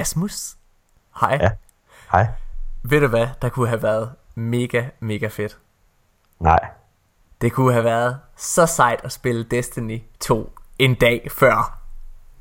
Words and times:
Asmus. 0.00 0.56
Hej. 1.20 1.38
Ja. 1.40 1.50
Hej. 2.12 2.26
Ved 2.82 3.00
du 3.00 3.06
hvad, 3.06 3.26
der 3.42 3.48
kunne 3.48 3.68
have 3.68 3.82
været 3.82 4.12
mega, 4.34 4.84
mega 5.00 5.26
fedt? 5.26 5.58
Nej. 6.40 6.60
Det 7.40 7.52
kunne 7.52 7.72
have 7.72 7.84
været 7.84 8.18
så 8.36 8.66
sejt 8.66 9.00
at 9.04 9.12
spille 9.12 9.44
Destiny 9.44 10.02
2 10.20 10.52
en 10.78 10.94
dag 10.94 11.28
før 11.30 11.78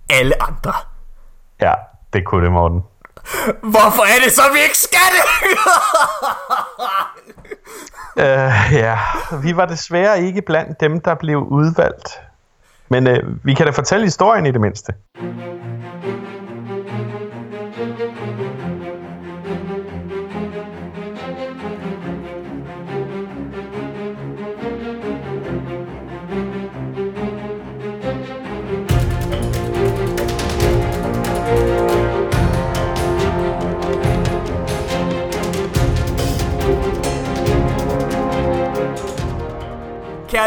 alle 0.09 0.43
andre. 0.43 0.73
Ja, 1.61 1.73
det 2.13 2.25
kunne 2.25 2.45
det, 2.45 2.51
Morten. 2.51 2.83
Hvorfor 3.61 4.03
er 4.03 4.23
det 4.23 4.31
så, 4.33 4.41
vi 4.53 4.59
ikke 4.59 4.77
skal 4.77 4.99
det? 5.15 5.23
uh, 8.23 8.73
ja, 8.83 8.99
vi 9.43 9.55
var 9.55 9.65
desværre 9.65 10.21
ikke 10.21 10.41
blandt 10.41 10.79
dem, 10.79 11.01
der 11.01 11.15
blev 11.15 11.37
udvalgt. 11.37 12.21
Men 12.89 13.07
uh, 13.07 13.45
vi 13.45 13.53
kan 13.53 13.65
da 13.65 13.71
fortælle 13.71 14.05
historien 14.05 14.45
i 14.45 14.51
det 14.51 14.61
mindste. 14.61 14.93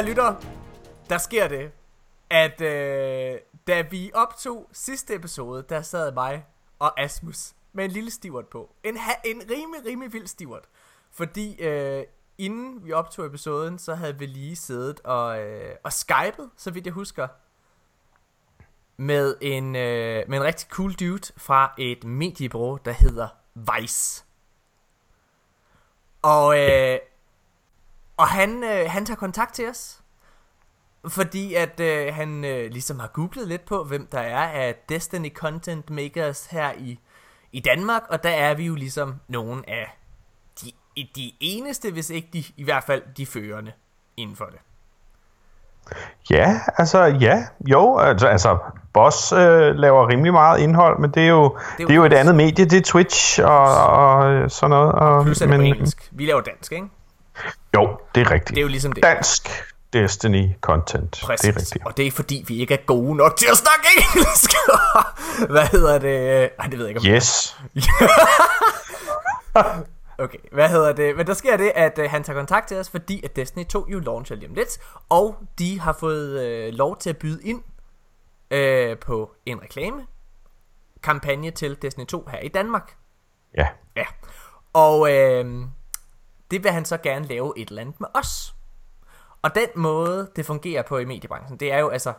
Kære 0.07 0.15
lytter, 0.15 0.35
der 1.09 1.19
sker 1.19 1.49
det, 1.49 1.73
at 2.31 2.61
øh, 2.61 3.39
da 3.67 3.81
vi 3.81 4.11
optog 4.15 4.69
sidste 4.73 5.15
episode, 5.15 5.65
der 5.69 5.83
sad 5.83 6.13
mig 6.13 6.47
og 6.79 7.01
Asmus 7.01 7.55
med 7.73 7.85
en 7.85 7.91
lille 7.91 8.11
stivert 8.11 8.47
på. 8.47 8.75
En, 8.85 8.97
ha- 8.97 9.21
en 9.25 9.43
rimelig, 9.51 9.87
rimelig 9.87 10.13
vild 10.13 10.27
stivert. 10.27 10.65
Fordi 11.11 11.63
øh, 11.63 12.05
inden 12.39 12.85
vi 12.85 12.93
optog 12.93 13.27
episoden, 13.27 13.79
så 13.79 13.95
havde 13.95 14.19
vi 14.19 14.27
lige 14.27 14.57
siddet 14.57 15.01
og, 15.01 15.41
øh, 15.41 15.77
og 15.85 15.93
skypet, 15.93 16.51
så 16.57 16.71
vidt 16.71 16.87
jeg 16.87 16.95
husker, 16.95 17.29
med 18.97 19.37
en, 19.41 19.77
øh, 19.77 20.25
med 20.29 20.39
en 20.39 20.45
rigtig 20.45 20.69
cool 20.71 20.93
dude 20.93 21.33
fra 21.37 21.75
et 21.79 22.05
mediebureau, 22.05 22.79
der 22.85 22.93
hedder 22.93 23.29
Vice. 23.55 24.25
Og, 26.23 26.59
øh, 26.59 26.99
og 28.17 28.29
han, 28.29 28.65
øh, 28.65 28.91
han 28.91 29.07
tager 29.07 29.19
kontakt 29.19 29.55
til 29.55 29.69
os, 29.69 30.03
fordi 31.09 31.55
at 31.55 31.81
øh, 31.81 32.15
han 32.15 32.45
øh, 32.45 32.71
ligesom 32.71 32.99
har 33.01 33.07
googlet 33.07 33.49
lidt 33.49 33.65
på, 33.65 33.85
hvem 33.85 34.09
der 34.13 34.21
er 34.21 34.49
af 34.49 34.75
Destiny 34.89 35.35
Content 35.35 35.91
Makers 35.91 36.47
her 36.47 36.73
i, 36.79 36.99
i 37.53 37.61
Danmark, 37.61 38.03
og 38.09 38.23
der 38.23 38.31
er 38.31 38.55
vi 38.55 38.67
jo 38.67 38.75
ligesom 38.75 39.15
nogle 39.29 39.71
af 39.71 39.99
de, 40.63 40.73
de 41.17 41.33
eneste, 41.41 41.93
hvis 41.93 42.11
ikke 42.11 42.29
de, 42.33 42.45
i 42.57 42.65
hvert 42.65 42.85
fald 42.85 43.03
de 43.17 43.27
førende 43.27 43.73
inden 44.17 44.37
for 44.37 44.45
det. 44.45 44.59
Ja, 46.31 46.61
altså 46.79 47.05
ja, 47.05 47.45
jo, 47.61 47.99
altså, 47.99 48.27
altså 48.27 48.59
Boss 48.93 49.33
øh, 49.33 49.75
laver 49.75 50.09
rimelig 50.09 50.33
meget 50.33 50.61
indhold, 50.61 50.99
men 50.99 51.11
det 51.11 51.23
er 51.23 51.29
jo, 51.29 51.59
det 51.79 51.81
er 51.81 51.83
jo, 51.83 51.87
det 51.87 51.91
er 51.91 51.97
jo 51.97 52.05
et 52.05 52.13
andet 52.13 52.35
medie, 52.35 52.65
det 52.65 52.79
er 52.79 52.83
Twitch 52.83 53.41
og, 53.45 53.87
og 53.87 54.51
sådan 54.51 54.71
noget. 54.71 54.93
Og, 54.93 55.25
Plus 55.25 55.41
er 55.41 55.47
det 55.47 55.59
men, 55.59 55.67
engelsk. 55.67 56.09
Vi 56.13 56.27
laver 56.27 56.41
dansk, 56.41 56.73
ikke? 56.73 56.87
Jo, 57.75 57.99
det 58.15 58.21
er 58.21 58.31
rigtigt. 58.31 58.51
Det 58.51 58.59
er 58.59 58.63
jo 58.63 58.69
ligesom 58.69 58.93
det. 58.93 59.03
Dansk 59.03 59.49
Destiny 60.03 60.49
content. 60.61 61.21
Præcis. 61.23 61.41
Det 61.43 61.57
er 61.57 61.61
rigtigt. 61.61 61.87
Og 61.87 61.97
det 61.97 62.07
er 62.07 62.11
fordi, 62.11 62.45
vi 62.49 62.61
ikke 62.61 62.75
er 62.75 62.87
gode 62.87 63.15
nok 63.15 63.37
til 63.37 63.49
at 63.51 63.57
snakke 63.57 63.87
engelsk. 63.97 64.51
Hvad 65.55 65.67
hedder 65.67 65.99
det? 65.99 66.51
Ej, 66.59 66.67
det 66.67 66.79
ved 66.79 66.87
jeg 66.87 66.97
ikke. 66.97 67.11
Om 67.11 67.15
Yes. 67.15 67.57
Okay, 70.19 70.39
hvad 70.53 70.69
hedder 70.69 70.93
det? 70.93 71.17
Men 71.17 71.27
der 71.27 71.35
sker 71.35 71.57
det, 71.57 71.73
at 71.75 71.99
øh, 71.99 72.11
han 72.11 72.25
tager 72.25 72.39
kontakt 72.39 72.69
til 72.69 72.77
os, 72.77 72.91
fordi 72.91 73.25
at 73.25 73.37
Destiny 73.37 73.65
2 73.65 73.87
jo 73.89 73.99
launcher 73.99 74.37
lige 74.37 74.49
om 74.49 74.55
lidt, 74.55 74.79
og 75.09 75.37
de 75.59 75.81
har 75.81 75.93
fået 75.93 76.41
øh, 76.41 76.75
lov 76.75 76.99
til 76.99 77.11
at 77.11 77.17
byde 77.17 77.43
ind 77.43 77.63
øh, 78.51 78.99
på 78.99 79.35
en 79.47 79.63
reklame 79.63 80.07
kampagne 81.03 81.51
til 81.51 81.83
Destiny 81.83 82.07
2 82.07 82.29
her 82.31 82.39
i 82.39 82.49
Danmark. 82.49 82.97
Ja. 83.57 83.67
Ja. 83.97 84.05
Og 84.73 85.13
øh, 85.13 85.67
det 86.51 86.65
vil 86.65 86.73
han 86.73 86.85
så 86.85 86.97
gerne 86.97 87.27
lave 87.27 87.53
et 87.57 87.69
eller 87.69 87.83
andet 87.83 88.01
med 88.01 88.09
os. 88.15 88.56
Og 89.47 89.55
den 89.55 89.69
måde, 89.77 90.29
det 90.37 90.47
fungerer 90.47 90.83
på 90.83 90.99
i 90.99 91.05
mediebranchen, 91.05 91.61
det 91.61 91.73
er 91.73 91.79
jo 91.79 91.89
altså, 91.89 92.13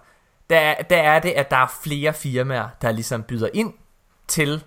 der, 0.50 0.74
der 0.90 0.98
er 0.98 1.20
det, 1.20 1.30
at 1.30 1.52
der 1.52 1.58
er 1.58 1.68
flere 1.84 2.14
firmaer, 2.14 2.68
der 2.82 2.92
ligesom 2.92 3.24
byder 3.24 3.50
ind 3.54 3.74
til 4.28 4.64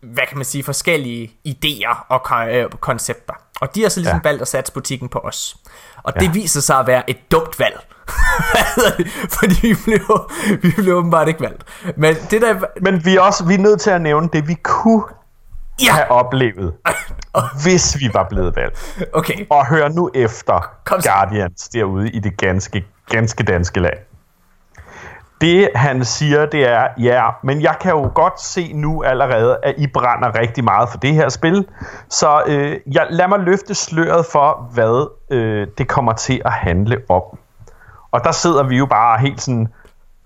hvad 0.00 0.26
kan 0.28 0.38
man 0.38 0.44
sige, 0.44 0.64
forskellige 0.64 1.38
idéer 1.48 2.06
og 2.08 2.22
ko- 2.22 2.76
koncepter. 2.80 3.34
Og 3.60 3.74
de 3.74 3.82
har 3.82 3.88
så 3.88 4.00
ligesom 4.00 4.20
ja. 4.24 4.28
valgt 4.28 4.42
at 4.42 4.48
sætte 4.48 4.72
butikken 4.72 5.08
på 5.08 5.18
os. 5.18 5.56
Og 6.02 6.12
ja. 6.16 6.20
det 6.20 6.34
viser 6.34 6.60
sig 6.60 6.78
at 6.78 6.86
være 6.86 7.10
et 7.10 7.30
dumt 7.30 7.58
valg. 7.58 7.80
Fordi 9.38 9.54
vi 9.62 9.76
blev, 9.84 10.30
vi 10.62 10.72
blev 10.76 10.96
åbenbart 10.96 11.28
ikke 11.28 11.40
valgt. 11.40 11.64
Men, 11.96 12.14
det 12.30 12.42
der... 12.42 12.60
Men 12.82 13.04
vi 13.04 13.16
er 13.16 13.20
også 13.20 13.44
vi 13.44 13.54
er 13.54 13.58
nødt 13.58 13.80
til 13.80 13.90
at 13.90 14.00
nævne 14.00 14.28
det, 14.32 14.48
vi 14.48 14.54
kunne 14.54 15.04
ja. 15.86 15.92
have 15.92 16.10
oplevet, 16.10 16.74
hvis 17.62 17.96
vi 18.00 18.10
var 18.14 18.26
blevet 18.30 18.56
valgt. 18.56 19.04
Okay. 19.12 19.46
Og 19.50 19.66
hør 19.66 19.88
nu 19.88 20.10
efter 20.14 20.70
Kom 20.84 21.00
Guardians 21.02 21.68
derude 21.68 22.10
i 22.10 22.18
det 22.18 22.36
ganske, 22.36 22.84
ganske 23.08 23.42
danske 23.42 23.80
land. 23.80 23.98
Det 25.40 25.68
han 25.74 26.04
siger, 26.04 26.46
det 26.46 26.68
er, 26.68 26.88
ja, 26.98 27.28
men 27.42 27.62
jeg 27.62 27.76
kan 27.80 27.90
jo 27.90 28.10
godt 28.14 28.40
se 28.40 28.72
nu 28.72 29.02
allerede, 29.02 29.58
at 29.62 29.74
I 29.78 29.86
brænder 29.86 30.38
rigtig 30.38 30.64
meget 30.64 30.88
for 30.88 30.98
det 30.98 31.14
her 31.14 31.28
spil. 31.28 31.66
Så 32.08 32.42
øh, 32.46 32.76
jeg, 32.92 33.06
lad 33.10 33.28
mig 33.28 33.38
løfte 33.38 33.74
sløret 33.74 34.26
for, 34.32 34.70
hvad 34.72 35.10
øh, 35.30 35.66
det 35.78 35.88
kommer 35.88 36.12
til 36.12 36.42
at 36.44 36.52
handle 36.52 36.96
om. 37.08 37.22
Og 38.10 38.24
der 38.24 38.32
sidder 38.32 38.62
vi 38.62 38.76
jo 38.76 38.86
bare 38.86 39.20
helt 39.20 39.40
sådan, 39.40 39.68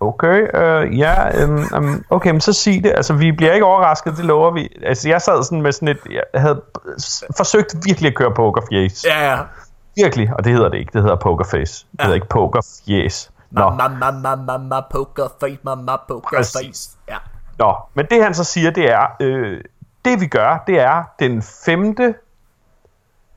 okay, 0.09 0.49
øh, 0.55 0.99
ja, 0.99 1.45
um, 1.45 1.65
um, 1.77 2.05
okay, 2.11 2.31
men 2.31 2.41
så 2.41 2.53
sig 2.53 2.85
det. 2.85 2.93
Altså, 2.97 3.15
vi 3.15 3.33
bliver 3.33 3.53
ikke 3.53 3.67
overrasket, 3.67 4.17
det 4.17 4.25
lover 4.25 4.51
vi. 4.51 4.69
Altså, 4.83 5.09
jeg 5.09 5.23
sad 5.23 5.43
sådan 5.43 5.63
med 5.63 5.73
sådan 5.73 5.89
et, 5.89 5.99
jeg 6.11 6.23
havde 6.35 6.63
forsøgt 7.37 7.75
virkelig 7.85 8.09
at 8.09 8.15
køre 8.15 8.35
pokerface. 8.35 9.09
Ja, 9.09 9.31
ja. 9.31 9.39
Virkelig, 9.97 10.31
og 10.37 10.45
det 10.45 10.53
hedder 10.53 10.69
det 10.69 10.79
ikke, 10.79 10.91
det 10.93 11.03
hedder 11.03 11.17
pokerface. 11.17 11.87
Det 11.93 11.99
ja. 11.99 12.05
hedder 12.05 12.15
ikke 12.15 12.29
pokerface. 12.29 13.31
Nå. 13.51 13.71
Mama, 13.71 14.11
mama, 14.11 14.37
mama, 14.37 14.81
poker 14.91 15.29
face, 15.41 15.59
mama, 15.63 15.97
poker 16.09 16.37
Præcis. 16.37 16.67
face. 16.67 16.91
Ja. 17.09 17.17
Nå, 17.59 17.77
men 17.95 18.07
det 18.11 18.23
han 18.23 18.35
så 18.35 18.45
siger, 18.45 18.71
det 18.71 18.91
er, 18.91 19.07
øh, 19.21 19.61
det 20.05 20.21
vi 20.21 20.27
gør, 20.27 20.65
det 20.67 20.81
er 20.81 21.03
den 21.19 21.43
femte, 21.43 22.15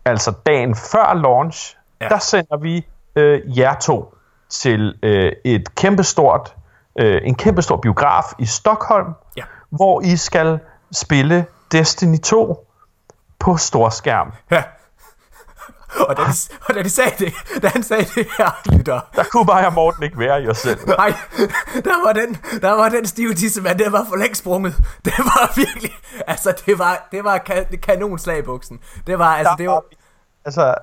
altså 0.05 0.33
dagen 0.45 0.75
før 0.75 1.13
launch, 1.13 1.77
ja. 2.01 2.07
der 2.07 2.19
sender 2.19 2.57
vi 2.57 2.87
øh, 3.15 3.57
jer 3.57 3.75
to 3.75 4.13
til 4.49 4.95
øh, 5.03 5.31
et 5.45 5.75
kæmpestort, 5.75 6.55
øh, 6.97 7.21
en 7.23 7.35
kæmpestor 7.35 7.77
biograf 7.77 8.23
i 8.39 8.45
Stockholm, 8.45 9.13
ja. 9.37 9.43
hvor 9.69 10.01
I 10.01 10.17
skal 10.17 10.59
spille 10.91 11.45
Destiny 11.71 12.19
2 12.19 12.67
på 13.39 13.57
storskærm. 13.57 14.33
Ja. 14.51 14.63
Og 15.99 16.17
da, 16.17 16.21
de, 16.21 16.33
og 16.69 16.75
da 16.75 16.83
de 16.83 16.89
sagde 16.89 17.25
det, 17.25 17.33
da 17.61 17.67
han 17.67 17.83
sagde 17.83 18.03
det 18.03 18.27
her, 18.37 18.61
lytter. 18.71 18.99
Der 19.15 19.23
kunne 19.23 19.45
bare 19.45 19.57
jeg 19.57 19.73
Morten 19.73 20.03
ikke 20.03 20.19
være 20.19 20.33
jer 20.33 20.53
selv. 20.53 20.87
Nej, 20.87 21.13
der 21.73 22.05
var 22.05 22.13
den, 22.13 22.37
der 22.61 22.71
var 22.71 22.89
den 22.89 23.05
stive 23.05 23.33
tissemand, 23.33 23.79
det 23.79 23.91
var 23.91 24.05
for 24.09 24.15
længe 24.15 24.35
sprunget. 24.35 24.75
Det 25.05 25.13
var 25.17 25.55
virkelig, 25.55 25.91
altså 26.27 26.61
det 26.65 26.79
var, 26.79 27.07
det 27.11 27.23
var 27.23 27.37
kan, 27.37 27.65
kanonslag 27.83 28.39
i 28.39 28.41
buksen. 28.41 28.79
Det 29.07 29.19
var, 29.19 29.35
altså 29.35 29.55
det 29.57 29.69
var... 29.69 29.83
Altså, 30.45 30.75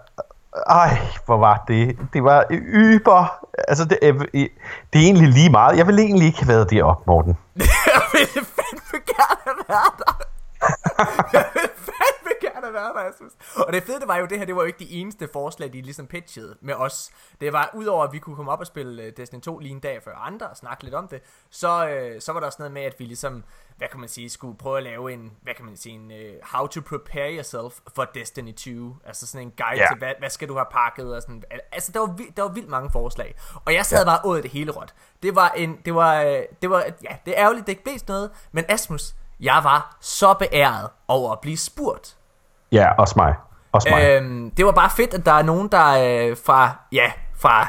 ej, 0.66 0.98
hvor 1.26 1.36
var 1.36 1.64
det? 1.69 1.98
Det 2.12 2.24
var 2.24 2.47
yber. 2.50 3.44
Altså, 3.69 3.84
det, 3.84 3.98
øh, 4.03 4.15
det 4.92 5.00
er 5.00 5.04
egentlig 5.04 5.28
lige 5.28 5.50
meget. 5.50 5.78
Jeg 5.78 5.87
ville 5.87 6.03
egentlig 6.03 6.26
ikke 6.26 6.38
have 6.38 6.48
været 6.48 6.71
deroppe, 6.71 7.03
Morten. 7.06 7.39
jeg 7.95 8.03
ville 8.12 8.47
fandme 8.56 8.98
gerne 9.15 9.41
have 9.47 9.56
været 9.68 9.95
der. 9.98 10.15
jeg 11.39 11.45
ville 11.54 11.73
gerne 12.72 12.75
være 12.75 12.93
der, 12.95 13.05
jeg 13.05 13.13
synes. 13.16 13.33
Og 13.57 13.72
det 13.72 13.83
fede 13.83 14.01
det 14.01 14.09
var 14.09 14.16
jo, 14.16 14.27
det 14.27 14.39
her, 14.39 14.45
det 14.45 14.57
var 14.57 14.63
jo 14.63 14.66
ikke 14.66 14.78
de 14.78 14.91
eneste 14.91 15.28
forslag, 15.33 15.72
de 15.72 15.83
ligesom 15.83 16.07
pitchede 16.07 16.57
med 16.61 16.75
os. 16.75 17.11
Det 17.41 17.53
var, 17.53 17.71
udover 17.75 18.05
at 18.05 18.13
vi 18.13 18.19
kunne 18.19 18.37
komme 18.37 18.53
op 18.53 18.61
og 18.61 18.66
spille 18.66 19.11
Destiny 19.11 19.41
2 19.41 19.59
lige 19.59 19.72
en 19.72 19.81
dag 19.81 20.03
før 20.03 20.15
andre 20.16 20.47
og 20.47 20.57
snakke 20.57 20.84
lidt 20.84 20.95
om 20.95 21.09
det, 21.09 21.22
så, 21.51 21.89
øh, 21.89 22.21
så 22.21 22.33
var 22.33 22.41
der 22.41 22.47
også 22.47 22.57
noget 22.59 22.72
med, 22.72 22.83
at 22.83 22.95
vi 22.99 23.05
ligesom, 23.05 23.45
hvad 23.77 23.89
kan 23.89 24.01
man 24.01 24.09
sige, 24.09 24.31
skulle 24.31 24.59
prøve 24.59 24.77
at 24.77 24.83
lave 24.83 25.13
en, 25.13 25.33
hvad 25.43 25.55
kan 25.55 25.65
man 25.65 25.77
sige, 25.77 25.95
en 25.95 26.11
uh, 26.11 26.49
how 26.53 26.66
to 26.66 26.81
prepare 26.81 27.34
yourself 27.34 27.81
for 27.95 28.05
Destiny 28.05 28.55
2. 28.55 28.97
Altså 29.05 29.27
sådan 29.27 29.47
en 29.47 29.53
guide 29.57 29.78
yeah. 29.78 29.89
til, 29.89 29.99
hvad, 29.99 30.13
hvad 30.19 30.31
skal 30.31 30.49
du 30.49 30.55
have 30.55 30.66
pakket 30.71 31.16
og 31.16 31.22
sådan. 31.22 31.43
Altså, 31.72 31.93
der 31.93 32.01
var, 32.01 32.19
der 32.37 32.43
var 32.43 32.53
vildt 32.53 32.69
mange 32.69 32.91
forslag. 32.91 33.37
Og 33.65 33.75
jeg 33.75 33.87
sad 33.87 33.99
yeah. 33.99 34.07
bare 34.07 34.37
af 34.37 34.43
det 34.43 34.51
hele 34.51 34.72
råt. 34.72 34.95
Det 35.22 35.34
var 35.34 35.51
en, 35.51 35.81
det 35.84 35.95
var, 35.95 36.43
det 36.63 36.71
var, 36.71 36.78
ja, 36.81 37.16
det 37.27 37.39
er 37.39 37.43
ærgerligt, 37.43 37.66
det 37.66 37.72
ikke 37.72 37.84
blev 37.84 37.97
noget, 38.09 38.31
men 38.53 38.65
Asmus, 38.69 39.15
jeg 39.41 39.61
var 39.65 39.97
så 40.01 40.34
beæret 40.34 40.91
over 41.09 41.33
at 41.33 41.41
blive 41.41 41.57
spurgt. 41.57 42.16
Ja, 42.74 42.92
også 42.98 43.15
mig. 43.16 43.34
Også 43.72 43.88
mig. 43.91 44.04
Øhm, 44.04 44.50
det 44.50 44.66
var 44.66 44.72
bare 44.72 44.91
fedt, 44.97 45.15
at 45.15 45.26
der 45.26 45.32
er 45.32 45.42
nogen, 45.42 45.68
der 45.68 45.88
øh, 45.91 46.36
fra, 46.47 46.71
ja, 46.92 47.12
fra 47.38 47.68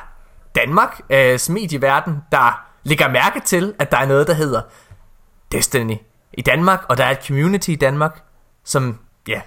Danmark, 0.56 1.02
øh, 1.10 1.40
medieverden, 1.50 2.24
der 2.32 2.66
lægger 2.84 3.10
mærke 3.10 3.40
til, 3.40 3.74
at 3.80 3.92
der 3.92 3.98
er 3.98 4.06
noget, 4.06 4.28
der 4.28 4.34
hedder 4.34 4.62
Destiny 5.52 5.98
i 6.34 6.42
Danmark, 6.42 6.80
og 6.90 6.98
der 6.98 7.04
er 7.06 7.12
et 7.12 7.26
community 7.28 7.70
i 7.70 7.76
Danmark, 7.76 8.24
som, 8.64 9.00
ja, 9.28 9.42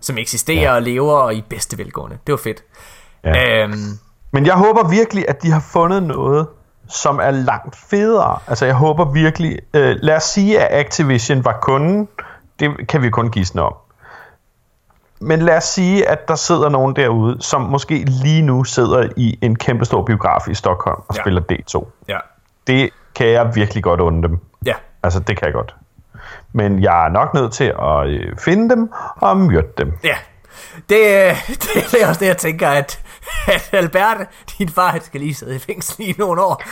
som 0.00 0.18
eksisterer 0.18 0.62
ja. 0.62 0.74
og 0.74 0.82
lever 0.82 1.12
og 1.12 1.34
i 1.34 1.44
bedste 1.50 1.78
velgående. 1.78 2.18
Det 2.26 2.32
var 2.32 2.40
fedt. 2.44 2.64
Ja. 3.24 3.62
Øhm, 3.62 3.98
Men 4.30 4.46
jeg 4.46 4.54
håber 4.54 4.88
virkelig, 4.88 5.24
at 5.28 5.42
de 5.42 5.50
har 5.50 5.64
fundet 5.72 6.02
noget, 6.02 6.46
som 6.88 7.18
er 7.18 7.30
langt 7.30 7.76
federe. 7.76 8.38
Altså 8.46 8.66
jeg 8.66 8.74
håber 8.74 9.12
virkelig, 9.12 9.58
øh, 9.74 9.96
lad 10.02 10.16
os 10.16 10.22
sige, 10.22 10.60
at 10.60 10.80
Activision 10.80 11.44
var 11.44 11.58
kunden, 11.62 12.08
det 12.60 12.88
kan 12.88 13.02
vi 13.02 13.10
kun 13.10 13.30
gisne 13.30 13.62
om. 13.62 13.74
Men 15.22 15.42
lad 15.42 15.56
os 15.56 15.64
sige, 15.64 16.08
at 16.08 16.28
der 16.28 16.34
sidder 16.34 16.68
nogen 16.68 16.96
derude, 16.96 17.36
som 17.40 17.60
måske 17.60 17.94
lige 17.94 18.42
nu 18.42 18.64
sidder 18.64 19.08
i 19.16 19.38
en 19.42 19.56
kæmpe 19.56 19.84
stor 19.84 20.04
biograf 20.04 20.48
i 20.48 20.54
Stockholm 20.54 21.00
og 21.08 21.16
ja. 21.16 21.22
spiller 21.22 21.42
D2. 21.52 21.86
Ja. 22.08 22.18
Det 22.66 22.90
kan 23.14 23.28
jeg 23.28 23.54
virkelig 23.54 23.82
godt 23.82 24.00
undre 24.00 24.28
dem. 24.28 24.38
Ja. 24.66 24.74
Altså, 25.02 25.20
det 25.20 25.36
kan 25.36 25.46
jeg 25.46 25.52
godt. 25.54 25.74
Men 26.52 26.82
jeg 26.82 27.06
er 27.06 27.08
nok 27.08 27.34
nødt 27.34 27.52
til 27.52 27.74
at 27.82 28.06
øh, 28.06 28.36
finde 28.38 28.70
dem 28.70 28.90
og 29.16 29.36
myrde 29.36 29.68
dem. 29.78 29.92
Ja. 30.04 30.16
Det, 30.88 30.96
øh, 30.96 31.36
det 31.92 32.02
er 32.02 32.08
også 32.08 32.20
det, 32.20 32.26
jeg 32.26 32.36
tænker, 32.36 32.68
at, 32.68 33.00
at 33.46 33.68
Albert, 33.72 34.26
din 34.58 34.68
far, 34.68 34.98
skal 35.02 35.20
lige 35.20 35.34
sidde 35.34 35.56
i 35.56 35.58
fængsel 35.58 36.08
i 36.08 36.14
nogle 36.18 36.42
år. 36.42 36.62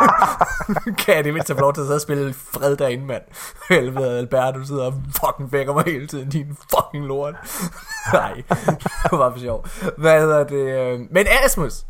kan 1.04 1.16
jeg 1.16 1.24
det 1.24 1.32
mindst 1.34 1.48
have 1.48 1.60
lov 1.60 1.74
til 1.74 1.80
at 1.80 1.86
sidde 1.86 1.96
og 1.96 2.00
spille 2.00 2.34
fred 2.34 2.76
derinde, 2.76 3.04
mand. 3.04 3.22
Helvede, 3.68 4.18
Albert, 4.18 4.54
du 4.54 4.64
sidder 4.64 4.86
og 4.86 4.94
fucking 5.20 5.52
vækker 5.52 5.74
mig 5.74 5.84
hele 5.84 6.06
tiden, 6.06 6.30
din 6.30 6.56
fucking 6.70 7.06
lort. 7.06 7.34
Nej, 8.12 8.42
det 9.02 9.18
var 9.18 9.30
for 9.30 9.38
sjov. 9.38 9.66
Hvad 9.96 10.20
hedder 10.20 10.44
det? 10.44 11.10
Men 11.10 11.26
Asmus. 11.44 11.86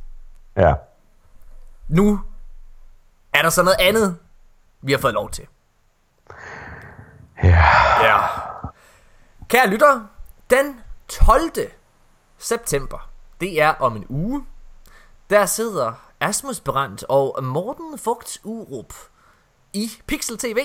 Ja. 0.57 0.75
Nu 1.89 2.21
er 3.33 3.43
der 3.43 3.51
så 3.51 3.63
noget 3.63 3.77
andet, 3.81 4.19
vi 4.83 4.93
har 4.93 4.99
fået 4.99 5.15
lov 5.15 5.31
til. 5.31 5.47
Ja. 7.43 7.65
Ja. 8.03 8.19
Kære 9.49 9.67
lytter, 9.67 10.01
den 10.51 10.81
12. 11.09 11.51
september, 12.39 13.11
det 13.41 13.61
er 13.61 13.69
om 13.69 13.97
en 13.97 14.07
uge, 14.09 14.47
der 15.31 15.47
sidder 15.47 15.93
Asmus 16.21 16.61
Brandt 16.61 17.05
og 17.09 17.45
Morten 17.45 17.99
Fugt 17.99 18.39
Urup 18.45 18.95
i 19.73 19.91
Pixel 20.07 20.39
TV 20.39 20.59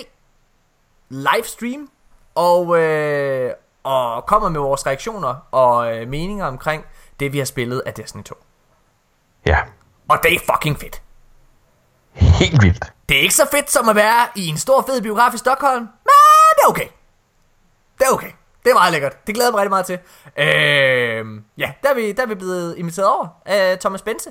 livestream 1.08 1.90
og, 2.34 2.78
øh, 2.78 3.52
og 3.82 4.26
kommer 4.26 4.48
med 4.48 4.60
vores 4.60 4.86
reaktioner 4.86 5.48
og 5.50 5.96
øh, 5.96 6.08
meninger 6.08 6.46
omkring 6.46 6.84
det, 7.20 7.32
vi 7.32 7.38
har 7.38 7.44
spillet 7.44 7.82
af 7.86 7.94
Destiny 7.94 8.22
2. 8.22 8.34
Ja. 9.46 9.58
Og 10.08 10.18
det 10.22 10.34
er 10.34 10.38
fucking 10.38 10.80
fedt. 10.80 11.02
Helt 12.12 12.62
vildt. 12.62 12.92
Det 13.08 13.16
er 13.16 13.20
ikke 13.20 13.34
så 13.34 13.48
fedt 13.50 13.70
som 13.70 13.88
at 13.88 13.96
være 13.96 14.28
i 14.36 14.46
en 14.46 14.58
stor 14.58 14.82
fed 14.82 15.02
biograf 15.02 15.34
i 15.34 15.38
Stockholm, 15.38 15.80
men 15.80 16.56
det 16.56 16.62
er 16.64 16.68
okay. 16.68 16.88
Det 17.98 18.06
er 18.06 18.12
okay. 18.12 18.30
Det 18.64 18.70
er 18.70 18.74
meget 18.74 18.92
lækkert. 18.92 19.26
Det 19.26 19.34
glæder 19.34 19.48
jeg 19.48 19.52
mig 19.52 19.60
rigtig 19.60 19.70
meget 19.70 19.86
til. 19.86 19.98
Øh, 20.38 21.42
ja, 21.58 21.72
der 21.82 21.88
er, 21.90 21.94
vi, 21.94 22.12
der 22.12 22.22
er 22.22 22.26
vi 22.26 22.34
blevet 22.34 22.76
inviteret 22.76 23.08
over 23.08 23.28
af 23.46 23.78
Thomas 23.78 24.02
Bense. 24.02 24.30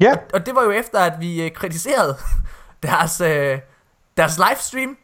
Ja. 0.00 0.12
Og, 0.12 0.18
og 0.34 0.46
det 0.46 0.54
var 0.54 0.62
jo 0.62 0.70
efter, 0.70 0.98
at 0.98 1.12
vi 1.20 1.44
øh, 1.44 1.50
kritiserede 1.50 2.16
deres, 2.82 3.20
øh, 3.20 3.58
deres 4.16 4.38
livestream. 4.38 4.96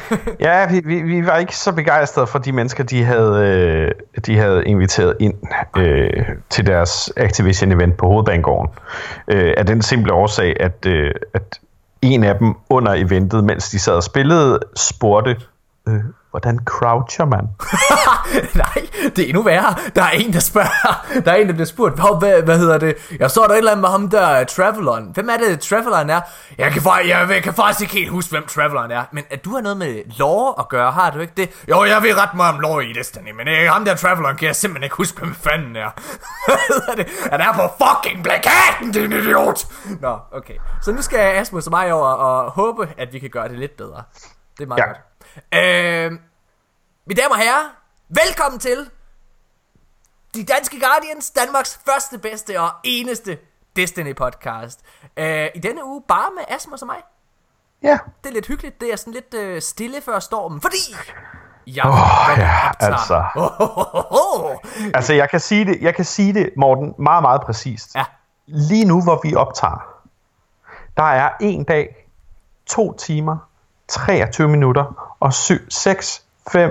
ja, 0.40 0.66
vi, 0.70 0.82
vi, 0.84 1.02
vi 1.02 1.26
var 1.26 1.36
ikke 1.36 1.56
så 1.56 1.72
begejstrede 1.72 2.26
for 2.26 2.38
de 2.38 2.52
mennesker, 2.52 2.84
de 2.84 3.04
havde, 3.04 3.48
øh, 3.48 4.22
de 4.26 4.36
havde 4.38 4.64
inviteret 4.64 5.16
ind 5.20 5.34
øh, 5.76 6.26
til 6.50 6.66
deres 6.66 7.12
Activision-event 7.16 7.96
på 7.96 8.06
Hovedbanegården. 8.06 8.74
Øh, 9.28 9.54
af 9.56 9.66
den 9.66 9.82
simple 9.82 10.12
årsag, 10.12 10.56
at, 10.60 10.86
øh, 10.86 11.10
at 11.34 11.60
en 12.02 12.24
af 12.24 12.38
dem 12.38 12.54
under 12.68 12.92
eventet, 12.92 13.44
mens 13.44 13.70
de 13.70 13.78
sad 13.78 13.92
og 13.92 14.02
spillede, 14.02 14.60
spurgte, 14.76 15.36
øh, 15.88 16.04
hvordan 16.34 16.58
croucher 16.64 17.24
man? 17.24 17.48
Nej, 18.62 18.88
det 19.16 19.18
er 19.18 19.28
endnu 19.28 19.42
værre. 19.42 19.74
Der 19.96 20.02
er 20.02 20.10
en, 20.10 20.32
der 20.32 20.40
spørger, 20.40 21.06
der 21.24 21.32
er 21.32 21.36
en, 21.36 21.46
der 21.46 21.52
bliver 21.52 21.66
spurgt, 21.66 21.94
hvad, 21.94 22.18
hvad, 22.18 22.42
hvad 22.42 22.58
hedder 22.58 22.78
det? 22.78 22.94
Jeg 23.18 23.30
så 23.30 23.40
der 23.42 23.48
et 23.48 23.58
eller 23.58 23.70
andet 23.70 23.80
med 23.80 23.88
ham 23.88 24.10
der, 24.10 24.40
uh, 24.40 24.46
Travelon. 24.46 25.10
Hvem 25.14 25.28
er 25.28 25.36
det, 25.36 25.60
Travelon 25.60 26.10
er? 26.10 26.20
Jeg 26.58 26.72
kan, 26.72 26.82
jeg, 27.08 27.26
jeg 27.30 27.42
kan 27.42 27.54
faktisk 27.54 27.80
ikke 27.80 27.94
helt 27.94 28.10
huske, 28.10 28.30
hvem 28.30 28.46
Travelon 28.46 28.90
er. 28.90 29.04
Men 29.12 29.24
at 29.30 29.44
du 29.44 29.50
har 29.54 29.60
noget 29.60 29.76
med 29.76 30.18
lore 30.18 30.54
at 30.58 30.68
gøre, 30.68 30.92
har 30.92 31.10
du 31.10 31.18
ikke 31.18 31.32
det? 31.36 31.50
Jo, 31.68 31.84
jeg 31.84 32.02
ved 32.02 32.18
ret 32.18 32.34
meget 32.34 32.54
om 32.54 32.60
lore 32.60 32.86
i 32.86 32.92
Destiny, 32.92 33.30
men 33.30 33.48
øh, 33.48 33.70
ham 33.70 33.84
der 33.84 33.96
Travelon 33.96 34.36
kan 34.36 34.46
jeg 34.46 34.56
simpelthen 34.56 34.84
ikke 34.84 34.96
huske, 34.96 35.18
hvem 35.18 35.34
fanden 35.34 35.76
er. 35.76 35.90
hvad 36.46 36.56
hedder 36.68 36.94
det? 36.94 37.06
Han 37.30 37.40
er 37.40 37.52
på 37.52 37.84
fucking 37.84 38.24
plakaten, 38.24 38.92
din 38.92 39.12
idiot! 39.12 39.66
Nå, 40.00 40.18
okay. 40.32 40.54
Så 40.82 40.92
nu 40.92 41.02
skal 41.02 41.18
Asmus 41.18 41.66
og 41.66 41.70
mig 41.70 41.92
over 41.92 42.08
og 42.08 42.50
håbe, 42.50 42.88
at 42.98 43.12
vi 43.12 43.18
kan 43.18 43.30
gøre 43.30 43.48
det 43.48 43.58
lidt 43.58 43.76
bedre. 43.76 44.02
Det 44.58 44.64
er 44.64 44.68
meget 44.68 44.78
ja. 44.78 44.86
godt. 44.86 45.13
Øh, 45.36 46.12
mine 47.06 47.20
damer 47.20 47.34
og 47.34 47.38
herrer, 47.38 47.74
velkommen 48.08 48.60
til 48.60 48.90
De 50.34 50.44
Danske 50.44 50.80
Guardians, 50.80 51.30
Danmarks 51.30 51.80
første, 51.88 52.18
bedste 52.18 52.60
og 52.60 52.70
eneste 52.84 53.38
Destiny 53.76 54.14
podcast. 54.14 54.80
Øh, 55.16 55.48
I 55.54 55.58
denne 55.58 55.84
uge 55.84 56.02
bare 56.08 56.30
med 56.36 56.44
Asmus 56.48 56.82
og 56.82 56.86
mig. 56.86 56.96
Ja. 57.82 57.98
Det 58.24 58.30
er 58.30 58.34
lidt 58.34 58.46
hyggeligt, 58.46 58.80
det 58.80 58.92
er 58.92 58.96
sådan 58.96 59.12
lidt 59.12 59.34
øh, 59.34 59.62
stille 59.62 60.00
før 60.00 60.18
stormen, 60.18 60.60
fordi... 60.60 60.96
Jeg 61.66 61.84
oh, 61.84 62.38
ja, 62.38 62.70
altså. 62.80 63.24
Oh, 63.36 63.60
oh, 63.60 64.50
oh. 64.50 64.56
Altså, 64.94 65.12
jeg 65.14 65.30
kan, 65.30 65.40
sige 65.40 65.64
det, 65.64 65.82
jeg 65.82 65.94
kan 65.94 66.04
sige 66.04 66.34
det, 66.34 66.50
Morten, 66.56 66.94
meget, 66.98 67.22
meget 67.22 67.40
præcist. 67.42 67.94
Ja. 67.94 68.04
Lige 68.46 68.84
nu, 68.84 69.02
hvor 69.02 69.20
vi 69.22 69.34
optager, 69.34 70.02
der 70.96 71.02
er 71.02 71.30
en 71.40 71.64
dag, 71.64 72.08
to 72.66 72.92
timer, 72.92 73.36
23 73.88 74.48
minutter 74.48 75.14
og 75.20 75.32
7, 75.34 75.56
6, 75.70 76.22
5, 76.52 76.70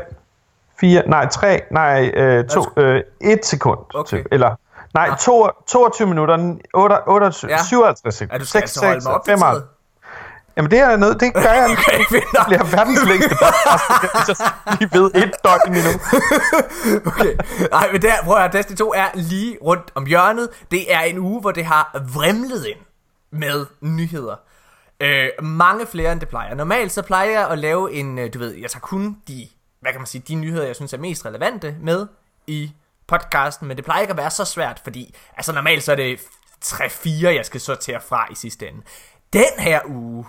4, 0.80 1.04
nej 1.08 1.28
3, 1.30 1.62
nej 1.72 2.12
øh, 2.14 2.48
2, 2.50 2.66
øh, 2.78 3.02
1 3.22 3.46
sekund. 3.46 3.80
Okay. 3.94 4.24
Eller, 4.32 4.56
nej, 4.94 5.06
ja. 5.10 5.16
2, 5.16 5.48
22 5.68 6.08
minutter, 6.08 6.56
8, 6.74 6.96
8, 7.08 7.48
ja. 7.50 7.64
57 7.64 8.16
sekunder. 8.16 8.36
Ja, 8.36 8.40
du 8.40 8.46
skal 8.46 8.62
6, 8.62 8.78
altså 8.84 8.86
holde 8.86 9.02
6, 9.26 9.40
mig 9.40 9.50
op 9.50 9.62
5, 9.62 9.64
Jamen 10.58 10.72
det 10.72 10.80
er 10.80 10.98
noget, 10.98 11.20
det 11.20 11.34
gør 11.34 11.42
jeg. 11.42 11.70
okay, 11.78 11.98
det 12.00 12.24
bliver 12.48 12.64
verdens 12.76 13.06
længste 13.08 13.36
podcast, 13.36 14.42
vi 14.80 14.88
ved 14.92 15.12
et 15.16 15.32
døgn 15.44 15.74
nu. 15.74 15.80
okay, 17.12 17.36
nej, 17.72 17.92
men 17.92 18.02
der, 18.02 18.14
prøv 18.24 18.38
at 18.38 18.54
Destiny 18.54 18.78
2 18.78 18.94
er 18.94 19.08
lige 19.14 19.58
rundt 19.62 19.92
om 19.96 20.06
hjørnet. 20.06 20.50
Det 20.72 20.94
er 20.94 21.00
en 21.00 21.18
uge, 21.18 21.42
hvor 21.42 21.52
det 21.52 21.66
har 21.66 22.02
vrimlet 22.14 22.66
ind 22.66 22.80
med 23.32 23.66
nyheder. 23.82 24.36
Øh, 25.04 25.30
mange 25.42 25.88
flere 25.88 26.12
end 26.12 26.20
det 26.20 26.30
plejer. 26.30 26.56
Normalt 26.56 26.92
så 26.92 27.02
plejer 27.02 27.32
jeg 27.32 27.50
at 27.50 27.60
lave 27.60 27.94
en, 27.94 28.20
øh, 28.20 28.34
du 28.34 28.40
ved, 28.40 28.56
jeg 28.56 28.72
tager 28.72 28.82
kun 28.82 29.18
de, 29.28 29.48
hvad 29.80 29.92
kan 29.92 30.02
man 30.02 30.08
sige, 30.08 30.24
de 30.28 30.36
nyheder, 30.36 30.66
jeg 30.66 30.76
synes 30.76 30.94
er 30.94 30.98
mest 30.98 31.26
relevante 31.26 31.76
med 31.80 32.08
i 32.48 32.72
podcasten, 33.08 33.68
men 33.68 33.78
det 33.78 33.86
plejer 33.86 34.02
ikke 34.02 34.12
at 34.12 34.18
være 34.18 34.32
så 34.32 34.46
svært, 34.46 34.82
fordi, 34.84 35.16
altså 35.38 35.54
normalt 35.54 35.84
så 35.84 35.92
er 35.92 35.96
det 35.96 36.20
3-4, 36.66 37.28
jeg 37.28 37.46
skal 37.46 37.62
sortere 37.62 38.02
fra 38.02 38.28
i 38.32 38.36
sidste 38.36 38.68
ende. 38.68 38.82
Den 39.34 39.60
her 39.60 39.82
uge, 39.86 40.26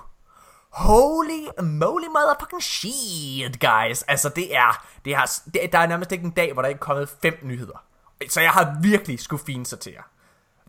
Holy 0.71 1.63
moly 1.63 2.07
motherfucking 2.07 2.63
shit, 2.63 3.61
guys. 3.61 4.03
Altså, 4.03 4.29
det 4.29 4.57
er, 4.57 4.87
det 5.05 5.17
har, 5.17 5.31
det, 5.55 5.73
der 5.73 5.79
er 5.79 5.87
nærmest 5.87 6.13
ikke 6.13 6.25
en 6.25 6.31
dag, 6.31 6.53
hvor 6.53 6.63
der 6.63 6.69
ikke 6.69 6.79
er 6.79 6.85
kommet 6.85 7.09
fem 7.23 7.39
nyheder. 7.43 7.85
Så 8.29 8.41
jeg 8.41 8.51
har 8.51 8.77
virkelig 8.83 9.21
skulle 9.21 9.45
fine 9.45 9.67
sortere. 9.67 10.03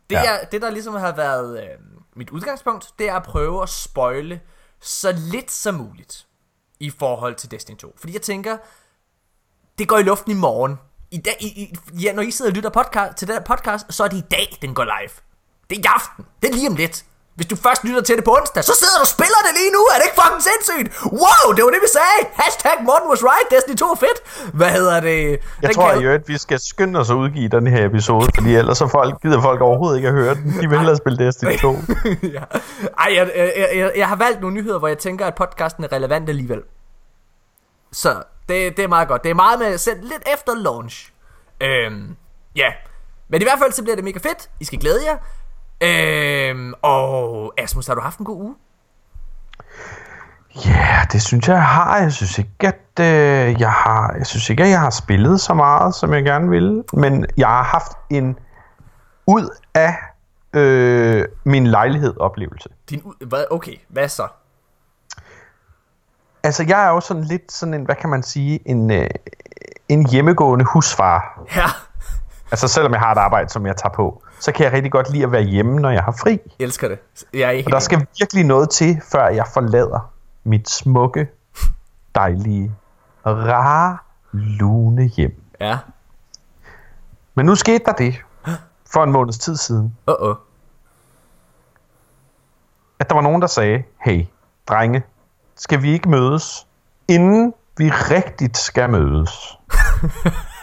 Det, 0.09 0.15
ja. 0.15 0.23
er, 0.23 0.45
det 0.45 0.61
der 0.61 0.69
ligesom 0.69 0.93
har 0.93 1.11
været 1.11 1.63
øh, 1.63 1.94
mit 2.15 2.29
udgangspunkt, 2.29 2.93
det 2.99 3.09
er 3.09 3.15
at 3.15 3.23
prøve 3.23 3.63
at 3.63 3.69
spoile 3.69 4.41
så 4.81 5.11
lidt 5.11 5.51
som 5.51 5.75
muligt 5.75 6.27
i 6.79 6.89
forhold 6.89 7.35
til 7.35 7.51
Destiny 7.51 7.77
2. 7.77 7.95
Fordi 7.97 8.13
jeg 8.13 8.21
tænker, 8.21 8.57
det 9.77 9.87
går 9.87 9.97
i 9.97 10.03
luften 10.03 10.31
i 10.31 10.35
morgen. 10.35 10.77
I 11.11 11.17
dag, 11.17 11.37
i, 11.39 11.45
i, 11.45 11.77
ja, 12.01 12.13
når 12.13 12.21
I 12.21 12.31
sidder 12.31 12.51
og 12.51 12.55
lytter 12.55 12.69
podcast, 12.69 13.17
til 13.17 13.27
den 13.27 13.35
her 13.35 13.43
podcast, 13.43 13.93
så 13.93 14.03
er 14.03 14.07
det 14.07 14.17
i 14.17 14.27
dag, 14.31 14.57
den 14.61 14.73
går 14.75 14.83
live. 14.83 15.11
Det 15.69 15.77
er 15.77 15.79
i 15.79 15.83
aften. 15.85 16.25
Det 16.41 16.49
er 16.49 16.53
lige 16.53 16.69
om 16.69 16.75
lidt. 16.75 17.05
Hvis 17.35 17.47
du 17.47 17.55
først 17.55 17.83
lytter 17.83 18.01
til 18.01 18.15
det 18.15 18.23
på 18.23 18.33
onsdag, 18.39 18.63
så 18.63 18.73
sidder 18.79 18.95
du 18.99 19.01
og 19.07 19.11
spiller 19.17 19.39
det 19.47 19.53
lige 19.59 19.71
nu. 19.77 19.81
Er 19.93 19.97
det 19.99 20.05
ikke 20.07 20.19
fucking 20.21 20.43
sindssygt? 20.49 20.87
Wow, 21.21 21.45
det 21.55 21.61
var 21.65 21.71
det, 21.75 21.81
vi 21.87 21.91
sagde. 21.99 22.19
Hashtag 22.41 22.75
Morten 22.87 23.07
was 23.13 23.21
right. 23.29 23.47
Destiny 23.53 23.75
2 23.75 23.85
er 23.95 23.99
fedt. 24.05 24.19
Hvad 24.59 24.71
hedder 24.77 24.99
det? 24.99 25.19
Jeg 25.29 25.39
den 25.61 25.73
tror 25.75 25.91
kan... 25.91 26.01
jo, 26.01 26.11
at 26.11 26.27
vi 26.27 26.37
skal 26.37 26.59
skynde 26.59 26.99
os 26.99 27.09
at 27.09 27.15
udgive 27.15 27.49
den 27.57 27.67
her 27.67 27.85
episode, 27.85 28.27
fordi 28.35 28.55
ellers 28.55 28.77
så 28.77 28.87
folk, 28.87 29.21
gider 29.21 29.41
folk 29.41 29.61
overhovedet 29.61 29.97
ikke 29.97 30.07
at 30.07 30.13
høre 30.13 30.35
den. 30.35 30.45
De 30.61 30.69
vil 30.69 30.77
hellere 30.77 30.97
spille 30.97 31.17
Destiny 31.25 31.57
2. 31.57 31.75
ja. 32.37 32.43
Ej, 33.03 33.09
jeg, 33.17 33.31
jeg, 33.35 33.69
jeg, 33.75 33.91
jeg, 33.95 34.07
har 34.07 34.15
valgt 34.15 34.41
nogle 34.41 34.55
nyheder, 34.55 34.79
hvor 34.79 34.87
jeg 34.87 34.97
tænker, 34.97 35.25
at 35.25 35.35
podcasten 35.35 35.83
er 35.83 35.91
relevant 35.91 36.29
alligevel. 36.29 36.61
Så 37.91 38.23
det, 38.49 38.77
det 38.77 38.83
er 38.83 38.87
meget 38.87 39.07
godt. 39.07 39.23
Det 39.23 39.29
er 39.29 39.39
meget 39.45 39.59
med 39.59 39.77
selv 39.77 40.01
lidt 40.01 40.23
efter 40.33 40.55
launch. 40.55 41.11
Øhm, 41.61 42.15
ja. 42.55 42.69
Men 43.29 43.41
i 43.41 43.45
hvert 43.45 43.59
fald 43.59 43.71
så 43.71 43.83
bliver 43.83 43.95
det 43.95 44.03
mega 44.03 44.19
fedt. 44.19 44.49
I 44.59 44.65
skal 44.65 44.79
glæde 44.79 44.99
jer. 45.05 45.17
Øhm, 45.81 46.73
og 46.81 47.53
Asmus, 47.57 47.87
har 47.87 47.95
du 47.95 48.01
haft 48.01 48.19
en 48.19 48.25
god 48.25 48.41
uge? 48.41 48.55
Ja, 50.65 50.69
yeah, 50.69 51.05
det 51.11 51.21
synes 51.21 51.47
jeg, 51.47 51.53
jeg 51.53 51.65
har. 51.65 51.97
Jeg 51.97 52.11
synes 52.11 52.37
ikke, 52.37 52.67
at 52.67 52.99
øh, 52.99 53.61
jeg 53.61 53.71
har, 53.71 54.13
jeg 54.17 54.27
synes 54.27 54.49
ikke, 54.49 54.63
at 54.63 54.69
jeg 54.69 54.79
har 54.79 54.89
spillet 54.89 55.41
så 55.41 55.53
meget, 55.53 55.95
som 55.95 56.13
jeg 56.13 56.23
gerne 56.23 56.49
ville. 56.49 56.83
Men 56.93 57.25
jeg 57.37 57.47
har 57.47 57.63
haft 57.63 57.91
en 58.09 58.39
ud 59.27 59.49
af 59.73 59.95
øh, 60.53 61.25
min 61.43 61.67
lejlighed 61.67 62.17
oplevelse. 62.19 62.69
Din 62.89 63.03
hvad? 63.27 63.45
Okay, 63.51 63.75
hvad 63.89 64.09
så? 64.09 64.27
altså 66.45 66.65
jeg 66.67 66.85
er 66.85 66.89
jo 66.89 66.99
sådan 66.99 67.23
lidt 67.23 67.51
sådan 67.51 67.73
en, 67.73 67.83
hvad 67.83 67.95
kan 67.95 68.09
man 68.09 68.23
sige, 68.23 68.59
en, 68.65 68.91
øh, 68.91 69.09
en 69.89 70.09
hjemmegående 70.09 70.65
husfar. 70.65 71.41
Ja. 71.55 71.65
Altså 72.51 72.67
selvom 72.67 72.91
jeg 72.91 72.99
har 72.99 73.11
et 73.11 73.17
arbejde, 73.17 73.49
som 73.49 73.65
jeg 73.65 73.75
tager 73.77 73.93
på, 73.93 74.23
så 74.39 74.51
kan 74.51 74.65
jeg 74.65 74.73
rigtig 74.73 74.91
godt 74.91 75.09
lide 75.11 75.23
at 75.23 75.31
være 75.31 75.41
hjemme, 75.41 75.79
når 75.79 75.89
jeg 75.89 76.03
har 76.03 76.11
fri. 76.11 76.31
Jeg 76.31 76.65
elsker 76.65 76.87
det. 76.87 76.99
Jeg 77.33 77.41
er 77.41 77.49
ikke 77.49 77.67
Og 77.67 77.71
der 77.71 77.79
skal 77.79 78.07
virkelig 78.19 78.43
noget 78.43 78.69
til, 78.69 79.01
før 79.11 79.27
jeg 79.27 79.45
forlader 79.53 80.11
mit 80.43 80.69
smukke, 80.69 81.27
dejlige, 82.15 82.75
rare, 83.25 83.97
lune 84.31 85.03
hjem. 85.03 85.41
Ja. 85.59 85.77
Men 87.35 87.45
nu 87.45 87.55
skete 87.55 87.83
der 87.85 87.91
det, 87.91 88.15
for 88.93 89.03
en 89.03 89.11
måneds 89.11 89.37
tid 89.37 89.57
siden, 89.57 89.97
Uh-oh. 90.11 90.35
at 92.99 93.09
der 93.09 93.13
var 93.13 93.21
nogen, 93.21 93.41
der 93.41 93.47
sagde, 93.47 93.83
hey, 94.01 94.25
drenge, 94.67 95.03
skal 95.55 95.81
vi 95.81 95.91
ikke 95.91 96.09
mødes, 96.09 96.67
inden 97.07 97.53
vi 97.77 97.89
rigtigt 97.89 98.57
skal 98.57 98.89
mødes? 98.89 99.57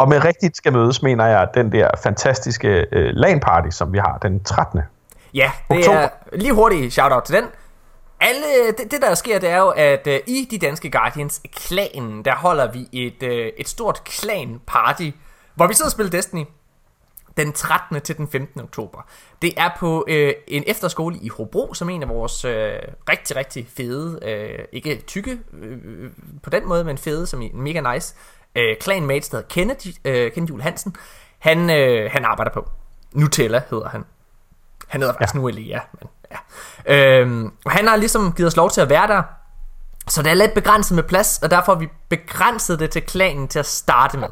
Og 0.00 0.08
med 0.08 0.24
rigtigt 0.24 0.56
skal 0.56 0.72
mødes, 0.72 1.02
mener 1.02 1.26
jeg 1.26 1.48
den 1.54 1.72
der 1.72 1.90
fantastiske 2.02 2.86
øh, 2.92 3.12
LAN-party, 3.14 3.70
som 3.70 3.92
vi 3.92 3.98
har 3.98 4.18
den 4.22 4.44
13. 4.44 4.80
Ja, 5.34 5.50
det 5.70 5.78
Oktober. 5.78 5.98
er 5.98 6.08
lige 6.32 6.52
hurtigt 6.52 6.92
shout-out 6.92 7.22
til 7.22 7.34
den. 7.34 7.44
Alle, 8.20 8.66
det, 8.78 8.90
det 8.90 9.02
der 9.02 9.14
sker, 9.14 9.38
det 9.38 9.50
er 9.50 9.58
jo, 9.58 9.68
at 9.68 10.06
uh, 10.06 10.12
i 10.26 10.48
de 10.50 10.58
danske 10.58 10.90
Guardians 10.90 11.40
klanen, 11.56 12.24
der 12.24 12.34
holder 12.34 12.72
vi 12.72 12.88
et, 12.92 13.22
uh, 13.22 13.60
et 13.60 13.68
stort 13.68 14.04
klan 14.04 14.60
party, 14.66 15.10
hvor 15.54 15.66
vi 15.66 15.74
sidder 15.74 15.88
og 15.88 15.92
spiller 15.92 16.10
Destiny 16.10 16.44
den 17.38 17.52
13. 17.52 18.00
til 18.00 18.16
den 18.16 18.28
15. 18.28 18.60
oktober. 18.60 19.06
Det 19.42 19.52
er 19.56 19.70
på 19.78 20.04
øh, 20.08 20.32
en 20.48 20.64
efterskole 20.66 21.16
i 21.22 21.28
Hobro, 21.28 21.74
som 21.74 21.90
er 21.90 21.94
en 21.94 22.02
af 22.02 22.08
vores 22.08 22.44
øh, 22.44 22.72
rigtig, 23.08 23.36
rigtig 23.36 23.66
fede, 23.76 24.18
øh, 24.22 24.64
ikke 24.72 25.02
tykke 25.06 25.38
øh, 25.62 26.10
på 26.42 26.50
den 26.50 26.68
måde, 26.68 26.84
men 26.84 26.98
fede, 26.98 27.26
som 27.26 27.42
i 27.42 27.50
mega 27.54 27.94
nice, 27.94 28.14
øh, 28.54 28.76
clanmates, 28.82 29.28
der 29.28 29.36
hedder 29.36 29.48
Kenneth, 29.48 29.86
øh, 30.04 30.48
Juhl 30.48 30.62
Hansen. 30.62 30.96
Han, 31.38 31.70
øh, 31.70 32.10
han 32.12 32.24
arbejder 32.24 32.52
på. 32.52 32.68
Nutella 33.12 33.62
hedder 33.70 33.88
han. 33.88 34.04
Han 34.88 35.00
hedder 35.00 35.14
faktisk 35.14 35.34
ja. 35.34 35.40
nu 35.40 35.48
Elia, 35.48 35.80
men 36.00 36.08
ja. 36.30 36.36
Øhm, 37.20 37.52
og 37.64 37.72
han 37.72 37.86
har 37.86 37.96
ligesom 37.96 38.32
givet 38.32 38.46
os 38.46 38.56
lov 38.56 38.70
til 38.70 38.80
at 38.80 38.88
være 38.88 39.06
der, 39.06 39.22
så 40.08 40.22
det 40.22 40.30
er 40.30 40.34
lidt 40.34 40.54
begrænset 40.54 40.94
med 40.94 41.02
plads, 41.02 41.38
og 41.42 41.50
derfor 41.50 41.72
har 41.72 41.80
vi 41.80 41.88
begrænset 42.08 42.80
det 42.80 42.90
til 42.90 43.02
klanen 43.02 43.48
til 43.48 43.58
at 43.58 43.66
starte 43.66 44.18
med. 44.18 44.28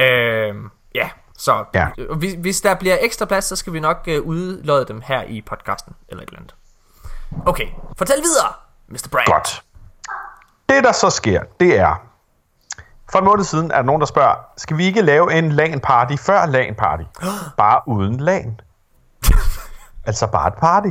Øhm, 0.00 0.70
ja, 0.94 1.10
så 1.38 1.64
Ja. 1.74 1.88
Hvis, 2.16 2.32
hvis 2.32 2.60
der 2.60 2.74
bliver 2.74 2.96
ekstra 3.00 3.24
plads, 3.24 3.44
så 3.44 3.56
skal 3.56 3.72
vi 3.72 3.80
nok 3.80 4.04
øh, 4.06 4.22
udløde 4.22 4.84
dem 4.88 5.00
her 5.00 5.22
i 5.22 5.42
podcasten, 5.42 5.92
eller 6.08 6.22
et 6.22 6.28
eller 6.28 6.40
andet. 6.40 6.54
Okay, 7.46 7.66
fortæl 7.96 8.16
videre, 8.16 8.52
Mr. 8.88 9.08
Brand. 9.10 9.26
Godt. 9.26 9.62
Det, 10.68 10.84
der 10.84 10.92
så 10.92 11.10
sker, 11.10 11.42
det 11.60 11.78
er... 11.78 12.05
For 13.10 13.18
en 13.18 13.24
måned 13.24 13.44
siden 13.44 13.70
er 13.70 13.76
der 13.76 13.82
nogen, 13.82 14.00
der 14.00 14.06
spørger, 14.06 14.34
skal 14.56 14.78
vi 14.78 14.84
ikke 14.84 15.02
lave 15.02 15.32
en 15.32 15.52
LAN-party 15.52 16.16
før 16.16 16.46
LAN-party? 16.46 17.04
Bare 17.56 17.80
uden 17.86 18.20
LAN. 18.20 18.60
altså 20.06 20.26
bare 20.26 20.48
et 20.48 20.54
party. 20.54 20.88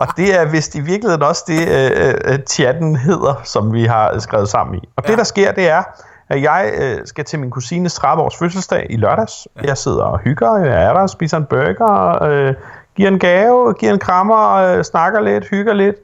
og 0.00 0.06
det 0.16 0.40
er 0.40 0.44
vist 0.44 0.74
i 0.74 0.80
virkeligheden 0.80 1.22
også 1.22 1.44
det, 1.46 1.68
øh, 1.68 2.14
øh, 2.24 2.38
chatten 2.48 2.96
hedder, 2.96 3.40
som 3.44 3.72
vi 3.72 3.84
har 3.84 4.18
skrevet 4.18 4.48
sammen 4.48 4.74
i. 4.74 4.88
Og 4.96 5.02
ja. 5.04 5.10
det, 5.10 5.18
der 5.18 5.24
sker, 5.24 5.52
det 5.52 5.68
er, 5.68 5.82
at 6.28 6.42
jeg 6.42 6.72
øh, 6.78 7.06
skal 7.06 7.24
til 7.24 7.38
min 7.38 7.50
kusines 7.50 7.94
30 7.94 8.22
års 8.22 8.36
fødselsdag 8.36 8.86
i 8.90 8.96
lørdags. 8.96 9.48
Ja. 9.56 9.66
Jeg 9.66 9.78
sidder 9.78 10.02
og 10.02 10.18
hygger, 10.18 10.56
jeg 10.56 10.84
er 10.84 10.92
der, 10.92 11.06
spiser 11.06 11.36
en 11.36 11.44
burger, 11.44 12.22
øh, 12.22 12.54
giver 12.96 13.08
en 13.08 13.18
gave, 13.18 13.74
giver 13.74 13.92
en 13.92 13.98
krammer, 13.98 14.54
øh, 14.54 14.84
snakker 14.84 15.20
lidt, 15.20 15.48
hygger 15.48 15.72
lidt. 15.72 15.96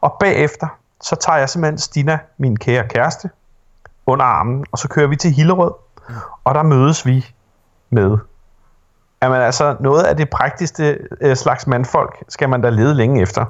Og 0.00 0.16
bagefter, 0.20 0.66
så 1.00 1.16
tager 1.16 1.38
jeg 1.38 1.48
simpelthen 1.48 1.78
Stina, 1.78 2.18
min 2.38 2.56
kære 2.56 2.88
kæreste, 2.88 3.30
under 4.10 4.24
armen, 4.24 4.64
og 4.72 4.78
så 4.78 4.88
kører 4.88 5.06
vi 5.06 5.16
til 5.16 5.30
Hillerød. 5.30 5.70
Og 6.44 6.54
der 6.54 6.62
mødes 6.62 7.06
vi 7.06 7.26
med 7.90 8.18
Jamen 9.22 9.40
altså, 9.40 9.76
noget 9.80 10.02
af 10.02 10.16
det 10.16 10.30
praktiske 10.30 10.98
øh, 11.20 11.36
slags 11.36 11.66
mandfolk 11.66 12.22
skal 12.28 12.48
man 12.48 12.60
da 12.60 12.68
lede 12.70 12.94
længe 12.94 13.22
efter. 13.22 13.44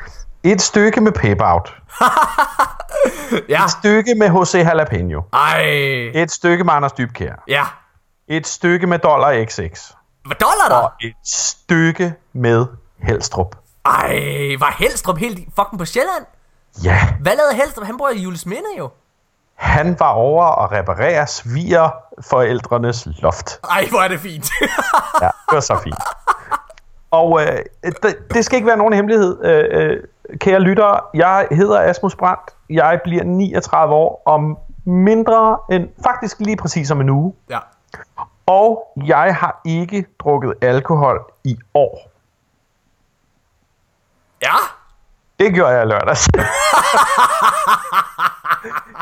Et 0.44 0.62
stykke 0.62 1.00
med 1.00 1.12
pep-out. 1.12 1.76
Ja, 3.48 3.64
Et 3.64 3.70
stykke 3.70 4.14
med 4.14 4.28
H.C. 4.28 4.54
Jalapeno. 4.54 5.22
ej, 5.32 5.60
Et 6.14 6.30
stykke 6.30 6.64
med 6.64 6.72
Anders 6.72 6.92
Dybkjær. 6.92 7.42
ja. 7.48 7.64
Et 8.28 8.46
stykke 8.46 8.86
med 8.86 8.98
Dollar 8.98 9.44
XX. 9.44 9.92
Hvad 10.26 10.36
dollar 10.40 10.68
der? 10.68 10.74
Og 10.76 10.92
et 11.00 11.14
stykke 11.24 12.14
med 12.32 12.66
Helstrup. 12.98 13.56
Ej, 13.84 14.18
var 14.58 14.74
Helstrup 14.78 15.18
helt 15.18 15.38
fucking 15.56 15.78
på 15.78 15.84
Sjælland? 15.84 16.24
Ja, 16.84 17.08
Hvad 17.20 17.32
lavede 17.36 17.54
Helstrup? 17.54 17.86
Han 17.86 17.98
bor 17.98 18.08
i 18.08 18.18
Jules 18.18 18.46
Minde 18.46 18.68
jo. 18.78 18.90
Han 19.56 19.96
var 20.00 20.10
over 20.10 20.44
at 20.64 20.72
reparere 20.72 21.26
svigerforældrenes 21.26 23.08
loft. 23.22 23.60
Ej, 23.70 23.86
hvor 23.90 24.00
er 24.00 24.08
det 24.08 24.20
fint. 24.20 24.50
Ja, 25.22 25.26
det 25.26 25.54
var 25.54 25.60
så 25.60 25.80
fint. 25.84 25.96
Og 27.10 27.40
øh, 27.42 27.58
det, 28.02 28.16
det 28.34 28.44
skal 28.44 28.56
ikke 28.56 28.66
være 28.66 28.76
nogen 28.76 28.92
hemmelighed, 28.92 29.44
øh, 29.44 29.64
øh, 29.70 30.02
kære 30.38 30.60
lyttere. 30.60 31.00
Jeg 31.14 31.48
hedder 31.50 31.80
Asmus 31.80 32.14
Brandt. 32.16 32.40
Jeg 32.70 33.00
bliver 33.04 33.24
39 33.24 33.94
år 33.94 34.22
om 34.26 34.58
mindre 34.84 35.58
end, 35.70 35.88
faktisk 36.04 36.40
lige 36.40 36.56
præcis 36.56 36.90
om 36.90 37.00
en 37.00 37.08
uge. 37.10 37.34
ja. 37.50 37.58
Og 38.46 38.96
jeg 39.06 39.36
har 39.36 39.60
ikke 39.64 40.06
drukket 40.18 40.54
alkohol 40.60 41.20
i 41.44 41.58
år. 41.74 42.10
Ja? 44.42 44.54
Det 45.40 45.54
gjorde 45.54 45.72
jeg 45.72 45.86
lørdags. 45.86 46.28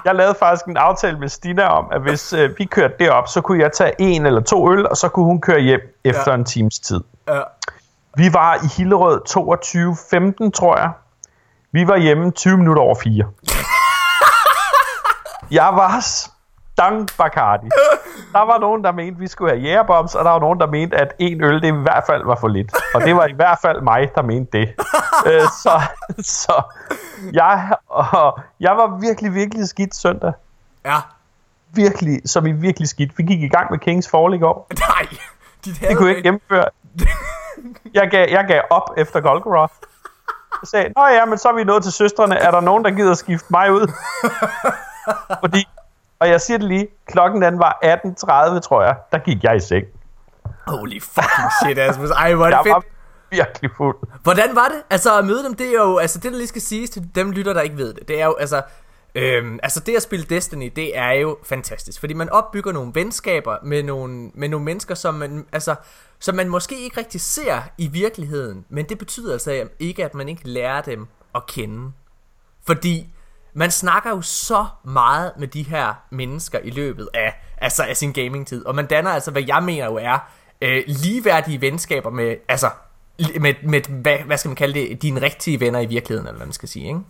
jeg 0.04 0.14
lavede 0.14 0.34
faktisk 0.38 0.66
en 0.66 0.76
aftale 0.76 1.18
med 1.18 1.28
Stina 1.28 1.66
om, 1.68 1.86
at 1.92 2.00
hvis 2.02 2.32
øh, 2.32 2.50
vi 2.58 2.64
kørte 2.64 2.94
derop, 2.98 3.28
så 3.28 3.40
kunne 3.40 3.62
jeg 3.62 3.72
tage 3.72 3.92
en 3.98 4.26
eller 4.26 4.40
to 4.40 4.72
øl, 4.72 4.88
og 4.88 4.96
så 4.96 5.08
kunne 5.08 5.24
hun 5.24 5.40
køre 5.40 5.60
hjem 5.60 5.80
efter 6.04 6.30
Ja. 6.30 6.34
en 6.34 6.44
times 6.44 6.78
tid. 6.78 7.00
Ja. 7.28 7.40
Vi 8.16 8.32
var 8.32 8.54
i 8.54 8.66
Hillerød 8.76 9.20
22.15, 10.44 10.50
tror 10.50 10.76
jeg. 10.76 10.90
Vi 11.72 11.86
var 11.88 11.96
hjemme 11.96 12.30
20 12.30 12.56
minutter 12.58 12.82
over 12.82 12.94
4. 13.04 13.10
jeg 15.60 15.70
var 15.74 16.04
stang 16.74 17.08
Bacardi. 17.18 17.68
Der 18.32 18.44
var 18.44 18.58
nogen, 18.58 18.84
der 18.84 18.92
mente, 18.92 19.18
vi 19.20 19.26
skulle 19.26 19.50
have 19.50 19.62
jægerbombs, 19.62 20.14
og 20.14 20.24
der 20.24 20.30
var 20.30 20.38
nogen, 20.38 20.60
der 20.60 20.66
mente, 20.66 20.96
at 20.96 21.14
en 21.18 21.44
øl, 21.44 21.62
det 21.62 21.68
i 21.68 21.82
hvert 21.82 22.04
fald 22.06 22.24
var 22.24 22.36
for 22.40 22.48
lidt. 22.48 22.72
Og 22.94 23.00
det 23.00 23.16
var 23.16 23.26
i 23.26 23.32
hvert 23.32 23.58
fald 23.62 23.80
mig, 23.80 24.10
der 24.14 24.22
mente 24.22 24.58
det. 24.58 24.74
Øh, 25.26 25.42
så 25.62 25.82
så 26.42 26.62
jeg, 27.32 27.76
og 27.88 28.40
jeg 28.60 28.76
var 28.76 28.98
virkelig, 29.00 29.34
virkelig 29.34 29.68
skidt 29.68 29.94
søndag. 29.94 30.32
Ja. 30.84 30.96
Virkelig, 31.72 32.20
som 32.24 32.46
i 32.46 32.52
virkelig 32.52 32.88
skidt. 32.88 33.18
Vi 33.18 33.22
gik 33.22 33.42
i 33.42 33.48
gang 33.48 33.70
med 33.70 33.78
Kings 33.78 34.10
Fall 34.10 34.34
i 34.34 34.38
går. 34.38 34.66
Nej. 34.88 35.08
Dit 35.64 35.80
Det 35.80 35.96
kunne 35.96 36.08
jeg 36.08 36.16
ikke 36.16 36.28
gennemføre. 36.28 36.64
Jeg 37.94 38.10
gav, 38.10 38.26
jeg 38.30 38.44
gav 38.48 38.62
op 38.70 38.90
efter 38.96 39.20
Golgoroth. 39.20 39.74
Jeg 40.62 40.68
sagde, 40.68 40.92
nå 40.96 41.06
ja, 41.06 41.24
men 41.24 41.38
så 41.38 41.48
er 41.48 41.52
vi 41.52 41.64
nået 41.64 41.82
til 41.82 41.92
søstrene. 41.92 42.36
Er 42.36 42.50
der 42.50 42.60
nogen, 42.60 42.84
der 42.84 42.90
gider 42.90 43.14
skifte 43.14 43.46
mig 43.50 43.72
ud? 43.72 43.92
Fordi, 45.40 45.66
og 46.24 46.30
jeg 46.30 46.40
siger 46.40 46.58
det 46.58 46.68
lige, 46.68 46.88
klokken 47.06 47.42
den 47.42 47.58
var 47.58 47.78
18.30, 47.84 48.60
tror 48.60 48.82
jeg. 48.82 48.96
Der 49.12 49.18
gik 49.18 49.44
jeg 49.44 49.56
i 49.56 49.60
seng. 49.60 49.84
Holy 50.66 51.00
fucking 51.02 51.50
shit, 51.64 51.78
Asmus. 51.78 52.10
Ej, 52.10 52.34
hvor 52.34 52.44
er 52.46 52.50
det 52.50 52.56
Jeg 52.56 52.62
fedt. 52.64 52.74
var 52.74 52.82
virkelig 53.30 53.70
fuld. 53.76 53.96
Hvordan 54.22 54.56
var 54.56 54.68
det? 54.68 54.82
Altså 54.90 55.18
at 55.18 55.24
møde 55.26 55.44
dem, 55.44 55.54
det 55.54 55.66
er 55.66 55.72
jo, 55.72 55.98
altså 55.98 56.18
det 56.18 56.32
der 56.32 56.38
lige 56.38 56.46
skal 56.46 56.62
siges 56.62 56.90
til 56.90 57.08
dem 57.14 57.30
lytter, 57.30 57.52
der 57.52 57.60
ikke 57.60 57.76
ved 57.76 57.94
det, 57.94 58.08
det 58.08 58.20
er 58.20 58.24
jo, 58.26 58.34
altså, 58.34 58.62
øhm, 59.14 59.58
altså 59.62 59.80
det 59.80 59.96
at 59.96 60.02
spille 60.02 60.24
Destiny, 60.24 60.72
det 60.76 60.98
er 60.98 61.12
jo 61.12 61.38
fantastisk, 61.42 62.00
fordi 62.00 62.14
man 62.14 62.30
opbygger 62.30 62.72
nogle 62.72 62.90
venskaber 62.94 63.56
med 63.62 63.82
nogle, 63.82 64.30
med 64.34 64.48
nogle 64.48 64.64
mennesker, 64.64 64.94
som 64.94 65.14
man, 65.14 65.46
altså, 65.52 65.74
som 66.18 66.34
man 66.34 66.48
måske 66.48 66.80
ikke 66.80 67.00
rigtig 67.00 67.20
ser 67.20 67.58
i 67.78 67.86
virkeligheden, 67.88 68.64
men 68.68 68.84
det 68.88 68.98
betyder 68.98 69.32
altså 69.32 69.68
ikke, 69.78 70.04
at 70.04 70.14
man 70.14 70.28
ikke 70.28 70.48
lærer 70.48 70.80
dem 70.80 71.06
at 71.34 71.46
kende. 71.46 71.92
Fordi 72.66 73.08
man 73.54 73.70
snakker 73.70 74.10
jo 74.10 74.22
så 74.22 74.66
meget 74.84 75.32
med 75.38 75.48
de 75.48 75.62
her 75.62 75.94
mennesker 76.10 76.58
i 76.58 76.70
løbet 76.70 77.08
af, 77.14 77.34
altså 77.58 77.82
af 77.82 77.96
sin 77.96 78.12
gamingtid, 78.12 78.66
og 78.66 78.74
man 78.74 78.86
danner 78.86 79.10
altså, 79.10 79.30
hvad 79.30 79.42
jeg 79.46 79.62
mener 79.62 79.84
jo 79.84 79.96
er, 79.96 80.18
øh, 80.62 80.82
ligeværdige 80.86 81.60
venskaber 81.60 82.10
med, 82.10 82.36
altså, 82.48 82.70
med, 83.40 83.54
med 83.62 83.80
hvad, 83.88 84.18
hvad 84.18 84.36
skal 84.36 84.48
man 84.48 84.56
kalde 84.56 84.80
det, 84.80 85.02
dine 85.02 85.22
rigtige 85.22 85.60
venner 85.60 85.80
i 85.80 85.86
virkeligheden, 85.86 86.26
eller 86.26 86.36
hvad 86.36 86.46
man 86.46 86.52
skal 86.52 86.68
sige, 86.68 86.86
ikke? 86.86 87.00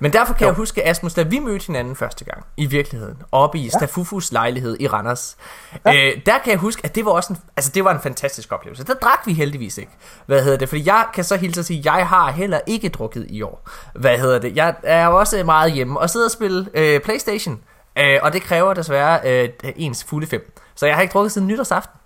Men 0.00 0.12
derfor 0.12 0.34
kan 0.34 0.44
jo. 0.44 0.46
jeg 0.46 0.56
huske, 0.56 0.86
Asmus, 0.86 1.14
da 1.14 1.22
vi 1.22 1.38
mødte 1.38 1.66
hinanden 1.66 1.96
første 1.96 2.24
gang 2.24 2.44
i 2.56 2.66
virkeligheden, 2.66 3.16
oppe 3.32 3.58
i 3.58 3.62
ja. 3.62 3.68
Stafufus 3.68 4.32
lejlighed 4.32 4.76
i 4.80 4.86
Randers, 4.86 5.36
ja. 5.84 5.94
øh, 5.94 6.12
der 6.26 6.38
kan 6.38 6.50
jeg 6.50 6.58
huske, 6.58 6.80
at 6.84 6.94
det 6.94 7.04
var 7.04 7.10
også 7.10 7.32
en, 7.32 7.38
altså 7.56 7.70
det 7.74 7.84
var 7.84 7.94
en 7.94 8.00
fantastisk 8.00 8.52
oplevelse. 8.52 8.84
Der 8.84 8.94
drak 8.94 9.18
vi 9.26 9.32
heldigvis 9.32 9.78
ikke. 9.78 9.92
Hvad 10.26 10.42
hedder 10.42 10.58
det? 10.58 10.68
Fordi 10.68 10.86
jeg 10.86 11.06
kan 11.14 11.24
så 11.24 11.36
hilse 11.36 11.60
at 11.60 11.66
sige, 11.66 11.78
at 11.78 11.84
jeg 11.84 12.08
har 12.08 12.30
heller 12.30 12.60
ikke 12.66 12.88
drukket 12.88 13.26
i 13.28 13.42
år. 13.42 13.68
Hvad 13.94 14.18
hedder 14.18 14.38
det? 14.38 14.56
Jeg 14.56 14.74
er 14.82 15.06
også 15.06 15.44
meget 15.44 15.72
hjemme 15.72 16.00
og 16.00 16.10
sidder 16.10 16.26
og 16.26 16.32
spiller 16.32 16.64
øh, 16.74 17.00
Playstation, 17.00 17.60
øh, 17.98 18.18
og 18.22 18.32
det 18.32 18.42
kræver 18.42 18.74
desværre 18.74 19.20
øh, 19.24 19.48
ens 19.76 20.04
fulde 20.04 20.26
fem. 20.26 20.54
Så 20.74 20.86
jeg 20.86 20.94
har 20.94 21.02
ikke 21.02 21.12
drukket 21.12 21.32
siden 21.32 21.48
nytårsaften. 21.48 21.98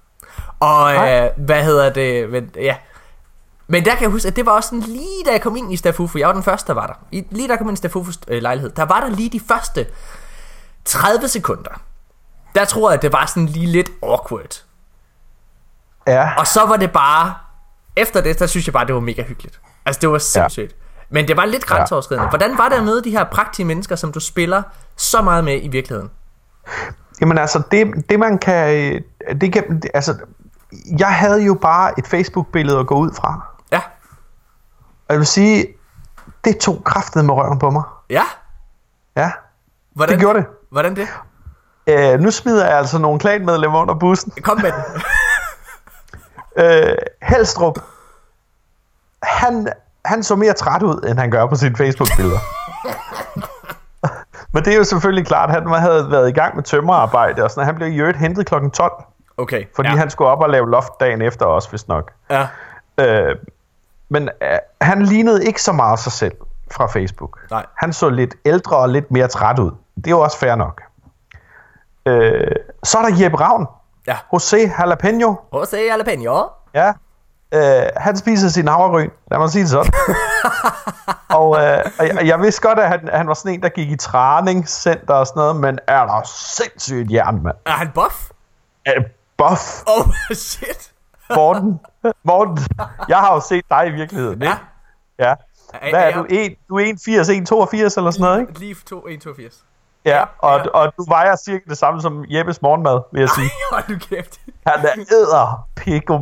Og 0.60 0.94
øh, 0.94 1.30
hvad 1.36 1.64
hedder 1.64 1.92
det? 1.92 2.30
Men, 2.30 2.50
ja, 2.54 2.76
Men 3.66 3.84
der 3.84 3.90
kan 3.90 4.02
jeg 4.02 4.10
huske, 4.10 4.28
at 4.28 4.36
det 4.36 4.46
var 4.46 4.52
også 4.52 4.68
sådan 4.68 4.80
lige 4.80 5.24
da 5.26 5.30
jeg 5.30 5.40
kom 5.40 5.56
ind 5.56 5.72
i 5.72 5.76
Stafufu, 5.76 6.18
jeg 6.18 6.28
var 6.28 6.34
den 6.34 6.42
første, 6.42 6.68
der 6.68 6.74
var 6.74 6.86
der. 6.86 7.22
Lige 7.30 7.48
da 7.48 7.52
jeg 7.52 7.58
kom 7.58 7.68
ind 7.68 7.76
i 7.76 7.78
Stafufus 7.78 8.18
øh, 8.28 8.42
lejlighed, 8.42 8.70
der 8.70 8.84
var 8.84 9.00
der 9.00 9.08
lige 9.08 9.30
de 9.30 9.40
første 9.48 9.86
30 10.84 11.28
sekunder. 11.28 11.80
Der 12.54 12.64
tror 12.64 12.90
jeg, 12.90 12.96
at 12.96 13.02
det 13.02 13.12
var 13.12 13.26
sådan 13.26 13.46
lige 13.46 13.66
lidt 13.66 13.90
awkward. 14.02 14.64
Ja. 16.06 16.30
Og 16.38 16.46
så 16.46 16.66
var 16.66 16.76
det 16.76 16.92
bare, 16.92 17.34
efter 17.96 18.20
det, 18.20 18.38
der 18.38 18.46
synes 18.46 18.66
jeg 18.66 18.72
bare, 18.72 18.86
det 18.86 18.94
var 18.94 19.00
mega 19.00 19.22
hyggeligt. 19.22 19.60
Altså 19.86 20.00
det 20.00 20.10
var 20.10 20.18
sindssygt. 20.18 20.72
Ja. 20.72 20.76
Men 21.10 21.28
det 21.28 21.36
var 21.36 21.44
lidt 21.44 21.66
grænseoverskridende. 21.66 22.28
Hvordan 22.28 22.58
var 22.58 22.68
det 22.68 22.76
at 22.76 22.84
møde 22.84 23.04
de 23.04 23.10
her 23.10 23.24
praktiske 23.24 23.64
mennesker, 23.64 23.96
som 23.96 24.12
du 24.12 24.20
spiller 24.20 24.62
så 24.96 25.22
meget 25.22 25.44
med 25.44 25.60
i 25.62 25.68
virkeligheden? 25.68 26.10
Jamen 27.20 27.38
altså, 27.38 27.62
det, 27.70 27.86
det 28.08 28.18
man 28.18 28.38
kan... 28.38 29.02
Det 29.40 29.52
kan 29.52 29.82
altså, 29.94 30.16
jeg 30.98 31.14
havde 31.14 31.44
jo 31.44 31.54
bare 31.54 31.98
et 31.98 32.06
Facebook-billede 32.06 32.78
at 32.78 32.86
gå 32.86 32.94
ud 32.94 33.10
fra. 33.16 33.51
Og 35.08 35.14
jeg 35.14 35.18
vil 35.18 35.26
sige, 35.26 35.66
det 36.44 36.58
tog 36.58 36.84
kraftet 36.84 37.24
med 37.24 37.34
røven 37.34 37.58
på 37.58 37.70
mig. 37.70 37.82
Ja? 38.10 38.22
Ja, 39.16 39.30
Hvordan, 39.92 40.12
det 40.12 40.20
gjorde 40.20 40.38
det. 40.38 40.46
Hvordan 40.70 40.96
det? 40.96 41.08
Øh, 41.86 42.20
nu 42.20 42.30
smider 42.30 42.66
jeg 42.66 42.78
altså 42.78 42.98
nogle 42.98 43.20
klanmedlemmer 43.20 43.80
under 43.80 43.94
bussen. 43.94 44.32
Kom 44.42 44.60
med 44.60 44.72
den. 44.72 45.02
Øh, 46.56 46.94
Helstrup, 47.22 47.78
han, 49.22 49.68
han 50.04 50.22
så 50.22 50.36
mere 50.36 50.52
træt 50.52 50.82
ud, 50.82 51.06
end 51.08 51.18
han 51.18 51.30
gør 51.30 51.46
på 51.46 51.54
sine 51.54 51.76
Facebook-billeder. 51.76 52.38
Men 54.52 54.64
det 54.64 54.72
er 54.72 54.76
jo 54.76 54.84
selvfølgelig 54.84 55.26
klart, 55.26 55.50
at 55.50 55.54
han 55.54 55.68
havde 55.80 56.10
været 56.10 56.28
i 56.28 56.32
gang 56.32 56.56
med 56.56 56.64
tømmerarbejde, 56.64 57.44
og 57.44 57.50
sådan, 57.50 57.64
han 57.64 57.74
blev 57.74 57.88
i 57.88 57.96
øvrigt 57.96 58.18
hentet 58.18 58.46
kl. 58.46 58.54
12, 58.72 58.92
Okay. 59.36 59.64
fordi 59.76 59.88
ja. 59.88 59.96
han 59.96 60.10
skulle 60.10 60.30
op 60.30 60.40
og 60.40 60.50
lave 60.50 60.70
loft 60.70 60.92
dagen 61.00 61.22
efter 61.22 61.46
også, 61.46 61.70
hvis 61.70 61.88
nok. 61.88 62.12
Ja. 62.30 62.46
Øh, 62.98 63.36
men 64.12 64.28
øh, 64.42 64.58
han 64.80 65.02
lignede 65.02 65.44
ikke 65.44 65.62
så 65.62 65.72
meget 65.72 65.98
sig 65.98 66.12
selv 66.12 66.34
fra 66.70 66.86
Facebook. 66.86 67.38
Nej. 67.50 67.66
Han 67.76 67.92
så 67.92 68.08
lidt 68.08 68.34
ældre 68.44 68.76
og 68.76 68.88
lidt 68.88 69.10
mere 69.10 69.28
træt 69.28 69.58
ud. 69.58 69.70
Det 69.96 70.06
er 70.06 70.10
jo 70.10 70.20
også 70.20 70.38
fair 70.38 70.54
nok. 70.54 70.82
Øh, 72.06 72.50
så 72.82 72.98
er 72.98 73.02
der 73.02 73.22
Jeppe 73.22 73.40
Ravn. 73.40 73.66
Ja. 74.06 74.16
José 74.34 74.56
Jalapeno. 74.78 75.34
Jose 75.54 75.76
Jalapeno. 75.76 76.44
Ja. 76.74 76.92
Øh, 77.54 77.88
han 77.96 78.16
spiser 78.16 78.48
sin 78.48 78.68
havregryn. 78.68 79.10
Lad 79.30 79.38
mig 79.38 79.50
sige 79.50 79.62
det 79.62 79.70
sådan. 79.70 79.92
og, 81.38 81.56
øh, 81.64 81.84
og 81.98 82.06
jeg, 82.06 82.26
jeg 82.26 82.40
vidste 82.40 82.62
godt, 82.62 82.78
at 82.78 82.88
han, 82.88 83.08
han 83.12 83.28
var 83.28 83.34
sådan 83.34 83.54
en, 83.54 83.62
der 83.62 83.68
gik 83.68 83.90
i 83.90 83.96
træningscenter 83.96 85.14
og 85.14 85.26
sådan 85.26 85.40
noget, 85.40 85.56
men 85.56 85.78
er 85.86 86.06
der 86.06 86.22
sindssygt 86.26 87.12
jern, 87.12 87.42
mand. 87.42 87.56
Er 87.66 87.70
han 87.70 87.90
buff? 87.94 88.30
Er 88.86 89.00
buff, 89.38 89.82
Oh, 89.86 90.06
shit. 90.34 90.91
Morten. 91.36 91.80
Morten, 92.24 92.58
jeg 93.08 93.18
har 93.18 93.34
jo 93.34 93.40
set 93.40 93.64
dig 93.70 93.86
i 93.86 93.90
virkeligheden, 93.90 94.42
ikke? 94.42 94.54
Ja. 95.18 95.28
Ja. 95.28 95.34
Hvad 95.90 96.00
er 96.00 96.04
er 96.06 96.14
du? 96.14 96.26
1, 96.28 96.54
du 96.68 96.78
er 96.78 96.82
1,80, 96.84 96.88
1,82 97.90 97.98
eller 97.98 98.10
sådan 98.10 98.20
noget, 98.20 98.40
ikke? 98.40 98.58
Lige 98.58 98.74
2, 98.74 98.96
182. 98.96 99.64
Ja, 100.04 100.24
og, 100.38 100.58
ja. 100.64 100.70
og 100.70 100.92
du 100.98 101.04
vejer 101.08 101.36
cirka 101.36 101.64
det 101.68 101.78
samme 101.78 102.00
som 102.02 102.24
Jeppes 102.28 102.62
morgenmad, 102.62 103.00
vil 103.12 103.20
jeg 103.20 103.28
sige. 103.28 103.50
Hold 103.72 103.84
nu 103.88 103.98
kæft. 103.98 104.40
Han 104.66 104.78
er 104.86 105.04
æder 105.12 105.68
piko. 105.76 106.18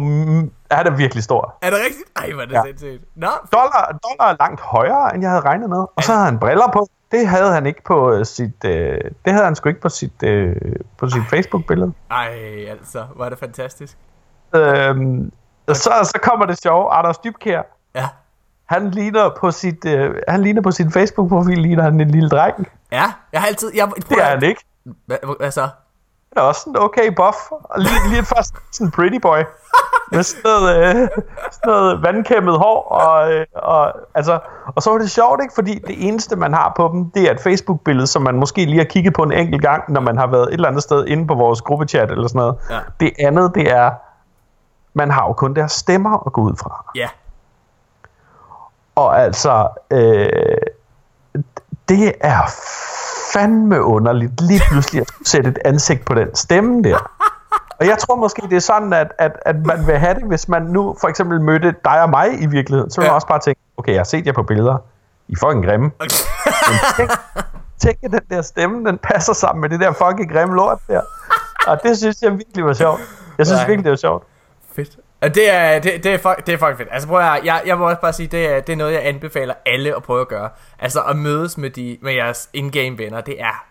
Han 0.70 0.86
er 0.86 0.90
virkelig 0.96 1.24
stor. 1.24 1.54
Er 1.62 1.70
det 1.70 1.78
rigtigt? 1.78 2.04
Ej, 2.16 2.32
hvor 2.32 2.42
er 2.42 2.46
det 2.46 2.52
Ja. 2.54 2.62
sindssygt. 2.66 3.04
Nå, 3.16 3.28
Dollar, 3.52 3.98
dollar 4.08 4.32
er 4.32 4.36
langt 4.40 4.60
højere, 4.60 5.14
end 5.14 5.22
jeg 5.22 5.30
havde 5.30 5.42
regnet 5.42 5.68
med. 5.70 5.84
Og 5.96 6.02
så 6.02 6.12
havde 6.12 6.24
han 6.24 6.38
briller 6.38 6.70
på. 6.72 6.86
Det 7.12 7.26
havde 7.28 7.52
han 7.52 7.66
ikke 7.66 7.82
på 7.84 8.12
øh, 8.12 8.26
sit... 8.26 8.64
Øh, 8.64 8.98
det 9.24 9.32
havde 9.32 9.44
han 9.44 9.54
sgu 9.56 9.68
ikke 9.68 9.80
på 9.80 9.88
sit, 9.88 10.22
øh, 10.22 10.56
på 10.98 11.08
sit 11.08 11.22
Facebook-billede. 11.30 11.92
ej, 12.10 12.66
altså, 12.70 13.04
hvor 13.16 13.24
er 13.24 13.28
det 13.28 13.38
fantastisk. 13.38 13.96
Øhm, 14.54 15.32
så, 15.68 15.90
så 16.02 16.18
kommer 16.22 16.46
det 16.46 16.62
sjove. 16.62 16.92
Anders 16.92 17.18
Dybkær, 17.18 17.62
Ja. 17.94 18.08
han 18.66 18.90
ligner 18.90 19.30
på 19.40 19.50
sit, 19.50 19.84
øh, 19.84 20.14
han 20.28 20.42
ligner 20.42 20.62
på 20.62 20.70
sin 20.70 20.92
Facebook-profil, 20.92 21.58
ligner 21.58 21.82
han 21.82 22.00
en 22.00 22.10
lille 22.10 22.28
dreng. 22.28 22.68
Ja, 22.92 23.04
jeg 23.32 23.40
har 23.40 23.48
altid... 23.48 23.70
Jeg, 23.74 23.88
Det 24.08 24.18
er 24.20 24.24
han 24.24 24.42
ikke. 24.42 24.64
Hvad, 25.06 25.16
hvad 25.40 25.50
så? 25.50 25.60
Han 25.60 26.36
er 26.36 26.40
også 26.40 26.60
sådan 26.60 26.82
okay 26.82 27.12
buff. 27.16 27.36
Og 27.50 27.80
lige, 27.80 28.08
lige 28.10 28.24
først 28.24 28.54
sådan 28.72 28.86
en 28.86 28.90
pretty 28.90 29.18
boy. 29.22 29.38
Med 30.12 30.22
sådan 30.22 30.42
noget, 30.44 30.76
øh, 30.78 30.94
sådan 31.52 31.66
noget 31.66 32.02
vandkæmmet 32.02 32.58
hår. 32.58 32.88
Og, 32.88 33.32
øh, 33.32 33.46
og, 33.54 33.92
altså, 34.14 34.38
og 34.76 34.82
så 34.82 34.90
var 34.90 34.98
det 34.98 35.10
sjovt, 35.10 35.40
ikke? 35.42 35.54
Fordi 35.54 35.74
det 35.86 36.08
eneste, 36.08 36.36
man 36.36 36.52
har 36.54 36.72
på 36.76 36.90
dem, 36.92 37.10
det 37.10 37.22
er 37.28 37.30
et 37.30 37.40
Facebook-billede, 37.40 38.06
som 38.06 38.22
man 38.22 38.34
måske 38.36 38.64
lige 38.64 38.78
har 38.78 38.84
kigget 38.84 39.14
på 39.14 39.22
en 39.22 39.32
enkelt 39.32 39.62
gang, 39.62 39.92
når 39.92 40.00
man 40.00 40.18
har 40.18 40.26
været 40.26 40.48
et 40.48 40.52
eller 40.52 40.68
andet 40.68 40.82
sted 40.82 41.06
inde 41.06 41.26
på 41.26 41.34
vores 41.34 41.60
gruppechat 41.62 42.10
eller 42.10 42.28
sådan 42.28 42.38
noget. 42.38 42.54
Ja. 42.70 42.78
Det 43.00 43.12
andet, 43.18 43.54
det 43.54 43.70
er, 43.72 43.90
man 44.94 45.10
har 45.10 45.26
jo 45.26 45.32
kun 45.32 45.54
deres 45.54 45.72
stemmer 45.72 46.26
at 46.26 46.32
gå 46.32 46.40
ud 46.40 46.56
fra. 46.56 46.84
Ja. 46.94 47.08
Og 48.94 49.20
altså, 49.20 49.68
øh, 49.90 50.56
det 51.88 52.12
er 52.20 52.40
fandme 53.32 53.82
underligt 53.82 54.40
lige 54.40 54.60
pludselig 54.70 55.00
at 55.00 55.08
sætte 55.24 55.50
et 55.50 55.58
ansigt 55.64 56.04
på 56.04 56.14
den 56.14 56.34
stemme 56.34 56.82
der. 56.82 56.98
Og 57.80 57.86
jeg 57.86 57.98
tror 57.98 58.16
måske, 58.16 58.42
det 58.42 58.52
er 58.56 58.60
sådan, 58.60 58.92
at, 58.92 59.12
at, 59.18 59.32
at 59.46 59.66
man 59.66 59.86
vil 59.86 59.98
have 59.98 60.14
det, 60.14 60.22
hvis 60.24 60.48
man 60.48 60.62
nu 60.62 60.96
for 61.00 61.08
eksempel 61.08 61.40
mødte 61.40 61.74
dig 61.84 62.02
og 62.02 62.10
mig 62.10 62.42
i 62.42 62.46
virkeligheden. 62.46 62.90
Så 62.90 63.00
vil 63.00 63.04
man 63.06 63.10
Ja. 63.10 63.14
også 63.14 63.26
bare 63.26 63.38
tænke, 63.38 63.60
okay, 63.76 63.92
jeg 63.92 63.98
har 63.98 64.04
set 64.04 64.26
jer 64.26 64.32
på 64.32 64.42
billeder. 64.42 64.78
I 65.28 65.32
er 65.32 65.36
fucking 65.40 65.64
grimme. 65.64 65.90
Okay. 66.00 66.08
Men 66.68 66.78
tænk, 66.96 67.10
tænk, 67.82 67.96
at 68.02 68.10
den 68.10 68.20
der 68.36 68.42
stemme, 68.42 68.88
den 68.88 68.98
passer 68.98 69.32
sammen 69.32 69.60
med 69.60 69.68
det 69.68 69.80
der 69.80 69.92
fucking 69.92 70.32
grimme 70.32 70.54
lort 70.54 70.78
der. 70.88 71.00
Og 71.66 71.82
det 71.82 71.98
synes 71.98 72.22
jeg 72.22 72.32
virkelig 72.32 72.64
var 72.64 72.72
sjovt. 72.72 73.00
Jeg 73.38 73.46
synes 73.46 73.60
Nej. 73.60 73.66
virkelig, 73.66 73.84
det 73.84 73.90
var 73.90 73.96
sjovt. 73.96 74.24
Det 75.22 75.50
er, 75.50 75.78
det, 75.78 76.04
det, 76.04 76.14
er, 76.14 76.18
fuck, 76.18 76.46
det 76.46 76.54
er 76.54 76.58
fucking 76.58 76.78
fedt. 76.78 76.88
Altså 76.92 77.08
prøv 77.08 77.18
at, 77.18 77.24
høre, 77.24 77.40
jeg, 77.44 77.62
jeg 77.66 77.78
må 77.78 77.88
også 77.88 78.00
bare 78.00 78.12
sige, 78.12 78.26
det 78.26 78.46
er, 78.46 78.60
det 78.60 78.72
er 78.72 78.76
noget, 78.76 78.92
jeg 78.92 79.06
anbefaler 79.06 79.54
alle 79.66 79.96
at 79.96 80.02
prøve 80.02 80.20
at 80.20 80.28
gøre. 80.28 80.50
Altså 80.78 81.02
at 81.02 81.16
mødes 81.16 81.58
med, 81.58 81.70
de, 81.70 81.98
med 82.02 82.12
jeres 82.12 82.50
in-game 82.52 82.98
venner, 82.98 83.20
det 83.20 83.42
er 83.42 83.64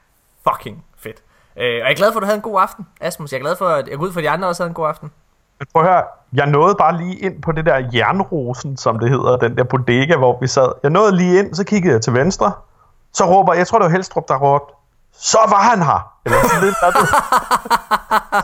fucking 0.49 0.85
fedt. 0.97 1.17
Øh, 1.57 1.63
og 1.63 1.67
jeg 1.67 1.91
er 1.91 1.95
glad 1.95 2.12
for, 2.12 2.19
at 2.19 2.21
du 2.21 2.25
havde 2.25 2.35
en 2.35 2.41
god 2.41 2.62
aften, 2.62 2.88
Asmus. 3.01 3.31
Jeg 3.31 3.38
er 3.38 3.41
glad 3.41 3.55
for, 3.55 3.67
at 3.67 3.88
jeg 3.88 3.97
går 3.97 4.05
ud 4.05 4.12
for, 4.12 4.19
at 4.19 4.23
de 4.23 4.29
andre 4.29 4.47
også 4.47 4.63
havde 4.63 4.69
en 4.69 4.73
god 4.73 4.88
aften. 4.88 5.12
Men 5.59 5.67
prøv 5.73 5.83
at 5.83 5.89
høre, 5.89 6.03
jeg 6.33 6.47
nåede 6.47 6.75
bare 6.79 6.97
lige 6.97 7.19
ind 7.19 7.41
på 7.41 7.51
det 7.51 7.65
der 7.65 7.89
jernrosen, 7.93 8.77
som 8.77 8.99
det 8.99 9.09
hedder, 9.09 9.38
den 9.38 9.57
der 9.57 9.63
bodega, 9.63 10.17
hvor 10.17 10.38
vi 10.41 10.47
sad. 10.47 10.71
Jeg 10.83 10.91
nåede 10.91 11.15
lige 11.15 11.39
ind, 11.39 11.53
så 11.53 11.63
kiggede 11.63 11.93
jeg 11.93 12.01
til 12.01 12.13
venstre. 12.13 12.51
Så 13.13 13.25
råber, 13.25 13.53
jeg 13.53 13.67
tror 13.67 13.79
det 13.79 13.85
var 13.85 13.91
Helstrup, 13.91 14.27
der 14.27 14.38
råbte, 14.38 14.73
så 15.21 15.38
var 15.49 15.62
han 15.62 15.82
her! 15.82 16.12
Eller 16.25 16.38
sådan 16.47 16.63
lidt 16.63 16.75
andet. 16.84 17.10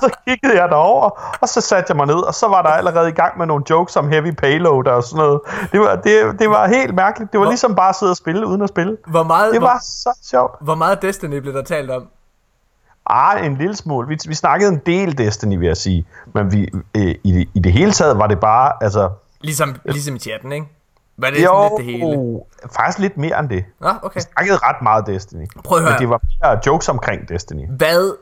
så 0.01 0.09
kiggede 0.27 0.61
jeg 0.61 0.69
derover, 0.69 1.09
og 1.41 1.49
så 1.49 1.61
satte 1.61 1.85
jeg 1.89 1.97
mig 1.97 2.05
ned, 2.07 2.15
og 2.15 2.33
så 2.33 2.47
var 2.47 2.61
der 2.61 2.69
allerede 2.69 3.09
i 3.09 3.11
gang 3.11 3.37
med 3.37 3.45
nogle 3.45 3.63
jokes 3.69 3.95
om 3.95 4.09
heavy 4.09 4.35
payload 4.35 4.87
og 4.87 5.03
sådan 5.03 5.17
noget. 5.25 5.39
Det 5.71 5.79
var, 5.79 5.95
det, 5.95 6.39
det 6.39 6.49
var 6.49 6.67
helt 6.67 6.95
mærkeligt. 6.95 7.31
Det 7.31 7.37
var 7.39 7.45
Hvor- 7.45 7.51
ligesom 7.51 7.75
bare 7.75 7.89
at 7.89 7.95
sidde 7.95 8.09
og 8.09 8.17
spille 8.17 8.47
uden 8.47 8.61
at 8.61 8.69
spille. 8.69 8.97
Hvor 9.07 9.23
meget, 9.23 9.51
Det 9.51 9.61
hvor, 9.61 9.67
var 9.67 9.79
så 9.81 10.09
sjovt. 10.31 10.55
hvor 10.61 10.75
meget 10.75 11.01
Destiny 11.01 11.37
blev 11.37 11.53
der 11.53 11.63
talt 11.63 11.91
om? 11.91 12.03
Ah, 13.09 13.45
en 13.45 13.57
lille 13.57 13.75
smule. 13.75 14.07
Vi, 14.07 14.17
vi 14.27 14.35
snakkede 14.35 14.71
en 14.73 14.81
del 14.85 15.17
Destiny, 15.17 15.57
vil 15.57 15.67
jeg 15.67 15.77
sige. 15.77 16.05
Men 16.33 16.51
vi, 16.51 16.69
øh, 16.95 17.15
i, 17.23 17.31
det, 17.31 17.49
i 17.53 17.59
det 17.59 17.73
hele 17.73 17.91
taget 17.91 18.17
var 18.17 18.27
det 18.27 18.39
bare, 18.39 18.71
altså... 18.81 19.09
Ligesom, 19.41 19.75
ligesom 19.85 20.15
i 20.15 20.19
chatten, 20.19 20.51
ikke? 20.51 20.67
Var 21.17 21.29
det 21.29 21.39
sådan 21.39 21.61
lidt 21.71 21.77
det 21.77 21.85
hele? 21.85 22.39
faktisk 22.75 22.99
lidt 22.99 23.17
mere 23.17 23.39
end 23.39 23.49
det. 23.49 23.65
Nå, 23.81 23.89
okay. 24.01 24.15
Vi 24.19 24.21
snakkede 24.21 24.57
ret 24.57 24.81
meget 24.81 25.07
Destiny. 25.07 25.47
Prøv 25.63 25.77
at 25.77 25.83
høre. 25.83 25.91
Men 25.93 25.99
det 25.99 26.09
var 26.09 26.21
mere 26.41 26.59
jokes 26.65 26.89
omkring 26.89 27.29
Destiny. 27.29 27.67
Hvad... 27.77 28.15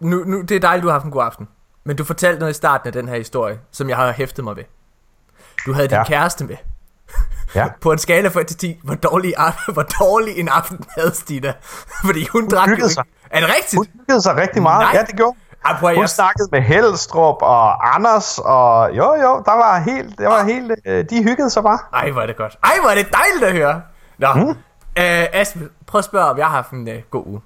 Nu, 0.00 0.24
nu, 0.26 0.40
det 0.42 0.56
er 0.56 0.60
dejligt, 0.60 0.82
du 0.82 0.88
har 0.88 0.92
haft 0.92 1.04
en 1.04 1.10
god 1.10 1.22
aften. 1.24 1.48
Men 1.84 1.96
du 1.96 2.04
fortalte 2.04 2.38
noget 2.38 2.50
i 2.52 2.56
starten 2.56 2.86
af 2.86 2.92
den 2.92 3.08
her 3.08 3.16
historie, 3.16 3.58
som 3.70 3.88
jeg 3.88 3.96
har 3.96 4.12
hæftet 4.12 4.44
mig 4.44 4.56
ved. 4.56 4.64
Du 5.66 5.72
havde 5.72 5.88
din 5.88 5.96
Ja. 5.96 6.04
kæreste 6.04 6.44
med. 6.44 6.56
Ja. 7.54 7.68
På 7.82 7.92
en 7.92 7.98
skala 7.98 8.28
fra 8.28 8.40
1 8.40 8.46
til 8.46 8.56
10, 8.56 8.80
hvor 8.84 8.94
dårlig, 8.94 9.34
hvor 9.72 9.82
dårlig 9.82 10.38
en 10.38 10.48
aften 10.48 10.84
havde 10.98 11.14
Stina? 11.14 11.52
Fordi 12.06 12.26
hun, 12.32 12.48
drak 12.48 12.68
jo 12.68 12.70
hyggede 12.74 12.86
ikke. 12.86 12.94
sig. 12.94 13.04
Er 13.30 13.40
det 13.40 13.48
rigtigt? 13.48 13.76
Hun 13.76 13.86
hyggede 14.00 14.22
sig 14.22 14.36
rigtig 14.36 14.62
meget. 14.62 14.80
Nej. 14.80 14.90
Ja, 14.94 15.02
det 15.02 15.16
gjorde 15.16 15.36
Ej, 15.64 15.76
prøv 15.80 15.94
Hun 15.94 16.00
jeg... 16.00 16.08
snakkede 16.08 16.48
med 16.52 16.60
Helstrup 16.60 17.36
og 17.40 17.94
Anders, 17.94 18.38
og 18.38 18.96
jo, 18.96 19.14
jo, 19.14 19.42
der 19.46 19.56
var 19.56 19.80
helt, 19.80 20.18
det 20.18 20.26
var 20.26 20.44
helt, 20.44 20.72
øh, 20.86 21.04
de 21.10 21.22
hyggede 21.22 21.50
sig 21.50 21.62
bare. 21.62 21.78
Ej, 21.92 22.10
hvor 22.10 22.22
er 22.22 22.26
det 22.26 22.36
godt. 22.36 22.58
Ej, 22.64 22.72
hvor 22.80 22.90
er 22.90 22.94
det 22.94 23.06
dejligt 23.12 23.44
at 23.44 23.52
høre. 23.52 23.82
Nå, 24.18 24.28
mm. 24.34 24.48
øh, 24.50 25.26
Asmus, 25.32 25.68
prøv 25.86 25.98
at 25.98 26.04
spørge, 26.04 26.30
om 26.30 26.38
jeg 26.38 26.46
har 26.46 26.52
haft 26.52 26.70
en 26.70 26.88
øh, 26.88 27.02
god 27.10 27.26
uge. 27.26 27.40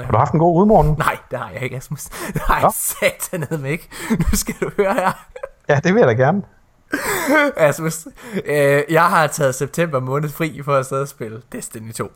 Har 0.00 0.12
du 0.12 0.18
haft 0.18 0.32
en 0.32 0.38
god 0.38 0.60
udmorgen? 0.60 0.94
Nej, 0.98 1.16
det 1.30 1.38
har 1.38 1.50
jeg 1.50 1.62
ikke, 1.62 1.76
Asmus. 1.76 2.04
Det 2.04 2.40
har 2.40 2.54
jeg 2.54 2.62
Nå. 2.62 2.72
satanede 2.74 3.70
ikke. 3.70 3.88
Nu 4.22 4.26
skal 4.32 4.54
du 4.60 4.70
høre 4.76 4.94
her. 4.94 5.12
Ja, 5.68 5.80
det 5.84 5.94
vil 5.94 6.00
jeg 6.00 6.08
da 6.08 6.12
gerne. 6.12 6.42
Asmus, 7.68 8.06
øh, 8.44 8.82
jeg 8.90 9.04
har 9.04 9.26
taget 9.26 9.54
september 9.54 10.00
måned 10.00 10.28
fri 10.28 10.62
for 10.64 10.76
at 10.76 10.86
sidde 10.86 11.02
og 11.02 11.08
spille 11.08 11.42
Destiny 11.52 11.92
2. 11.92 12.12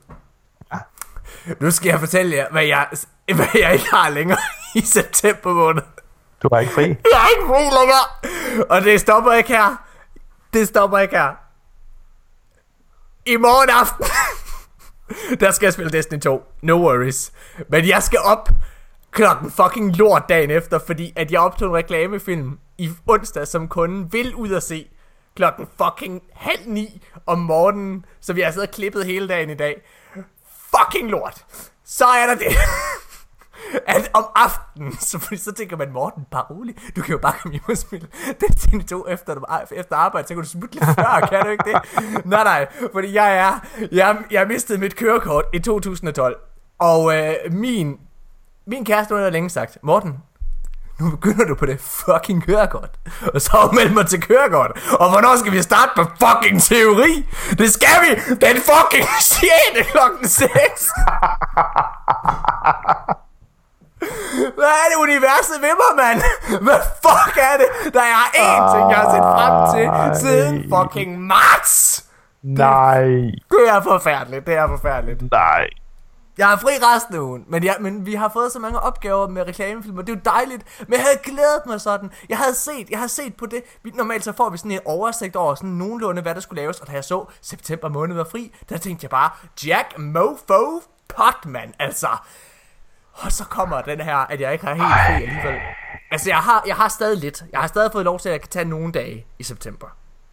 Nu 1.61 1.71
skal 1.71 1.89
jeg 1.89 2.01
fortælle 2.01 2.37
jer, 2.37 2.47
hvad 2.51 2.65
jeg, 2.65 2.87
hvad 3.35 3.47
jeg 3.55 3.73
ikke 3.73 3.91
har 3.91 4.09
længere 4.11 4.39
i 4.75 4.81
september 4.81 5.53
måned. 5.53 5.83
Du 6.43 6.49
var 6.51 6.59
ikke 6.61 6.73
fri. 6.73 6.83
Jeg 6.83 6.97
er 7.13 7.29
ikke 7.37 7.47
fri 7.47 7.63
længere. 7.81 8.67
Og 8.71 8.83
det 8.83 9.01
stopper 9.01 9.33
ikke 9.33 9.49
her. 9.49 9.87
Det 10.53 10.69
stopper 10.69 10.99
ikke 10.99 11.17
her. 11.17 11.31
I 13.27 13.37
morgen 13.37 13.71
aften, 13.71 14.07
der 15.41 15.51
skal 15.51 15.67
jeg 15.67 15.73
spille 15.73 15.91
Destiny 15.93 16.21
2. 16.21 16.43
No 16.63 16.75
worries. 16.75 17.33
Men 17.69 17.89
jeg 17.89 18.03
skal 18.03 18.19
op 18.25 18.49
klokken 19.11 19.51
fucking 19.51 19.97
lort 19.97 20.23
dagen 20.29 20.51
efter, 20.51 20.79
fordi 20.87 21.13
at 21.17 21.33
jeg 21.33 21.41
optog 21.41 21.69
en 21.69 21.75
reklamefilm 21.75 22.59
i 22.79 22.91
onsdag, 23.07 23.49
som 23.49 23.69
kunden 23.69 24.13
vil 24.13 24.35
ud 24.35 24.51
og 24.51 24.63
se. 24.63 24.89
klokken 25.37 25.67
fucking 25.83 26.23
halv 26.35 26.61
ni 26.67 27.03
om 27.27 27.39
morgenen, 27.39 28.05
så 28.21 28.33
vi 28.33 28.41
har 28.41 28.51
siddet 28.51 28.69
og 28.69 28.75
klippet 28.75 29.07
hele 29.07 29.29
dagen 29.29 29.51
i 29.51 29.55
dag. 29.55 29.83
Fucking 30.77 31.11
lort. 31.11 31.45
Så 31.85 32.05
er 32.05 32.27
der 32.27 32.35
det. 32.35 32.57
at 33.87 34.11
om 34.13 34.25
aftenen, 34.35 34.97
så, 35.09 35.19
fordi 35.19 35.37
så 35.37 35.53
tænker 35.53 35.77
man, 35.77 35.93
Morten, 35.93 36.25
bare 36.31 36.45
rolig, 36.51 36.75
du 36.97 37.03
kan 37.03 37.13
jo 37.13 37.19
bare 37.19 37.35
komme 37.43 37.53
hjem 37.53 37.63
og 37.69 37.77
spille 37.77 38.09
Destiny 38.41 38.83
2 38.83 39.09
efter, 39.09 39.67
efter 39.73 39.97
arbejde, 39.97 40.29
så 40.29 40.35
kan 40.35 40.43
du 40.43 40.49
smutte 40.49 40.75
lidt 40.75 40.85
før, 40.85 41.21
kan 41.31 41.45
du 41.45 41.51
ikke 41.51 41.65
det? 41.65 41.81
Nej, 42.25 42.45
nej, 42.45 42.67
fordi 42.93 43.15
jeg 43.15 43.37
er, 43.37 43.67
jeg, 43.93 44.17
jeg 44.31 44.49
mistede 44.49 44.79
mit 44.79 44.97
kørekort 44.97 45.45
i 45.53 45.59
2012, 45.59 46.37
og 46.79 47.17
øh, 47.17 47.35
min, 47.51 47.99
min 48.67 48.85
kæreste 48.85 49.15
har 49.15 49.31
længe 49.31 49.51
sagt, 49.51 49.79
Morten, 49.83 50.19
nu 51.01 51.11
begynder 51.11 51.45
du 51.45 51.55
på 51.55 51.67
det 51.67 51.81
fucking 51.81 52.47
kørekort. 52.47 52.91
Og 53.35 53.41
så 53.41 53.71
meld 53.73 53.91
mig 53.91 54.07
til 54.07 54.23
kørekort. 54.23 54.71
Og 55.01 55.11
hvornår 55.11 55.37
skal 55.37 55.53
vi 55.53 55.63
starte 55.63 55.91
på 55.97 56.03
fucking 56.05 56.63
teori? 56.63 57.27
Det 57.59 57.71
skal 57.73 57.97
vi 58.03 58.35
den 58.35 58.57
fucking 58.57 59.09
6. 59.77 59.91
klokken 59.91 60.29
6. 60.29 60.51
Hvad 64.59 64.73
er 64.83 64.87
det 64.91 64.97
universet 65.01 65.57
ved 65.61 65.75
mig, 65.83 65.93
mand? 66.07 66.23
Hvad 66.63 66.81
fuck 67.03 67.37
er 67.39 67.57
det? 67.57 67.95
Der 67.95 68.01
er 68.01 68.23
én 68.35 68.77
ting, 68.77 68.91
jeg 68.91 68.99
har 68.99 69.11
set 69.15 69.25
frem 69.37 69.55
til 69.75 69.85
siden 70.21 70.55
fucking 70.75 71.21
marts. 71.21 72.05
Nej. 72.43 73.03
Det 73.51 73.65
er 73.69 73.81
forfærdeligt, 73.83 74.47
det 74.47 74.55
er 74.55 74.69
forfærdeligt. 74.69 75.23
Nej. 75.31 75.67
Jeg 76.39 76.49
har 76.49 76.57
fri 76.57 76.71
resten 76.83 77.15
af 77.15 77.19
ugen, 77.19 77.45
men, 77.49 77.65
ja, 77.65 77.73
men 77.81 78.07
vi 78.07 78.15
har 78.15 78.29
fået 78.29 78.53
så 78.53 78.59
mange 78.59 78.81
opgaver 78.81 79.29
med 79.29 79.47
reklamefilm, 79.47 79.99
og 79.99 80.07
det 80.07 80.13
er 80.13 80.17
jo 80.17 80.23
dejligt. 80.25 80.65
Men 80.81 80.93
jeg 80.93 81.03
havde 81.03 81.19
glædet 81.23 81.63
mig 81.67 81.81
sådan. 81.81 82.11
Jeg 82.29 82.39
havde 82.39 82.55
set, 82.55 82.91
jeg 82.91 82.99
havde 82.99 83.09
set 83.09 83.37
på 83.37 83.47
det. 83.47 83.63
Vi, 83.83 83.91
normalt 83.91 84.25
så 84.25 84.33
får 84.33 84.51
vi 84.51 84.59
sådan 84.59 84.71
en 84.71 84.81
oversigt 84.85 85.37
over 85.37 85.55
sådan 85.55 85.71
nogenlunde, 85.71 86.23
hvad 86.23 86.35
der 86.35 86.41
skulle 86.41 86.63
laves. 86.63 86.81
Og 86.81 86.87
da 86.87 86.93
jeg 86.93 87.05
så 87.05 87.25
september 87.41 87.89
måned 87.89 88.17
var 88.17 88.25
fri, 88.25 88.55
der 88.69 88.79
tænkte 88.79 89.05
jeg 89.05 89.11
bare, 89.11 89.31
Jack 89.67 89.99
Mofo 89.99 90.83
Potman, 91.09 91.75
altså. 91.79 92.09
Og 93.13 93.33
så 93.33 93.45
kommer 93.45 93.83
den 93.83 94.01
her, 94.01 94.17
at 94.17 94.41
jeg 94.41 94.53
ikke 94.53 94.65
har 94.65 94.75
helt 94.75 94.87
fri 95.07 95.29
alligevel. 95.29 95.61
Altså, 96.11 96.31
jeg 96.31 96.39
har, 96.39 96.63
jeg 96.67 96.77
har 96.77 96.89
stadig 96.89 97.19
lidt. 97.19 97.45
Jeg 97.53 97.61
har 97.61 97.67
stadig 97.67 97.93
fået 97.93 98.05
lov 98.05 98.19
til, 98.19 98.29
at 98.29 98.33
jeg 98.33 98.41
kan 98.41 98.51
tage 98.51 98.65
nogle 98.65 98.93
dage 98.93 99.27
i 99.39 99.43
september. 99.43 99.87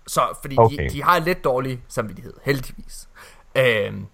Så, 0.07 0.37
fordi 0.41 0.55
okay. 0.57 0.77
de, 0.77 0.89
de 0.89 1.03
har 1.03 1.19
lidt 1.19 1.43
dårlig 1.43 1.83
samvittighed, 1.87 2.33
heldigvis. 2.43 3.09
Øhm, 3.55 4.05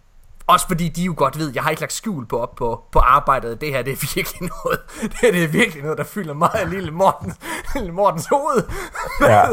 også 0.48 0.68
fordi 0.68 0.90
de 0.90 1.04
jo 1.04 1.14
godt 1.18 1.38
ved, 1.38 1.52
jeg 1.54 1.64
har 1.64 1.70
ikke 1.70 1.82
lagt 1.82 1.94
skjul 1.94 2.26
på 2.26 2.40
op 2.40 2.56
på, 2.56 2.84
på 2.92 3.00
arbejdet. 3.00 3.62
Det 3.62 3.70
her, 3.70 3.82
det 3.82 3.94
er 3.94 4.14
virkelig 4.16 4.50
noget, 4.64 4.80
det, 5.12 5.14
her, 5.22 5.32
det 5.32 5.44
er 5.44 5.48
virkelig 5.48 5.84
noget, 5.84 5.98
der 5.98 6.04
fylder 6.04 6.34
meget 6.34 6.70
lille 6.70 6.92
Mortens, 6.92 7.36
lille 7.76 7.92
Mortens 7.92 8.28
hoved. 8.28 8.64
Ja. 9.22 9.44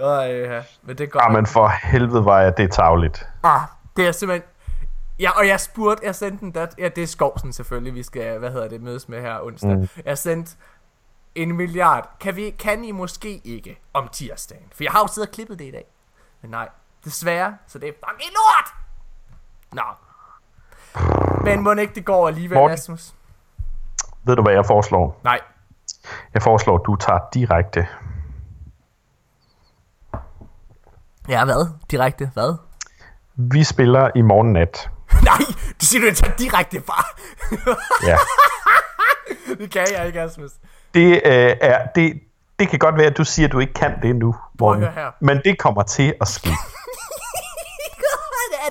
Ej, 0.00 0.32
ja. 0.32 0.62
Men 0.82 0.98
det 0.98 1.10
går. 1.10 1.22
Ja, 1.22 1.28
men 1.28 1.46
for 1.46 1.68
helvede 1.82 2.24
var 2.24 2.40
jeg 2.40 2.56
det 2.56 2.72
tavligt. 2.72 3.26
Ah, 3.42 3.60
det 3.96 4.06
er 4.06 4.12
simpelthen, 4.12 4.48
Ja, 5.18 5.30
og 5.30 5.48
jeg 5.48 5.60
spurgte, 5.60 6.06
jeg 6.06 6.14
sendte 6.14 6.44
en 6.44 6.50
dat, 6.50 6.74
ja, 6.78 6.88
det 6.88 7.02
er 7.02 7.06
Skovsen 7.06 7.52
selvfølgelig, 7.52 7.94
vi 7.94 8.02
skal, 8.02 8.38
hvad 8.38 8.50
hedder 8.50 8.68
det, 8.68 8.82
mødes 8.82 9.08
med 9.08 9.20
her 9.20 9.40
onsdag. 9.40 9.76
Mm. 9.76 9.88
Jeg 10.04 10.18
sendte 10.18 10.52
en 11.34 11.56
milliard. 11.56 12.10
Kan, 12.20 12.36
vi, 12.36 12.50
kan 12.50 12.84
I 12.84 12.90
måske 12.90 13.40
ikke 13.44 13.80
om 13.92 14.08
tirsdagen? 14.08 14.66
For 14.72 14.84
jeg 14.84 14.92
har 14.92 15.00
jo 15.00 15.06
siddet 15.06 15.28
og 15.28 15.34
klippet 15.34 15.58
det 15.58 15.64
i 15.64 15.70
dag. 15.70 15.84
Men 16.42 16.50
nej, 16.50 16.68
desværre, 17.04 17.56
så 17.66 17.78
det 17.78 17.88
er 17.88 17.92
fucking 17.92 18.30
lort! 18.32 18.85
Nå. 19.72 19.82
Men 21.44 21.60
må 21.62 21.72
ikke 21.72 21.94
det 21.94 22.04
går 22.04 22.28
alligevel, 22.28 22.58
Morten, 22.58 22.72
Rasmus? 22.72 23.14
Ved 24.24 24.36
du, 24.36 24.42
hvad 24.42 24.52
jeg 24.52 24.66
foreslår? 24.66 25.20
Nej. 25.24 25.40
Jeg 26.34 26.42
foreslår, 26.42 26.74
at 26.74 26.82
du 26.86 26.96
tager 26.96 27.18
direkte. 27.34 27.86
Ja, 31.28 31.44
hvad? 31.44 31.68
Direkte 31.90 32.30
hvad? 32.34 32.56
Vi 33.36 33.64
spiller 33.64 34.10
i 34.14 34.22
morgen 34.22 34.52
nat. 34.52 34.90
Nej, 35.24 35.38
det 35.80 35.88
siger 35.88 36.10
du, 36.10 36.14
tager 36.14 36.36
direkte 36.36 36.82
fra. 36.86 37.04
ja. 38.06 38.16
det 39.64 39.70
kan 39.70 39.86
jeg 39.96 40.06
ikke, 40.06 40.20
Asmus. 40.20 40.50
Det, 40.94 41.12
øh, 41.24 41.56
er, 41.60 41.86
det, 41.94 42.20
det 42.58 42.68
kan 42.68 42.78
godt 42.78 42.96
være, 42.96 43.06
at 43.06 43.16
du 43.16 43.24
siger, 43.24 43.48
at 43.48 43.52
du 43.52 43.58
ikke 43.58 43.72
kan 43.74 44.02
det 44.02 44.16
nu, 44.16 44.34
Morten. 44.60 44.82
Her. 44.82 45.10
Men 45.20 45.40
det 45.44 45.58
kommer 45.58 45.82
til 45.82 46.14
at 46.20 46.28
ske. 46.28 46.50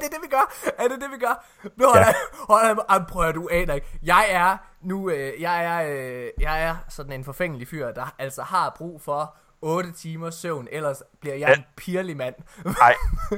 Det 0.06 0.12
det, 0.12 0.20
vi 0.24 0.28
gør? 0.28 0.72
Er 0.80 0.88
det 0.88 1.02
det, 1.02 1.12
vi 1.12 1.18
gør? 1.18 1.46
Nu 1.76 1.86
holder 1.88 2.02
ja. 2.02 2.06
jeg, 2.06 2.16
holder 2.48 2.84
jeg, 2.90 3.06
prøver 3.10 3.32
du 3.32 3.50
aner 3.52 3.74
ikke. 3.74 3.88
Jeg 4.04 4.26
er 4.30 4.58
nu, 4.82 5.10
øh, 5.10 5.42
jeg 5.42 5.66
er, 5.66 5.82
øh, 5.90 6.28
jeg 6.40 6.64
er 6.64 6.76
sådan 6.90 7.12
en 7.12 7.24
forfængelig 7.24 7.68
fyr, 7.68 7.92
der 7.92 8.14
altså 8.20 8.42
har 8.42 8.76
brug 8.78 9.02
for 9.02 9.36
8 9.62 9.92
timer 9.92 10.30
søvn, 10.30 10.68
ellers 10.72 11.04
bliver 11.22 11.36
jeg 11.36 11.48
ja. 11.50 11.54
en 11.54 11.64
pirlig 11.78 12.18
mand. 12.18 12.36
Nej, 12.80 12.96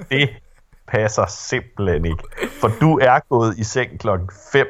det 0.10 0.30
passer 0.88 1.26
simpelthen 1.26 2.06
ikke. 2.06 2.24
For 2.62 2.72
du 2.82 3.00
er 3.00 3.20
gået 3.30 3.58
i 3.58 3.64
seng 3.64 4.00
klokken 4.00 4.30
5 4.52 4.68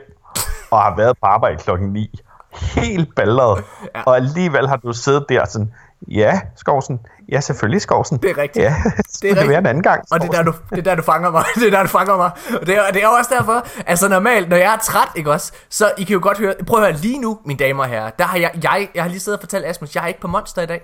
og 0.72 0.82
har 0.82 0.96
været 0.96 1.18
på 1.22 1.26
arbejde 1.26 1.58
klokken 1.58 1.94
9. 1.94 2.20
Helt 2.54 3.16
balleret. 3.16 3.64
Ja. 3.96 4.04
Og 4.06 4.16
alligevel 4.16 4.68
har 4.68 4.78
du 4.78 4.94
siddet 4.94 5.26
der 5.30 5.46
sådan, 5.46 5.74
ja, 6.08 6.42
Skovsen, 6.56 7.00
ja 7.32 7.40
selvfølgelig 7.40 7.82
Skovsen. 7.82 8.18
Det 8.18 8.30
er 8.30 8.38
rigtigt. 8.38 8.64
Ja, 8.64 8.76
det, 9.22 9.32
er 9.32 9.36
det 9.36 9.50
være 9.50 9.58
en 9.58 9.66
anden 9.66 9.84
gang. 9.84 10.08
Skovsen. 10.08 10.30
Og 10.30 10.34
det 10.34 10.40
er, 10.40 10.44
der, 10.44 10.52
du, 10.52 10.58
det 10.70 10.78
er 10.78 10.84
der, 10.84 10.96
du 10.96 11.02
fanger 11.02 11.32
mig. 11.32 11.44
Det 11.56 11.68
er 11.68 11.72
der, 11.72 11.84
du 11.84 11.90
fanger 11.90 12.18
mig. 12.18 12.32
Og 12.62 12.68
det 12.68 12.78
er, 12.78 12.92
det 12.92 13.04
er 13.04 13.08
også 13.08 13.32
derfor, 13.38 13.68
altså 13.86 14.08
normalt, 14.08 14.50
når 14.50 14.58
jeg 14.58 14.74
er 14.74 14.78
træt, 14.78 15.10
ikke 15.16 15.32
også, 15.32 15.54
så 15.70 15.92
I 15.98 16.04
kan 16.04 16.14
jo 16.14 16.20
godt 16.24 16.38
høre, 16.38 16.54
prøv 16.68 16.84
at 16.84 16.90
høre 16.90 16.98
lige 17.02 17.20
nu, 17.20 17.40
mine 17.46 17.60
damer 17.60 17.84
og 17.84 17.90
herrer, 17.90 18.10
der 18.10 18.26
har 18.26 18.38
jeg, 18.38 18.52
jeg, 18.64 18.90
jeg 18.96 19.04
har 19.04 19.10
lige 19.10 19.20
siddet 19.20 19.38
og 19.38 19.42
fortalt 19.42 19.66
Asmus, 19.66 19.96
jeg 19.96 20.04
er 20.04 20.08
ikke 20.08 20.22
på 20.22 20.28
Monster 20.28 20.62
i 20.62 20.66
dag. 20.66 20.82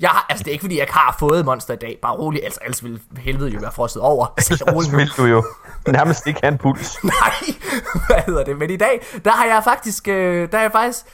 Jeg 0.00 0.10
har, 0.10 0.26
altså 0.28 0.44
det 0.44 0.50
er 0.50 0.52
ikke 0.52 0.62
fordi, 0.62 0.78
jeg 0.78 0.86
har 0.90 1.16
fået 1.18 1.44
Monster 1.44 1.74
i 1.74 1.76
dag. 1.76 1.98
Bare 2.02 2.16
rolig, 2.16 2.44
altså 2.44 2.60
ellers 2.64 2.84
ville 2.84 3.00
helvede 3.18 3.50
jo 3.50 3.58
være 3.60 3.72
frosset 3.72 4.02
over. 4.02 4.26
Altså, 4.36 4.64
rolig 4.72 4.92
vil 4.98 5.10
du 5.16 5.24
jo 5.24 5.44
nærmest 5.86 6.26
ikke 6.26 6.40
have 6.42 6.52
en 6.52 6.58
puls. 6.58 7.04
Nej, 7.04 7.34
hvad 8.06 8.22
hedder 8.26 8.44
det? 8.44 8.58
Men 8.58 8.70
i 8.70 8.76
dag, 8.76 9.00
der 9.24 9.30
har 9.30 9.44
jeg 9.44 9.60
faktisk, 9.64 10.08
øh, 10.08 10.52
der 10.52 10.56
har 10.56 10.62
jeg 10.62 10.72
faktisk 10.72 11.06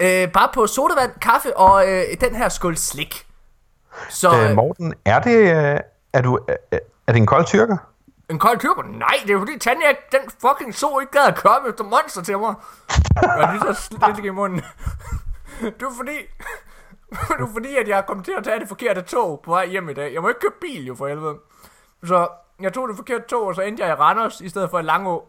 øh, 0.00 0.32
bare 0.32 0.48
på 0.54 0.66
sodavand, 0.66 1.10
kaffe 1.20 1.56
og 1.56 1.88
øh, 1.92 2.04
den 2.20 2.34
her 2.34 2.48
skål 2.48 2.76
slik. 2.76 3.26
Så, 4.08 4.42
øh, 4.42 4.56
Morten, 4.56 4.94
er 5.04 5.20
det, 5.20 5.36
øh, 5.36 5.80
er 6.12 6.22
du, 6.22 6.38
øh, 6.48 6.78
er 7.06 7.12
det 7.12 7.16
en 7.16 7.26
kold 7.26 7.44
tyrker? 7.44 7.76
En 8.30 8.38
kold 8.38 8.58
tyrker? 8.58 8.82
Nej, 8.82 9.16
det 9.26 9.34
er 9.34 9.38
fordi 9.38 9.58
Tanja, 9.58 9.86
den 10.12 10.20
fucking 10.40 10.74
så 10.74 10.98
ikke 11.00 11.12
gad 11.12 11.26
at 11.26 11.36
komme 11.36 11.68
efter 11.68 11.84
monster 11.84 12.22
til 12.22 12.38
mig. 12.38 12.54
Jeg 13.22 13.42
er 13.42 13.52
lige 13.52 13.74
så 13.74 13.82
slet 13.82 14.24
i 14.24 14.30
munden. 14.30 14.64
Det 15.60 15.82
var 15.82 15.92
fordi, 15.96 16.16
det 17.10 17.40
er 17.40 17.52
fordi, 17.52 17.76
at 17.76 17.88
jeg 17.88 18.06
kom 18.06 18.22
til 18.22 18.34
at 18.38 18.44
tage 18.44 18.60
det 18.60 18.68
forkerte 18.68 19.02
tog 19.02 19.40
på 19.44 19.50
vej 19.50 19.66
hjem 19.66 19.88
i 19.88 19.94
dag. 19.94 20.14
Jeg 20.14 20.22
må 20.22 20.28
ikke 20.28 20.40
køre 20.40 20.52
bil 20.60 20.86
jo 20.86 20.94
for 20.94 21.08
helvede. 21.08 21.36
Så 22.04 22.28
jeg 22.60 22.72
tog 22.72 22.88
det 22.88 22.96
forkerte 22.96 23.24
tog, 23.28 23.46
og 23.46 23.54
så 23.54 23.62
endte 23.62 23.82
jeg 23.82 23.90
i 23.90 23.94
Randers 23.94 24.40
i 24.40 24.48
stedet 24.48 24.70
for 24.70 24.78
i 24.78 24.82
Langå. 24.82 25.24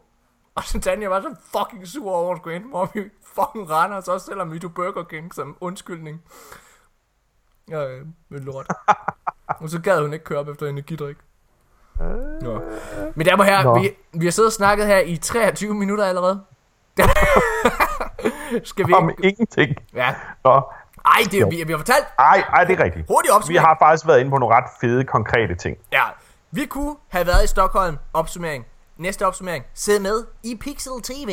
Og 0.56 0.64
så 0.64 0.80
Tanja 0.80 1.08
var 1.08 1.22
så 1.22 1.36
fucking 1.58 1.88
sur 1.88 2.12
over 2.12 2.34
at 2.34 2.38
skulle 2.42 2.56
ind 2.56 2.66
mig 2.66 2.88
fucking 3.40 3.70
Randers, 3.70 4.08
også 4.08 4.26
selvom 4.26 4.52
vi 4.52 4.60
tog 4.60 4.74
Burger 4.74 5.04
King 5.04 5.36
som 5.36 5.58
undskyldning. 5.62 6.22
Ja, 7.70 7.86
med 8.30 8.40
lort. 8.40 8.68
og 9.62 9.70
så 9.70 9.82
gad 9.82 10.02
hun 10.02 10.14
ikke 10.14 10.26
køre 10.26 10.40
op 10.40 10.48
efter 10.50 10.68
energidrik. 10.68 11.18
Nå. 12.42 12.62
Men 13.16 13.26
der 13.26 13.44
her, 13.44 13.80
vi, 13.80 13.90
vi 14.14 14.26
har 14.26 14.32
siddet 14.32 14.48
og 14.48 14.54
snakket 14.54 14.88
her 14.88 15.00
i 15.00 15.18
23 15.18 15.74
minutter 15.74 16.06
allerede. 16.06 16.44
Skal 18.64 18.88
vi 18.88 18.94
Om 18.94 19.12
ingenting. 19.24 19.76
Ja. 19.94 20.16
Nå, 20.44 20.62
ej, 21.06 21.22
det, 21.32 21.52
vi, 21.52 21.64
vi 21.64 21.72
har 21.72 21.78
fortalt... 21.78 22.06
Ej, 22.20 22.44
ej, 22.54 22.64
det 22.64 22.80
er 22.80 22.84
rigtigt. 22.84 23.08
Hurtigt 23.08 23.34
opsummering. 23.34 23.54
Vi 23.54 23.58
har 23.58 23.78
faktisk 23.82 24.08
været 24.08 24.20
inde 24.20 24.32
på 24.32 24.38
nogle 24.38 24.56
ret 24.56 24.70
fede, 24.82 25.04
konkrete 25.04 25.56
ting. 25.56 25.78
Ja, 25.92 26.04
vi 26.52 26.66
kunne 26.66 26.96
have 27.08 27.28
været 27.28 27.44
i 27.44 27.48
Stockholm. 27.48 27.98
Opsummering. 28.14 28.66
Næste 28.98 29.28
opsummering. 29.28 29.66
Se 29.74 30.00
med 30.00 30.26
i 30.44 30.58
Pixel 30.62 31.02
TV 31.04 31.30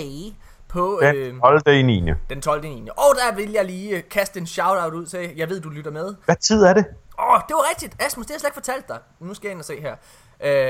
på... 0.75 1.01
Den 1.03 1.41
12. 1.41 1.63
Øh, 1.69 1.79
i 1.79 1.83
9. 1.83 2.11
Den 2.31 2.41
12. 2.41 2.65
i 2.65 2.69
9. 2.69 2.89
Og 2.91 3.15
der 3.21 3.37
vil 3.37 3.51
jeg 3.51 3.65
lige 3.65 3.97
øh, 3.97 4.03
kaste 4.11 4.41
en 4.41 4.47
shout-out 4.47 4.95
ud 4.95 5.07
til. 5.07 5.33
Jeg 5.37 5.49
ved, 5.49 5.61
du 5.61 5.69
lytter 5.69 5.91
med. 5.91 6.15
Hvad 6.25 6.37
tid 6.37 6.63
er 6.63 6.75
det? 6.75 6.85
Åh, 7.19 7.35
oh, 7.35 7.41
det 7.49 7.55
var 7.55 7.71
rigtigt. 7.71 8.03
Asmus, 8.03 8.27
det 8.27 8.31
har 8.31 8.35
jeg 8.35 8.41
slet 8.41 8.49
ikke 8.49 8.55
fortalt 8.55 8.89
dig. 8.89 8.99
Nu 9.21 9.35
skal 9.35 9.49
jeg 9.49 9.53
ind 9.53 9.61
og 9.61 9.65
se 9.65 9.81
her. 9.81 9.95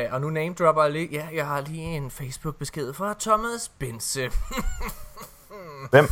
Uh, 0.09 0.15
og 0.15 0.21
nu 0.21 0.31
name 0.31 0.55
dropper 0.55 0.83
jeg 0.83 0.93
lige. 0.93 1.09
Ja, 1.13 1.27
jeg 1.35 1.47
har 1.47 1.61
lige 1.61 1.97
en 1.97 2.11
Facebook-besked 2.11 2.95
fra 2.95 3.15
Thomas 3.21 3.69
Bense. 3.79 4.21
Hvem? 5.93 6.09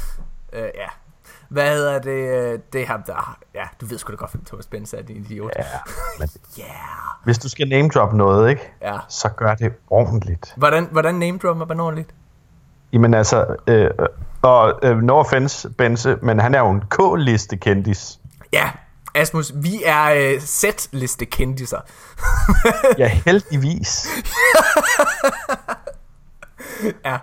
Uh, 0.53 0.59
ja, 0.59 0.89
hvad 1.53 1.75
hedder 1.75 1.99
det? 1.99 2.11
Øh, 2.11 2.59
det 2.73 2.83
er 2.83 2.87
ham, 2.87 3.03
der... 3.03 3.39
Ja, 3.55 3.65
du 3.81 3.87
ved 3.87 3.99
sgu 3.99 4.11
da 4.11 4.17
godt, 4.17 4.31
hvem 4.31 4.45
Thomas 4.45 4.67
Benz 4.67 4.93
er, 4.93 5.03
din 5.03 5.17
idiot. 5.17 5.53
Ja, 5.57 5.65
men... 6.19 6.29
yeah. 6.61 6.69
Hvis 7.25 7.39
du 7.39 7.49
skal 7.49 7.69
name 7.69 7.89
drop 7.89 8.13
noget, 8.13 8.51
ikke? 8.51 8.73
Ja. 8.83 8.99
Så 9.09 9.29
gør 9.29 9.55
det 9.55 9.73
ordentligt. 9.91 10.55
Hvordan, 10.57 10.89
hvordan 10.93 11.15
name 11.15 11.39
dropper 11.39 11.67
man 11.67 11.81
ordentligt? 11.81 12.15
Jamen 12.93 13.15
altså, 13.15 13.47
øh, 13.67 13.91
og 14.43 14.79
øh, 14.83 14.97
no 14.97 15.19
offense, 15.19 15.71
Benze, 15.71 16.17
men 16.23 16.41
han 16.41 16.55
er 16.55 16.59
jo 16.59 16.71
en 16.71 16.83
K-liste 16.91 17.57
kendis. 17.57 18.19
Ja, 18.53 18.71
Asmus, 19.15 19.53
vi 19.55 19.83
er 19.85 20.05
øh, 20.05 20.41
Z-liste 20.41 21.25
kendiser. 21.25 21.81
ja, 22.99 23.09
heldigvis. 23.09 24.07
ja. 27.07 27.19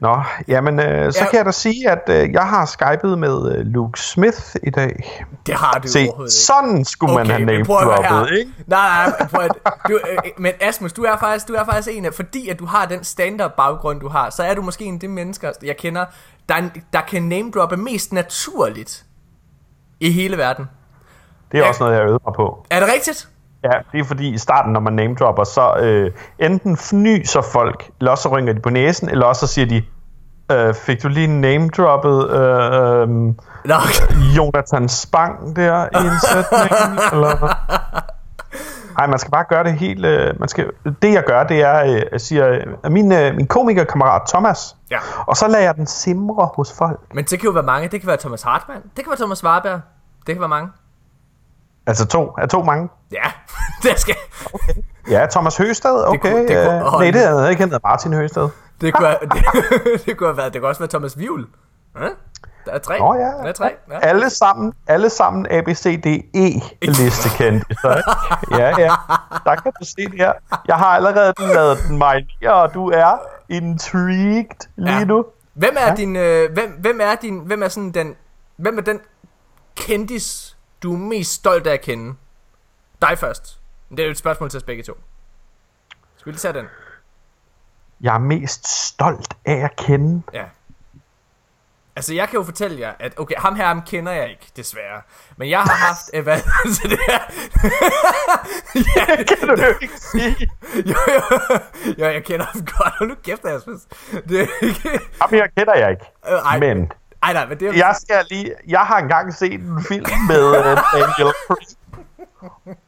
Nå, 0.00 0.22
jamen, 0.48 0.80
øh, 0.80 1.12
så 1.12 1.18
Ja. 1.20 1.30
kan 1.30 1.36
jeg 1.36 1.44
da 1.46 1.50
sige, 1.50 1.90
at 1.90 2.02
øh, 2.08 2.32
jeg 2.32 2.42
har 2.42 2.66
skypet 2.66 3.18
med 3.18 3.54
øh, 3.56 3.66
Luke 3.66 4.00
Smith 4.00 4.38
i 4.62 4.70
dag. 4.70 5.24
Det 5.46 5.54
har 5.54 5.72
du 5.72 5.88
Se, 5.88 5.98
overhovedet 5.98 6.32
ikke. 6.32 6.44
sådan 6.44 6.84
skulle 6.84 7.14
man 7.14 7.26
have 7.26 7.38
men 7.38 7.46
name 7.54 7.64
prøv 7.64 7.76
at 7.76 7.84
høre 7.84 7.94
droppet, 7.96 8.30
her. 8.30 8.36
ikke? 8.38 8.52
Nej, 8.66 9.06
nej, 9.18 9.28
prøv 9.28 9.44
at, 9.44 9.52
du, 9.88 9.98
øh, 10.10 10.18
men 10.38 10.52
Asmus, 10.60 10.92
du 10.92 11.02
er 11.02 11.16
faktisk, 11.20 11.48
du 11.48 11.52
er 11.54 11.64
faktisk 11.64 11.88
en 11.96 12.04
af, 12.04 12.14
fordi 12.14 12.48
at 12.48 12.58
du 12.58 12.66
har 12.66 12.86
den 12.86 13.04
standard 13.04 13.56
baggrund, 13.56 14.00
du 14.00 14.08
har, 14.08 14.30
så 14.30 14.42
er 14.42 14.54
du 14.54 14.62
måske 14.62 14.84
en 14.84 14.94
af 14.94 15.00
de 15.00 15.08
mennesker, 15.08 15.52
jeg 15.62 15.76
kender, 15.76 16.04
der, 16.48 16.56
der 16.92 17.00
kan 17.00 17.22
name 17.22 17.50
droppe 17.50 17.76
mest 17.76 18.12
naturligt 18.12 19.04
i 20.00 20.10
hele 20.10 20.36
verden. 20.38 20.64
Det 21.52 21.58
er 21.58 21.62
Ja. 21.62 21.68
også 21.68 21.82
noget, 21.84 21.96
jeg 21.96 22.04
øvede 22.04 22.20
mig 22.26 22.34
på. 22.36 22.66
Er 22.70 22.80
det 22.80 22.88
rigtigt? 22.94 23.28
Ja, 23.64 23.70
det 23.92 24.00
er 24.00 24.04
fordi 24.04 24.28
i 24.28 24.38
starten, 24.38 24.72
når 24.72 24.80
man 24.80 24.92
name 24.92 25.14
dropper, 25.14 25.44
så 25.44 25.74
øh, 25.80 26.10
enten 26.38 26.76
fnyser 26.76 27.40
folk, 27.52 27.90
eller 28.00 28.10
også 28.10 28.22
så 28.22 28.28
rynker 28.28 28.52
de 28.52 28.60
på 28.60 28.70
næsen, 28.70 29.08
eller 29.08 29.26
også 29.26 29.46
så 29.46 29.52
siger 29.52 29.66
de, 29.66 29.82
øh, 30.52 30.74
fik 30.74 31.02
du 31.02 31.08
lige 31.08 31.26
name 31.40 31.68
droppet 31.68 32.30
øh, 32.30 33.00
øh, 33.02 34.36
Jonathan 34.36 34.88
Spang 34.88 35.56
der 35.56 35.84
i 35.84 36.06
en 36.06 36.20
sætning? 36.20 37.00
eller? 37.12 37.56
Nej, 38.98 39.06
man 39.06 39.18
skal 39.18 39.30
bare 39.30 39.44
gøre 39.48 39.64
det 39.64 39.72
helt... 39.72 40.04
Øh, 40.06 40.40
man 40.40 40.48
skal, 40.48 40.70
det 41.02 41.12
jeg 41.12 41.24
gør, 41.26 41.44
det 41.44 41.60
er, 41.62 41.84
øh, 41.84 42.02
jeg 42.12 42.20
siger, 42.20 42.48
øh, 42.84 42.92
min, 42.92 43.12
øh, 43.12 43.34
min 43.36 43.46
komikerkammerat 43.46 44.22
Thomas, 44.28 44.76
Ja. 44.90 44.98
og 45.26 45.36
så 45.36 45.48
lader 45.48 45.64
jeg 45.64 45.74
den 45.74 45.86
simre 45.86 46.48
hos 46.54 46.72
folk. 46.78 47.00
men 47.14 47.24
det 47.24 47.38
kan 47.40 47.46
jo 47.46 47.50
være 47.52 47.62
mange. 47.62 47.88
Det 47.88 48.00
kan 48.00 48.06
være 48.06 48.16
Thomas 48.16 48.42
Hartmann. 48.42 48.82
Det 48.82 49.04
kan 49.04 49.10
være 49.10 49.16
Thomas 49.16 49.44
Warberg. 49.44 49.80
Det 50.26 50.34
kan 50.34 50.40
være 50.40 50.48
mange. 50.48 50.68
Altså 51.90 52.06
to, 52.06 52.34
er 52.38 52.46
to 52.46 52.62
mange? 52.62 52.88
Ja, 53.12 53.22
det 53.82 54.00
skal... 54.00 54.14
Ja, 55.10 55.26
Thomas 55.30 55.56
Høsted, 55.56 56.04
okay. 56.06 56.18
kunne- 56.18 56.48
det 56.48 56.66
kunne- 56.66 56.86
øh, 56.86 56.92
nej, 57.00 57.10
det 57.10 57.20
havde 57.20 57.50
ikke, 57.50 57.64
hedder 57.64 57.78
Martin 57.84 58.12
Høsted. 58.12 58.48
Det 58.80 58.94
kunne, 58.94 59.08
det, 59.20 60.06
det 60.06 60.16
kunne 60.16 60.28
have 60.28 60.36
været, 60.36 60.52
det 60.52 60.60
kunne 60.60 60.68
også 60.68 60.80
være 60.80 60.88
Thomas 60.88 61.18
Vivl. 61.18 61.46
Ja? 62.00 62.06
Der 62.66 62.72
er 62.72 62.78
tre. 62.78 62.98
Nå 62.98 63.14
ja, 63.14 63.20
Der 63.20 63.44
er 63.44 63.52
tre. 63.52 63.70
Ja. 63.90 63.98
alle 64.02 64.30
sammen, 64.30 64.72
alle 64.86 65.10
sammen 65.10 65.46
A, 65.50 65.60
B, 65.60 65.68
C, 65.68 66.00
D, 66.02 66.06
E 66.34 66.60
liste 66.82 67.28
kendte. 67.38 67.76
Ja, 68.50 68.68
ja, 68.78 68.90
der 69.44 69.54
kan 69.62 69.72
du 69.80 69.84
se 69.84 69.96
det 69.96 70.14
her. 70.16 70.32
Jeg 70.68 70.76
har 70.76 70.86
allerede 70.86 71.32
lavet 71.38 71.78
den 71.88 71.98
marinere, 71.98 72.54
og 72.54 72.74
du 72.74 72.90
er 72.90 73.18
intrigued 73.48 74.68
lige 74.76 74.98
Ja. 74.98 75.04
nu. 75.04 75.24
Hvem 75.54 75.76
er 75.78 75.88
ja. 75.88 75.94
din, 75.94 76.16
øh, 76.16 76.52
hvem, 76.52 76.70
hvem 76.80 77.00
er 77.02 77.14
din, 77.22 77.38
hvem 77.38 77.62
er 77.62 77.68
sådan 77.68 77.90
den, 77.90 78.14
hvem 78.56 78.78
er 78.78 78.82
den 78.82 79.00
kendis, 79.76 80.56
du 80.82 80.92
er 80.94 80.98
mest 80.98 81.32
stolt 81.32 81.66
af 81.66 81.72
at 81.72 81.80
kende? 81.80 82.14
Dig 83.02 83.18
først. 83.18 83.58
Det 83.90 84.00
er 84.00 84.04
jo 84.04 84.10
et 84.10 84.18
spørgsmål 84.18 84.50
til 84.50 84.56
os 84.56 84.62
begge 84.62 84.82
to. 84.82 84.92
Skal 86.16 86.26
vi 86.26 86.32
lige 86.32 86.38
tage 86.40 86.54
den? 86.54 86.66
Jeg 88.00 88.14
er 88.14 88.18
mest 88.18 88.86
stolt 88.86 89.34
af 89.44 89.54
at 89.54 89.76
kende. 89.76 90.22
Ja. 90.34 90.44
Altså, 91.96 92.14
jeg 92.14 92.28
kan 92.28 92.36
jo 92.38 92.44
fortælle 92.44 92.80
jer, 92.80 92.92
at 92.98 93.18
okay, 93.18 93.34
ham 93.38 93.56
her, 93.56 93.66
ham 93.66 93.82
kender 93.82 94.12
jeg 94.12 94.30
ikke, 94.30 94.46
desværre. 94.56 95.02
Men 95.36 95.50
jeg 95.50 95.62
har 95.62 95.74
haft, 95.86 96.10
øh, 96.14 96.22
hvad, 96.22 96.38
så 96.74 96.88
det 96.88 96.98
her, 97.08 97.20
ja, 98.96 99.16
Det 99.16 99.28
kan 99.28 99.48
du 99.48 99.62
jo 99.62 99.74
ikke 99.80 99.98
sige. 100.00 100.50
jo, 100.74 100.94
jo, 101.14 101.22
jo, 101.98 102.04
jeg 102.06 102.24
kender 102.24 102.46
ham 102.46 102.64
godt, 102.64 102.94
hold 102.98 103.08
nu 103.08 103.14
kæft, 103.24 103.44
Asmus. 103.44 103.80
Det 104.28 104.40
er 104.40 104.46
ikke, 104.62 105.00
Ham 105.20 105.30
her 105.30 105.46
kender 105.56 105.74
jeg 105.74 105.90
ikke. 105.90 106.04
Øh, 106.28 106.32
ej. 106.32 106.58
Men 106.58 106.92
ej, 107.22 107.32
nej, 107.32 107.46
men 107.46 107.60
det 107.60 107.68
er 107.68 107.72
jeg 107.72 107.96
skal 108.00 108.26
lige... 108.30 108.54
Jeg 108.68 108.80
har 108.80 108.98
engang 108.98 109.34
set 109.34 109.60
en 109.60 109.84
film 109.88 110.06
med 110.28 110.44
uh, 110.48 110.54
Daniel 110.54 111.34
Craig. 111.46 111.66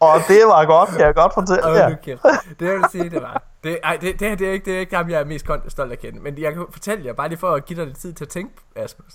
Og 0.00 0.20
det 0.28 0.42
var 0.46 0.64
godt, 0.64 0.90
kan 0.90 1.00
jeg 1.00 1.14
godt 1.14 1.34
fortælle 1.34 1.68
jer. 1.68 1.88
nu 1.88 1.96
kæft. 2.02 2.22
Det 2.60 2.66
jeg 2.66 2.74
vil 2.74 2.84
sige, 2.90 3.10
det 3.10 3.22
var. 3.22 3.42
Det, 3.64 3.78
ej, 3.84 3.96
det, 3.96 4.20
det, 4.20 4.38
det, 4.38 4.48
er 4.48 4.52
ikke, 4.52 4.64
det 4.64 4.76
er 4.76 4.80
ikke 4.80 4.96
ham, 4.96 5.10
jeg 5.10 5.20
er 5.20 5.24
mest 5.24 5.46
stolt 5.68 5.92
af 5.92 5.98
kende. 5.98 6.20
Men 6.20 6.38
jeg 6.38 6.52
kan 6.52 6.66
fortælle 6.70 7.06
jer, 7.06 7.12
bare 7.12 7.28
lige 7.28 7.38
for 7.38 7.50
at 7.50 7.64
give 7.64 7.78
dig 7.78 7.86
lidt 7.86 7.98
tid 7.98 8.12
til 8.12 8.24
at 8.24 8.28
tænke, 8.28 8.54
Asmus. 8.76 9.12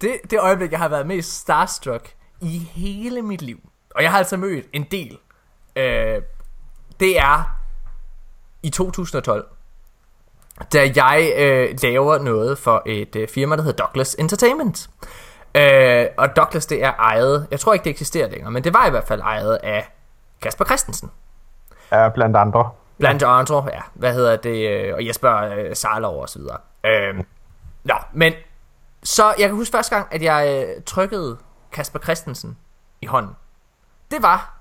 Det, 0.00 0.20
det 0.30 0.40
øjeblik, 0.40 0.70
jeg 0.70 0.78
har 0.78 0.88
været 0.88 1.06
mest 1.06 1.32
starstruck 1.32 2.14
i 2.40 2.58
hele 2.58 3.22
mit 3.22 3.42
liv, 3.42 3.58
og 3.94 4.02
jeg 4.02 4.10
har 4.10 4.18
altså 4.18 4.36
mødt 4.36 4.66
en 4.72 4.86
del, 4.90 5.18
øh, 5.76 6.22
det 7.00 7.18
er 7.18 7.58
i 8.62 8.70
2012, 8.70 9.46
da 10.72 10.90
jeg 10.96 11.32
øh, 11.36 11.78
laver 11.82 12.18
noget 12.18 12.58
for 12.58 12.82
et 12.86 13.16
øh, 13.16 13.28
firma, 13.28 13.56
der 13.56 13.62
hedder 13.62 13.84
Douglas 13.84 14.14
Entertainment. 14.18 14.90
Øh, 15.54 16.06
og 16.18 16.36
Douglas, 16.36 16.66
det 16.66 16.84
er 16.84 16.92
ejet, 16.92 17.46
jeg 17.50 17.60
tror 17.60 17.72
ikke, 17.72 17.84
det 17.84 17.90
eksisterer 17.90 18.28
længere, 18.30 18.50
men 18.50 18.64
det 18.64 18.74
var 18.74 18.86
i 18.86 18.90
hvert 18.90 19.06
fald 19.08 19.20
ejet 19.20 19.58
af 19.62 19.92
Kasper 20.42 20.64
Christensen. 20.64 21.10
Ja, 21.92 22.08
blandt 22.08 22.36
andre. 22.36 22.70
Blandt 22.98 23.22
andre, 23.22 23.68
ja. 23.72 23.80
Hvad 23.94 24.14
hedder 24.14 24.36
det? 24.36 24.68
øh, 24.70 24.94
Og 24.94 25.06
Jesper 25.06 25.36
øh, 25.36 25.76
Sarlov 25.76 26.20
og 26.22 26.28
så 26.28 26.38
videre. 26.38 26.58
Øhm, 26.86 27.26
nå, 27.84 27.94
men 28.12 28.32
så 29.02 29.24
jeg 29.38 29.48
kan 29.48 29.56
huske 29.56 29.72
første 29.72 29.94
gang, 29.96 30.08
at 30.10 30.22
jeg 30.22 30.66
øh, 30.68 30.82
trykkede 30.82 31.36
Kasper 31.72 31.98
Christensen 31.98 32.58
i 33.00 33.06
hånden. 33.06 33.36
Det 34.10 34.22
var, 34.22 34.54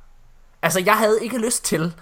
altså 0.61 0.81
jeg 0.85 0.97
havde 0.97 1.23
ikke 1.23 1.37
lyst 1.37 1.65
til, 1.65 1.81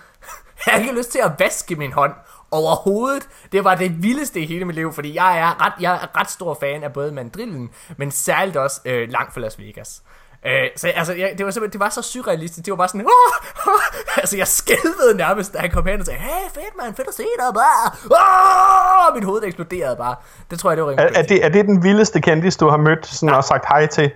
jeg 0.65 0.73
havde 0.73 0.83
ikke 0.83 0.97
lyst 0.97 1.11
til 1.11 1.19
at 1.19 1.31
vaske 1.39 1.75
min 1.75 1.91
hånd 1.93 2.13
overhovedet. 2.51 3.27
Det 3.51 3.63
var 3.63 3.75
det 3.75 4.03
vildeste 4.03 4.39
i 4.39 4.45
hele 4.45 4.65
mit 4.65 4.75
liv, 4.75 4.93
fordi 4.93 5.15
jeg 5.15 5.39
er 5.39 5.65
ret, 5.65 5.73
jeg 5.79 5.93
er 5.93 6.19
ret 6.19 6.29
stor 6.31 6.57
fan 6.59 6.83
af 6.83 6.93
både 6.93 7.11
mandrillen, 7.11 7.69
men 7.97 8.11
særligt 8.11 8.57
også 8.57 8.81
øh, 8.85 9.09
langt 9.09 9.33
fra 9.33 9.41
Las 9.41 9.59
Vegas. 9.59 10.01
Øh, 10.45 10.69
så 10.75 10.87
altså, 10.87 11.13
jeg, 11.13 11.33
det 11.37 11.45
var 11.45 11.51
simpelthen, 11.51 11.73
det 11.73 11.79
var 11.79 11.89
så 11.89 12.01
surrealistisk. 12.01 12.65
Det 12.65 12.71
var 12.71 12.77
bare 12.77 12.87
sådan, 12.87 13.05
Åh! 13.05 13.81
Altså 14.17 14.37
jeg 14.37 14.47
skælvede 14.47 15.17
nærmest, 15.17 15.53
da 15.53 15.59
han 15.59 15.71
kom 15.71 15.85
hen 15.85 15.99
og 15.99 16.05
sagde, 16.05 16.19
hey 16.19 16.49
fedt 16.53 16.77
mand, 16.81 16.95
fedt 16.95 17.07
at 17.07 17.13
se 17.13 17.23
dig, 17.23 17.53
bare. 17.53 17.91
Åh! 19.09 19.15
Mit 19.15 19.23
hoved 19.23 19.43
eksploderede 19.43 19.95
bare. 19.95 20.15
Det 20.51 20.59
tror 20.59 20.69
jeg, 20.69 20.77
det 20.77 20.85
var 20.85 20.91
Er, 20.91 20.97
rimelig 20.97 21.17
er, 21.17 21.23
det, 21.23 21.45
er 21.45 21.49
det 21.49 21.65
den 21.65 21.83
vildeste 21.83 22.21
kendis, 22.21 22.57
du 22.57 22.69
har 22.69 22.77
mødt 22.77 23.07
sådan, 23.07 23.35
og 23.35 23.43
sagt 23.43 23.65
hej 23.67 23.85
til? 23.85 24.11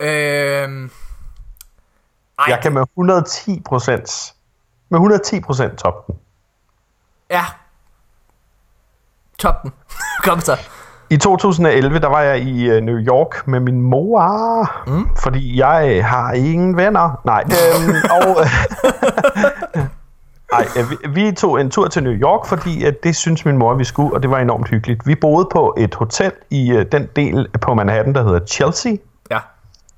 Øhm, 0.00 0.90
ej, 2.38 2.44
Jeg 2.48 2.58
kan 2.62 2.72
med 2.72 2.82
110 2.82 3.62
procent 3.66 4.34
med 4.88 4.98
110 4.98 5.40
procent 5.40 5.78
top 5.78 6.06
den. 6.06 6.14
Ja. 7.30 7.44
Top 9.40 9.62
den. 9.62 9.72
Kom 10.24 10.40
så. 10.40 10.58
I 11.10 11.16
2011, 11.16 11.98
der 11.98 12.08
var 12.08 12.20
jeg 12.20 12.38
i 12.38 12.70
øh, 12.70 12.82
New 12.82 12.98
York 12.98 13.46
med 13.46 13.60
min 13.60 13.80
mor, 13.80 14.70
mm. 14.86 15.08
fordi 15.22 15.58
jeg 15.58 16.06
har 16.06 16.32
ingen 16.32 16.76
venner. 16.76 17.20
Nej, 17.24 17.44
øhm, 17.46 17.94
og... 18.16 18.36
Ej, 20.52 20.66
øh, 20.76 21.14
vi, 21.14 21.32
tog 21.32 21.60
en 21.60 21.70
tur 21.70 21.88
til 21.88 22.02
New 22.02 22.12
York, 22.12 22.46
fordi 22.46 22.86
øh, 22.86 22.92
det 23.02 23.16
synes 23.16 23.44
min 23.44 23.58
mor, 23.58 23.74
vi 23.74 23.84
skulle, 23.84 24.14
og 24.14 24.22
det 24.22 24.30
var 24.30 24.38
enormt 24.38 24.68
hyggeligt. 24.68 25.06
Vi 25.06 25.14
boede 25.14 25.48
på 25.52 25.74
et 25.78 25.94
hotel 25.94 26.32
i 26.50 26.84
den 26.92 27.08
del 27.16 27.48
på 27.60 27.74
Manhattan, 27.74 28.14
der 28.14 28.22
hedder 28.22 28.46
Chelsea, 28.46 28.92
Ja. 29.30 29.38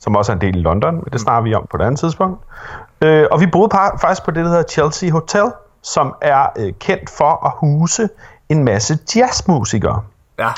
som 0.00 0.16
også 0.16 0.32
er 0.32 0.36
en 0.36 0.40
del 0.40 0.56
i 0.56 0.60
London, 0.60 0.94
men 0.94 1.04
det 1.12 1.20
snakker 1.20 1.42
vi 1.42 1.54
om 1.54 1.66
på 1.70 1.76
et 1.76 1.82
andet 1.82 2.00
tidspunkt. 2.00 2.40
Øh, 3.00 3.26
og 3.30 3.40
vi 3.40 3.46
boede 3.46 3.70
faktisk 4.00 4.24
på 4.24 4.30
det, 4.30 4.44
der 4.44 4.50
hedder 4.50 4.68
Chelsea 4.68 5.10
Hotel, 5.10 5.44
som 5.82 6.14
er 6.20 6.46
øh, 6.58 6.72
kendt 6.80 7.10
for 7.10 7.46
at 7.46 7.52
huse 7.60 8.08
en 8.52 8.64
masse 8.64 8.98
jazzmusikere. 9.16 10.02
Ja. 10.38 10.52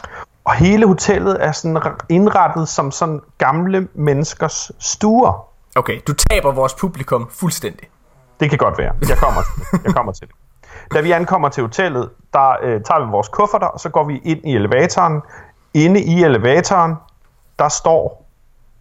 Og 0.45 0.55
hele 0.55 0.87
hotellet 0.87 1.45
er 1.45 1.53
sådan 1.53 1.83
indrettet 2.09 2.69
som 2.69 2.91
sådan 2.91 3.21
gamle 3.39 3.89
menneskers 3.95 4.73
stuer. 4.79 5.49
Okay, 5.77 6.01
du 6.07 6.15
taber 6.15 6.53
vores 6.53 6.75
publikum 6.75 7.31
fuldstændig. 7.31 7.89
Det 8.41 8.51
kan 8.51 8.59
godt 8.59 8.79
være. 8.79 8.95
Jeg 9.09 9.19
kommer 9.19 9.43
til 9.43 9.53
det. 9.73 9.85
Jeg 9.85 9.95
kommer 9.95 10.13
til 10.13 10.29
det. 10.29 10.35
Da 10.95 11.01
vi 11.01 11.11
ankommer 11.11 11.49
til 11.49 11.63
hotellet, 11.63 12.11
der 12.33 12.57
øh, 12.63 12.83
tager 12.83 13.05
vi 13.05 13.11
vores 13.11 13.29
kufferter, 13.29 13.67
og 13.67 13.81
så 13.81 13.89
går 13.89 14.05
vi 14.05 14.21
ind 14.25 14.41
i 14.45 14.55
elevatoren. 14.55 15.23
Inde 15.75 16.03
i 16.03 16.23
elevatoren, 16.23 16.95
der 17.59 17.69
står 17.69 18.27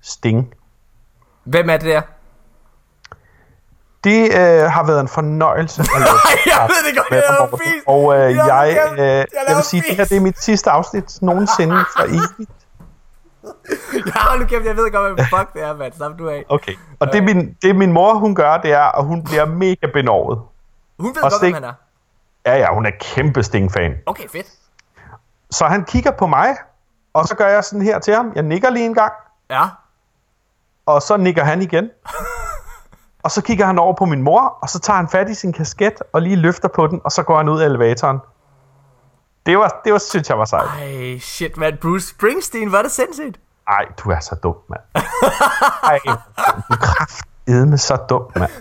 Sting. 0.01 0.53
Hvem 1.43 1.69
er 1.69 1.77
det 1.77 1.85
der? 1.85 2.01
Det 4.03 4.23
øh, 4.33 4.71
har 4.71 4.83
været 4.83 4.99
en 5.01 5.07
fornøjelse 5.07 5.81
at 5.81 5.87
lave 6.01 6.17
jeg 6.45 6.69
ved 6.69 6.89
det 6.91 6.97
godt, 6.97 7.07
jeg 7.11 7.23
dig, 7.27 7.35
laver 7.39 7.49
Morten. 7.51 7.59
fis. 7.59 7.83
Og 7.87 8.15
øh, 8.15 8.35
Jeg- 8.35 8.47
jeg, 8.47 8.91
øh, 8.91 8.97
jeg 8.99 9.25
jeg 9.47 9.55
vil 9.55 9.63
sige, 9.63 9.83
det 9.89 9.95
her 9.97 10.05
det 10.05 10.17
er 10.17 10.21
mit 10.21 10.41
sidste 10.43 10.69
afsnit 10.69 11.21
nogensinde 11.21 11.75
for 11.97 12.03
evigt. 12.03 12.49
Ja, 13.93 14.37
nu 14.39 14.45
kæft, 14.45 14.65
jeg 14.65 14.75
ved 14.77 14.91
godt, 14.91 15.13
hvad 15.13 15.25
fuck 15.25 15.53
det 15.53 15.63
er, 15.63 15.75
mand. 15.75 15.93
Slap 15.93 16.11
du 16.19 16.29
af. 16.29 16.45
Okay. 16.49 16.73
Og 16.99 17.13
det 17.13 17.23
min, 17.23 17.53
det 17.61 17.75
min 17.75 17.91
mor, 17.91 18.13
hun 18.13 18.35
gør, 18.35 18.57
det 18.57 18.71
er, 18.71 18.97
at 18.99 19.05
hun 19.05 19.23
bliver 19.23 19.45
mega 19.45 19.87
benovet. 19.93 20.39
Hun 20.99 21.15
ved 21.15 21.23
Og 21.23 21.31
godt, 21.31 21.41
hvem 21.41 21.53
Sting- 21.53 21.55
han 21.55 21.63
er. 21.63 21.73
Ja, 22.45 22.57
ja, 22.57 22.73
hun 22.73 22.85
er 22.85 22.91
kæmpe 22.99 23.43
Sting-fan. 23.43 23.93
Okay, 24.05 24.27
fedt. 24.31 24.47
Så 25.51 25.65
han 25.65 25.83
kigger 25.85 26.11
på 26.11 26.27
mig, 26.27 26.55
og 27.13 27.27
så 27.27 27.35
gør 27.35 27.47
jeg 27.47 27.63
sådan 27.63 27.81
her 27.81 27.99
til 27.99 28.15
ham. 28.15 28.31
Jeg 28.35 28.43
nikker 28.43 28.69
lige 28.69 28.85
en 28.85 28.93
gang, 28.93 29.13
Ja. 29.49 29.63
og 30.85 31.01
så 31.01 31.17
nikker 31.17 31.43
han 31.43 31.61
igen. 31.61 31.89
Og 33.23 33.31
så 33.31 33.41
kigger 33.41 33.65
han 33.65 33.79
over 33.79 33.93
på 33.93 34.05
min 34.05 34.21
mor, 34.21 34.57
og 34.61 34.69
så 34.69 34.79
tager 34.79 34.97
han 34.97 35.09
fat 35.09 35.29
i 35.29 35.33
sin 35.33 35.53
kasket, 35.53 35.93
og 36.13 36.21
lige 36.21 36.35
løfter 36.35 36.67
på 36.67 36.87
den, 36.87 37.01
og 37.03 37.11
så 37.11 37.23
går 37.23 37.37
han 37.37 37.49
ud 37.49 37.61
af 37.61 37.65
elevatoren. 37.65 38.19
Det 39.45 39.57
var, 39.57 39.81
det 39.85 39.93
var 39.93 39.99
synes 39.99 40.29
jeg 40.29 40.39
var 40.39 40.45
sejt. 40.45 40.67
Ej, 40.67 41.19
shit, 41.19 41.57
mand. 41.57 41.77
Bruce 41.77 42.07
Springsteen, 42.07 42.71
var 42.71 42.81
det 42.81 42.91
sindssygt? 42.91 43.39
Ej, 43.67 43.85
du 44.03 44.09
er 44.09 44.19
så 44.19 44.35
dum, 44.43 44.55
mand. 44.69 44.81
Ej, 45.83 45.99
du 46.05 46.73
er 46.73 46.77
kraftedme 46.81 47.77
så 47.77 47.95
dum, 48.09 48.31
mand. 48.35 48.51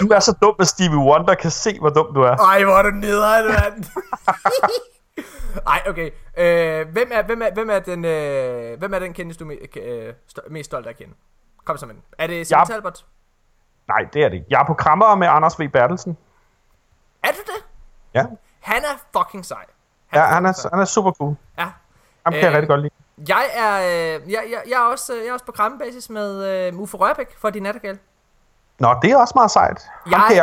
Du 0.00 0.08
er 0.08 0.20
så 0.20 0.36
dum, 0.42 0.54
at 0.60 0.66
Stevie 0.68 0.98
Wonder 0.98 1.34
kan 1.34 1.50
se, 1.50 1.78
hvor 1.80 1.88
dum 1.90 2.14
du 2.14 2.20
er. 2.22 2.36
Ej, 2.36 2.64
hvor 2.64 2.72
er 2.72 2.82
du 2.82 2.90
nederen, 2.90 3.46
mand. 3.46 3.84
Ej, 5.66 5.82
okay. 5.88 6.10
Øh, 6.38 6.88
hvem, 6.92 7.08
er, 7.12 7.22
hvem, 7.22 7.42
er, 7.42 7.54
hvem, 7.54 7.70
er 7.70 7.78
den, 7.78 8.04
øh, 8.04 8.78
hvem 8.78 8.94
er 8.94 8.98
den 8.98 9.12
kendis, 9.12 9.36
du 9.36 9.50
er 9.50 9.56
øh, 9.76 10.12
st- 10.32 10.52
mest 10.52 10.66
stolt 10.66 10.86
af 10.86 10.90
at 10.90 10.96
kende? 10.96 11.14
Kom 11.64 11.76
så 11.76 11.86
med. 11.86 11.94
Er 12.18 12.26
det 12.26 12.46
Simon 12.46 12.60
Ja. 12.60 12.64
Talbot? 12.74 13.04
Nej, 13.88 14.08
det 14.12 14.24
er 14.24 14.28
det. 14.28 14.44
Jeg 14.50 14.60
er 14.60 14.64
på 14.66 14.74
krammer 14.74 15.14
med 15.14 15.28
Anders 15.28 15.60
V. 15.60 15.68
Bertelsen. 15.68 16.16
Er 17.22 17.28
du 17.28 17.38
det? 17.46 17.64
Ja, 18.14 18.24
Han 18.60 18.76
er 18.82 19.18
fucking 19.18 19.44
sej. 19.46 19.64
ja 20.14 20.20
han, 20.20 20.28
fucking 20.34 20.48
er, 20.48 20.52
sej. 20.52 20.70
han 20.72 20.80
er 20.80 20.84
super 20.84 21.10
cool. 21.12 21.34
Ja. 21.58 21.64
Ham 22.24 22.32
kan 22.32 22.42
jeg 22.42 22.48
Øh, 22.48 22.54
rigtig 22.54 22.68
godt 22.68 22.80
lide. 22.80 22.94
Jeg 23.28 23.44
er, 23.54 23.74
øh, 23.80 24.32
jeg, 24.32 24.42
jeg, 24.50 24.62
jeg, 24.68 24.74
er 24.86 24.90
også, 24.92 25.12
øh, 25.14 25.18
jeg 25.20 25.28
er 25.28 25.32
også 25.32 25.44
på 25.44 25.52
krammebasis 25.52 26.10
med 26.10 26.44
øh, 26.72 26.80
Uffe 26.80 26.96
Rørbæk 26.96 27.38
for 27.38 27.50
din 27.50 27.62
nattergal. 27.62 27.98
Nå, 28.78 28.94
det 29.02 29.10
er 29.10 29.16
også 29.16 29.32
meget 29.36 29.50
sejt. 29.50 29.86
Ham 30.04 30.12
Jeg- 30.12 30.24
kan 30.28 30.36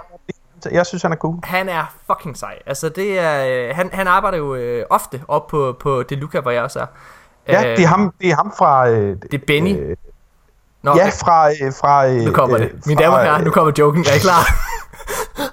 jeg, 0.65 0.73
jeg 0.73 0.85
synes, 0.85 1.03
han 1.03 1.11
er 1.11 1.15
cool. 1.15 1.39
Han 1.43 1.69
er 1.69 1.95
fucking 2.07 2.37
sej. 2.37 2.59
Altså, 2.65 2.89
det 2.89 3.19
er, 3.19 3.67
øh, 3.69 3.75
han, 3.75 3.89
han 3.93 4.07
arbejder 4.07 4.37
jo 4.37 4.55
øh, 4.55 4.85
ofte 4.89 5.23
op 5.27 5.47
på, 5.47 5.75
på 5.79 6.03
Deluca, 6.03 6.39
hvor 6.39 6.51
jeg 6.51 6.63
også 6.63 6.79
er. 6.79 6.85
Ja, 7.47 7.71
Øh, 7.71 7.77
det 7.77 7.83
er 7.83 7.87
ham, 7.87 8.13
det 8.21 8.29
er 8.29 8.35
ham 8.35 8.53
fra... 8.57 8.89
Øh, 8.89 9.17
Det 9.21 9.33
er 9.33 9.45
Benny. 9.47 9.77
Øh, 9.79 9.97
Nå, 10.83 10.95
ja, 10.95 11.09
fra... 11.09 11.49
Øh, 11.49 11.73
fra 11.81 12.07
øh, 12.07 12.15
nu 12.15 12.31
kommer 12.31 12.57
øh, 12.57 12.63
det. 12.63 12.85
Mine 12.85 13.01
damer 13.01 13.17
og 13.17 13.23
herrer, 13.23 13.37
øh, 13.37 13.45
nu 13.45 13.51
kommer 13.51 13.73
joken. 13.79 14.05
Er 14.09 14.13
I 14.13 14.19
klar? 14.19 14.43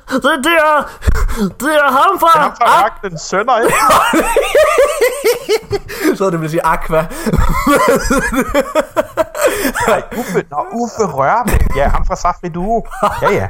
det, 0.09 0.23
det, 0.47 0.57
er, 0.69 0.77
det 1.61 1.75
er 1.75 1.91
ham 1.91 2.21
fra... 2.21 2.41
Ham 2.41 2.53
fra 2.61 2.85
Ark, 2.85 3.03
den 3.03 3.19
sønner, 3.19 3.59
ikke? 3.61 3.75
Så 6.19 6.31
det 6.31 6.41
vil 6.41 6.51
sige 6.51 6.67
Aqua. 6.67 7.07
Nej, 9.89 10.03
Uffe, 10.19 10.45
nå, 10.51 10.67
Uffe 10.73 11.05
Rørbæk. 11.13 11.77
Ja, 11.77 11.89
ham 11.89 12.07
fra 12.07 12.17
Safri 12.17 12.49
Duo. 12.49 12.87
Ja, 13.23 13.31
ja. 13.31 13.49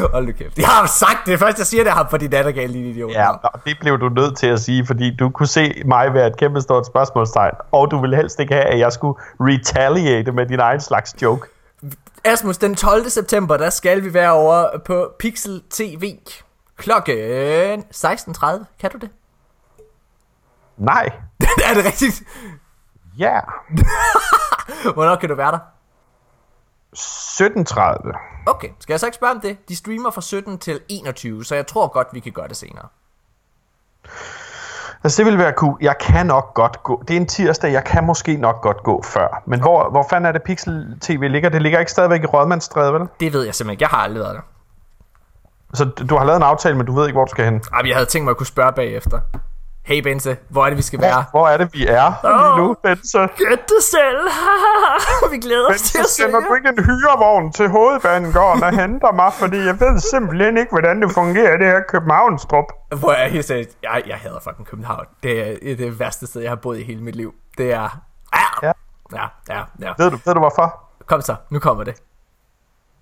Hold 0.12 0.26
nu 0.26 0.32
kæft. 0.32 0.58
Jeg 0.58 0.66
har 0.66 0.86
sagt 0.86 1.26
det. 1.26 1.38
Først 1.38 1.58
jeg 1.58 1.66
siger 1.66 1.84
det 1.84 1.92
ham 1.92 2.06
for 2.10 2.16
din 2.16 2.30
nattergal, 2.30 2.70
lille 2.70 2.90
idiot. 2.90 3.12
Ja, 3.12 3.28
nå, 3.42 3.48
det 3.64 3.76
blev 3.80 3.98
du 4.00 4.08
nødt 4.08 4.36
til 4.36 4.46
at 4.46 4.60
sige, 4.60 4.86
fordi 4.86 5.16
du 5.16 5.30
kunne 5.30 5.46
se 5.46 5.82
mig 5.84 6.14
være 6.14 6.26
et 6.26 6.36
kæmpe 6.36 6.60
stort 6.60 6.86
spørgsmålstegn, 6.86 7.54
og 7.72 7.90
du 7.90 8.00
ville 8.00 8.16
helst 8.16 8.40
ikke 8.40 8.54
have, 8.54 8.64
at 8.66 8.78
jeg 8.78 8.92
skulle 8.92 9.20
retaliate 9.40 10.32
med 10.32 10.46
din 10.46 10.60
egen 10.60 10.80
slags 10.80 11.14
joke. 11.22 11.48
Asmus, 12.24 12.58
den 12.58 12.74
12. 12.74 13.08
september, 13.08 13.56
der 13.56 13.70
skal 13.70 14.04
vi 14.04 14.14
være 14.14 14.32
over 14.32 14.78
på 14.86 15.10
Pixel 15.18 15.62
TV. 15.70 16.16
Klokken 16.76 17.84
16.30. 17.94 18.64
Kan 18.80 18.90
du 18.90 18.98
det? 18.98 19.10
Nej. 20.76 21.10
er 21.70 21.74
det 21.74 21.84
rigtigt? 21.84 22.22
Ja. 23.18 23.40
Hvornår 24.94 25.16
kan 25.16 25.28
du 25.28 25.34
være 25.34 25.50
der? 25.52 25.58
17.30. 26.94 28.44
Okay, 28.46 28.68
skal 28.80 28.92
jeg 28.92 29.00
så 29.00 29.06
ikke 29.06 29.16
spørge 29.16 29.34
om 29.34 29.40
det? 29.40 29.56
De 29.68 29.76
streamer 29.76 30.10
fra 30.10 30.20
17 30.20 30.58
til 30.58 30.80
21, 30.88 31.44
så 31.44 31.54
jeg 31.54 31.66
tror 31.66 31.88
godt, 31.88 32.08
vi 32.12 32.20
kan 32.20 32.32
gøre 32.32 32.48
det 32.48 32.56
senere. 32.56 32.88
Altså, 35.04 35.16
det 35.18 35.26
ville 35.26 35.38
være 35.38 35.52
cool. 35.52 35.78
Jeg 35.80 35.94
kan 36.00 36.26
nok 36.26 36.54
godt 36.54 36.82
gå. 36.82 37.02
Det 37.08 37.16
er 37.16 37.20
en 37.20 37.26
tirsdag, 37.26 37.72
jeg 37.72 37.84
kan 37.84 38.04
måske 38.04 38.36
nok 38.36 38.62
godt 38.62 38.82
gå 38.82 39.02
før. 39.02 39.42
Men 39.46 39.60
hvor, 39.60 39.90
hvor 39.90 40.06
fanden 40.10 40.26
er 40.28 40.32
det 40.32 40.42
Pixel 40.42 40.98
TV 41.00 41.22
ligger? 41.30 41.48
Det 41.48 41.62
ligger 41.62 41.78
ikke 41.78 41.90
stadigvæk 41.90 42.22
i 42.22 42.26
Rådmandsstræde, 42.26 42.92
vel? 42.92 43.08
Det 43.20 43.32
ved 43.32 43.44
jeg 43.44 43.54
simpelthen 43.54 43.72
ikke. 43.72 43.82
Jeg 43.82 43.88
har 43.88 43.98
aldrig 43.98 44.20
været 44.20 44.34
der. 44.34 44.40
Så 45.74 45.84
du 45.84 46.16
har 46.16 46.24
lavet 46.24 46.36
en 46.36 46.42
aftale, 46.42 46.76
men 46.76 46.86
du 46.86 46.94
ved 46.94 47.06
ikke, 47.06 47.16
hvor 47.16 47.24
du 47.24 47.30
skal 47.30 47.44
hen. 47.44 47.62
Ej, 47.72 47.82
men 47.82 47.88
jeg 47.88 47.96
havde 47.96 48.06
tænkt 48.06 48.24
mig 48.24 48.30
at 48.30 48.36
kunne 48.36 48.46
spørge 48.46 48.72
bagefter. 48.72 49.20
Hey 49.84 50.00
Benze, 50.02 50.36
hvor 50.48 50.64
er 50.64 50.68
det, 50.68 50.76
vi 50.76 50.82
skal 50.82 51.00
være? 51.00 51.24
Hvor 51.30 51.48
er 51.48 51.56
det, 51.56 51.74
vi 51.74 51.86
er 51.86 52.12
lige 52.24 52.66
nu, 52.66 52.76
Bense? 52.82 53.18
Gæt 53.18 53.68
det 53.68 53.82
selv. 53.82 54.20
vi 55.32 55.38
glæder 55.38 55.68
os 55.70 55.80
til 55.82 55.98
Bense, 55.98 55.98
at 55.98 56.06
se 56.06 56.14
sender 56.22 56.40
du 56.40 56.54
ikke 56.54 56.68
en 56.68 56.84
hyrevogn 56.84 57.52
til 57.52 57.68
hovedbanegården 57.68 58.62
og 58.62 58.80
henter 58.80 59.12
mig? 59.12 59.32
Fordi 59.32 59.56
jeg 59.56 59.80
ved 59.80 59.98
simpelthen 59.98 60.56
ikke, 60.56 60.70
hvordan 60.70 61.02
det 61.02 61.12
fungerer, 61.12 61.56
det 61.56 61.66
her 61.66 61.80
Københavnstrup. 61.88 62.64
Hvor 62.98 63.12
er 63.12 63.28
helt 63.28 63.44
seriøst? 63.44 63.76
Jeg, 63.82 64.02
jeg 64.06 64.16
hader 64.16 64.40
fucking 64.40 64.66
København. 64.66 65.06
Det 65.22 65.40
er 65.40 65.56
det, 65.62 65.72
er 65.72 65.76
det 65.76 66.00
værste 66.00 66.26
sted, 66.26 66.42
jeg 66.42 66.50
har 66.50 66.56
boet 66.56 66.78
i 66.78 66.82
hele 66.82 67.02
mit 67.02 67.16
liv. 67.16 67.34
Det 67.58 67.72
er... 67.72 68.00
Ja. 68.62 68.72
Ja, 69.12 69.26
ja, 69.48 69.62
ja. 69.80 69.92
Ved 69.98 70.10
du, 70.10 70.18
ved 70.24 70.34
du 70.34 70.40
hvorfor? 70.40 70.80
Kom 71.06 71.20
så, 71.20 71.36
nu 71.50 71.58
kommer 71.58 71.84
det. 71.84 71.94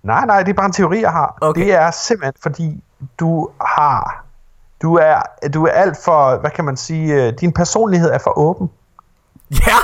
Nej, 0.03 0.25
nej, 0.25 0.43
det 0.43 0.49
er 0.49 0.53
bare 0.53 0.65
en 0.65 0.71
teori, 0.71 1.01
jeg 1.01 1.11
har. 1.11 1.37
Okay. 1.41 1.61
Det 1.61 1.73
er 1.73 1.91
simpelthen, 1.91 2.33
fordi 2.41 2.83
du 3.19 3.49
har... 3.61 4.22
Du 4.83 4.95
er, 4.95 5.21
du 5.53 5.65
er 5.65 5.71
alt 5.71 5.97
for, 6.05 6.37
hvad 6.39 6.51
kan 6.51 6.65
man 6.65 6.77
sige, 6.77 7.13
øh, 7.27 7.33
din 7.39 7.53
personlighed 7.53 8.11
er 8.11 8.17
for 8.23 8.37
åben, 8.37 8.69
Ja! 9.51 9.75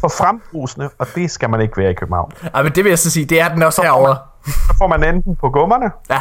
for 0.00 0.08
frembrusende, 0.08 0.90
og 0.98 1.06
det 1.14 1.30
skal 1.30 1.50
man 1.50 1.60
ikke 1.60 1.76
være 1.76 1.90
i 1.90 1.94
København. 1.94 2.32
Ej, 2.54 2.62
men 2.62 2.72
det 2.74 2.84
vil 2.84 2.90
jeg 2.90 2.98
så 2.98 3.10
sige, 3.10 3.26
det 3.26 3.40
er 3.40 3.48
den 3.48 3.62
også 3.62 3.82
herovre. 3.82 4.16
Så 4.46 4.74
får 4.78 4.86
man 4.86 5.04
enten 5.04 5.36
på 5.36 5.50
gummerne, 5.50 5.90
Ja. 6.10 6.20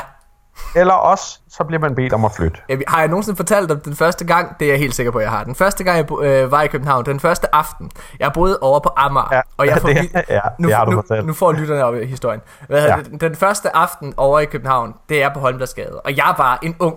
eller 0.76 0.94
også, 0.94 1.40
så 1.50 1.64
bliver 1.64 1.80
man 1.80 1.96
bedt 1.96 2.14
om 2.14 2.26
at 2.26 2.32
flytte. 2.32 2.60
Jeg- 2.70 2.80
Har 2.88 3.00
jeg 3.00 3.08
nogensinde 3.08 3.36
fortalt 3.38 3.72
om 3.72 3.80
den 3.80 3.96
første 3.96 4.26
gang? 4.26 4.60
Det 4.60 4.66
er 4.66 4.72
jeg 4.72 4.80
helt 4.80 4.96
sikker 4.96 5.12
på, 5.12 5.20
jeg 5.20 5.30
har. 5.30 5.44
Den 5.44 5.56
første 5.56 5.84
gang, 5.84 5.98
jeg 5.98 6.22
øh, 6.24 6.52
var 6.52 6.62
i 6.62 6.68
København, 6.68 7.06
den 7.06 7.20
første 7.20 7.56
aften, 7.56 7.92
jeg 8.20 8.34
boede 8.34 8.58
over 8.62 8.80
på 8.80 8.90
Amager. 8.98 9.28
Ja, 9.32 9.42
og 9.58 9.66
jeg 9.66 9.74
det 9.76 9.82
får, 9.82 9.90
er- 10.14 10.22
ja, 10.30 10.40
nu, 10.60 10.68
det 10.68 10.76
har 10.76 10.86
du 10.86 10.92
nu, 10.92 10.98
fortalt. 10.98 11.26
nu 11.26 11.34
får 11.34 11.52
lytterne 11.52 11.84
op 11.86 11.96
i 11.96 12.06
historien. 12.06 12.42
Hvad 12.68 12.84
Ja. 12.86 12.96
ja. 12.96 13.02
den, 13.04 13.18
den 13.18 13.36
første 13.36 13.76
aften 13.76 14.14
over 14.18 14.40
i 14.40 14.46
København, 14.46 14.94
det 15.10 15.24
er 15.24 15.34
på 15.34 15.40
Holmbladsgade. 15.40 16.02
Og 16.06 16.18
jeg 16.18 16.34
var 16.38 16.60
en 16.62 16.76
ung, 16.80 16.96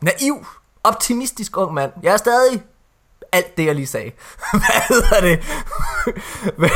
naiv, 0.00 0.46
optimistisk 0.84 1.56
ung 1.56 1.74
mand. 1.74 1.92
Jeg 2.02 2.12
er 2.12 2.16
stadig 2.16 2.62
alt 3.32 3.56
det, 3.56 3.66
jeg 3.66 3.74
lige 3.74 3.86
sagde. 3.86 4.10
Hvad 4.50 4.82
hedder 4.88 5.20
det? 5.20 5.44
Men 6.58 6.70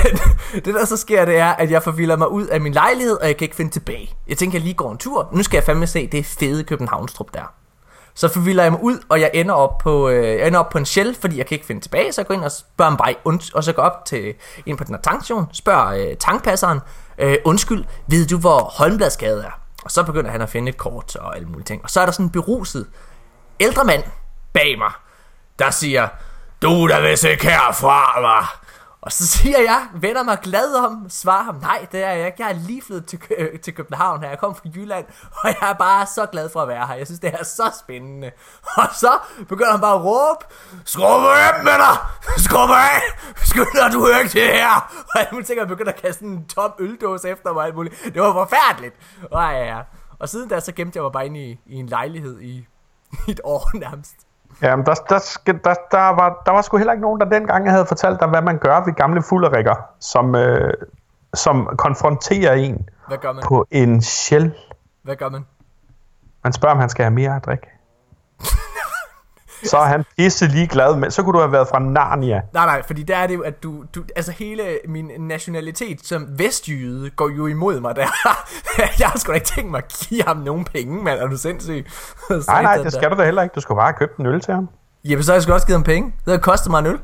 det, 0.64 0.74
der 0.74 0.85
så 0.85 0.96
sker, 0.96 1.24
det 1.24 1.37
er, 1.37 1.48
at 1.48 1.70
jeg 1.70 1.83
forvilder 1.83 2.16
mig 2.16 2.28
ud 2.30 2.46
af 2.46 2.61
min 2.61 2.72
lejlighed, 2.72 3.16
og 3.16 3.26
jeg 3.26 3.37
kan 3.37 3.44
ikke 3.44 3.56
finde 3.56 3.70
tilbage. 3.70 4.14
Jeg 4.28 4.38
tænker, 4.38 4.59
jeg 4.59 4.64
lige 4.64 4.74
går 4.74 4.92
en 4.92 4.98
tur. 4.98 5.28
Nu 5.33 5.42
skal 5.42 5.56
jeg 5.56 5.64
fandme 5.64 5.87
se 5.87 6.06
det 6.06 6.26
fede 6.26 6.64
Københavnstrup 6.64 7.35
der. 7.35 7.52
Så 8.14 8.28
forvilder 8.28 8.62
jeg 8.62 8.72
mig 8.72 8.83
ud, 8.83 8.98
og 9.09 9.20
jeg 9.20 9.30
ender 9.35 9.54
op 9.54 9.78
på, 9.78 10.09
øh, 10.09 10.38
jeg 10.38 10.46
ender 10.46 10.59
op 10.59 10.68
på 10.70 10.78
en 10.78 10.87
shell, 10.87 11.16
fordi 11.20 11.38
jeg 11.38 11.46
kan 11.46 11.54
ikke 11.54 11.66
finde 11.66 11.80
tilbage, 11.80 12.12
så 12.12 12.20
jeg 12.20 12.26
går 12.26 12.35
ind 12.35 12.44
og 12.44 12.52
spørger 12.52 12.92
en 12.92 12.98
vej, 12.98 13.14
og 13.54 13.64
så 13.64 13.72
går 13.72 13.83
op 13.83 14.04
til 14.04 14.35
ind 14.66 14.78
på 14.78 14.85
den 14.85 14.94
her 14.94 15.02
tankstation, 15.02 15.46
spørger 15.52 15.87
øh, 15.87 16.16
tankpasseren, 16.16 16.80
øh, 17.18 17.37
undskyld, 17.44 17.85
ved 18.06 18.26
du 18.26 18.38
hvor 18.38 18.59
Holmbladsgade 18.59 19.42
er? 19.42 19.61
Og 19.85 19.90
så 19.90 20.02
begynder 20.02 20.30
han 20.30 20.42
at 20.42 20.48
finde 20.48 20.68
et 20.68 20.76
kort 20.76 21.16
og 21.16 21.37
alle 21.37 21.48
mulige 21.48 21.64
ting. 21.64 21.83
Og 21.85 21.90
så 21.90 22.00
er 22.00 22.04
der 22.04 22.12
sådan 22.12 22.26
en 22.26 22.30
beruset 22.30 22.87
ældre 23.60 23.84
mand 23.84 24.02
bag 24.52 24.78
mig, 24.78 24.92
der 25.58 25.70
siger, 25.70 26.08
du 26.62 26.88
der 26.88 27.00
vil 27.00 27.30
ikke 27.30 27.44
herfra, 27.44 28.20
var. 28.20 28.60
Og 29.02 29.12
så 29.12 29.26
siger 29.26 29.58
jeg, 29.58 29.86
vender 29.94 30.22
mig 30.22 30.38
glad 30.42 30.74
om, 30.74 31.06
svarer 31.08 31.42
ham, 31.42 31.54
nej, 31.54 31.86
det 31.92 32.04
er 32.04 32.10
jeg 32.10 32.26
ikke. 32.26 32.42
Jeg 32.42 32.50
er 32.50 32.54
lige 32.54 32.82
flyttet 32.82 33.06
til, 33.06 33.18
Kø- 33.18 33.56
til 33.62 33.74
København 33.74 34.20
her. 34.20 34.28
Jeg 34.28 34.38
kom 34.38 34.54
fra 34.54 34.68
Jylland, 34.74 35.04
og 35.44 35.54
jeg 35.60 35.70
er 35.70 35.72
bare 35.72 36.06
så 36.06 36.26
glad 36.26 36.50
for 36.52 36.60
at 36.60 36.68
være 36.68 36.86
her. 36.86 36.94
Jeg 36.94 37.06
synes, 37.06 37.20
det 37.20 37.34
er 37.40 37.44
så 37.44 37.72
spændende. 37.80 38.30
Og 38.76 38.86
så 38.94 39.18
begynder 39.48 39.70
han 39.70 39.80
bare 39.80 39.94
at 39.94 40.04
råbe, 40.04 40.44
skrub 40.84 41.04
af 41.04 41.64
med 41.64 41.72
dig! 41.72 41.96
Skrub 42.36 42.70
af! 42.70 43.00
Skynder 43.36 43.90
du 43.92 44.06
ikke 44.06 44.40
det 44.40 44.46
her? 44.54 44.90
Og 45.14 45.20
jeg 45.20 45.28
tænker, 45.32 45.62
jeg 45.62 45.68
begynder 45.68 45.92
at 45.92 46.02
kaste 46.02 46.24
en 46.24 46.46
tom 46.46 46.72
øldåse 46.78 47.28
efter 47.28 47.52
mig 47.52 47.64
alt 47.64 47.74
muligt. 47.74 47.94
Det 48.14 48.22
var 48.22 48.32
forfærdeligt. 48.32 48.94
Og, 49.30 49.42
ja, 49.42 49.64
ja. 49.64 49.80
og 50.18 50.28
siden 50.28 50.48
da, 50.48 50.60
så 50.60 50.72
gemte 50.72 50.96
jeg 50.96 51.02
mig 51.02 51.12
bare 51.12 51.26
inde 51.26 51.40
i, 51.40 51.60
i 51.66 51.74
en 51.74 51.86
lejlighed 51.86 52.40
i 52.40 52.66
et 53.32 53.40
år 53.44 53.78
nærmest. 53.78 54.14
Jamen, 54.62 54.86
der, 54.86 54.94
der, 54.94 55.18
skal, 55.18 55.60
der, 55.64 55.74
der, 55.90 56.08
var, 56.08 56.42
der 56.46 56.52
var 56.52 56.62
sgu 56.62 56.76
heller 56.76 56.92
ikke 56.92 57.02
nogen, 57.02 57.20
der 57.20 57.28
dengang 57.28 57.70
havde 57.70 57.86
fortalt 57.86 58.20
dig, 58.20 58.28
hvad 58.28 58.42
man 58.42 58.58
gør 58.58 58.84
ved 58.84 58.92
gamle 58.92 59.22
fulderikker, 59.22 59.74
som, 60.00 60.34
øh, 60.34 60.74
som 61.34 61.68
konfronterer 61.78 62.54
en 62.54 62.88
Hvad 63.08 63.18
gør 63.18 63.32
man? 63.32 63.42
på 63.46 63.66
en 63.70 64.02
shell. 64.02 64.54
Hvad 65.02 65.16
gør 65.16 65.28
man? 65.28 65.46
Man 66.44 66.52
spørger, 66.52 66.74
om 66.74 66.80
han 66.80 66.88
skal 66.88 67.04
have 67.04 67.14
mere 67.14 67.36
at 67.36 67.44
drikke. 67.44 67.66
Så 69.64 69.76
er 69.76 69.84
han 69.84 70.04
pisse 70.18 70.46
ligeglad 70.46 70.96
med. 70.96 71.10
Så 71.10 71.22
kunne 71.22 71.32
du 71.32 71.38
have 71.38 71.52
været 71.52 71.68
fra 71.68 71.78
Narnia. 71.78 72.40
Nej, 72.52 72.66
nej, 72.66 72.82
fordi 72.86 73.02
der 73.02 73.16
er 73.16 73.26
det 73.26 73.34
jo, 73.34 73.40
at 73.42 73.62
du, 73.62 73.84
du 73.94 74.02
altså 74.16 74.32
hele 74.32 74.78
min 74.88 75.10
nationalitet 75.18 76.06
som 76.06 76.26
vestjyde 76.38 77.10
går 77.10 77.30
jo 77.36 77.46
imod 77.46 77.80
mig 77.80 77.96
der. 77.96 78.06
jeg 79.00 79.08
har 79.08 79.18
sgu 79.18 79.30
da 79.30 79.34
ikke 79.34 79.46
tænkt 79.46 79.70
mig 79.70 79.78
at 79.78 80.06
give 80.08 80.22
ham 80.26 80.36
nogen 80.36 80.64
penge, 80.64 81.04
mand. 81.04 81.20
Er 81.20 81.26
du 81.26 81.36
sindssyg? 81.36 81.86
Nej, 82.46 82.62
nej, 82.62 82.76
det 82.76 82.92
skal 82.92 83.10
du 83.10 83.16
da 83.16 83.24
heller 83.24 83.42
ikke. 83.42 83.52
Du 83.54 83.60
skulle 83.60 83.76
bare 83.76 83.86
have 83.86 83.96
købt 83.98 84.16
en 84.16 84.26
øl 84.26 84.40
til 84.40 84.54
ham. 84.54 84.68
Jamen, 85.04 85.22
så 85.24 85.32
har 85.32 85.36
jeg 85.36 85.42
sgu 85.42 85.52
også 85.52 85.66
givet 85.66 85.78
ham 85.78 85.84
penge. 85.84 86.14
Det 86.24 86.30
har 86.30 86.38
kostet 86.38 86.70
mig 86.70 86.78
en 86.78 86.86
øl. 86.86 86.98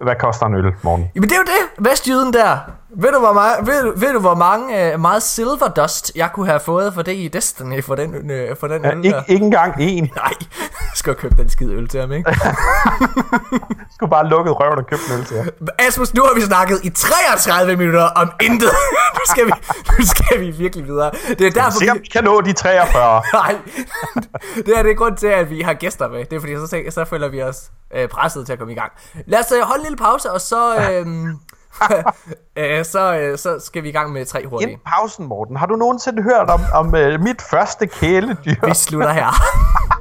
Hvad 0.00 0.16
koster 0.16 0.46
en 0.46 0.54
øl, 0.54 0.72
morgen? 0.82 1.10
Jamen, 1.14 1.28
det 1.28 1.34
er 1.34 1.38
jo 1.38 1.44
det. 1.44 1.90
Vestjyden 1.90 2.32
der. 2.32 2.58
Ved 2.96 3.12
du, 3.12 3.18
hvor 3.18 3.32
meget, 3.32 3.66
ved, 3.66 3.92
ved 3.96 4.12
du, 4.12 4.18
hvor 4.20 4.34
mange, 4.34 4.94
uh, 4.94 5.00
meget 5.00 5.22
silver 5.22 5.68
dust, 5.76 6.12
jeg 6.14 6.30
kunne 6.34 6.46
have 6.46 6.60
fået 6.60 6.94
for 6.94 7.02
det 7.02 7.12
i 7.12 7.28
Destiny, 7.28 7.84
for 7.84 7.94
den, 7.94 8.14
uh, 8.14 8.56
for 8.60 8.66
den 8.66 8.84
Ja, 8.84 8.90
øl 8.92 9.04
ikke, 9.04 9.16
der? 9.16 9.22
ikke 9.28 9.44
engang 9.44 9.74
en. 9.80 10.04
Nej, 10.16 10.32
jeg 10.70 10.90
skal 10.94 11.14
købe 11.14 11.34
den 11.38 11.48
skide 11.48 11.74
øl 11.74 11.88
til 11.88 12.00
ham, 12.00 12.12
ikke? 12.12 12.30
Du 13.88 13.94
skulle 13.94 14.10
bare 14.10 14.28
lukke 14.28 14.50
røven 14.50 14.78
og 14.78 14.86
købe 14.86 15.02
en 15.10 15.18
øl 15.18 15.24
til 15.24 15.36
ham. 15.36 15.48
Asmus, 15.78 16.14
nu 16.14 16.22
har 16.22 16.34
vi 16.34 16.40
snakket 16.40 16.80
i 16.84 16.90
33 16.90 17.76
minutter 17.76 18.02
om 18.02 18.30
intet. 18.42 18.70
nu, 19.16 19.20
skal 19.26 19.46
vi, 19.46 19.52
nu 19.98 20.04
skal 20.06 20.40
vi 20.40 20.50
virkelig 20.50 20.86
videre. 20.86 21.10
Det 21.28 21.46
er 21.46 21.50
derfor, 21.50 21.78
Sikkert 21.78 21.96
vi... 21.96 22.00
vi 22.02 22.06
kan 22.08 22.24
nå 22.24 22.40
de 22.40 22.52
43. 22.52 23.22
Nej, 23.32 23.56
det 24.56 24.78
er 24.78 24.82
det 24.82 24.96
grund 24.96 25.16
til, 25.16 25.26
at 25.26 25.50
vi 25.50 25.60
har 25.60 25.74
gæster 25.74 26.08
med. 26.08 26.24
Det 26.24 26.32
er 26.36 26.40
fordi, 26.40 26.54
så, 26.56 26.82
så 26.90 27.04
føler 27.04 27.28
vi 27.28 27.42
os 27.42 27.62
øh, 27.94 28.08
presset 28.08 28.46
til 28.46 28.52
at 28.52 28.58
komme 28.58 28.72
i 28.72 28.76
gang. 28.76 28.92
Lad 29.26 29.38
os 29.38 29.52
øh, 29.52 29.62
holde 29.62 29.80
en 29.80 29.84
lille 29.84 29.96
pause, 29.96 30.32
og 30.32 30.40
så, 30.40 30.76
øh, 30.76 31.06
øh, 32.56 32.84
så, 32.84 33.14
øh, 33.14 33.38
så 33.38 33.58
skal 33.64 33.82
vi 33.82 33.88
i 33.88 33.92
gang 33.92 34.12
med 34.12 34.26
tre 34.26 34.46
hurtige. 34.46 34.70
Inden 34.70 34.82
pausen, 34.86 35.26
Morten, 35.26 35.56
har 35.56 35.66
du 35.66 35.76
nogensinde 35.76 36.22
hørt 36.22 36.50
om, 36.50 36.60
om 36.74 36.86
uh, 36.86 37.20
mit 37.20 37.42
første 37.50 37.86
kæledyr? 37.86 38.66
Vi 38.66 38.74
slutter 38.74 39.12
her. 39.12 39.34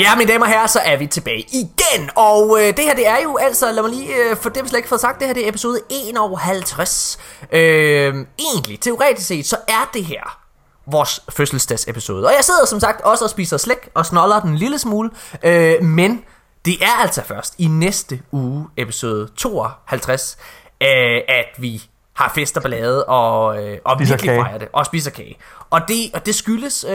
Ja, 0.00 0.16
mine 0.16 0.32
damer 0.32 0.46
og 0.46 0.52
herrer, 0.52 0.66
så 0.66 0.78
er 0.78 0.96
vi 0.96 1.06
tilbage 1.06 1.46
igen. 1.52 2.10
Og 2.16 2.58
øh, 2.60 2.66
det 2.66 2.84
her, 2.84 2.94
det 2.94 3.08
er 3.08 3.18
jo 3.22 3.36
altså, 3.36 3.72
lad 3.72 3.82
mig 3.82 3.92
lige, 3.92 4.14
øh, 4.14 4.36
for 4.36 4.50
det 4.50 4.68
slet 4.68 4.78
ikke 4.78 4.88
fået 4.88 5.00
sagt, 5.00 5.18
det 5.18 5.26
her 5.26 5.34
det 5.34 5.44
er 5.44 5.48
episode 5.48 5.80
51. 5.90 7.18
Øh, 7.52 8.14
egentlig, 8.38 8.80
teoretisk 8.80 9.26
set, 9.26 9.46
så 9.46 9.56
er 9.68 9.90
det 9.94 10.04
her 10.04 10.38
vores 10.86 11.22
fødselsdagsepisode. 11.30 12.26
Og 12.26 12.32
jeg 12.32 12.44
sidder 12.44 12.66
som 12.66 12.80
sagt 12.80 13.00
også 13.00 13.24
og 13.24 13.30
spiser 13.30 13.56
slik 13.56 13.88
og 13.94 14.06
snoller 14.06 14.40
den 14.40 14.50
en 14.50 14.56
lille 14.56 14.78
smule. 14.78 15.10
Øh, 15.42 15.82
men 15.82 16.24
det 16.64 16.82
er 16.82 17.00
altså 17.00 17.22
først 17.22 17.54
i 17.58 17.66
næste 17.66 18.20
uge, 18.32 18.66
episode 18.76 19.28
52, 19.36 20.38
øh, 20.82 21.20
at 21.28 21.46
vi 21.58 21.82
har 22.20 22.32
fest 22.34 22.56
og 22.56 22.62
ballade 22.62 23.04
og, 23.04 23.64
øh, 23.64 23.78
og 23.84 23.96
Spiser 23.98 24.12
virkelig 24.14 24.28
kage. 24.30 24.42
fejrer 24.44 24.58
det. 24.58 24.68
Og 24.72 24.86
spiser 24.86 25.10
kage. 25.10 25.38
Og 25.70 25.80
det, 25.88 26.10
og 26.14 26.26
det 26.26 26.34
skyldes, 26.34 26.84
øh, 26.84 26.92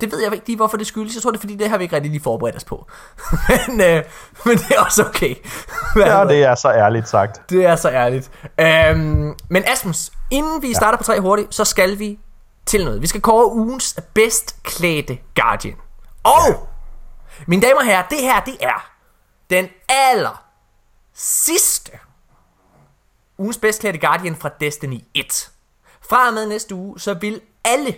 det 0.00 0.12
ved 0.12 0.22
jeg 0.22 0.32
ikke 0.32 0.46
lige, 0.46 0.56
hvorfor 0.56 0.76
det 0.76 0.86
skyldes. 0.86 1.14
Jeg 1.14 1.22
tror, 1.22 1.30
det 1.30 1.38
er 1.38 1.40
fordi, 1.40 1.56
det 1.56 1.70
har 1.70 1.78
vi 1.78 1.84
ikke 1.84 1.96
rigtig 1.96 2.10
lige 2.10 2.22
forberedt 2.22 2.56
os 2.56 2.64
på. 2.64 2.86
men, 3.48 3.80
øh, 3.80 4.02
men 4.44 4.56
det 4.58 4.70
er 4.76 4.80
også 4.84 5.04
okay. 5.04 5.34
Ja, 5.96 6.24
det 6.24 6.42
er 6.44 6.54
så 6.54 6.70
ærligt 6.72 7.08
sagt. 7.08 7.50
det 7.50 7.64
er 7.66 7.76
så 7.76 7.90
ærligt. 7.90 8.30
Øhm, 8.60 9.34
men 9.48 9.64
Asmus, 9.66 10.10
inden 10.30 10.62
vi 10.62 10.74
starter 10.74 10.98
på 10.98 11.04
tre 11.04 11.20
hurtigt, 11.20 11.54
så 11.54 11.64
skal 11.64 11.98
vi 11.98 12.18
til 12.66 12.84
noget. 12.84 13.02
Vi 13.02 13.06
skal 13.06 13.20
kåre 13.20 13.52
ugens 13.52 14.00
bedst 14.14 14.62
klædte 14.62 15.18
Guardian. 15.34 15.76
Og, 16.24 16.68
mine 17.46 17.62
damer 17.62 17.80
og 17.80 17.84
herrer, 17.86 18.02
det 18.10 18.18
her, 18.20 18.40
det 18.40 18.56
er 18.60 18.90
den 19.50 19.68
aller 19.88 20.42
sidste 21.14 21.90
ugens 23.38 23.58
bedst 23.58 23.80
klædte 23.80 23.98
Guardian 23.98 24.36
fra 24.36 24.50
Destiny 24.60 25.00
1. 25.14 25.50
Fra 26.08 26.26
og 26.26 26.34
med 26.34 26.46
næste 26.46 26.74
uge, 26.74 27.00
så 27.00 27.14
vil 27.14 27.40
alle 27.64 27.94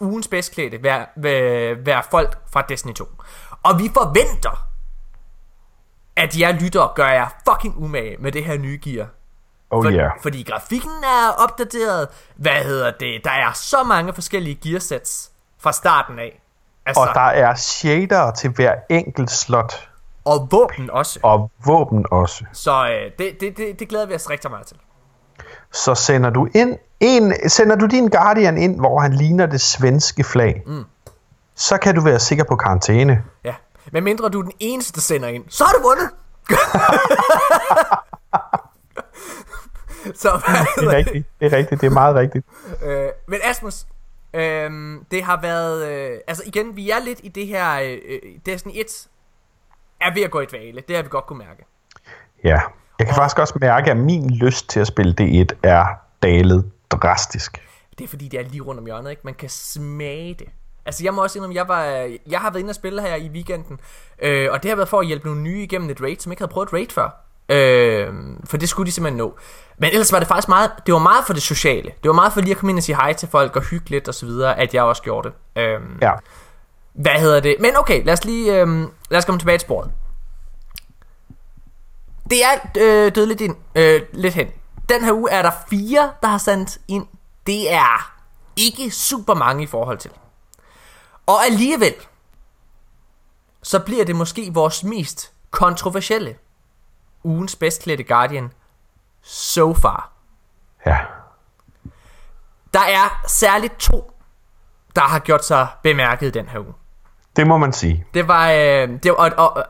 ugens 0.00 0.28
bedst 0.28 0.54
klædte 0.54 0.82
være, 0.82 1.06
være, 1.16 1.86
være 1.86 2.02
folk 2.10 2.38
fra 2.52 2.62
Destiny 2.62 2.94
2. 2.94 3.04
Og 3.62 3.78
vi 3.78 3.90
forventer, 3.94 4.68
at 6.16 6.40
jer 6.40 6.52
lyttere 6.52 6.90
gør 6.94 7.08
jer 7.08 7.28
fucking 7.48 7.76
umage 7.76 8.16
med 8.18 8.32
det 8.32 8.44
her 8.44 8.58
nye 8.58 8.80
gear. 8.84 9.08
Oh 9.70 9.84
For, 9.84 9.92
yeah. 9.92 10.10
Fordi 10.22 10.42
grafikken 10.42 11.04
er 11.04 11.42
opdateret. 11.42 12.08
Hvad 12.36 12.64
hedder 12.64 12.90
det? 12.90 13.20
Der 13.24 13.30
er 13.30 13.52
så 13.52 13.82
mange 13.82 14.12
forskellige 14.12 14.54
gearsets 14.54 15.30
fra 15.58 15.72
starten 15.72 16.18
af. 16.18 16.40
Altså, 16.86 17.00
Og 17.00 17.08
der 17.14 17.20
er 17.20 17.54
shader 17.54 18.30
til 18.30 18.50
hver 18.50 18.74
enkelt 18.90 19.30
slot. 19.30 19.88
Og 20.28 20.48
våben 20.50 20.90
også. 20.90 21.20
Og 21.22 21.50
våben 21.66 22.06
også. 22.10 22.44
Så 22.52 22.88
øh, 22.88 23.12
det, 23.18 23.40
det, 23.40 23.56
det, 23.56 23.80
det 23.80 23.88
glæder 23.88 24.06
vi 24.06 24.14
os 24.14 24.30
rigtig 24.30 24.50
meget 24.50 24.66
til. 24.66 24.76
Så 25.72 25.94
sender 25.94 26.30
du 26.30 26.48
ind 26.54 26.78
en, 27.00 27.48
sender 27.48 27.76
du 27.76 27.86
din 27.86 28.08
Guardian 28.08 28.58
ind, 28.58 28.80
hvor 28.80 29.00
han 29.00 29.12
ligner 29.12 29.46
det 29.46 29.60
svenske 29.60 30.24
flag, 30.24 30.62
mm. 30.66 30.84
så 31.54 31.78
kan 31.78 31.94
du 31.94 32.00
være 32.00 32.18
sikker 32.18 32.44
på 32.44 32.56
karantæne. 32.56 33.24
Ja. 33.44 33.54
Men 33.92 34.04
mindre 34.04 34.28
du 34.28 34.38
er 34.38 34.42
den 34.42 34.52
eneste, 34.58 34.92
der 34.92 35.00
sender 35.00 35.28
ind, 35.28 35.44
så 35.48 35.64
har 35.64 35.72
du 35.72 35.82
vundet. 35.82 36.10
så 40.22 40.40
Det 40.76 40.84
er 40.84 40.96
rigtigt. 40.96 41.26
Det 41.40 41.52
er 41.52 41.56
rigtigt. 41.56 41.80
Det 41.80 41.86
er 41.86 41.90
meget 41.90 42.14
rigtigt. 42.14 42.46
Øh, 42.84 43.08
men 43.28 43.40
Asmus, 43.44 43.86
øh, 44.34 44.70
det 45.10 45.22
har 45.22 45.40
været... 45.40 45.88
Øh, 45.88 46.18
altså 46.26 46.42
igen, 46.46 46.76
vi 46.76 46.90
er 46.90 46.98
lidt 47.04 47.20
i 47.22 47.28
det 47.28 47.46
her... 47.46 47.80
Øh, 47.80 47.98
øh, 48.08 48.18
Destiny 48.46 48.72
1 48.74 49.08
er 50.00 50.14
ved 50.14 50.22
at 50.22 50.30
gå 50.30 50.40
i 50.40 50.46
dvale. 50.46 50.82
Det 50.88 50.96
har 50.96 51.02
vi 51.02 51.08
godt 51.08 51.26
kunne 51.26 51.38
mærke. 51.38 51.64
Ja. 52.44 52.60
Jeg 52.98 53.06
kan 53.06 53.14
faktisk 53.16 53.38
også 53.38 53.54
mærke, 53.60 53.90
at 53.90 53.96
min 53.96 54.30
lyst 54.30 54.68
til 54.70 54.80
at 54.80 54.86
spille 54.86 55.14
D1 55.20 55.46
er 55.62 55.84
dalet 56.22 56.70
drastisk. 56.90 57.62
Det 57.98 58.04
er 58.04 58.08
fordi, 58.08 58.28
det 58.28 58.40
er 58.40 58.44
lige 58.44 58.60
rundt 58.62 58.80
om 58.80 58.86
hjørnet, 58.86 59.10
ikke? 59.10 59.22
Man 59.24 59.34
kan 59.34 59.48
smage 59.48 60.34
det. 60.34 60.46
Altså, 60.86 61.04
jeg 61.04 61.14
må 61.14 61.22
også 61.22 61.38
indrømme, 61.38 61.56
jeg, 61.56 61.68
var, 61.68 61.82
jeg 62.26 62.40
har 62.40 62.50
været 62.50 62.60
inde 62.60 62.70
og 62.70 62.74
spille 62.74 63.02
her 63.02 63.14
i 63.16 63.28
weekenden, 63.28 63.80
øh, 64.22 64.48
og 64.52 64.62
det 64.62 64.70
har 64.70 64.76
været 64.76 64.88
for 64.88 65.00
at 65.00 65.06
hjælpe 65.06 65.26
nogle 65.26 65.40
nye 65.42 65.62
igennem 65.62 65.90
et 65.90 66.00
raid, 66.02 66.16
som 66.18 66.32
ikke 66.32 66.40
havde 66.42 66.52
prøvet 66.52 66.66
et 66.68 66.72
raid 66.72 66.86
før. 66.90 67.24
Øh, 67.48 68.14
for 68.44 68.56
det 68.56 68.68
skulle 68.68 68.86
de 68.86 68.92
simpelthen 68.92 69.18
nå. 69.18 69.38
Men 69.78 69.90
ellers 69.90 70.12
var 70.12 70.18
det 70.18 70.28
faktisk 70.28 70.48
meget, 70.48 70.70
det 70.86 70.92
var 70.94 71.00
meget 71.00 71.24
for 71.26 71.32
det 71.32 71.42
sociale. 71.42 71.90
Det 72.02 72.08
var 72.08 72.12
meget 72.12 72.32
for 72.32 72.40
lige 72.40 72.50
at 72.50 72.56
komme 72.56 72.70
ind 72.72 72.78
og 72.78 72.82
sige 72.82 72.96
hej 72.96 73.12
til 73.12 73.28
folk 73.28 73.56
og 73.56 73.62
hygge 73.62 73.90
lidt 73.90 74.08
og 74.08 74.14
så 74.14 74.26
videre, 74.26 74.58
at 74.58 74.74
jeg 74.74 74.82
også 74.82 75.02
gjorde 75.02 75.28
det. 75.28 75.62
Øh, 75.62 75.80
Ja. 76.02 76.12
Hvad 76.92 77.20
hedder 77.20 77.40
det? 77.40 77.56
Men 77.60 77.76
okay, 77.76 78.04
lad 78.04 78.12
os 78.12 78.24
lige, 78.24 78.60
øh, 78.60 78.88
lad 79.10 79.18
os 79.18 79.24
komme 79.24 79.38
tilbage 79.38 79.58
til 79.58 79.66
sporet. 79.66 79.92
Det 82.30 82.44
er 82.44 82.50
øh, 82.78 83.14
død 83.14 83.26
lidt, 83.26 83.40
ind, 83.40 83.56
øh, 83.74 84.02
lidt 84.12 84.34
hen. 84.34 84.48
Den 84.88 85.04
her 85.04 85.12
uge 85.12 85.30
er 85.30 85.42
der 85.42 85.50
fire, 85.70 86.12
der 86.22 86.28
har 86.28 86.38
sendt 86.38 86.78
ind. 86.88 87.06
Det 87.46 87.72
er 87.72 88.14
ikke 88.56 88.90
super 88.90 89.34
mange 89.34 89.62
i 89.62 89.66
forhold 89.66 89.98
til. 89.98 90.10
Og 91.26 91.44
alligevel, 91.44 91.94
så 93.62 93.78
bliver 93.78 94.04
det 94.04 94.16
måske 94.16 94.54
vores 94.54 94.84
mest 94.84 95.32
kontroversielle 95.50 96.36
ugens 97.24 97.56
bedstklædte 97.56 98.02
Guardian 98.04 98.52
so 99.22 99.74
far. 99.74 100.12
Ja. 100.86 100.98
Der 102.74 102.80
er 102.80 103.22
særligt 103.26 103.78
to, 103.78 104.12
der 104.96 105.02
har 105.02 105.18
gjort 105.18 105.44
sig 105.44 105.66
bemærket 105.82 106.34
den 106.34 106.48
her 106.48 106.58
uge. 106.58 106.74
Det 107.36 107.46
må 107.46 107.56
man 107.56 107.72
sige. 107.72 108.04
Det 108.14 108.28
var, 108.28 108.50
øh, 108.50 108.88
det, 109.02 109.14
og, 109.14 109.30
og, 109.36 109.64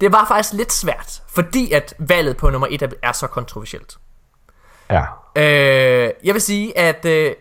det 0.00 0.12
var 0.12 0.24
faktisk 0.28 0.54
lidt 0.54 0.72
svært, 0.72 1.22
fordi 1.28 1.72
at 1.72 1.94
valget 1.98 2.36
på 2.36 2.50
nummer 2.50 2.68
et 2.70 2.82
er, 2.82 2.88
er 3.02 3.12
så 3.12 3.26
kontroversielt. 3.26 3.98
Ja. 4.90 5.02
Øh, 5.36 6.10
jeg 6.24 6.34
vil 6.34 6.40
sige, 6.40 6.78
at 6.78 7.04
øh, 7.04 7.34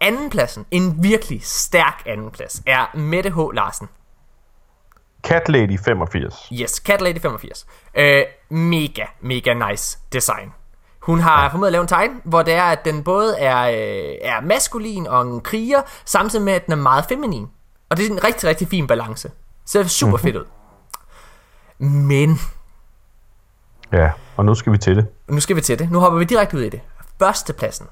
andenpladsen, 0.00 0.66
en 0.70 1.02
virkelig 1.02 1.40
stærk 1.44 2.02
andenplads, 2.06 2.62
er 2.66 2.96
Mette 2.96 3.30
H. 3.30 3.38
Larsen. 3.54 3.88
Cat 5.22 5.48
Lady 5.48 5.78
85. 5.84 6.48
Yes, 6.52 6.70
Cat 6.70 7.00
Lady 7.00 7.20
85. 7.20 7.66
Øh, 7.94 8.24
mega, 8.48 9.04
mega 9.20 9.54
nice 9.70 9.98
design. 10.12 10.52
Hun 11.00 11.20
har 11.20 11.42
ja. 11.42 11.48
formået 11.48 11.66
at 11.68 11.72
lave 11.72 11.82
en 11.82 11.88
tegn, 11.88 12.10
hvor 12.24 12.42
det 12.42 12.54
er, 12.54 12.62
at 12.62 12.84
den 12.84 13.04
både 13.04 13.38
er, 13.38 13.60
øh, 13.62 14.14
er 14.22 14.40
maskulin 14.40 15.06
og 15.06 15.22
en 15.22 15.40
kriger, 15.40 15.82
samtidig 16.04 16.44
med, 16.44 16.52
at 16.52 16.64
den 16.64 16.72
er 16.72 16.76
meget 16.76 17.04
feminin. 17.04 17.46
Og 17.90 17.96
det 17.96 18.06
er 18.06 18.10
en 18.10 18.24
rigtig, 18.24 18.48
rigtig 18.48 18.68
fin 18.68 18.86
balance. 18.86 19.30
Ser 19.66 19.84
super 19.86 20.10
mm-hmm. 20.10 20.22
fedt 20.22 20.36
ud. 20.36 20.44
Men, 21.86 22.40
Ja, 23.92 24.10
og 24.36 24.44
nu 24.44 24.54
skal 24.54 24.72
vi 24.72 24.78
til 24.78 24.96
det. 24.96 25.06
nu 25.28 25.40
skal 25.40 25.56
vi 25.56 25.60
til 25.60 25.78
det. 25.78 25.90
Nu 25.90 26.00
hopper 26.00 26.18
vi 26.18 26.24
direkte 26.24 26.56
ud 26.56 26.62
i 26.62 26.68
det. 26.68 26.80
Førstepladsen 27.18 27.86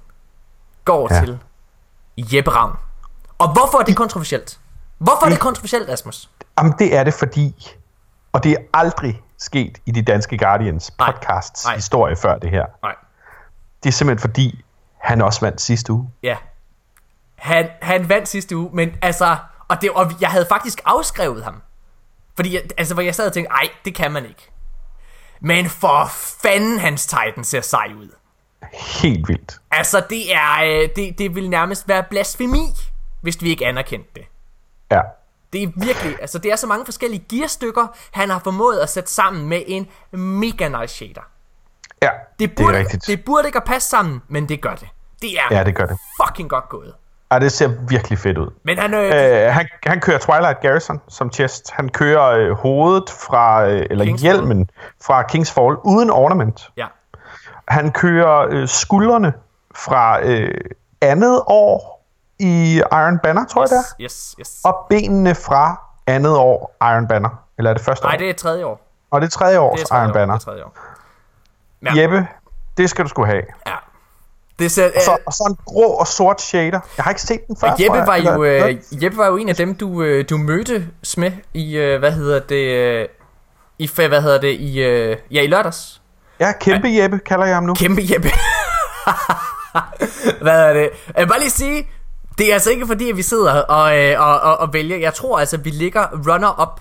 går 0.84 1.14
Ja. 1.14 1.20
til 1.20 1.38
Jeppe 2.16 2.50
Ravn. 2.50 2.76
Og 3.38 3.52
hvorfor 3.52 3.78
er 3.78 3.84
det 3.84 3.96
kontroversielt? 3.96 4.59
Hvorfor 4.98 5.26
er 5.26 5.30
det 5.30 5.40
kontroversielt, 5.40 5.90
Asmus? 5.90 6.30
Jamen, 6.59 6.74
det 6.78 6.96
er 6.96 7.04
det, 7.04 7.14
fordi... 7.14 7.76
Og 8.32 8.44
det 8.44 8.52
er 8.52 8.56
aldrig 8.74 9.22
sket 9.39 9.78
i 9.86 9.91
de 9.91 10.03
danske 10.03 10.39
Guardians 10.39 10.93
Nej. 10.99 11.12
podcasts 11.12 11.64
Nej. 11.64 11.74
historie 11.74 12.16
før 12.16 12.39
det 12.39 12.51
her. 12.51 12.66
Nej. 12.82 12.95
Det 13.82 13.89
er 13.89 13.93
simpelthen 13.93 14.30
fordi, 14.30 14.64
han 15.01 15.22
også 15.22 15.41
vandt 15.41 15.61
sidste 15.61 15.93
uge. 15.93 16.11
Ja. 16.22 16.36
Han, 17.36 17.68
han 17.82 18.09
vandt 18.09 18.28
sidste 18.28 18.57
uge, 18.57 18.70
men 18.72 18.97
altså... 19.03 19.36
Og, 19.68 19.82
det, 19.82 19.91
og 19.91 20.12
jeg 20.20 20.28
havde 20.28 20.47
faktisk 20.49 20.80
afskrevet 20.84 21.45
ham. 21.45 21.62
Fordi, 22.36 22.57
altså, 22.78 22.95
hvor 22.95 23.03
jeg 23.03 23.14
sad 23.14 23.26
og 23.26 23.32
tænkte, 23.32 23.51
ej, 23.51 23.68
det 23.84 23.95
kan 23.95 24.12
man 24.12 24.24
ikke. 24.24 24.51
Men 25.41 25.68
for 25.68 26.07
fanden, 26.43 26.78
hans 26.78 27.07
Titan 27.07 27.45
ser 27.45 27.61
sej 27.61 27.86
ud. 27.99 28.09
Helt 29.03 29.28
vildt. 29.28 29.61
Altså, 29.70 30.05
det 30.11 30.34
er... 30.34 30.64
øh, 30.64 30.89
Det, 30.97 31.18
det 31.18 31.34
vil 31.34 31.51
nærmest 31.51 31.89
være 31.89 32.03
blasfemi, 32.11 32.66
hvis 33.20 33.43
vi 33.43 33.51
ikke 33.51 33.66
anerkendte 33.66 34.11
det. 34.14 34.24
Ja. 34.91 35.01
Det 35.53 35.62
er 35.62 35.66
virkelig, 35.76 36.16
altså 36.20 36.38
det 36.38 36.53
er 36.53 36.57
så 36.57 36.66
mange 36.66 36.84
forskellige 36.84 37.24
gearstykker, 37.30 37.86
han 38.12 38.30
har 38.30 38.38
formået 38.44 38.78
at 38.78 38.88
sætte 38.90 39.11
sammen 39.12 39.49
med 39.49 39.62
en 39.66 39.88
mega 40.12 40.68
nice 40.68 40.94
shader. 40.94 41.20
Ja, 42.03 42.11
Det 42.38 42.55
burde, 42.55 42.68
det 42.68 42.74
er 42.74 42.78
rigtigt. 42.80 43.07
det 43.07 43.24
burde 43.24 43.49
ikke 43.49 43.57
at 43.59 43.64
passe 43.64 43.88
sammen, 43.88 44.22
men 44.28 44.49
det 44.49 44.61
gør 44.61 44.74
det. 44.74 44.88
Det 45.22 45.30
er 45.38 45.57
Ja, 45.57 45.64
det 45.64 45.74
gør 45.74 45.86
det. 45.86 45.99
fucking 46.24 46.51
godt 46.51 46.68
gået. 46.68 46.94
Ja, 47.32 47.38
det 47.38 47.53
ser 47.53 47.68
virkelig 47.88 48.18
fedt 48.18 48.38
ud. 48.38 48.51
Men 48.62 48.78
han, 48.78 48.94
øh, 48.94 49.07
Øh, 49.46 49.53
han, 49.53 49.68
han 49.86 50.01
kører 50.01 50.18
Twilight 50.18 50.61
Garrison 50.61 51.01
som 51.09 51.32
chest. 51.32 51.70
Han 51.70 51.88
kører 51.88 52.24
øh, 52.30 52.51
hovedet 52.51 53.11
fra, 53.11 53.66
øh, 53.68 53.86
eller 53.90 54.05
King's 54.05 54.20
hjelmen 54.20 54.70
fra 55.05 55.22
King's 55.22 55.53
Fall 55.55 55.76
uden 55.84 56.11
ornament. 56.11 56.68
ja, 56.76 56.86
Han 57.68 57.92
kører 57.92 58.46
øh, 58.51 58.68
skuldrene 58.68 59.32
fra 59.74 60.20
øh, 60.26 60.55
andet 61.01 61.42
år 61.46 61.97
i 62.39 62.82
Iron 62.93 63.18
Banner, 63.22 63.45
tror 63.47 63.62
jeg 63.62 63.68
det 63.68 63.78
er. 63.78 64.03
yes, 64.05 64.34
yes. 64.41 64.51
Og 64.64 64.76
benene 64.91 65.34
fra 65.34 65.80
andet 66.07 66.36
år 66.36 66.76
Iron 66.82 67.09
Banner. 67.09 67.43
Eller 67.59 67.70
er 67.70 67.74
det 67.74 67.84
første 67.84 68.05
Nej, 68.05 68.14
år? 68.14 68.18
det 68.18 68.30
er 68.30 68.34
tredje 68.34 68.64
år. 68.64 68.80
Og 69.11 69.20
det 69.20 69.26
er 69.26 69.30
tredje 69.30 69.59
års 69.59 69.78
Det 69.80 69.84
er 69.84 69.89
tredje 69.89 70.03
Iron 70.05 70.11
år. 70.11 70.12
Det 70.12 70.20
Banner. 70.20 70.34
er 70.34 70.39
tredje 70.39 70.64
år. 70.64 70.76
Ja. 71.97 72.03
Jeppe, 72.03 72.26
det 72.76 72.91
skal 72.91 73.05
du 73.05 73.09
sgu 73.09 73.24
have. 73.24 73.43
Ja. 73.66 73.74
Det 74.59 74.70
ser, 74.70 74.91
Så, 75.05 75.12
øh, 75.12 75.18
og 75.26 75.32
så 75.32 75.45
en 75.51 75.57
grå 75.66 75.86
og 75.93 76.07
sort 76.07 76.41
shader. 76.41 76.80
Jeg 76.97 77.05
har 77.05 77.11
ikke 77.11 77.22
set 77.22 77.47
den 77.47 77.57
før, 77.61 77.70
og 77.70 77.82
Jeppe 77.84 77.99
var, 77.99 78.14
jeg. 78.14 78.24
jo, 78.36 78.45
øh, 78.45 79.05
Jeppe 79.05 79.18
var 79.18 79.26
jo 79.26 79.36
en 79.36 79.49
af 79.49 79.57
dem, 79.57 79.74
du, 79.74 80.03
øh, 80.03 80.24
du 80.30 80.36
mødte 80.36 80.89
med 81.16 81.32
i, 81.55 81.76
øh, 81.76 81.99
hvad 81.99 82.12
hedder 82.12 82.41
det, 82.41 82.72
øh, 82.72 83.09
i, 83.78 83.91
hvad 83.95 84.22
hedder 84.22 84.41
det, 84.41 84.53
i, 84.61 84.80
øh, 84.82 85.16
ja, 85.30 85.43
i 85.43 85.47
lørdags. 85.47 86.03
Ja, 86.41 86.53
kæmpe 86.53 86.89
Jeppe 87.03 87.18
kalder 87.18 87.47
jeg 87.47 87.55
ham 87.57 87.64
nu. 87.64 87.74
Kæmpe 87.74 88.03
Jeppe. 88.12 88.28
Hvad 90.43 90.61
er 90.68 90.72
det? 90.72 90.91
Jeg 91.16 91.22
vil 91.22 91.26
bare 91.28 91.39
lige 91.39 91.51
sige, 91.51 91.89
det 92.39 92.51
er 92.51 92.55
altså 92.55 92.70
ikke 92.70 92.86
fordi, 92.86 93.11
at 93.11 93.16
vi 93.16 93.22
sidder 93.22 93.62
og, 93.62 93.99
øh, 93.99 94.20
og, 94.20 94.41
og, 94.41 94.59
og 94.59 94.72
vælger. 94.72 94.97
Jeg 94.97 95.14
tror 95.14 95.39
altså, 95.39 95.57
vi 95.57 95.70
ligger 95.70 96.07
runner-up 96.28 96.80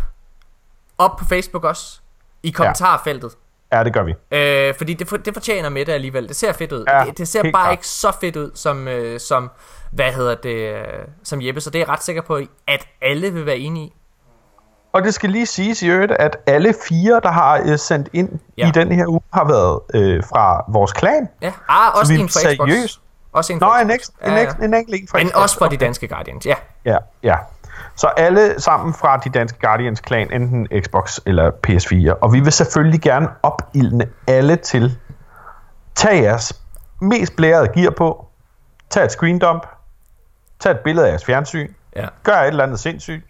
op 0.98 1.18
på 1.18 1.26
Facebook 1.26 1.64
også, 1.64 2.00
i 2.44 2.52
kommentarfeltet. 2.52 3.32
Ja, 3.74 3.84
det 3.84 3.94
gør 3.94 4.04
vi. 4.04 4.14
Øh, 4.32 4.76
fordi 4.78 4.94
det, 4.94 5.08
for, 5.08 5.18
det 5.18 5.34
fortjener 5.34 5.70
med 5.70 5.86
det 5.86 5.94
alligevel. 5.94 6.28
Det 6.28 6.36
ser 6.36 6.54
fedt 6.54 6.72
ud. 6.72 6.86
Ja, 6.88 7.04
det, 7.06 7.18
det 7.18 7.28
ser 7.28 7.44
bare 7.44 7.52
klart. 7.52 7.72
ikke 7.72 7.88
så 7.88 8.12
fedt 8.22 8.36
ud, 8.36 8.52
som, 8.56 8.88
øh, 8.88 9.20
som 9.20 9.50
hvad 9.92 10.12
hedder 10.12 10.36
det, 10.36 10.76
øh, 10.76 10.84
som 11.24 11.42
Jeppe. 11.42 11.62
Så 11.62 11.70
det 11.70 11.80
er 11.80 11.84
jeg 11.86 11.90
ret 11.90 12.04
sikker 12.04 12.22
på, 12.22 12.40
at 12.68 12.88
alle 13.02 13.34
vil 13.34 13.46
være 13.46 13.58
enige 13.58 13.86
i. 13.86 13.94
Og 14.94 15.04
det 15.04 15.14
skal 15.14 15.30
lige 15.30 15.46
siges 15.46 15.82
i 15.82 15.88
øvrigt, 15.88 16.12
at 16.12 16.38
alle 16.48 16.74
fire, 16.90 17.20
der 17.24 17.32
har 17.32 17.62
øh, 17.66 17.78
sendt 17.80 18.10
ind 18.14 18.30
Ja. 18.58 18.64
ja. 18.64 18.68
i 18.68 18.72
den 18.72 18.92
her 18.92 19.08
uge, 19.08 19.22
har 19.34 19.46
været 19.48 19.80
øh, 19.94 20.24
fra 20.24 20.64
vores 20.72 20.94
klan. 20.94 21.30
Ja, 21.42 21.52
ah, 21.70 22.00
også 22.00 22.14
vi 22.14 22.20
en 22.20 22.30
fra 22.30 22.54
Xbox. 22.56 23.00
Også 23.38 23.54
en 23.54 23.60
Nå, 23.60 23.66
fra 23.66 23.82
en, 23.82 23.92
en, 23.92 24.00
Ja, 24.26 24.42
ekstra, 24.42 24.64
en 24.64 24.74
enkelt 24.74 25.02
en 25.02 25.08
fra 25.08 25.18
Men 25.18 25.36
også 25.36 25.58
for 25.58 25.66
de 25.66 25.78
danske 25.78 26.08
Guardians, 26.08 26.46
ja. 26.46 26.56
Ja, 26.86 26.98
ja. 27.24 27.36
Så 27.96 28.08
alle 28.08 28.62
sammen 28.62 28.94
fra 28.94 29.18
de 29.18 29.30
danske 29.30 29.60
Guardians 29.60 30.00
klan, 30.00 30.32
enten 30.34 30.68
Xbox 30.82 31.20
eller 31.26 31.52
PS4. 31.68 32.20
Og 32.22 32.34
vi 32.34 32.40
vil 32.40 32.52
selvfølgelig 32.52 33.02
gerne 33.02 33.28
opildne 33.44 34.08
alle 34.28 34.56
til, 34.56 34.98
tag 35.96 36.24
jeres 36.24 36.62
mest 37.02 37.36
blærede 37.36 37.68
gear 37.76 37.92
på, 37.92 38.28
tag 38.90 39.04
et 39.06 39.12
screen 39.12 39.40
dump, 39.40 39.68
tag 40.60 40.72
et 40.72 40.80
billede 40.80 41.06
af 41.06 41.10
jeres 41.10 41.26
fjernsyn, 41.26 41.74
ja. 41.96 42.08
gør 42.24 42.34
et 42.34 42.48
eller 42.48 42.64
andet 42.64 42.80
sindssygt. 42.80 43.24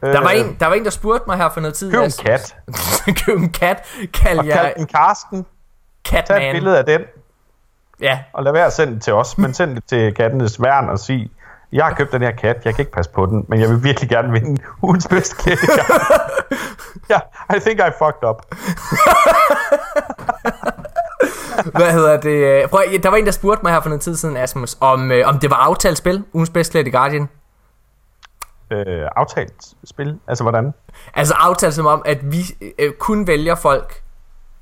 Der 0.00 0.20
var, 0.20 0.30
Øh, 0.30 0.40
en, 0.40 0.56
der 0.60 0.66
var 0.66 0.74
en, 0.74 0.84
der 0.84 0.90
spurgte 0.90 1.24
mig 1.26 1.36
her 1.36 1.48
for 1.48 1.60
noget 1.60 1.74
tid. 1.74 1.92
Køb 1.92 2.02
en 2.02 2.10
kat, 2.24 2.56
køb 3.26 3.38
en 3.38 3.52
kat. 3.52 3.86
Kald 4.12 4.38
og 4.38 4.44
kald 4.44 4.74
den 4.76 4.86
Karsten, 4.86 5.46
tag 6.04 6.18
et 6.18 6.26
Catman. 6.26 6.54
billede 6.54 6.78
af 6.78 6.84
den, 6.84 7.00
Ja, 8.00 8.18
og 8.32 8.42
lad 8.42 8.52
være 8.52 8.66
at 8.66 8.72
sende 8.72 8.94
det 8.94 9.02
til 9.02 9.12
os, 9.12 9.38
men 9.38 9.54
send 9.54 9.74
det 9.74 9.84
til 9.84 10.14
kattenes 10.14 10.62
værn 10.62 10.88
og 10.88 10.98
sig, 10.98 11.30
jeg 11.72 11.84
har 11.84 11.94
købt 11.94 12.12
den 12.12 12.22
her 12.22 12.30
kat, 12.30 12.56
jeg 12.64 12.74
kan 12.74 12.82
ikke 12.82 12.92
passe 12.92 13.10
på 13.10 13.26
den, 13.26 13.44
men 13.48 13.60
jeg 13.60 13.68
vil 13.68 13.84
virkelig 13.84 14.10
gerne 14.10 14.32
vinde 14.32 14.62
ugens 14.82 15.08
bedste 15.08 15.36
kat. 15.42 15.58
Ja, 17.10 17.20
I 17.56 17.60
think 17.60 17.80
I 17.80 17.90
fucked 17.98 18.28
up. 18.28 18.42
hvad 21.76 21.92
hedder 21.92 22.20
det? 22.20 22.70
Prøv, 22.70 22.82
der 23.02 23.08
var 23.08 23.16
en, 23.16 23.26
der 23.26 23.32
spurgte 23.32 23.62
mig 23.62 23.72
her 23.72 23.80
for 23.80 23.88
noget 23.88 24.02
tid 24.02 24.16
siden, 24.16 24.36
Asmus, 24.36 24.76
om, 24.80 25.12
øh, 25.12 25.28
om 25.28 25.38
det 25.38 25.50
var 25.50 25.56
aftalt 25.56 25.98
spil, 25.98 26.24
ugens 26.32 26.50
bedste 26.50 26.70
klædte 26.72 26.90
Guardian. 26.90 27.28
øh, 28.70 29.08
aftalt 29.16 29.64
spil? 29.84 30.18
Altså, 30.28 30.44
hvordan? 30.44 30.74
Altså 31.14 31.34
aftalt 31.34 31.74
som 31.74 31.86
om, 31.86 32.02
at 32.04 32.32
vi 32.32 32.42
øh, 32.78 32.92
kun 32.92 33.26
vælger 33.26 33.54
folk 33.54 34.02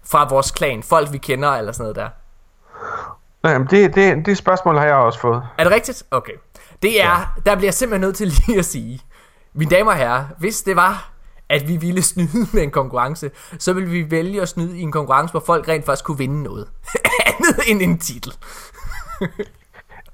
fra 0.04 0.28
vores 0.28 0.50
klan, 0.50 0.82
folk 0.82 1.12
vi 1.12 1.18
kender 1.18 1.48
eller 1.50 1.72
sådan 1.72 1.82
noget 1.84 1.96
der. 1.96 2.08
Nej, 3.42 3.58
men 3.58 3.66
det, 3.70 3.94
det, 3.94 4.26
det 4.26 4.36
spørgsmål 4.36 4.78
har 4.78 4.84
jeg 4.84 4.94
også 4.94 5.20
fået. 5.20 5.42
Er 5.58 5.64
det 5.64 5.72
rigtigt? 5.72 6.02
Okay. 6.10 6.32
Det 6.82 7.02
er, 7.02 7.34
der 7.46 7.56
bliver 7.56 7.66
jeg 7.66 7.74
simpelthen 7.74 8.00
nødt 8.00 8.16
til 8.16 8.26
lige 8.26 8.58
at 8.58 8.64
sige, 8.64 9.00
mine 9.54 9.70
damer 9.70 9.90
og 9.90 9.96
herrer, 9.96 10.24
hvis 10.38 10.62
det 10.62 10.76
var, 10.76 11.12
at 11.48 11.68
vi 11.68 11.76
ville 11.76 12.02
snyde 12.02 12.46
med 12.52 12.62
en 12.62 12.70
konkurrence, 12.70 13.30
så 13.58 13.72
ville 13.72 13.90
vi 13.90 14.10
vælge 14.10 14.42
at 14.42 14.48
snyde 14.48 14.78
i 14.78 14.82
en 14.82 14.92
konkurrence, 14.92 15.30
hvor 15.30 15.42
folk 15.46 15.68
rent 15.68 15.84
faktisk 15.84 16.04
kunne 16.04 16.18
vinde 16.18 16.42
noget. 16.42 16.68
Andet 17.26 17.56
end 17.66 17.82
en 17.82 17.98
titel. 17.98 18.32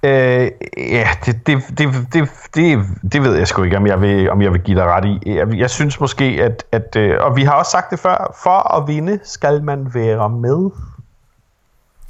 Øh, 0.02 0.50
ja, 0.76 1.08
det, 1.26 1.46
det, 1.46 1.62
det, 1.78 1.88
det, 2.12 2.28
det, 2.54 2.86
det 3.12 3.22
ved 3.22 3.36
jeg 3.36 3.48
sgu 3.48 3.62
ikke, 3.62 3.76
om 3.76 3.86
jeg 3.86 4.00
vil, 4.00 4.30
om 4.30 4.42
jeg 4.42 4.52
vil 4.52 4.60
give 4.60 4.78
dig 4.78 4.86
ret 4.86 5.04
i. 5.04 5.34
Jeg, 5.34 5.54
jeg 5.54 5.70
synes 5.70 6.00
måske, 6.00 6.24
at, 6.24 6.64
at 6.72 6.96
øh, 6.96 7.16
og 7.20 7.36
vi 7.36 7.42
har 7.42 7.52
også 7.52 7.70
sagt 7.70 7.90
det 7.90 7.98
før, 7.98 8.36
for 8.42 8.74
at 8.76 8.88
vinde 8.88 9.18
skal 9.24 9.64
man 9.64 9.94
være 9.94 10.30
med. 10.30 10.70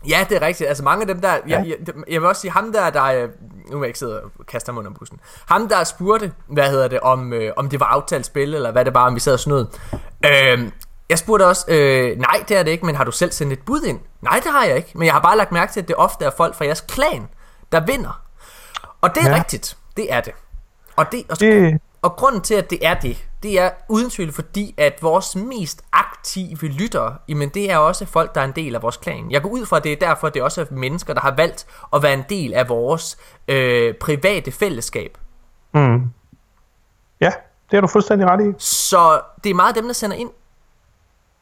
Ja, 0.08 0.26
det 0.28 0.36
er 0.36 0.46
rigtigt. 0.46 0.68
Altså 0.68 0.84
mange 0.84 1.00
af 1.00 1.06
dem 1.06 1.20
der, 1.20 1.32
jeg, 1.46 1.64
jeg, 1.66 1.76
jeg 2.08 2.20
vil 2.20 2.28
også 2.28 2.40
sige, 2.40 2.50
ham 2.50 2.72
der, 2.72 2.90
der, 2.90 3.26
nu 3.70 3.78
vil 3.78 3.78
jeg 3.78 3.86
ikke 3.86 3.98
sidde 3.98 4.22
og 4.22 4.46
kaste 4.46 4.68
ham 4.70 4.78
under 4.78 4.90
bussen. 4.90 5.20
Ham 5.46 5.68
der 5.68 5.84
spurgte, 5.84 6.32
hvad 6.46 6.70
hedder 6.70 6.88
det, 6.88 7.00
om, 7.00 7.32
øh, 7.32 7.52
om 7.56 7.68
det 7.68 7.80
var 7.80 7.86
aftalt 7.86 8.26
spil, 8.26 8.54
eller 8.54 8.72
hvad 8.72 8.84
det 8.84 8.94
var, 8.94 9.06
om 9.06 9.14
vi 9.14 9.20
sad 9.20 9.32
og 9.32 9.40
snød. 9.40 9.66
Øh, 10.26 10.70
jeg 11.10 11.18
spurgte 11.18 11.46
også, 11.46 11.64
øh, 11.68 12.18
nej 12.18 12.44
det 12.48 12.56
er 12.56 12.62
det 12.62 12.70
ikke, 12.70 12.86
men 12.86 12.94
har 12.94 13.04
du 13.04 13.12
selv 13.12 13.32
sendt 13.32 13.52
et 13.52 13.58
bud 13.66 13.82
ind? 13.82 14.00
Nej, 14.22 14.40
det 14.44 14.52
har 14.52 14.64
jeg 14.64 14.76
ikke, 14.76 14.90
men 14.94 15.06
jeg 15.06 15.12
har 15.12 15.20
bare 15.20 15.36
lagt 15.36 15.52
mærke 15.52 15.72
til, 15.72 15.80
at 15.80 15.88
det 15.88 15.96
ofte 15.96 16.24
er 16.24 16.30
folk 16.36 16.54
fra 16.54 16.64
jeres 16.64 16.80
klan, 16.80 17.28
der 17.72 17.80
vinder. 17.80 18.22
Og 19.00 19.14
det 19.14 19.22
er 19.22 19.26
ja. 19.26 19.32
Ja. 19.32 19.38
rigtigt, 19.38 19.76
det 19.96 20.12
er 20.12 20.20
det. 20.20 20.32
Og, 20.96 21.12
det, 21.12 21.24
og, 21.28 21.40
Det, 21.40 21.80
og 22.02 22.12
grunden 22.16 22.40
til, 22.40 22.54
at 22.54 22.70
det 22.70 22.86
er 22.86 22.94
det, 22.94 23.28
det 23.42 23.60
er 23.60 23.70
uden 23.88 24.10
tvivl 24.10 24.32
fordi, 24.32 24.74
at 24.76 24.98
vores 25.02 25.36
mest 25.36 25.82
aktive 25.92 26.17
lyttere, 26.62 27.16
jamen 27.28 27.48
det 27.48 27.70
er 27.70 27.76
også 27.76 28.06
folk, 28.06 28.34
der 28.34 28.40
er 28.40 28.44
en 28.44 28.52
del 28.52 28.74
af 28.74 28.82
vores 28.82 28.96
klan. 28.96 29.30
Jeg 29.30 29.42
går 29.42 29.48
ud 29.48 29.66
fra, 29.66 29.76
at 29.76 29.84
det 29.84 29.92
er 29.92 29.96
derfor, 29.96 30.26
at 30.26 30.34
det 30.34 30.42
også 30.42 30.60
er 30.60 30.64
mennesker, 30.70 31.14
der 31.14 31.20
har 31.20 31.34
valgt 31.36 31.66
at 31.94 32.02
være 32.02 32.14
en 32.14 32.24
del 32.28 32.54
af 32.54 32.68
vores 32.68 33.18
øh, 33.48 33.94
private 33.94 34.52
fællesskab. 34.52 35.18
mm. 35.74 36.10
Ja, 37.20 37.32
det 37.70 37.76
har 37.76 37.80
du 37.80 37.86
fuldstændig 37.86 38.28
ret 38.28 38.48
i. 38.48 38.52
Så 38.58 39.20
det 39.44 39.50
er 39.50 39.54
meget 39.54 39.74
dem, 39.74 39.86
der 39.86 39.92
sender 39.92 40.16
ind. 40.16 40.30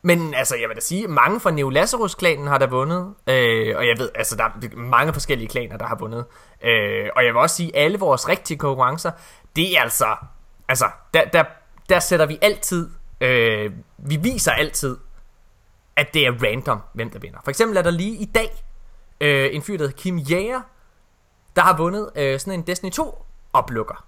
Men 0.03 0.35
altså, 0.35 0.57
jeg 0.57 0.69
vil 0.69 0.77
da 0.77 0.81
sige, 0.81 1.09
mange 1.09 1.41
fra 1.41 1.51
Neo 1.51 1.71
Lazarus-klanen 1.71 2.47
har 2.47 2.59
der 2.59 2.67
vundet. 2.67 3.15
Øh, 3.27 3.77
og 3.77 3.87
jeg 3.87 3.95
ved, 3.99 4.11
altså, 4.15 4.37
der 4.37 4.45
er 4.45 4.77
mange 4.77 5.13
forskellige 5.13 5.49
klaner, 5.49 5.77
der 5.77 5.87
har 5.87 5.97
vundet. 5.97 6.25
Øh, 6.65 7.09
og 7.17 7.25
jeg 7.25 7.35
vil 7.35 7.37
også 7.37 7.57
sige, 7.57 7.77
alle 7.77 7.99
vores 7.99 8.29
rigtige 8.29 8.59
konkurrencer, 8.59 9.11
det 9.57 9.77
er 9.77 9.83
altså... 9.83 10.07
Altså, 10.69 10.85
der, 11.15 11.25
der, 11.25 11.45
der 11.89 11.99
sætter 11.99 12.27
vi 12.27 12.39
altid... 12.43 12.91
Øh, 13.21 13.73
vi 13.99 14.17
viser 14.17 14.53
altid, 14.53 14.97
at 15.97 16.15
det 16.15 16.27
er 16.27 16.33
random, 16.43 16.81
hvem 16.93 17.11
der 17.11 17.19
vinder. 17.19 17.39
For 17.45 17.51
eksempel 17.51 17.77
er 17.77 17.83
der 17.83 17.91
lige 17.91 18.17
i 18.17 18.25
dag 18.25 18.65
øh, 19.21 19.49
en 19.53 19.63
fyr, 19.63 19.77
der 19.77 19.85
hedder 19.85 19.97
Kim 19.97 20.19
Jæger, 20.19 20.61
der 21.57 21.63
har 21.63 21.77
vundet 21.77 22.11
øh, 22.17 22.41
sådan 22.41 22.53
en 22.53 22.67
Destiny 22.67 22.91
2 22.91 23.25
oplukker. 23.53 24.05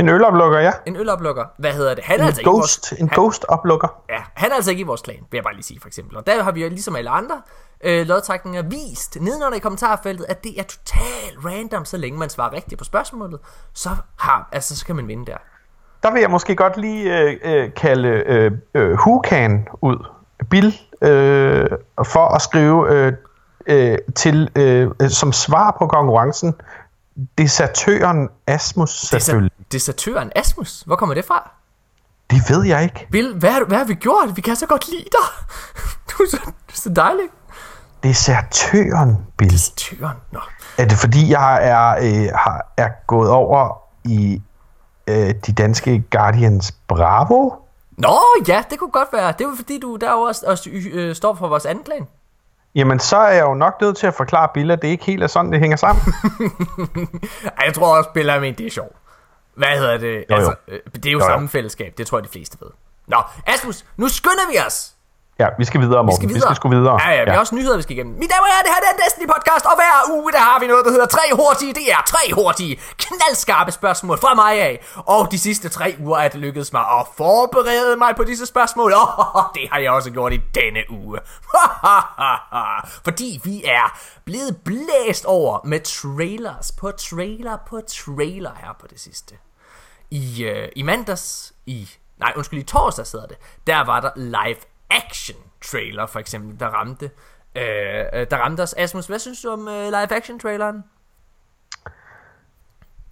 En 0.00 0.08
øloplukker, 0.08 0.58
ja. 0.58 0.72
En 0.86 0.96
øloplukker. 0.96 1.44
Hvad 1.58 1.72
hedder 1.72 1.94
det? 1.94 2.04
Han 2.04 2.16
er 2.16 2.22
En 2.22 2.26
altså 2.26 2.40
ikke 2.40 2.50
vores, 2.50 2.76
ghost, 2.76 2.92
en 2.92 3.08
han, 3.08 3.18
ghost-oplukker. 3.18 4.02
Ja, 4.08 4.22
han 4.34 4.50
er 4.50 4.54
altså 4.54 4.70
ikke 4.70 4.80
i 4.80 4.84
vores 4.84 5.02
klan, 5.02 5.26
vil 5.30 5.38
jeg 5.38 5.44
bare 5.44 5.54
lige 5.54 5.64
sige 5.64 5.80
for 5.80 5.86
eksempel. 5.86 6.16
Og 6.16 6.26
der 6.26 6.42
har 6.42 6.52
vi 6.52 6.62
jo 6.62 6.68
ligesom 6.68 6.96
alle 6.96 7.10
andre 7.10 7.42
øh, 7.80 8.06
lodtrækninger 8.06 8.62
vist 8.62 9.20
nedenunder 9.20 9.56
i 9.56 9.60
kommentarfeltet, 9.60 10.26
at 10.28 10.44
det 10.44 10.60
er 10.60 10.62
totalt 10.62 11.38
random, 11.44 11.84
så 11.84 11.96
længe 11.96 12.18
man 12.18 12.30
svarer 12.30 12.52
rigtigt 12.52 12.78
på 12.78 12.84
spørgsmålet, 12.84 13.40
så, 13.74 13.90
har, 14.16 14.48
altså, 14.52 14.76
så 14.76 14.86
kan 14.86 14.96
man 14.96 15.08
vinde 15.08 15.26
der. 15.26 15.38
Der 16.02 16.12
vil 16.12 16.20
jeg 16.20 16.30
måske 16.30 16.56
godt 16.56 16.76
lige 16.76 17.18
øh, 17.18 17.36
øh, 17.42 17.74
kalde 17.74 18.08
øh, 18.08 18.52
øh, 18.74 18.98
Hukan 18.98 19.68
ud. 19.80 20.06
Bill 20.50 20.74
øh, 21.02 21.70
for 22.04 22.34
at 22.34 22.42
skrive 22.42 22.94
øh, 22.94 23.12
øh, 23.66 23.98
til 24.16 24.50
øh, 24.56 24.90
som 25.08 25.32
svar 25.32 25.76
på 25.78 25.86
konkurrencen 25.86 26.54
desertøren 27.38 28.28
Asmus 28.46 28.90
selvfølgelig. 28.90 29.52
Desertøren 29.72 30.32
Asmus, 30.36 30.82
hvor 30.86 30.96
kommer 30.96 31.14
det 31.14 31.24
fra? 31.24 31.50
Det 32.30 32.42
ved 32.48 32.64
jeg 32.64 32.82
ikke. 32.82 33.08
Bill, 33.10 33.34
hvad, 33.34 33.66
hvad 33.68 33.78
har 33.78 33.84
vi 33.84 33.94
gjort? 33.94 34.36
Vi 34.36 34.40
kan 34.40 34.56
så 34.56 34.66
godt 34.66 34.88
lide 34.88 35.04
dig. 35.04 35.28
Du 36.10 36.22
er 36.22 36.30
så, 36.30 36.36
du 36.44 36.50
er 36.68 36.74
så 36.74 36.88
dejlig. 36.88 37.24
Desertøren, 38.02 39.26
Bill. 39.36 39.50
Desertøren, 39.50 40.16
nå. 40.32 40.40
Er 40.78 40.84
det 40.84 40.98
fordi, 40.98 41.30
jeg 41.30 41.68
er, 41.68 41.88
øh, 41.90 42.28
har, 42.34 42.72
er 42.76 42.88
gået 43.06 43.30
over 43.30 43.82
i 44.04 44.42
øh, 45.06 45.34
de 45.46 45.52
danske 45.52 46.04
Guardians 46.10 46.72
Bravo? 46.88 47.50
Nå, 47.90 48.18
ja, 48.48 48.64
det 48.70 48.78
kunne 48.78 48.90
godt 48.90 49.08
være. 49.12 49.32
Det 49.32 49.40
er 49.40 49.48
jo 49.48 49.54
fordi, 49.56 49.78
du 49.80 49.96
derovre 49.96 50.28
også, 50.28 50.46
også, 50.46 50.70
øh, 50.92 51.14
står 51.14 51.34
for 51.34 51.48
vores 51.48 51.66
anden 51.66 51.84
klan. 51.84 52.06
Jamen, 52.74 52.98
så 52.98 53.16
er 53.16 53.32
jeg 53.32 53.42
jo 53.42 53.54
nok 53.54 53.80
nødt 53.80 53.96
til 53.96 54.06
at 54.06 54.14
forklare 54.14 54.48
Bill, 54.54 54.70
at 54.70 54.82
det 54.82 54.88
ikke 54.88 55.04
helt 55.04 55.22
er 55.22 55.26
sådan, 55.26 55.52
det 55.52 55.60
hænger 55.60 55.76
sammen. 55.76 56.04
Ej, 57.58 57.64
jeg 57.66 57.74
tror 57.74 57.96
også, 57.96 58.10
Bill 58.14 58.28
er 58.28 58.40
det 58.40 58.60
er 58.60 58.70
sjovt. 58.70 58.96
Hvad 59.54 59.68
hedder 59.68 59.98
det? 59.98 60.14
Jo, 60.14 60.24
jo. 60.30 60.34
Altså, 60.36 60.54
øh, 60.68 60.80
det 60.94 61.06
er 61.06 61.10
jo, 61.10 61.18
Jo, 61.18 61.24
jo. 61.24 61.30
samme 61.30 61.48
fællesskab, 61.48 61.94
det 61.98 62.06
tror 62.06 62.18
jeg, 62.18 62.24
de 62.24 62.28
fleste 62.28 62.56
ved. 62.60 62.70
Nå, 63.06 63.16
Asmus, 63.46 63.84
nu 63.96 64.08
skynder 64.08 64.50
vi 64.52 64.58
os! 64.66 64.92
Ja, 65.42 65.48
vi 65.58 65.64
skal 65.64 65.80
videre, 65.80 66.04
Morten. 66.04 66.28
Vi 66.34 66.40
skal 66.40 66.56
sgu 66.56 66.68
videre. 66.68 66.96
Ja, 67.02 67.10
ja, 67.18 67.24
vi 67.24 67.30
har 67.30 67.38
også 67.38 67.54
nyheder, 67.54 67.76
vi 67.76 67.82
skal 67.82 67.96
igennem. 67.96 68.14
Mine 68.22 68.30
damer 68.32 68.46
og 68.48 68.52
herrer, 68.52 68.64
det 68.66 68.70
her 68.74 68.80
er 68.90 68.94
en 68.96 69.00
Destiny 69.04 69.26
podcast, 69.34 69.64
og 69.70 69.74
hver 69.80 69.94
uge, 70.16 70.32
der 70.32 70.38
har 70.38 70.58
vi 70.60 70.66
noget, 70.66 70.84
der 70.84 70.90
hedder 70.90 71.06
tre 71.06 71.24
hurtige. 71.40 71.72
Det 71.74 71.86
er 71.92 72.02
tre 72.06 72.22
hurtige, 72.38 72.80
knaldskarpe 73.04 73.72
spørgsmål 73.72 74.18
fra 74.18 74.34
mig 74.34 74.52
af. 74.68 74.74
Og 74.96 75.32
de 75.32 75.38
sidste 75.38 75.68
tre 75.68 75.96
uger 76.00 76.18
er 76.18 76.28
det 76.28 76.40
lykkedes 76.40 76.72
mig 76.72 76.84
at 76.98 77.06
forberede 77.16 77.96
mig 77.96 78.16
på 78.16 78.24
disse 78.24 78.46
spørgsmål. 78.46 78.92
Og 78.92 79.44
det 79.56 79.68
har 79.72 79.78
jeg 79.78 79.90
også 79.90 80.10
gjort 80.10 80.32
i 80.32 80.40
denne 80.54 80.82
uge. 80.90 81.18
Fordi 83.06 83.40
vi 83.44 83.62
er 83.64 83.98
blevet 84.24 84.56
blæst 84.64 85.24
over 85.24 85.60
med 85.64 85.80
trailers 85.80 86.72
på 86.72 86.90
trailer 86.90 87.56
på 87.68 87.80
trailer 87.88 88.50
her 88.62 88.72
på 88.80 88.86
det 88.86 89.00
sidste. 89.00 89.34
I, 90.10 90.44
øh, 90.44 90.68
i 90.76 90.82
mandags, 90.82 91.52
i, 91.66 91.88
nej 92.18 92.32
undskyld, 92.36 92.60
i 92.60 92.62
torsdags 92.62 93.12
hedder 93.12 93.26
det, 93.26 93.36
der 93.66 93.84
var 93.84 94.00
der 94.00 94.10
live 94.16 94.56
action 94.90 95.36
trailer 95.70 96.06
for 96.06 96.18
eksempel, 96.18 96.60
der 96.60 96.66
ramte, 96.66 97.10
øh, 97.54 97.62
der 98.30 98.36
ramte 98.36 98.60
os. 98.60 98.74
Asmus, 98.78 99.06
hvad 99.06 99.18
synes 99.18 99.42
du 99.42 99.50
om 99.50 99.68
øh, 99.68 99.84
live 99.84 100.16
action 100.16 100.38
traileren? 100.38 100.84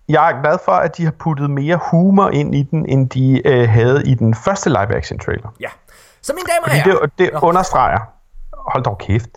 Jeg 0.09 0.31
er 0.31 0.43
glad 0.43 0.59
for, 0.65 0.73
at 0.73 0.97
de 0.97 1.05
har 1.05 1.11
puttet 1.11 1.51
mere 1.51 1.81
humor 1.91 2.29
ind 2.29 2.55
i 2.55 2.63
den, 2.63 2.87
end 2.87 3.11
de 3.11 3.43
øh, 3.49 3.69
havde 3.69 4.03
i 4.07 4.15
den 4.15 4.35
første 4.35 4.71
live-action 4.71 5.19
trailer. 5.19 5.49
Ja. 5.61 5.69
Så 6.21 6.33
mine 6.33 6.47
damer 6.55 6.65
og 6.65 6.71
herrer, 6.71 7.01
det, 7.01 7.19
det 7.19 7.31
understreger, 7.43 8.01
hold 8.53 8.85
dog 8.85 8.99
kæft, 8.99 9.31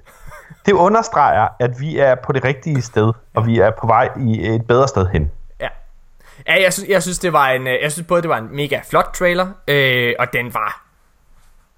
det 0.66 0.72
understreger, 0.72 1.48
at 1.60 1.80
vi 1.80 1.98
er 1.98 2.16
på 2.16 2.32
det 2.32 2.44
rigtige 2.44 2.82
sted, 2.82 3.14
og 3.34 3.46
vi 3.46 3.60
er 3.60 3.72
på 3.72 3.88
vej 3.88 4.10
i 4.20 4.56
et 4.56 4.68
bedre 4.68 4.88
sted 4.88 5.08
hen. 5.08 5.32
ja. 5.60 5.68
Ja, 6.48 6.64
jeg 6.64 6.74
synes, 6.74 6.90
jeg 6.90 7.04
synes, 7.04 7.20
det 7.20 7.34
var 7.34 7.48
en, 7.48 7.68
øh, 7.68 7.82
jeg 7.82 7.92
synes 7.92 8.08
både, 8.08 8.22
det 8.22 8.30
var 8.30 8.38
en 8.38 8.56
mega 8.56 8.80
flot 8.90 9.10
trailer, 9.14 9.48
øh, 9.68 10.14
og 10.20 10.34
den 10.34 10.54
var 10.54 10.84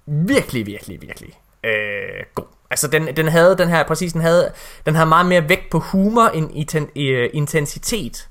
virkelig, 0.06 0.66
virkelig, 0.66 1.02
virkelig 1.02 1.40
øh, 1.64 2.24
god. 2.34 2.44
Altså, 2.70 2.88
den, 2.88 3.16
den 3.16 3.28
havde 3.28 3.58
den 3.58 3.68
her, 3.68 3.82
præcis, 3.86 4.12
den 4.12 4.20
havde, 4.20 4.52
den 4.86 4.94
havde 4.94 5.08
meget 5.08 5.26
mere 5.26 5.48
vægt 5.48 5.70
på 5.70 5.78
humor 5.78 6.26
end 6.26 6.50
i, 6.94 7.02
øh, 7.02 7.30
intensitet 7.32 8.28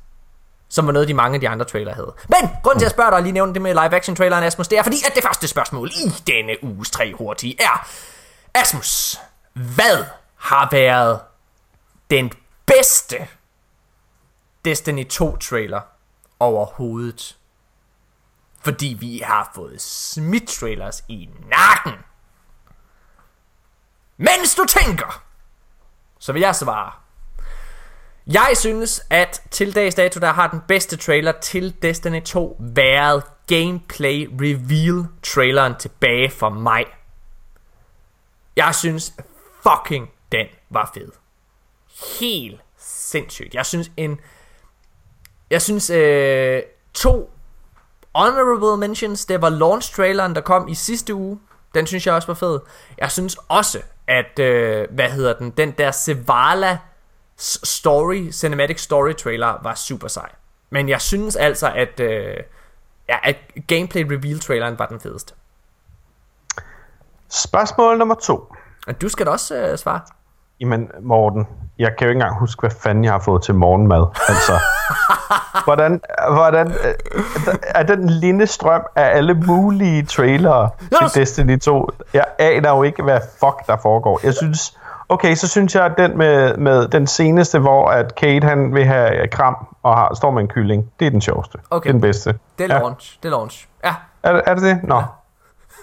som 0.73 0.85
var 0.85 0.91
noget, 0.91 1.07
de 1.07 1.13
mange 1.13 1.35
af 1.35 1.41
de 1.41 1.49
andre 1.49 1.65
trailer 1.65 1.93
havde. 1.93 2.13
Men, 2.29 2.49
grund 2.63 2.79
til 2.79 2.85
at 2.85 2.91
spørge 2.91 3.11
dig 3.11 3.21
lige 3.21 3.31
nævne 3.31 3.53
det 3.53 3.61
med 3.61 3.73
live 3.73 3.95
action 3.95 4.15
traileren, 4.15 4.43
Asmus, 4.43 4.67
det 4.67 4.77
er 4.79 4.83
fordi, 4.83 4.97
at 5.07 5.15
det 5.15 5.23
første 5.23 5.47
spørgsmål 5.47 5.89
i 5.89 6.09
denne 6.27 6.63
uges 6.63 6.91
tre 6.91 7.13
hurtige 7.13 7.55
er, 7.59 7.87
Asmus, 8.53 9.19
hvad 9.53 10.05
har 10.35 10.67
været 10.71 11.19
den 12.09 12.31
bedste 12.65 13.27
Destiny 14.65 15.07
2 15.07 15.37
trailer 15.37 15.81
overhovedet? 16.39 17.37
Fordi 18.63 18.97
vi 18.99 19.21
har 19.25 19.51
fået 19.55 19.81
smidt 19.81 20.49
trailers 20.49 21.03
i 21.07 21.29
nakken. 21.49 22.03
Mens 24.17 24.55
du 24.55 24.65
tænker, 24.65 25.23
så 26.19 26.33
vil 26.33 26.39
jeg 26.39 26.55
svare, 26.55 26.91
jeg 28.27 28.51
synes, 28.55 29.01
at 29.09 29.41
til 29.51 29.75
dags 29.75 29.95
dato, 29.95 30.19
der 30.19 30.31
har 30.31 30.47
den 30.47 30.61
bedste 30.67 30.97
trailer 30.97 31.31
til 31.31 31.81
Destiny 31.81 32.21
2 32.21 32.57
været 32.59 33.23
gameplay 33.47 34.29
reveal 34.41 35.07
traileren 35.23 35.75
tilbage 35.79 36.31
for 36.31 36.49
mig. 36.49 36.85
Jeg 38.55 38.75
synes 38.75 39.13
fucking 39.63 40.09
den 40.31 40.47
var 40.69 40.91
fed. 40.93 41.11
Helt 42.19 42.61
sindssygt. 42.77 43.53
Jeg 43.53 43.65
synes 43.65 43.91
en... 43.97 44.19
Jeg 45.49 45.61
synes 45.61 45.89
øh, 45.89 46.61
to 46.93 47.33
honorable 48.15 48.87
mentions, 48.87 49.25
det 49.25 49.41
var 49.41 49.49
launch 49.49 49.95
traileren, 49.95 50.35
der 50.35 50.41
kom 50.41 50.67
i 50.67 50.75
sidste 50.75 51.13
uge. 51.13 51.39
Den 51.75 51.87
synes 51.87 52.07
jeg 52.07 52.15
også 52.15 52.27
var 52.27 52.33
fed. 52.33 52.59
Jeg 52.97 53.11
synes 53.11 53.37
også, 53.47 53.81
at, 54.07 54.39
øh, 54.39 54.87
hvad 54.91 55.09
hedder 55.09 55.33
den, 55.33 55.49
den 55.49 55.71
der 55.71 55.91
Sevala 55.91 56.79
story, 57.37 58.31
cinematic 58.31 58.79
story 58.81 59.13
trailer 59.13 59.59
var 59.63 59.75
super 59.75 60.07
sej. 60.07 60.29
Men 60.69 60.89
jeg 60.89 61.01
synes 61.01 61.35
altså, 61.35 61.71
at, 61.75 61.99
øh, 61.99 62.37
ja, 63.09 63.17
at 63.23 63.37
gameplay 63.67 64.03
reveal 64.03 64.39
traileren 64.39 64.79
var 64.79 64.85
den 64.85 64.99
fedeste. 64.99 65.33
Spørgsmål 67.29 67.97
nummer 67.97 68.15
to. 68.15 68.55
Du 69.01 69.09
skal 69.09 69.25
da 69.25 69.31
også 69.31 69.55
øh, 69.55 69.77
svare. 69.77 70.01
Jamen, 70.63 70.89
Morten, 71.01 71.47
jeg 71.79 71.91
kan 71.97 72.05
jo 72.05 72.09
ikke 72.09 72.17
engang 72.17 72.39
huske, 72.39 72.59
hvad 72.59 72.71
fanden 72.71 73.03
jeg 73.03 73.11
har 73.11 73.19
fået 73.19 73.43
til 73.43 73.55
morgenmad. 73.55 74.05
Altså, 74.29 74.53
hvordan, 75.67 76.01
hvordan 76.31 76.67
øh, 76.67 77.53
er 77.65 77.83
den 77.83 78.09
lille 78.09 78.47
strøm 78.47 78.81
af 78.95 79.17
alle 79.17 79.33
mulige 79.33 80.05
trailere 80.05 80.69
til 80.79 81.21
Destiny 81.21 81.59
2? 81.59 81.89
Jeg 82.13 82.25
aner 82.39 82.69
jo 82.69 82.83
ikke, 82.83 83.03
hvad 83.03 83.19
fuck 83.39 83.67
der 83.67 83.77
foregår. 83.81 84.19
Jeg 84.23 84.33
synes, 84.33 84.77
Okay, 85.09 85.35
så 85.35 85.47
synes 85.47 85.75
jeg, 85.75 85.85
at 85.85 85.97
den 85.97 86.17
med, 86.17 86.57
med 86.57 86.87
den 86.87 87.07
seneste, 87.07 87.59
hvor 87.59 87.87
at 87.87 88.15
Kate 88.15 88.47
han 88.47 88.73
vil 88.73 88.85
have 88.85 89.27
kram 89.27 89.67
og 89.83 89.97
har, 89.97 90.15
står 90.15 90.31
med 90.31 90.41
en 90.41 90.47
kylling, 90.47 90.91
det 90.99 91.07
er 91.07 91.11
den 91.11 91.21
sjoveste. 91.21 91.57
Okay. 91.69 91.83
Det 91.83 91.89
er 91.89 91.93
den 91.93 92.01
bedste. 92.01 92.35
Det 92.57 92.71
er 92.71 92.79
launch. 92.79 93.13
Ja. 93.13 93.19
Det 93.23 93.33
er 93.33 93.37
launch. 93.37 93.67
Ja. 93.83 93.95
Er, 94.23 94.41
er 94.45 94.53
det 94.53 94.63
det? 94.63 94.83
Nå. 94.83 94.95
Ja. 94.95 95.03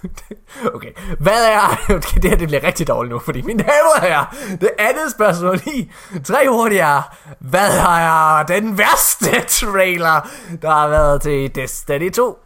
okay. 0.75 0.93
Hvad 1.19 1.45
er... 1.45 1.77
Okay, 1.97 2.21
det 2.23 2.31
her 2.31 2.37
det 2.37 2.49
bliver 2.49 2.63
rigtig 2.63 2.89
dårligt 2.89 3.13
nu, 3.13 3.19
fordi 3.19 3.43
min 3.43 3.59
damer 3.59 3.95
og 3.97 4.03
her. 4.03 4.35
det 4.61 4.71
andet 4.79 5.13
spørgsmål 5.13 5.61
lige. 5.67 5.93
Tre 6.25 6.49
hurtigere. 6.49 7.03
Hvad 7.41 7.79
er 7.79 8.43
den 8.43 8.79
værste 8.79 9.45
trailer, 9.49 10.29
der 10.63 10.71
har 10.71 10.89
været 10.89 11.23
til 11.23 11.55
Destiny 11.55 12.13
2? 12.13 12.39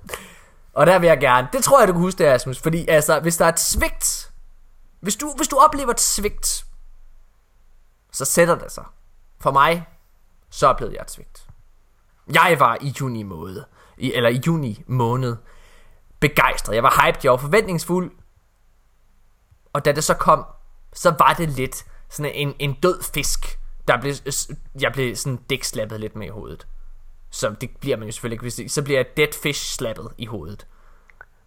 Og 0.74 0.86
der 0.86 0.98
vil 0.98 1.06
jeg 1.06 1.18
gerne... 1.20 1.48
Det 1.52 1.64
tror 1.64 1.80
jeg, 1.80 1.88
du 1.88 1.92
kan 1.92 2.02
huske 2.02 2.18
det, 2.18 2.30
Asmus. 2.30 2.60
Fordi 2.62 2.88
altså, 2.88 3.20
hvis 3.20 3.36
der 3.36 3.44
er 3.44 3.48
et 3.48 3.60
svigt 3.60 4.30
hvis 5.04 5.16
du, 5.16 5.32
hvis 5.36 5.48
du 5.48 5.56
oplever 5.56 5.90
et 5.90 6.00
svigt, 6.00 6.66
så 8.12 8.24
sætter 8.24 8.54
det 8.54 8.72
sig. 8.72 8.84
For 9.40 9.50
mig, 9.50 9.86
så 10.50 10.66
oplevede 10.66 10.96
jeg 10.96 11.02
et 11.02 11.10
svigt. 11.10 11.46
Jeg 12.32 12.56
var 12.58 12.78
i 12.80 12.94
juni 13.00 13.22
måned, 13.22 13.62
i, 13.98 14.12
eller 14.12 14.28
i 14.28 14.40
juni 14.46 14.82
måned, 14.86 15.36
begejstret. 16.28 16.74
Jeg 16.74 16.82
var 16.82 17.06
hyped, 17.06 17.20
jeg 17.24 17.30
var 17.30 17.36
forventningsfuld. 17.36 18.10
Og 19.72 19.84
da 19.84 19.92
det 19.92 20.04
så 20.04 20.14
kom, 20.14 20.44
så 20.92 21.14
var 21.18 21.34
det 21.38 21.48
lidt 21.48 21.84
sådan 22.10 22.32
en, 22.34 22.54
en 22.58 22.72
død 22.82 23.02
fisk, 23.14 23.58
der 23.88 24.00
blev, 24.00 24.14
jeg 24.80 24.92
blev 24.92 25.16
sådan 25.16 25.38
dækslappet 25.50 26.00
lidt 26.00 26.16
med 26.16 26.26
i 26.26 26.30
hovedet. 26.30 26.66
Så 27.30 27.54
det 27.60 27.70
bliver 27.80 27.96
man 27.96 28.06
jo 28.06 28.12
selvfølgelig 28.12 28.58
ikke, 28.58 28.68
så 28.68 28.82
bliver 28.82 28.98
jeg 28.98 29.06
dead 29.16 29.28
fish 29.42 29.76
slappet 29.76 30.08
i 30.18 30.26
hovedet. 30.26 30.66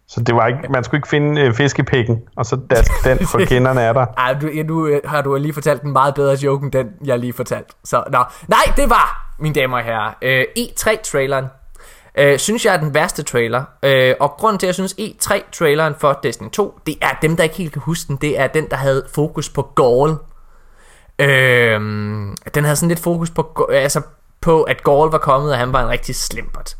Så 0.06 0.22
det 0.22 0.34
var 0.34 0.46
ikke, 0.46 0.68
man 0.70 0.84
skulle 0.84 0.98
ikke 0.98 1.08
finde 1.08 1.40
øh, 1.40 1.54
fiskepækken, 1.54 2.22
og 2.36 2.46
så 2.46 2.60
daske 2.70 2.94
den 3.04 3.26
for 3.26 3.38
kinderne 3.52 3.80
er 3.80 3.92
der. 3.92 4.06
Ej, 4.06 4.34
du, 4.34 4.46
ja, 4.46 4.62
nu 4.62 4.86
øh, 4.86 5.00
har 5.04 5.22
du 5.22 5.36
lige 5.36 5.52
fortalt 5.52 5.82
en 5.82 5.92
meget 5.92 6.14
bedre 6.14 6.36
joke, 6.42 6.64
end 6.64 6.72
den, 6.72 6.92
jeg 7.04 7.18
lige 7.18 7.32
fortalt. 7.32 7.76
Så, 7.84 8.04
nå. 8.10 8.24
Nej, 8.48 8.72
det 8.76 8.90
var, 8.90 9.34
mine 9.38 9.54
damer 9.54 9.76
og 9.76 9.84
herrer, 9.84 10.14
øh, 10.22 10.44
E3-traileren. 10.58 11.44
Øh, 12.18 12.38
synes 12.38 12.64
jeg 12.64 12.74
er 12.74 12.80
den 12.80 12.94
værste 12.94 13.22
trailer. 13.22 13.64
Øh, 13.82 14.14
og 14.20 14.30
grunden 14.30 14.58
til, 14.58 14.66
at 14.66 14.68
jeg 14.68 14.74
synes 14.74 14.94
E3-traileren 14.94 15.94
for 16.00 16.20
Destiny 16.22 16.50
2, 16.50 16.78
det 16.86 16.96
er 17.02 17.10
dem, 17.22 17.36
der 17.36 17.44
ikke 17.44 17.56
helt 17.56 17.72
kan 17.72 17.82
huske 17.82 18.08
den, 18.08 18.16
det 18.16 18.38
er 18.38 18.46
den, 18.46 18.70
der 18.70 18.76
havde 18.76 19.06
fokus 19.14 19.48
på 19.48 19.62
Gaul. 19.62 20.10
Øh, 21.18 21.80
den 22.54 22.64
havde 22.64 22.76
sådan 22.76 22.88
lidt 22.88 23.00
fokus 23.00 23.30
på, 23.30 23.68
altså 23.72 24.00
på, 24.40 24.62
at 24.62 24.82
Gaul 24.84 25.10
var 25.10 25.18
kommet, 25.18 25.52
og 25.52 25.58
han 25.58 25.72
var 25.72 25.82
en 25.82 25.88
rigtig 25.88 26.16
slimpert. 26.16 26.76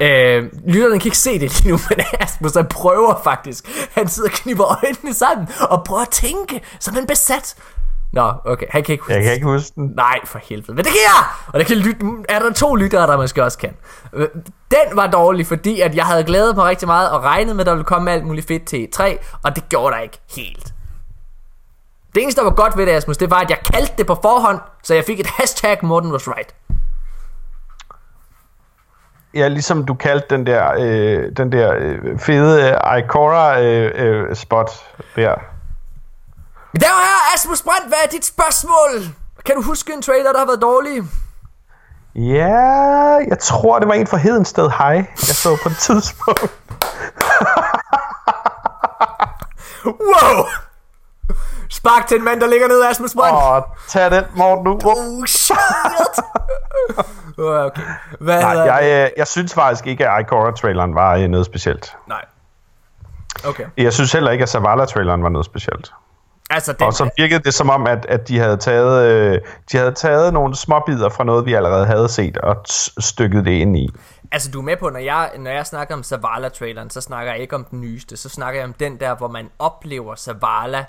Øh, 0.00 0.44
lytterne 0.66 1.00
kan 1.00 1.06
ikke 1.06 1.18
se 1.18 1.38
det 1.40 1.62
lige 1.62 1.72
nu, 1.72 1.78
men 1.88 2.04
Asmus 2.20 2.54
han 2.54 2.66
prøver 2.66 3.20
faktisk. 3.24 3.88
Han 3.92 4.08
sidder 4.08 4.28
og 4.28 4.32
kniber 4.32 4.84
øjnene 4.84 5.14
sammen 5.14 5.48
og 5.60 5.84
prøver 5.84 6.02
at 6.02 6.08
tænke 6.08 6.60
som 6.80 6.96
en 6.96 7.06
besat. 7.06 7.56
Nå, 8.12 8.32
okay, 8.44 8.66
han 8.70 8.82
kan 8.82 8.92
ikke 8.92 9.02
huske 9.02 9.14
Jeg 9.14 9.22
kan 9.22 9.32
ikke 9.32 9.46
huske 9.46 9.74
den. 9.74 9.92
Nej, 9.96 10.18
for 10.24 10.40
helvede. 10.42 10.74
Men 10.74 10.84
det 10.84 10.92
kan 10.92 11.00
jeg! 11.06 11.24
Og 11.46 11.58
det 11.58 11.66
kan 11.66 11.76
lytte, 11.76 12.06
er 12.28 12.38
der 12.38 12.52
to 12.52 12.74
lyttere, 12.74 13.06
der 13.06 13.16
måske 13.16 13.44
også 13.44 13.58
kan. 13.58 13.76
Øh, 14.12 14.28
den 14.70 14.96
var 14.96 15.06
dårlig, 15.06 15.46
fordi 15.46 15.80
at 15.80 15.94
jeg 15.94 16.04
havde 16.04 16.24
glædet 16.24 16.56
mig 16.56 16.64
rigtig 16.64 16.88
meget 16.88 17.10
og 17.10 17.22
regnet 17.22 17.56
med, 17.56 17.60
at 17.60 17.66
der 17.66 17.72
ville 17.72 17.84
komme 17.84 18.10
alt 18.10 18.24
muligt 18.26 18.46
fedt 18.46 18.64
til 18.64 18.88
3, 18.92 19.18
og 19.44 19.56
det 19.56 19.68
gjorde 19.68 19.94
der 19.94 20.00
ikke 20.00 20.20
helt. 20.36 20.72
Det 22.14 22.22
eneste, 22.22 22.40
der 22.40 22.44
var 22.44 22.54
godt 22.54 22.76
ved 22.76 22.86
det, 22.86 22.92
Asmus, 22.92 23.16
det 23.16 23.30
var, 23.30 23.40
at 23.40 23.50
jeg 23.50 23.58
kaldte 23.72 23.92
det 23.98 24.06
på 24.06 24.14
forhånd, 24.14 24.60
så 24.82 24.94
jeg 24.94 25.04
fik 25.04 25.20
et 25.20 25.26
hashtag 25.26 25.78
Morten 25.82 26.12
was 26.12 26.28
right. 26.28 26.54
Ja, 29.34 29.48
ligesom 29.48 29.86
du 29.86 29.94
kaldte 29.94 30.26
den 30.30 30.46
der, 30.46 30.72
øh, 30.78 31.36
den 31.36 31.52
der 31.52 31.74
øh, 31.78 32.18
fede 32.18 32.62
øh, 32.70 32.98
Ikora 32.98 33.60
øh, 33.62 33.92
øh, 33.94 34.34
spot 34.34 34.70
der. 35.16 35.34
Men 36.72 36.80
der 36.80 36.86
her, 36.86 37.34
Asmus 37.34 37.62
Brandt, 37.62 37.88
hvad 37.88 37.98
er 38.04 38.08
dit 38.08 38.24
spørgsmål? 38.24 39.14
Kan 39.46 39.54
du 39.54 39.62
huske 39.62 39.92
en 39.92 40.02
trailer, 40.02 40.32
der 40.32 40.38
har 40.38 40.46
været 40.46 40.62
dårlig? 40.62 41.02
Ja, 42.14 42.56
jeg 43.28 43.38
tror, 43.40 43.78
det 43.78 43.88
var 43.88 43.94
en 43.94 44.06
fra 44.06 44.16
Hedensted 44.16 44.70
High, 44.70 44.96
jeg 44.96 45.34
så 45.34 45.58
på 45.62 45.68
et 45.68 45.76
tidspunkt. 45.86 46.40
wow! 49.84 50.44
Spark 51.70 52.06
til 52.06 52.16
en 52.18 52.24
mand, 52.24 52.40
der 52.40 52.46
ligger 52.46 52.68
nede, 52.68 52.88
Asmus 52.88 53.14
Brandt. 53.14 53.36
Åh, 53.36 53.56
oh, 53.56 53.62
tag 53.88 54.10
den, 54.10 54.24
Morten, 54.34 54.64
nu. 54.64 54.78
Oh, 54.84 55.24
shit! 55.26 55.56
okay. 57.38 57.82
Hvad 58.20 58.40
Nej, 58.42 58.50
jeg, 58.50 59.04
øh, 59.06 59.10
jeg 59.16 59.26
synes 59.26 59.54
faktisk 59.54 59.86
ikke, 59.86 60.08
at 60.08 60.20
Ikora-traileren 60.20 60.94
var 60.94 61.14
øh, 61.14 61.28
noget 61.28 61.46
specielt. 61.46 61.96
Nej. 62.06 62.24
Okay. 63.44 63.64
Jeg 63.76 63.92
synes 63.92 64.12
heller 64.12 64.30
ikke, 64.30 64.42
at 64.42 64.48
Zavala-traileren 64.48 65.22
var 65.22 65.28
noget 65.28 65.44
specielt. 65.46 65.92
Altså, 66.50 66.72
den... 66.72 66.86
Og 66.86 66.92
så 66.92 67.10
virkede 67.16 67.42
det 67.42 67.54
som 67.54 67.70
om, 67.70 67.86
at, 67.86 68.06
at 68.06 68.28
de, 68.28 68.38
havde 68.38 68.56
taget, 68.56 69.06
øh, 69.06 69.40
de 69.72 69.76
havde 69.76 69.92
taget 69.92 70.32
nogle 70.32 70.56
småbider 70.56 71.08
fra 71.08 71.24
noget, 71.24 71.46
vi 71.46 71.54
allerede 71.54 71.86
havde 71.86 72.08
set, 72.08 72.38
og 72.38 72.56
stykket 72.98 73.44
det 73.44 73.50
ind 73.50 73.76
i. 73.76 73.88
Altså, 74.32 74.50
du 74.50 74.58
er 74.58 74.62
med 74.62 74.76
på, 74.76 74.90
når 74.90 74.98
jeg, 74.98 75.30
når 75.38 75.50
jeg 75.50 75.66
snakker 75.66 75.94
om 75.94 76.02
Zavala-traileren, 76.02 76.90
så 76.90 77.00
snakker 77.00 77.32
jeg 77.32 77.40
ikke 77.40 77.54
om 77.54 77.64
den 77.64 77.80
nyeste, 77.80 78.16
så 78.16 78.28
snakker 78.28 78.60
jeg 78.60 78.68
om 78.68 78.72
den 78.72 79.00
der, 79.00 79.14
hvor 79.14 79.28
man 79.28 79.50
oplever 79.58 80.14
Zavala 80.16 80.84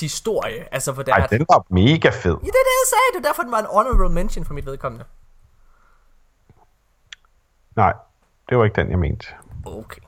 historie. 0.00 0.74
Altså, 0.74 0.92
hvor 0.92 1.02
der 1.02 1.14
Ej, 1.14 1.26
den 1.26 1.46
var 1.48 1.64
mega 1.68 2.10
fed. 2.10 2.36
Ja, 2.42 2.46
det 2.46 2.60
er 2.62 2.66
det, 2.68 2.76
jeg 2.82 2.88
sagde. 2.88 3.08
Det 3.12 3.24
er 3.24 3.28
derfor, 3.28 3.42
den 3.42 3.52
var 3.52 3.58
en 3.58 3.66
honorable 3.70 4.14
mention 4.14 4.44
for 4.44 4.54
mit 4.54 4.66
vedkommende. 4.66 5.04
Nej, 7.76 7.92
det 8.48 8.58
var 8.58 8.64
ikke 8.64 8.80
den, 8.80 8.90
jeg 8.90 8.98
mente. 8.98 9.26
Okay. 9.66 10.00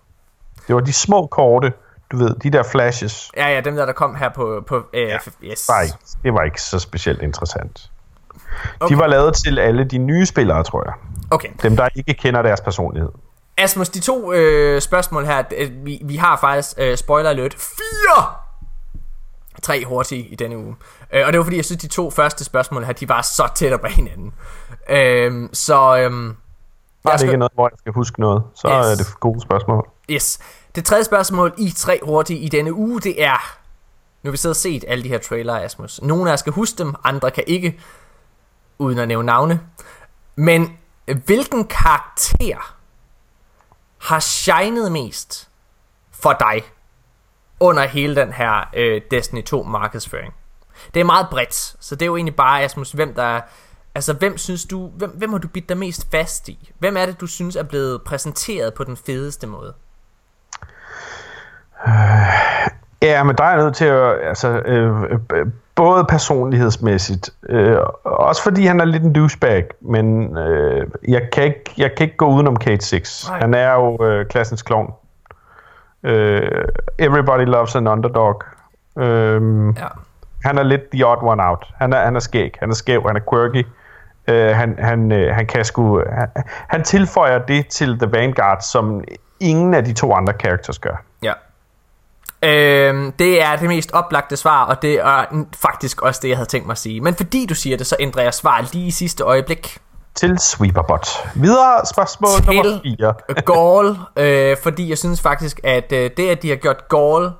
Det 0.66 0.74
var 0.74 0.80
de 0.80 0.92
små 0.92 1.26
korte, 1.26 1.72
du 2.14 2.24
ved, 2.24 2.34
de 2.34 2.50
der 2.50 2.62
flashes. 2.62 3.30
Ja, 3.36 3.48
ja, 3.48 3.60
dem 3.60 3.76
der, 3.76 3.86
der 3.86 3.92
kom 3.92 4.14
her 4.14 4.28
på, 4.28 4.64
på 4.66 4.86
øh, 4.92 5.08
ja, 5.08 5.18
yes. 5.42 5.68
Nej, 5.68 5.86
det 6.24 6.34
var 6.34 6.42
ikke 6.42 6.62
så 6.62 6.78
specielt 6.78 7.22
interessant. 7.22 7.90
Okay. 8.80 8.94
De 8.94 8.98
var 9.00 9.06
lavet 9.06 9.34
til 9.34 9.58
alle 9.58 9.84
de 9.84 9.98
nye 9.98 10.26
spillere, 10.26 10.64
tror 10.64 10.82
jeg. 10.86 10.94
Okay. 11.30 11.48
Dem, 11.62 11.76
der 11.76 11.88
ikke 11.94 12.14
kender 12.14 12.42
deres 12.42 12.60
personlighed. 12.60 13.10
Asmus, 13.56 13.88
de 13.88 14.00
to 14.00 14.32
øh, 14.32 14.80
spørgsmål 14.80 15.24
her, 15.24 15.42
øh, 15.56 15.70
vi, 15.84 16.00
vi 16.04 16.16
har 16.16 16.38
faktisk, 16.40 16.74
øh, 16.78 16.96
spoiler 16.96 17.30
alert, 17.30 17.54
fire! 17.54 18.24
Tre 19.62 19.84
hurtige 19.84 20.22
i 20.22 20.34
denne 20.34 20.58
uge. 20.58 20.76
Øh, 21.12 21.26
og 21.26 21.32
det 21.32 21.38
var 21.38 21.44
fordi, 21.44 21.56
jeg 21.56 21.64
synes, 21.64 21.82
de 21.82 21.88
to 21.88 22.10
første 22.10 22.44
spørgsmål 22.44 22.84
her, 22.84 22.92
de 22.92 23.08
var 23.08 23.22
så 23.22 23.48
tæt 23.54 23.72
ad 23.72 23.90
hinanden. 23.90 24.32
Øh, 24.90 25.48
så... 25.52 25.96
Øh, 25.96 26.34
Bare 27.04 27.16
det 27.16 27.22
ikke 27.22 27.32
er 27.34 27.38
noget, 27.38 27.52
hvor 27.54 27.68
jeg 27.68 27.78
skal 27.78 27.92
huske 27.92 28.20
noget, 28.20 28.42
så 28.54 28.68
yes. 28.68 29.00
er 29.00 29.04
det 29.04 29.20
gode 29.20 29.40
spørgsmål. 29.40 29.88
Yes. 30.10 30.38
Det 30.74 30.84
tredje 30.84 31.04
spørgsmål 31.04 31.54
i 31.58 31.70
tre 31.70 32.00
hurtigt 32.02 32.42
i 32.42 32.48
denne 32.48 32.74
uge, 32.74 33.00
det 33.00 33.22
er... 33.22 33.58
Nu 34.22 34.28
har 34.28 34.30
vi 34.30 34.36
siddet 34.36 34.52
og 34.52 34.60
set 34.60 34.84
alle 34.88 35.04
de 35.04 35.08
her 35.08 35.18
trailere, 35.18 35.64
Asmus. 35.64 36.02
Nogle 36.02 36.24
af 36.24 36.32
jer 36.32 36.36
skal 36.36 36.52
huske 36.52 36.78
dem, 36.78 36.94
andre 37.04 37.30
kan 37.30 37.44
ikke, 37.46 37.80
uden 38.78 38.98
at 38.98 39.08
nævne 39.08 39.26
navne. 39.26 39.60
Men 40.36 40.78
hvilken 41.26 41.64
karakter 41.64 42.76
har 43.98 44.20
shined 44.20 44.90
mest 44.90 45.48
for 46.10 46.32
dig 46.32 46.62
under 47.60 47.86
hele 47.86 48.16
den 48.16 48.32
her 48.32 48.70
øh, 48.74 49.02
Destiny 49.10 49.44
2 49.44 49.62
markedsføring? 49.62 50.34
Det 50.94 51.00
er 51.00 51.04
meget 51.04 51.26
bredt, 51.30 51.54
så 51.80 51.94
det 51.94 52.02
er 52.02 52.06
jo 52.06 52.16
egentlig 52.16 52.36
bare, 52.36 52.62
Asmus, 52.62 52.92
hvem 52.92 53.14
der 53.14 53.40
Altså, 53.96 54.12
hvem 54.12 54.38
synes 54.38 54.64
du, 54.64 54.88
hvem, 54.88 55.10
hvem 55.10 55.30
har 55.30 55.38
du 55.38 55.48
bidt 55.48 55.68
dig 55.68 55.76
mest 55.76 56.10
fast 56.10 56.48
i? 56.48 56.72
Hvem 56.78 56.96
er 56.96 57.06
det, 57.06 57.20
du 57.20 57.26
synes 57.26 57.56
er 57.56 57.62
blevet 57.62 58.02
præsenteret 58.02 58.74
på 58.74 58.84
den 58.84 58.96
fedeste 58.96 59.46
måde? 59.46 59.74
Ja, 63.02 63.22
men 63.22 63.36
der 63.36 63.44
er 63.44 63.56
nødt 63.56 63.74
til 63.74 63.84
at, 63.84 64.28
altså, 64.28 64.48
øh, 64.48 65.02
øh, 65.02 65.46
både 65.74 66.04
personlighedsmæssigt, 66.04 67.30
øh, 67.48 67.76
også 68.04 68.42
fordi 68.42 68.66
han 68.66 68.80
er 68.80 68.84
lidt 68.84 69.02
en 69.02 69.12
douchebag, 69.12 69.64
men 69.80 70.38
øh, 70.38 70.86
jeg, 71.08 71.22
kan 71.32 71.44
ikke, 71.44 71.74
jeg 71.78 71.94
kan 71.96 72.04
ikke 72.04 72.16
gå 72.16 72.26
udenom 72.26 72.56
Kate 72.56 72.86
6. 72.86 73.28
Nej. 73.28 73.40
Han 73.40 73.54
er 73.54 73.72
jo 73.72 74.04
øh, 74.06 74.26
klassens 74.26 74.62
klovn. 74.62 74.92
Øh, 76.02 76.64
everybody 76.98 77.44
loves 77.44 77.76
an 77.76 77.86
underdog. 77.86 78.42
Øh, 78.98 79.42
ja. 79.78 79.86
Han 80.44 80.58
er 80.58 80.62
lidt 80.62 80.90
the 80.92 81.06
odd 81.06 81.22
one 81.22 81.44
out. 81.44 81.66
Han 81.78 81.92
er, 81.92 82.04
han 82.04 82.16
er 82.16 82.20
skæg, 82.20 82.54
han 82.60 82.70
er 82.70 82.74
skæv, 82.74 83.02
han 83.06 83.16
er 83.16 83.20
quirky. 83.32 83.66
Øh, 84.28 84.56
han, 84.56 84.76
han, 84.78 85.12
øh, 85.12 85.34
han 85.34 85.46
kan 85.46 85.64
sgu, 85.64 86.02
han, 86.12 86.28
han 86.68 86.82
tilføjer 86.82 87.38
det 87.38 87.68
til 87.68 87.98
The 87.98 88.12
Vanguard, 88.12 88.60
som 88.60 89.04
ingen 89.40 89.74
af 89.74 89.84
de 89.84 89.92
to 89.92 90.14
andre 90.14 90.32
characters 90.40 90.78
gør. 90.78 91.02
Ja. 91.22 91.32
Øhm, 92.44 93.12
det 93.12 93.42
er 93.42 93.56
det 93.56 93.68
mest 93.68 93.92
oplagte 93.92 94.36
svar, 94.36 94.64
og 94.64 94.82
det 94.82 94.94
er 94.94 95.44
faktisk 95.56 96.02
også 96.02 96.20
det, 96.22 96.28
jeg 96.28 96.36
havde 96.36 96.48
tænkt 96.48 96.66
mig 96.66 96.72
at 96.72 96.78
sige. 96.78 97.00
Men 97.00 97.14
fordi 97.14 97.46
du 97.46 97.54
siger 97.54 97.76
det, 97.76 97.86
så 97.86 97.96
ændrer 98.00 98.22
jeg 98.22 98.34
svar 98.34 98.68
lige 98.72 98.86
i 98.86 98.90
sidste 98.90 99.24
øjeblik. 99.24 99.78
Til 100.14 100.38
Sweeperbot. 100.38 101.08
Videre 101.34 101.86
spørgsmål 101.86 102.30
Til 102.30 102.46
nummer 102.46 102.80
4. 102.82 103.14
Gaul, 103.54 103.96
øh, 104.16 104.56
fordi 104.62 104.88
jeg 104.88 104.98
synes 104.98 105.20
faktisk, 105.20 105.60
at 105.64 105.92
øh, 105.92 106.10
det, 106.16 106.28
at 106.28 106.42
de 106.42 106.48
har 106.48 106.56
gjort 106.56 106.88
Gaul 106.88 107.30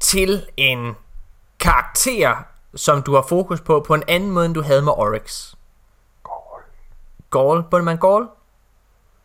til 0.00 0.42
en 0.56 0.96
karakter, 1.60 2.34
som 2.74 3.02
du 3.02 3.14
har 3.14 3.24
fokus 3.28 3.60
på, 3.60 3.84
på 3.86 3.94
en 3.94 4.02
anden 4.08 4.30
måde, 4.30 4.46
end 4.46 4.54
du 4.54 4.62
havde 4.62 4.82
med 4.82 4.92
Oryx. 4.92 5.54
Gaul. 6.24 6.62
Gaul, 7.30 7.62
Bundemann 7.70 7.98
Gaul? 7.98 8.28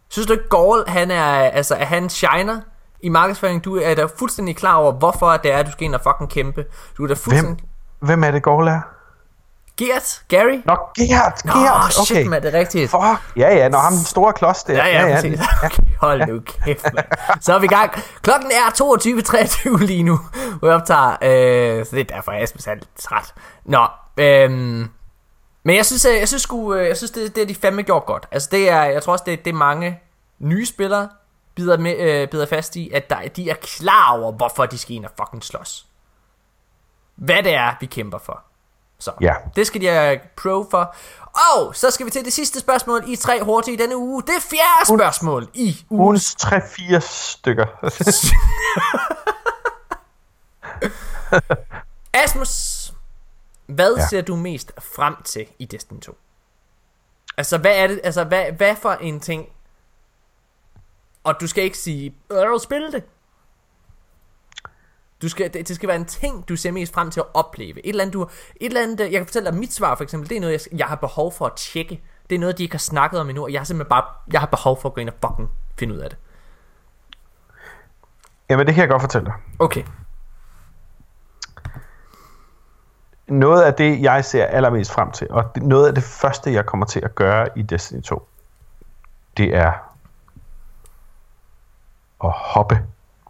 Synes 0.09 0.27
du 0.27 0.33
ikke, 0.33 0.49
Gaul, 0.49 0.83
han 0.87 1.11
er, 1.11 1.25
altså, 1.33 1.75
er 1.75 1.85
han 1.85 2.09
shiner? 2.09 2.61
I 3.03 3.09
markedsføring, 3.09 3.65
du 3.65 3.77
er 3.77 3.95
da 3.95 4.05
fuldstændig 4.17 4.55
klar 4.55 4.75
over, 4.75 4.91
hvorfor 4.91 5.37
det 5.37 5.51
er, 5.51 5.63
du 5.63 5.71
skal 5.71 5.85
ind 5.85 5.95
og 5.95 6.01
fucking 6.01 6.29
kæmpe. 6.29 6.65
Du 6.97 7.03
er 7.03 7.07
da 7.07 7.13
fuldstændig... 7.13 7.65
Hvem, 7.99 8.07
hvem 8.07 8.23
er 8.23 8.31
det, 8.31 8.43
Gård 8.43 8.67
er? 8.67 8.81
Gert? 9.77 10.23
Gary? 10.27 10.61
Nå, 10.65 10.77
Gert, 10.97 11.45
Nå, 11.45 11.51
Gert, 11.51 11.99
okay. 11.99 12.05
shit, 12.05 12.27
man, 12.27 12.41
det 12.41 12.55
er 12.55 12.59
rigtigt. 12.59 12.91
Fuck, 12.91 13.03
ja, 13.37 13.55
ja, 13.55 13.69
når 13.69 13.79
ham 13.79 13.93
den 13.93 14.03
store 14.03 14.33
klods 14.33 14.63
der. 14.63 14.73
Ja, 14.73 14.85
ja, 14.87 15.07
ja, 15.07 15.27
ja, 15.27 15.33
Okay, 15.65 15.83
hold 16.01 16.27
nu 16.27 16.39
kæft, 16.39 16.93
man. 16.93 17.03
Så 17.41 17.53
er 17.53 17.59
vi 17.59 17.65
i 17.65 17.67
gang. 17.67 17.91
Klokken 18.21 18.51
er 18.51 18.69
22.23 19.77 19.85
lige 19.85 20.03
nu, 20.03 20.19
hvor 20.59 20.67
jeg 20.67 20.77
optager, 20.77 21.11
øh, 21.11 21.85
så 21.85 21.95
det 21.95 22.11
er 22.11 22.15
derfor, 22.15 22.31
jeg 22.31 22.41
er 22.41 22.73
lidt 22.73 22.97
træt. 22.99 23.33
Nå, 23.65 23.85
øhm, 24.17 24.87
men 25.63 25.75
jeg 25.75 25.85
synes, 25.85 26.05
jeg, 26.05 26.19
jeg 26.19 26.27
synes, 26.27 26.41
sgu, 26.41 26.73
øh, 26.73 26.87
jeg 26.87 26.97
synes 26.97 27.11
det, 27.11 27.35
det 27.35 27.41
er 27.41 27.47
de 27.47 27.55
fandme 27.55 27.83
gjort 27.83 28.05
godt. 28.05 28.27
Altså 28.31 28.49
det 28.51 28.69
er, 28.69 28.83
jeg 28.83 29.03
tror 29.03 29.13
også, 29.13 29.23
det, 29.27 29.45
det 29.45 29.51
er 29.51 29.57
mange 29.57 29.99
nye 30.39 30.65
spillere, 30.65 31.09
bider, 31.55 31.77
med, 31.77 31.97
øh, 31.97 32.27
bider 32.27 32.45
fast 32.45 32.75
i, 32.75 32.91
at 32.91 33.09
der, 33.09 33.27
de 33.27 33.49
er 33.49 33.55
klar 33.55 34.17
over, 34.17 34.31
hvorfor 34.31 34.65
de 34.65 34.77
skal 34.77 34.95
ind 34.95 35.05
og 35.05 35.11
fucking 35.17 35.43
slås. 35.43 35.87
Hvad 37.15 37.43
det 37.43 37.53
er, 37.53 37.73
vi 37.79 37.85
kæmper 37.85 38.17
for. 38.17 38.43
Så 38.99 39.11
ja. 39.21 39.33
det 39.55 39.67
skal 39.67 39.81
de 39.81 39.87
have 39.87 40.19
pro 40.37 40.67
for. 40.71 40.95
Og 41.53 41.75
så 41.75 41.91
skal 41.91 42.05
vi 42.05 42.11
til 42.11 42.25
det 42.25 42.33
sidste 42.33 42.59
spørgsmål 42.59 43.03
i 43.07 43.15
tre 43.15 43.43
hurtige 43.43 43.73
i 43.73 43.77
denne 43.77 43.97
uge. 43.97 44.21
Det 44.21 44.35
er 44.35 44.41
fjerde 44.49 44.99
spørgsmål 44.99 45.47
i 45.53 45.85
ugens 45.89 46.35
3-4 46.45 46.99
stykker. 46.99 47.65
Asmus, 52.23 52.93
hvad 53.65 53.95
ja. 53.97 54.07
ser 54.07 54.21
du 54.21 54.35
mest 54.35 54.71
frem 54.95 55.15
til 55.23 55.47
i 55.59 55.65
Destiny 55.65 55.99
2? 55.99 56.17
Altså, 57.37 57.57
hvad 57.57 57.75
er 57.75 57.87
det, 57.87 58.01
altså, 58.03 58.23
hvad, 58.23 58.51
hvad 58.51 58.75
for 58.75 58.91
en 58.91 59.19
ting 59.19 59.49
og 61.23 61.41
du 61.41 61.47
skal 61.47 61.63
ikke 61.63 61.77
sige, 61.77 62.15
øh, 62.31 62.59
spille 62.59 62.91
det. 62.91 63.03
Du 65.21 65.29
skal, 65.29 65.53
det, 65.53 65.67
det 65.67 65.75
skal 65.75 65.89
være 65.89 65.97
en 65.97 66.05
ting, 66.05 66.49
du 66.49 66.55
ser 66.55 66.71
mest 66.71 66.93
frem 66.93 67.11
til 67.11 67.19
at 67.19 67.25
opleve. 67.33 67.85
Et 67.85 67.89
eller 67.89 68.03
andet, 68.03 68.13
du, 68.13 68.21
et 68.23 68.29
eller 68.65 68.81
andet, 68.81 68.99
jeg 68.99 69.11
kan 69.11 69.25
fortælle 69.25 69.51
dig, 69.51 69.59
mit 69.59 69.73
svar 69.73 69.95
for 69.95 70.03
eksempel, 70.03 70.29
det 70.29 70.37
er 70.37 70.41
noget, 70.41 70.67
jeg, 70.71 70.79
jeg 70.79 70.87
har 70.87 70.95
behov 70.95 71.31
for 71.31 71.45
at 71.45 71.53
tjekke. 71.55 72.01
Det 72.29 72.35
er 72.35 72.39
noget, 72.39 72.57
de 72.57 72.63
ikke 72.63 72.73
har 72.73 72.79
snakket 72.79 73.19
om 73.19 73.29
endnu, 73.29 73.43
og 73.43 73.53
jeg 73.53 73.59
har 73.59 73.65
simpelthen 73.65 73.89
bare, 73.89 74.03
jeg 74.33 74.39
har 74.39 74.47
behov 74.47 74.81
for 74.81 74.89
at 74.89 74.95
gå 74.95 75.01
ind 75.01 75.09
og 75.09 75.15
fucking 75.25 75.49
finde 75.79 75.93
ud 75.93 75.99
af 75.99 76.09
det. 76.09 76.19
Jamen, 78.49 78.67
det 78.67 78.75
kan 78.75 78.81
jeg 78.81 78.89
godt 78.89 79.01
fortælle 79.01 79.25
dig. 79.25 79.33
Okay. 79.59 79.83
Noget 83.27 83.63
af 83.63 83.73
det, 83.73 84.01
jeg 84.01 84.25
ser 84.25 84.45
allermest 84.45 84.91
frem 84.91 85.11
til, 85.11 85.27
og 85.29 85.51
noget 85.55 85.87
af 85.87 85.95
det 85.95 86.03
første, 86.03 86.53
jeg 86.53 86.65
kommer 86.65 86.85
til 86.85 86.99
at 86.99 87.15
gøre 87.15 87.47
i 87.55 87.61
Destiny 87.61 88.01
2, 88.01 88.27
det 89.37 89.55
er 89.55 89.90
at 92.23 92.31
hoppe. 92.35 92.79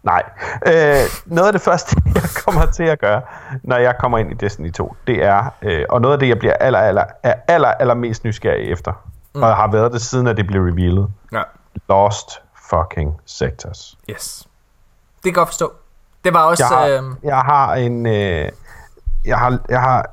Nej. 0.02 0.22
Øh, 0.66 1.00
noget 1.26 1.46
af 1.46 1.52
det 1.52 1.62
første, 1.62 1.96
jeg 2.14 2.22
kommer 2.44 2.66
til 2.66 2.84
at 2.84 2.98
gøre, 2.98 3.22
når 3.62 3.76
jeg 3.76 3.94
kommer 3.98 4.18
ind 4.18 4.30
i 4.30 4.34
Destiny 4.34 4.72
2, 4.72 4.96
det 5.06 5.24
er, 5.24 5.54
øh, 5.62 5.84
og 5.88 6.00
noget 6.00 6.12
af 6.12 6.20
det, 6.20 6.28
jeg 6.28 6.38
bliver 6.38 6.54
aller, 6.54 6.78
aller, 6.78 7.04
aller, 7.48 7.68
aller 7.68 7.94
mest 7.94 8.24
nysgerrig 8.24 8.72
efter, 8.72 8.92
mm. 9.34 9.42
og 9.42 9.56
har 9.56 9.70
været 9.70 9.92
det 9.92 10.02
siden, 10.02 10.26
at 10.26 10.36
det 10.36 10.46
blev 10.46 10.62
revealet. 10.62 11.08
Ja. 11.32 11.42
Lost 11.88 12.42
fucking 12.70 13.20
Sectors. 13.26 13.98
Yes. 14.10 14.48
Det 15.16 15.24
kan 15.24 15.32
godt 15.32 15.48
forstå. 15.48 15.72
Det 16.24 16.34
var 16.34 16.44
også... 16.44 16.64
Jeg 16.64 16.78
har, 16.78 16.86
øh... 16.86 17.14
jeg 17.22 17.38
har 17.38 17.74
en... 17.74 18.06
Øh, 18.06 18.48
jeg 19.24 19.38
har, 19.38 19.58
jeg 19.68 19.80
har 19.80 20.10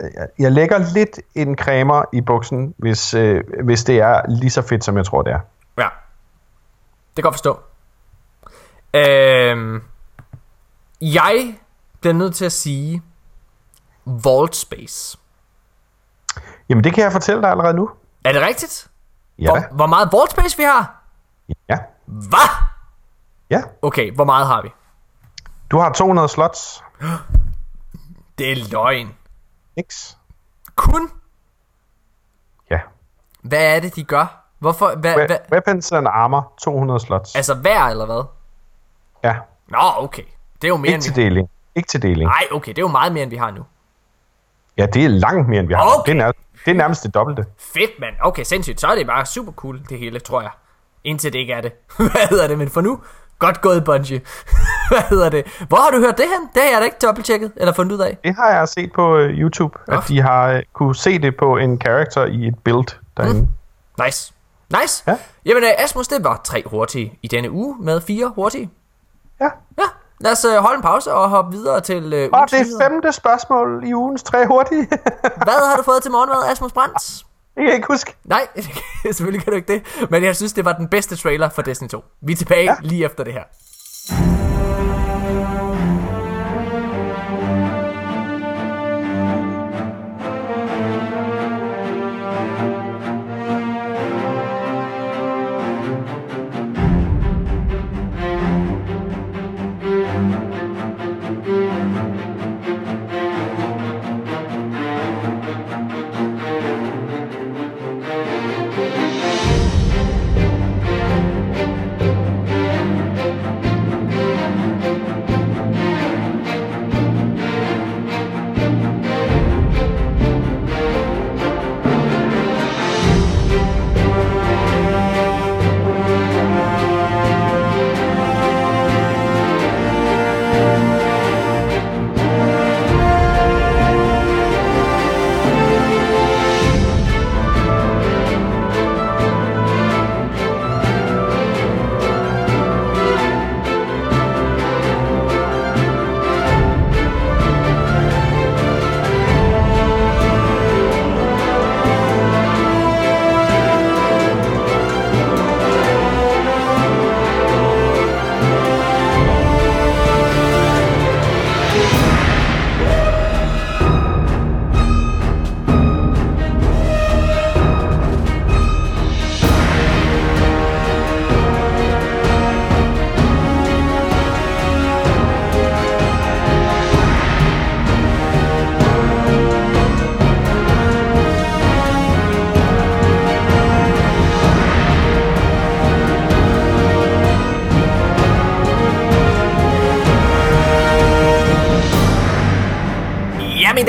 jeg, 0.00 0.28
jeg 0.38 0.52
lægger 0.52 0.78
lidt 0.94 1.20
en 1.34 1.56
cremer 1.56 2.04
i 2.12 2.20
buksen, 2.20 2.74
hvis, 2.78 3.14
øh, 3.14 3.44
hvis 3.64 3.84
det 3.84 3.98
er 3.98 4.22
lige 4.28 4.50
så 4.50 4.62
fedt, 4.62 4.84
som 4.84 4.96
jeg 4.96 5.06
tror, 5.06 5.22
det 5.22 5.32
er. 5.32 5.40
Ja. 5.78 5.88
Det 7.16 7.16
kan 7.16 7.22
godt 7.22 7.34
forstå. 7.34 7.60
Øhm, 8.94 9.82
jeg 11.00 11.58
bliver 12.00 12.14
nødt 12.14 12.34
til 12.34 12.44
at 12.44 12.52
sige 12.52 13.02
Vault 14.04 14.56
Space. 14.56 15.18
Jamen 16.68 16.84
det 16.84 16.94
kan 16.94 17.04
jeg 17.04 17.12
fortælle 17.12 17.42
dig 17.42 17.50
allerede 17.50 17.74
nu. 17.74 17.90
Er 18.24 18.32
det 18.32 18.42
rigtigt? 18.42 18.90
Ja. 19.38 19.50
Hvor, 19.50 19.74
hvor 19.76 19.86
meget 19.86 20.08
Vault 20.12 20.30
Space 20.30 20.56
vi 20.56 20.62
har? 20.62 21.02
Ja. 21.68 21.78
Hvad? 22.06 22.48
Ja. 23.50 23.62
Okay, 23.82 24.12
hvor 24.14 24.24
meget 24.24 24.46
har 24.46 24.62
vi? 24.62 24.68
Du 25.70 25.78
har 25.78 25.92
200 25.92 26.28
slots. 26.28 26.82
Det 28.38 28.52
er 28.52 28.68
løgn. 28.70 29.14
X. 29.90 30.14
Kun? 30.76 31.10
Ja. 32.70 32.80
Hvad 33.42 33.76
er 33.76 33.80
det, 33.80 33.96
de 33.96 34.04
gør? 34.04 34.44
Hvorfor? 34.58 34.94
Hva, 34.96 35.14
We- 35.14 35.26
hva? 35.26 35.38
Weapons 35.52 35.92
and 35.92 36.08
armor, 36.08 36.52
200 36.60 37.00
slots. 37.00 37.34
Altså 37.36 37.54
hver 37.54 37.84
eller 37.84 38.06
hvad? 38.06 38.24
Ja. 39.24 39.34
Nå, 39.68 39.78
okay. 39.96 40.22
Det 40.62 40.64
er 40.64 40.68
jo 40.68 40.76
mere, 40.76 40.86
Ikke 40.86 40.94
end 40.94 41.02
til 41.02 41.16
deling. 41.16 41.50
Ikke 41.74 41.88
til 41.88 42.02
deling. 42.02 42.28
Nej, 42.30 42.46
okay. 42.50 42.68
Det 42.68 42.78
er 42.78 42.82
jo 42.82 42.88
meget 42.88 43.12
mere, 43.12 43.22
end 43.22 43.30
vi 43.30 43.36
har 43.36 43.50
nu. 43.50 43.64
Ja, 44.78 44.86
det 44.86 45.04
er 45.04 45.08
langt 45.08 45.48
mere, 45.48 45.60
end 45.60 45.68
vi 45.68 45.74
har. 45.74 45.98
Okay. 45.98 46.12
Det, 46.12 46.18
er 46.18 46.22
nærmest, 46.22 46.38
det 46.64 46.70
er 46.70 46.74
nærmest 46.74 47.02
det 47.02 47.14
dobbelte. 47.14 47.44
Fedt, 47.58 47.90
mand. 48.00 48.14
Okay, 48.20 48.44
sindssygt. 48.44 48.80
Så 48.80 48.86
er 48.86 48.94
det 48.94 49.06
bare 49.06 49.26
super 49.26 49.52
cool, 49.52 49.80
det 49.88 49.98
hele, 49.98 50.20
tror 50.20 50.40
jeg. 50.40 50.50
Indtil 51.04 51.32
det 51.32 51.38
ikke 51.38 51.52
er 51.52 51.60
det. 51.60 51.72
Hvad 51.96 52.28
hedder 52.30 52.46
det? 52.46 52.58
Men 52.58 52.70
for 52.70 52.80
nu, 52.80 53.00
godt 53.38 53.60
gået, 53.60 53.84
Bungie. 53.84 54.20
Hvad 54.90 55.02
hedder 55.10 55.28
det? 55.28 55.46
Hvor 55.68 55.76
har 55.76 55.90
du 55.90 55.98
hørt 55.98 56.18
det 56.18 56.24
hen? 56.24 56.48
Det 56.54 56.62
har 56.62 56.70
jeg 56.70 56.80
da 56.80 56.84
ikke 56.84 56.96
dobbelttjekket 57.02 57.52
eller 57.56 57.72
fundet 57.72 57.92
ud 57.92 58.00
af. 58.00 58.18
Det 58.24 58.34
har 58.34 58.50
jeg 58.50 58.68
set 58.68 58.92
på 58.92 59.14
uh, 59.14 59.20
YouTube, 59.20 59.78
oh. 59.88 59.96
at 59.96 60.04
de 60.08 60.20
har 60.20 60.54
uh, 60.54 60.60
kunne 60.72 60.96
se 60.96 61.18
det 61.18 61.36
på 61.36 61.56
en 61.56 61.80
character 61.80 62.24
i 62.24 62.46
et 62.46 62.58
build 62.64 62.88
derinde. 63.16 63.40
Mm. 63.40 64.04
Nice. 64.04 64.32
Nice. 64.80 65.04
Ja. 65.06 65.16
Jamen, 65.44 65.62
uh, 65.62 65.84
Asmus, 65.84 66.08
det 66.08 66.24
var 66.24 66.40
tre 66.44 66.62
hurtige 66.66 67.18
i 67.22 67.28
denne 67.28 67.50
uge 67.50 67.76
med 67.80 68.00
fire 68.00 68.32
hurtige. 68.34 68.70
Ja. 69.40 69.48
Ja. 69.78 69.84
Lad 70.20 70.32
os 70.32 70.44
uh, 70.44 70.52
holde 70.52 70.76
en 70.76 70.82
pause 70.82 71.12
og 71.12 71.30
hoppe 71.30 71.52
videre 71.56 71.80
til 71.80 72.04
uh, 72.04 72.40
Og 72.40 72.50
det 72.50 72.60
er 72.60 72.88
femte 72.88 73.12
spørgsmål 73.12 73.82
i 73.86 73.94
ugens 73.94 74.22
tre 74.22 74.46
hurtige. 74.46 74.86
Hvad 75.46 75.68
har 75.68 75.76
du 75.76 75.82
fået 75.82 76.02
til 76.02 76.10
morgenmad, 76.10 76.52
Asmus 76.52 76.72
Brands? 76.72 77.26
Det 77.54 77.56
kan 77.56 77.66
jeg 77.66 77.74
ikke 77.74 77.88
huske. 77.88 78.16
Nej, 78.24 78.46
selvfølgelig 79.04 79.44
kan 79.44 79.50
du 79.50 79.56
ikke 79.56 79.72
det. 79.72 80.06
Men 80.10 80.24
jeg 80.24 80.36
synes, 80.36 80.52
det 80.52 80.64
var 80.64 80.72
den 80.72 80.88
bedste 80.88 81.16
trailer 81.16 81.48
for 81.48 81.62
Destiny 81.62 81.88
2. 81.88 82.04
Vi 82.22 82.32
er 82.32 82.36
tilbage 82.36 82.64
ja. 82.64 82.76
lige 82.80 83.04
efter 83.04 83.24
det 83.24 83.32
her. 83.32 83.44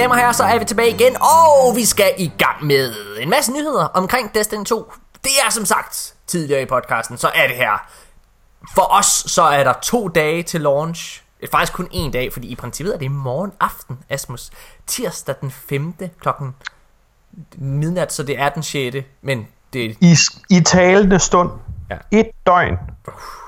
Damer 0.02 0.16
og 0.16 0.20
herrer, 0.20 0.32
så 0.32 0.44
er 0.44 0.60
vi 0.60 0.66
tilbage 0.66 0.90
igen, 0.90 1.16
og 1.22 1.76
vi 1.76 1.86
skal 1.86 2.14
i 2.18 2.32
gang 2.38 2.66
med 2.66 2.94
en 3.20 3.30
masse 3.30 3.52
nyheder 3.52 3.86
omkring 3.86 4.36
Destiny 4.36 4.66
2. 4.66 4.94
Det 5.24 5.32
er 5.46 5.52
som 5.52 5.66
sagt 5.66 6.14
tidligere 6.28 6.62
i 6.62 6.66
podcasten, 6.66 7.18
så 7.18 7.32
er 7.36 7.48
det 7.48 7.56
her. 7.56 7.90
For 8.76 8.98
os, 8.98 9.06
så 9.06 9.42
er 9.42 9.64
der 9.64 9.74
to 9.82 10.08
dage 10.08 10.44
til 10.44 10.62
launch. 10.62 11.24
Det 11.42 11.48
er 11.48 11.52
faktisk 11.52 11.74
kun 11.74 11.88
en 11.92 12.12
dag, 12.12 12.34
fordi 12.34 12.48
i 12.48 12.56
princippet 12.56 12.94
er 12.94 12.98
det 13.00 13.12
morgen 13.12 13.52
aften, 13.60 14.00
Asmus. 14.10 14.52
Tirsdag 14.88 15.36
den 15.42 15.52
5. 15.52 15.94
klokken 16.20 16.56
midnat, 17.56 18.14
så 18.14 18.24
det 18.24 18.40
er 18.40 18.50
den 18.50 18.64
6. 18.64 18.96
Men 19.22 19.48
det... 19.74 19.98
I, 20.02 20.16
i 20.50 20.62
talende 20.62 21.20
stund. 21.20 21.50
Ja. 21.90 21.98
Et 22.12 22.32
døgn. 22.46 22.78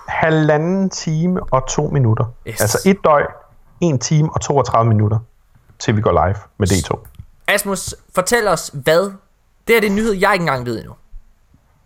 Halvanden 0.07 0.89
time 0.89 1.43
og 1.51 1.67
to 1.67 1.87
minutter. 1.87 2.25
Yes. 2.47 2.61
Altså 2.61 2.89
et 2.89 2.97
døgn, 3.03 3.25
en 3.81 3.99
time 3.99 4.33
og 4.33 4.41
32 4.41 4.89
minutter 4.89 5.19
til 5.83 5.95
vi 5.95 6.01
går 6.01 6.25
live 6.25 6.35
med 6.57 6.71
D2. 6.71 6.99
Asmus, 7.47 7.95
fortæl 8.15 8.47
os, 8.47 8.71
hvad... 8.73 9.11
Det 9.67 9.77
er 9.77 9.81
det 9.81 9.91
nyhed, 9.91 10.13
jeg 10.13 10.33
ikke 10.33 10.43
engang 10.43 10.65
ved 10.65 10.77
endnu. 10.79 10.93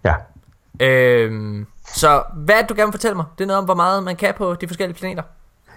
Ja. 0.04 0.14
Øhm, 0.80 1.68
så 1.94 2.24
hvad 2.34 2.56
er 2.56 2.68
du 2.68 2.74
gerne 2.74 2.88
vil 2.88 2.94
fortælle 2.94 3.16
mig? 3.16 3.26
Det 3.38 3.44
er 3.44 3.48
noget 3.48 3.58
om, 3.58 3.66
hvor 3.66 3.76
meget 3.76 4.04
man 4.04 4.16
kan 4.16 4.34
på 4.38 4.56
de 4.56 4.68
forskellige 4.68 4.98
planeter. 4.98 5.24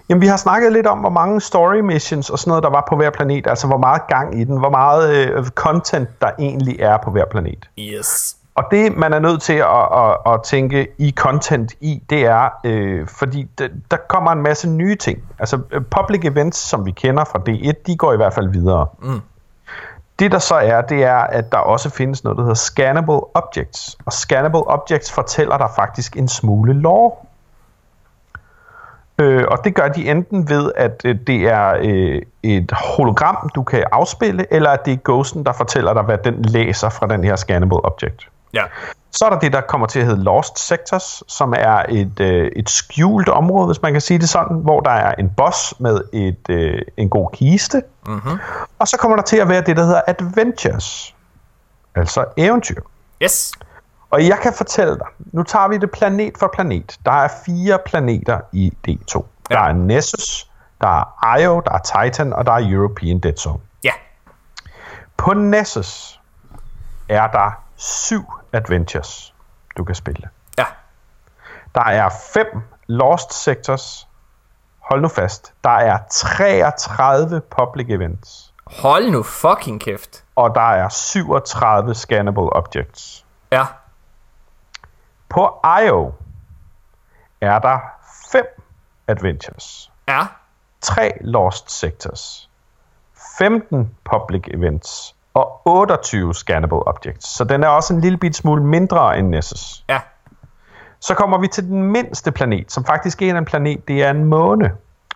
Jamen, 0.08 0.22
vi 0.22 0.26
har 0.26 0.36
snakket 0.36 0.72
lidt 0.72 0.86
om, 0.86 0.98
hvor 0.98 1.10
mange 1.10 1.40
story 1.40 1.76
missions 1.76 2.30
og 2.30 2.38
sådan 2.38 2.50
noget, 2.50 2.62
der 2.62 2.70
var 2.70 2.86
på 2.88 2.96
hver 2.96 3.10
planet. 3.10 3.46
Altså, 3.46 3.66
hvor 3.66 3.78
meget 3.78 4.02
gang 4.08 4.40
i 4.40 4.44
den. 4.44 4.58
Hvor 4.58 4.70
meget 4.70 5.16
øh, 5.16 5.46
content, 5.46 6.08
der 6.20 6.30
egentlig 6.38 6.80
er 6.80 6.98
på 7.04 7.10
hver 7.10 7.24
planet. 7.30 7.68
Yes. 7.78 8.36
Og 8.54 8.64
det, 8.70 8.96
man 8.96 9.12
er 9.12 9.18
nødt 9.18 9.42
til 9.42 9.52
at, 9.52 9.88
at, 9.92 10.34
at 10.34 10.42
tænke 10.42 10.88
i 10.98 11.12
content 11.16 11.72
i, 11.80 12.02
det 12.10 12.26
er, 12.26 12.48
øh, 12.64 13.06
fordi 13.06 13.48
det, 13.58 13.70
der 13.90 13.96
kommer 14.08 14.32
en 14.32 14.42
masse 14.42 14.70
nye 14.70 14.96
ting. 14.96 15.22
Altså 15.38 15.60
øh, 15.70 15.82
public 15.84 16.24
events, 16.24 16.58
som 16.58 16.86
vi 16.86 16.90
kender 16.90 17.24
fra 17.24 17.38
D1, 17.48 17.82
de 17.86 17.96
går 17.96 18.12
i 18.12 18.16
hvert 18.16 18.34
fald 18.34 18.48
videre. 18.48 18.86
Mm. 19.02 19.20
Det 20.18 20.32
der 20.32 20.38
så 20.38 20.54
er, 20.54 20.80
det 20.80 21.04
er, 21.04 21.16
at 21.16 21.52
der 21.52 21.58
også 21.58 21.90
findes 21.90 22.24
noget, 22.24 22.36
der 22.36 22.42
hedder 22.42 22.54
scannable 22.54 23.36
objects. 23.36 23.96
Og 24.06 24.12
scannable 24.12 24.66
objects 24.66 25.12
fortæller 25.12 25.58
dig 25.58 25.68
faktisk 25.76 26.16
en 26.16 26.28
smule 26.28 26.72
lore. 26.72 27.12
Øh, 29.18 29.44
og 29.50 29.64
det 29.64 29.74
gør 29.74 29.88
de 29.88 30.10
enten 30.10 30.48
ved, 30.48 30.72
at 30.76 31.02
øh, 31.04 31.16
det 31.26 31.42
er 31.42 31.74
øh, 31.82 32.22
et 32.42 32.72
hologram, 32.72 33.50
du 33.54 33.62
kan 33.62 33.84
afspille, 33.92 34.46
eller 34.50 34.70
at 34.70 34.86
det 34.86 34.92
er 34.92 34.98
ghosten, 35.04 35.44
der 35.44 35.52
fortæller 35.52 35.94
dig, 35.94 36.02
hvad 36.02 36.18
den 36.18 36.42
læser 36.42 36.88
fra 36.88 37.06
den 37.06 37.24
her 37.24 37.36
scannable 37.36 37.84
object. 37.84 38.28
Ja. 38.54 38.62
Så 39.10 39.24
er 39.24 39.30
der 39.30 39.38
det, 39.38 39.52
der 39.52 39.60
kommer 39.60 39.86
til 39.86 40.00
at 40.00 40.06
hedde 40.06 40.22
Lost 40.22 40.58
Sectors, 40.58 41.22
som 41.28 41.54
er 41.56 41.82
et, 41.88 42.20
øh, 42.20 42.50
et 42.56 42.70
skjult 42.70 43.28
område, 43.28 43.66
hvis 43.66 43.82
man 43.82 43.92
kan 43.92 44.00
sige 44.00 44.18
det 44.18 44.28
sådan, 44.28 44.56
hvor 44.56 44.80
der 44.80 44.90
er 44.90 45.14
en 45.14 45.30
boss 45.36 45.80
med 45.80 46.00
et, 46.12 46.48
øh, 46.48 46.82
en 46.96 47.08
god 47.08 47.30
kiste. 47.32 47.82
Mm-hmm. 48.06 48.38
Og 48.78 48.88
så 48.88 48.96
kommer 48.96 49.16
der 49.16 49.24
til 49.24 49.36
at 49.36 49.48
være 49.48 49.60
det, 49.60 49.76
der 49.76 49.84
hedder 49.84 50.00
Adventures, 50.06 51.14
altså 51.94 52.24
eventyr. 52.36 52.80
Yes. 53.22 53.52
Og 54.10 54.28
jeg 54.28 54.38
kan 54.42 54.52
fortælle 54.52 54.94
dig, 54.94 55.06
nu 55.18 55.42
tager 55.42 55.68
vi 55.68 55.78
det 55.78 55.90
planet 55.90 56.38
for 56.38 56.50
planet. 56.54 56.98
Der 57.04 57.12
er 57.12 57.28
fire 57.46 57.78
planeter 57.86 58.40
i 58.52 58.72
D2. 58.88 59.24
Ja. 59.50 59.54
Der 59.54 59.60
er 59.60 59.72
Nessus, 59.72 60.50
der 60.80 60.98
er 60.98 61.36
Io, 61.38 61.62
der 61.66 61.72
er 61.72 62.04
Titan, 62.04 62.32
og 62.32 62.46
der 62.46 62.52
er 62.52 62.72
European 62.72 63.18
Dead 63.18 63.36
Zone. 63.36 63.60
Ja. 63.84 63.92
På 65.16 65.32
Nessus 65.32 66.20
er 67.08 67.26
der 67.26 67.50
syv 67.76 68.24
adventures, 68.52 69.34
du 69.76 69.84
kan 69.84 69.94
spille. 69.94 70.28
Ja. 70.58 70.66
Der 71.74 71.84
er 71.84 72.08
fem 72.34 72.62
Lost 72.86 73.32
Sectors. 73.32 74.08
Hold 74.78 75.00
nu 75.00 75.08
fast. 75.08 75.54
Der 75.64 75.70
er 75.70 75.98
33 76.10 77.40
public 77.40 77.86
events. 77.88 78.54
Hold 78.66 79.10
nu 79.10 79.22
fucking 79.22 79.80
kæft. 79.80 80.24
Og 80.36 80.54
der 80.54 80.70
er 80.70 80.88
37 80.88 81.94
scannable 81.94 82.52
objects. 82.52 83.26
Ja. 83.52 83.66
På 85.28 85.60
IO 85.82 86.12
er 87.40 87.58
der 87.58 87.78
fem 88.32 88.46
adventures. 89.08 89.92
Ja. 90.08 90.26
Tre 90.80 91.12
Lost 91.20 91.70
Sectors. 91.70 92.50
15 93.38 93.96
public 94.04 94.42
events 94.54 95.16
og 95.34 95.60
28 95.64 96.34
scannable 96.34 96.88
objects. 96.88 97.36
Så 97.36 97.44
den 97.44 97.62
er 97.64 97.68
også 97.68 97.94
en 97.94 98.00
lille 98.00 98.18
bit 98.18 98.36
smule 98.36 98.62
mindre 98.62 99.18
end 99.18 99.28
Nessus. 99.28 99.84
Ja. 99.88 100.00
Så 101.00 101.14
kommer 101.14 101.38
vi 101.38 101.48
til 101.48 101.64
den 101.64 101.82
mindste 101.82 102.32
planet, 102.32 102.72
som 102.72 102.84
faktisk 102.84 103.22
er 103.22 103.38
en 103.38 103.44
planet, 103.44 103.88
det 103.88 104.02
er 104.02 104.10
en 104.10 104.24
måne. 104.24 104.72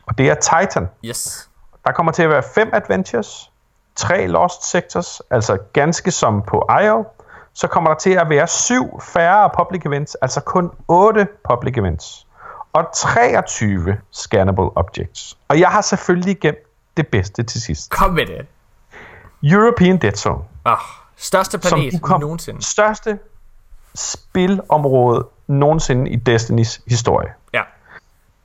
Og 0.06 0.18
det 0.18 0.30
er 0.30 0.34
Titan. 0.34 0.88
Yes. 1.04 1.50
Der 1.84 1.92
kommer 1.92 2.12
til 2.12 2.22
at 2.22 2.30
være 2.30 2.42
fem 2.54 2.70
adventures, 2.72 3.50
tre 3.96 4.26
lost 4.26 4.70
sectors, 4.70 5.22
altså 5.30 5.58
ganske 5.72 6.10
som 6.10 6.42
på 6.42 6.68
IO. 6.82 7.04
Så 7.54 7.68
kommer 7.68 7.90
der 7.90 7.98
til 7.98 8.10
at 8.10 8.28
være 8.28 8.46
syv 8.46 9.00
færre 9.02 9.50
public 9.58 9.82
events, 9.86 10.14
altså 10.14 10.40
kun 10.40 10.70
8 10.88 11.26
public 11.50 11.78
events. 11.78 12.26
Og 12.72 12.84
23 12.94 13.96
scannable 14.12 14.76
objects. 14.76 15.38
Og 15.48 15.60
jeg 15.60 15.68
har 15.68 15.80
selvfølgelig 15.80 16.40
gemt 16.40 16.58
det 16.96 17.08
bedste 17.08 17.42
til 17.42 17.60
sidst. 17.62 17.90
Kom 17.90 18.12
med 18.12 18.26
det. 18.26 18.46
European 19.52 19.96
Dead 19.96 20.16
Zone. 20.16 20.44
Ah, 20.64 20.78
største 21.16 21.58
planet 21.58 22.02
kom, 22.02 22.20
nogensinde. 22.20 22.64
Største 22.64 23.18
spilområde 23.94 25.26
nogensinde 25.46 26.10
i 26.10 26.16
Destinys 26.16 26.80
historie. 26.86 27.34
Ja. 27.52 27.62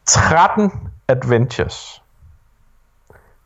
13 0.05 0.71
adventures. 1.07 2.01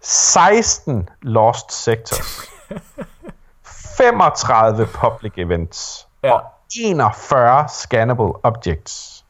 16 0.01 1.09
lost 1.21 1.71
sectors. 1.71 2.49
35 3.97 4.87
public 4.87 5.33
events. 5.37 6.07
Ja. 6.23 6.33
Og 6.33 6.43
41 6.75 7.69
scannable 7.69 8.45
objects. 8.45 9.25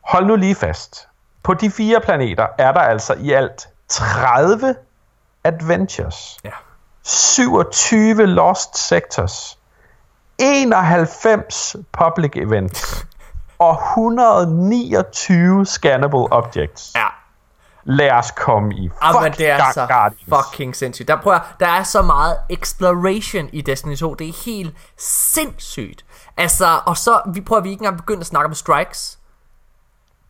Hold 0.00 0.26
nu 0.26 0.36
lige 0.36 0.54
fast. 0.54 1.08
På 1.42 1.54
de 1.54 1.70
fire 1.70 2.00
planeter 2.00 2.46
er 2.58 2.72
der 2.72 2.80
altså 2.80 3.14
i 3.14 3.32
alt 3.32 3.68
30 3.88 4.74
adventures. 5.44 6.38
Ja. 6.44 6.50
27 7.10 8.26
lost 8.26 8.76
sectors, 8.88 9.58
91 10.38 11.76
public 11.92 12.30
events 12.36 13.06
og 13.58 13.80
129 13.96 15.66
scannable 15.66 16.32
objects. 16.32 16.92
Ja. 16.94 17.06
Lad 17.84 18.10
os 18.10 18.30
komme 18.30 18.74
i 18.74 18.88
fuck 18.88 19.22
men 19.22 19.32
det 19.32 19.50
er 19.50 19.72
så 19.72 19.86
Guardians. 19.86 20.22
fucking 20.28 20.76
sindssygt. 20.76 21.08
Der, 21.08 21.16
prøver, 21.16 21.38
der 21.60 21.66
er 21.66 21.82
så 21.82 22.02
meget 22.02 22.36
exploration 22.50 23.48
i 23.52 23.60
Destiny 23.60 23.96
2. 23.96 24.14
Det 24.14 24.28
er 24.28 24.44
helt 24.44 24.74
sindssygt. 24.98 26.04
Altså, 26.36 26.80
og 26.86 26.96
så 26.96 27.20
vi 27.34 27.40
prøver 27.40 27.62
vi 27.62 27.70
ikke 27.70 27.80
engang 27.80 27.96
begyndt 27.96 28.20
at 28.20 28.26
snakke 28.26 28.46
om 28.46 28.54
strikes. 28.54 29.18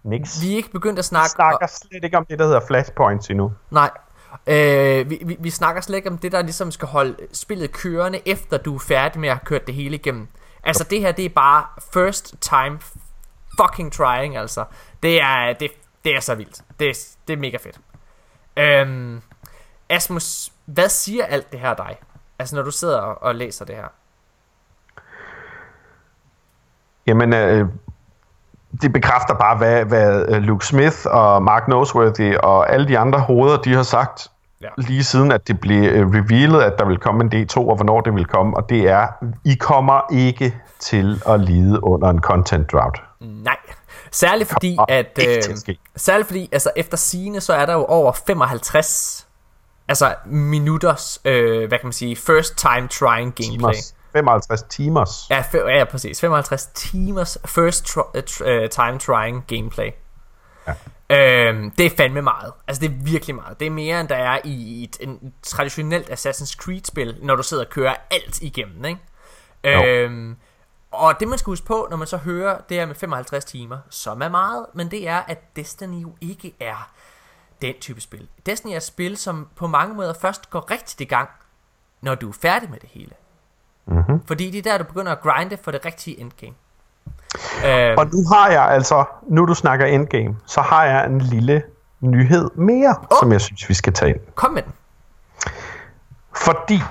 Nix. 0.05 0.41
Vi 0.43 0.53
er 0.53 0.57
ikke 0.57 0.73
begyndt 0.73 0.99
at 0.99 1.05
snakke... 1.05 1.29
Vi 1.29 1.35
snakker 1.35 1.67
slet 1.67 2.05
ikke 2.05 2.17
om 2.17 2.27
det, 2.31 2.39
der 2.39 2.45
hedder 2.45 2.61
flashpoints 2.67 3.31
endnu. 3.31 3.53
Nej, 3.71 3.91
Øh, 4.47 5.11
vi, 5.11 5.23
vi, 5.25 5.37
vi 5.41 5.51
snakker 5.51 5.81
slet 5.81 5.97
ikke 5.97 6.11
om 6.11 6.19
det, 6.19 6.33
der 6.33 6.43
ligesom 6.43 6.71
skal 6.71 6.89
holde 6.89 7.17
spillet 7.33 7.73
kørende, 7.73 8.21
efter 8.27 8.57
du 8.57 8.75
er 8.75 8.79
færdig 8.79 9.21
med 9.21 9.29
at 9.29 9.35
have 9.35 9.45
kørt 9.45 9.67
det 9.67 9.75
hele 9.75 9.95
igennem. 9.97 10.29
Altså 10.65 10.85
det 10.85 11.01
her, 11.01 11.13
det 11.13 11.25
er 11.25 11.29
bare 11.29 11.65
first 11.93 12.35
time 12.41 12.79
fucking 13.61 13.93
trying, 13.93 14.37
altså. 14.37 14.65
Det 15.03 15.23
er, 15.23 15.53
det, 15.53 15.71
Det 16.05 16.17
er 16.17 16.21
så 16.21 16.35
vildt. 16.35 16.63
Det 16.81 16.89
er, 16.89 17.09
det 17.29 17.33
er 17.33 17.37
mega 17.37 17.57
fedt. 17.57 17.81
Øhm, 18.57 19.23
Asmus, 19.89 20.53
hvad 20.65 20.89
siger 20.89 21.25
alt 21.25 21.53
det 21.53 21.61
her 21.61 21.75
dig? 21.75 21.97
Altså 22.39 22.57
når 22.57 22.63
du 22.63 22.71
sidder 22.71 22.99
og, 22.99 23.23
og 23.23 23.35
læser 23.35 23.65
det 23.65 23.77
her. 23.77 23.89
Jamen, 27.07 27.35
øh, 27.35 27.69
det 28.83 28.93
bekræfter 28.93 29.35
bare, 29.35 29.57
hvad, 29.57 29.85
hvad 29.85 30.25
øh, 30.29 30.43
Luke 30.43 30.67
Smith 30.67 30.97
og 31.05 31.43
Mark 31.43 31.69
Noseworthy 31.69 32.37
og 32.37 32.73
alle 32.73 32.89
de 32.89 32.99
andre 32.99 33.21
hoveder, 33.21 33.57
de 33.57 33.75
har 33.75 33.83
sagt 33.83 34.31
ja. 34.63 34.69
lige 34.77 35.05
siden, 35.05 35.33
at 35.33 35.49
det 35.49 35.61
blev 35.61 35.83
øh, 35.83 36.09
revealet, 36.09 36.63
at 36.63 36.79
der 36.79 36.87
vil 36.87 36.99
komme 36.99 37.25
en 37.25 37.33
D2, 37.33 37.57
og 37.57 37.77
hvornår 37.77 38.01
det 38.01 38.15
vil 38.15 38.25
komme, 38.25 38.57
og 38.57 38.69
det 38.69 38.89
er, 38.89 39.07
I 39.45 39.55
kommer 39.55 40.01
ikke 40.13 40.55
til 40.79 41.23
at 41.27 41.41
lide 41.41 41.85
under 41.85 42.09
en 42.09 42.21
content 42.21 42.73
drought. 42.73 43.03
Nej. 43.21 43.57
Særligt 44.13 44.51
fordi, 44.51 44.79
at... 44.89 45.19
Øh, 45.29 45.57
særligt 45.97 46.27
fordi, 46.27 46.49
altså 46.53 46.71
efter 46.77 46.97
sine 46.97 47.41
så 47.41 47.53
er 47.53 47.67
der 47.67 47.73
jo 47.73 47.85
over 47.85 48.13
55 48.27 49.27
altså 49.89 50.15
minutters, 50.27 51.21
øh, 51.25 51.69
hvad 51.69 51.79
kan 51.79 51.87
man 51.87 51.93
sige, 51.93 52.17
first 52.17 52.57
time 52.57 52.89
trying 52.89 53.35
gameplay. 53.35 53.73
Timers. 53.73 53.95
55 54.13 54.63
timers. 54.63 55.27
Ja, 55.31 55.45
ja, 55.55 55.85
præcis. 55.85 56.21
55 56.21 56.67
timers 56.75 57.39
first 57.45 57.87
tr- 57.87 58.63
uh, 58.63 58.69
time 58.69 58.99
trying 58.99 59.47
gameplay. 59.47 59.91
Ja. 60.67 60.75
Øhm, 61.11 61.71
det 61.71 61.87
er 61.87 61.91
fandme 61.97 62.23
meget. 62.23 62.53
Altså 62.69 62.81
det 62.81 62.91
er 62.91 62.95
virkelig 63.05 63.35
meget. 63.35 63.61
Det 63.61 63.67
er 63.67 63.71
mere 63.71 64.01
end 64.01 64.09
der 64.09 64.17
er 64.17 64.39
i 64.45 64.85
et 64.85 64.97
en 65.01 65.35
traditionelt 65.43 66.11
Assassin's 66.11 66.57
Creed 66.57 66.85
spil, 66.85 67.19
når 67.23 67.37
du 67.37 67.43
sidder 67.43 67.65
og 67.65 67.71
kører 67.71 67.95
alt 68.11 68.43
igennem, 68.43 68.85
ikke? 68.85 69.01
Øhm, 70.05 70.37
og 70.91 71.21
det 71.21 71.29
man 71.29 71.39
skal 71.39 71.51
huske 71.51 71.67
på, 71.67 71.87
når 71.91 71.97
man 71.97 72.07
så 72.07 72.17
hører 72.17 72.61
det 72.69 72.77
her 72.77 72.87
med 72.87 72.95
55 72.95 73.45
timer, 73.45 73.79
som 73.91 74.23
er 74.23 74.29
meget, 74.29 74.67
men 74.75 74.91
det 74.91 75.09
er, 75.09 75.17
at 75.19 75.57
Destiny 75.57 76.03
jo 76.03 76.13
ikke 76.21 76.55
er 76.61 76.93
den 77.63 77.75
type 77.81 78.01
spil. 78.01 78.29
Destiny 78.47 78.73
er 78.73 78.77
et 78.77 78.83
spil, 78.83 79.17
som 79.17 79.49
på 79.57 79.67
mange 79.67 79.95
måder 79.95 80.15
først 80.15 80.51
går 80.51 80.71
rigtig 80.71 81.05
i 81.05 81.09
gang, 81.09 81.29
når 82.01 82.15
du 82.15 82.29
er 82.29 82.33
færdig 82.33 82.71
med 82.71 82.81
det 82.81 82.89
hele. 82.89 83.13
Mm-hmm. 83.91 84.21
Fordi 84.27 84.51
det 84.51 84.67
er 84.67 84.71
der, 84.71 84.79
du 84.79 84.85
begynder 84.85 85.13
at 85.13 85.21
grinde 85.21 85.57
for 85.65 85.71
det 85.71 85.85
rigtige 85.85 86.21
endgame. 86.21 86.55
Uh, 87.35 87.99
og 87.99 88.07
nu 88.07 88.25
har 88.33 88.51
jeg 88.51 88.63
altså, 88.63 89.05
nu 89.29 89.47
du 89.47 89.55
snakker 89.55 89.87
endgame, 89.87 90.37
så 90.47 90.61
har 90.61 90.85
jeg 90.85 91.07
en 91.07 91.21
lille 91.21 91.63
nyhed 92.01 92.51
mere, 92.55 92.97
oh. 93.11 93.19
som 93.21 93.33
jeg 93.33 93.41
synes, 93.41 93.69
vi 93.69 93.75
skal 93.75 93.93
tage 93.93 94.11
ind. 94.11 94.21
Kom 94.35 94.53
med 94.53 94.63
den. 94.63 94.73
Fordi 96.37 96.83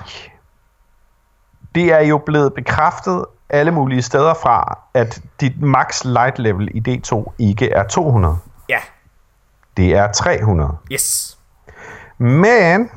det 1.74 1.92
er 1.92 2.00
jo 2.00 2.18
blevet 2.18 2.54
bekræftet 2.54 3.24
alle 3.50 3.70
mulige 3.70 4.02
steder 4.02 4.34
fra, 4.34 4.78
at 4.94 5.22
dit 5.40 5.62
max 5.62 6.04
light 6.04 6.38
level 6.38 6.68
i 6.74 6.82
D2 6.88 7.32
ikke 7.38 7.70
er 7.70 7.88
200. 7.88 8.38
Ja. 8.68 8.78
Det 9.76 9.96
er 9.96 10.12
300. 10.12 10.76
Yes. 10.92 11.38
Men 12.18 12.90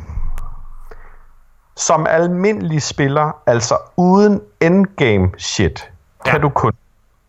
som 1.87 2.05
almindelig 2.09 2.81
spiller, 2.81 3.31
altså 3.45 3.77
uden 3.97 4.41
endgame 4.61 5.31
shit, 5.37 5.91
ja. 6.25 6.31
kan 6.31 6.41
du 6.41 6.49
kun 6.49 6.73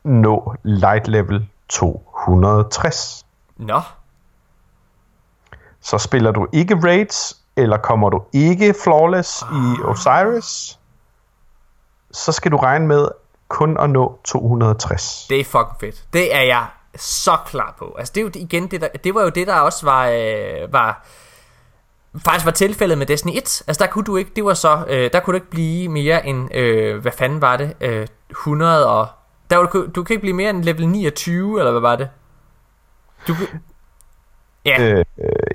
nå 0.05 0.55
light 0.62 1.09
level 1.09 1.48
260. 1.68 3.24
Nå. 3.57 3.80
Så 5.80 5.98
spiller 5.98 6.30
du 6.30 6.46
ikke 6.52 6.74
raids, 6.84 7.36
eller 7.57 7.76
kommer 7.76 8.11
du 8.11 8.22
ikke 8.32 8.74
flawless 8.84 9.42
ah. 9.42 9.48
i 9.57 9.82
Osiris, 9.84 10.78
så 12.12 12.32
skal 12.32 12.52
du 12.52 12.57
regne 12.57 12.86
med 12.86 13.09
kun 13.48 13.76
at 13.80 13.90
nå 13.90 14.18
260. 14.24 15.26
Det 15.28 15.40
er 15.40 15.44
fucking 15.44 15.80
fedt. 15.80 16.05
Det 16.12 16.34
er 16.36 16.42
jeg 16.42 16.66
så 16.96 17.36
klar 17.46 17.74
på. 17.78 17.94
Altså 17.98 18.12
det 18.14 18.20
er 18.20 18.24
jo 18.24 18.30
igen 18.34 18.66
det 18.66 18.80
der, 18.80 18.88
det 19.05 19.14
var 19.14 19.22
jo 19.22 19.28
det 19.28 19.46
der 19.46 19.55
også 19.55 19.86
var 19.86 20.09
øh, 20.09 20.72
var 20.72 21.07
faktisk 22.18 22.44
var 22.44 22.52
tilfældet 22.52 22.98
med 22.98 23.06
Destiny 23.06 23.32
1. 23.36 23.62
Altså 23.66 23.84
der 23.84 23.86
kunne 23.90 24.04
du 24.04 24.16
ikke, 24.16 24.30
det 24.36 24.44
var 24.44 24.54
så, 24.54 24.84
øh, 24.88 25.10
der 25.12 25.20
kunne 25.20 25.32
du 25.32 25.36
ikke 25.36 25.50
blive 25.50 25.88
mere 25.88 26.26
end, 26.26 26.54
øh, 26.54 27.02
hvad 27.02 27.12
fanden 27.12 27.40
var 27.40 27.56
det, 27.56 27.74
øh, 27.80 28.06
100 28.30 28.88
og, 28.88 29.06
der 29.50 29.56
var 29.56 29.66
du, 29.66 29.86
du 29.94 30.02
kan 30.02 30.14
ikke 30.14 30.20
blive 30.20 30.36
mere 30.36 30.50
end 30.50 30.64
level 30.64 30.88
29, 30.88 31.58
eller 31.58 31.70
hvad 31.70 31.80
var 31.80 31.96
det? 31.96 32.08
Du, 33.28 33.34
Ja. 34.66 34.82
Øh, 34.82 35.04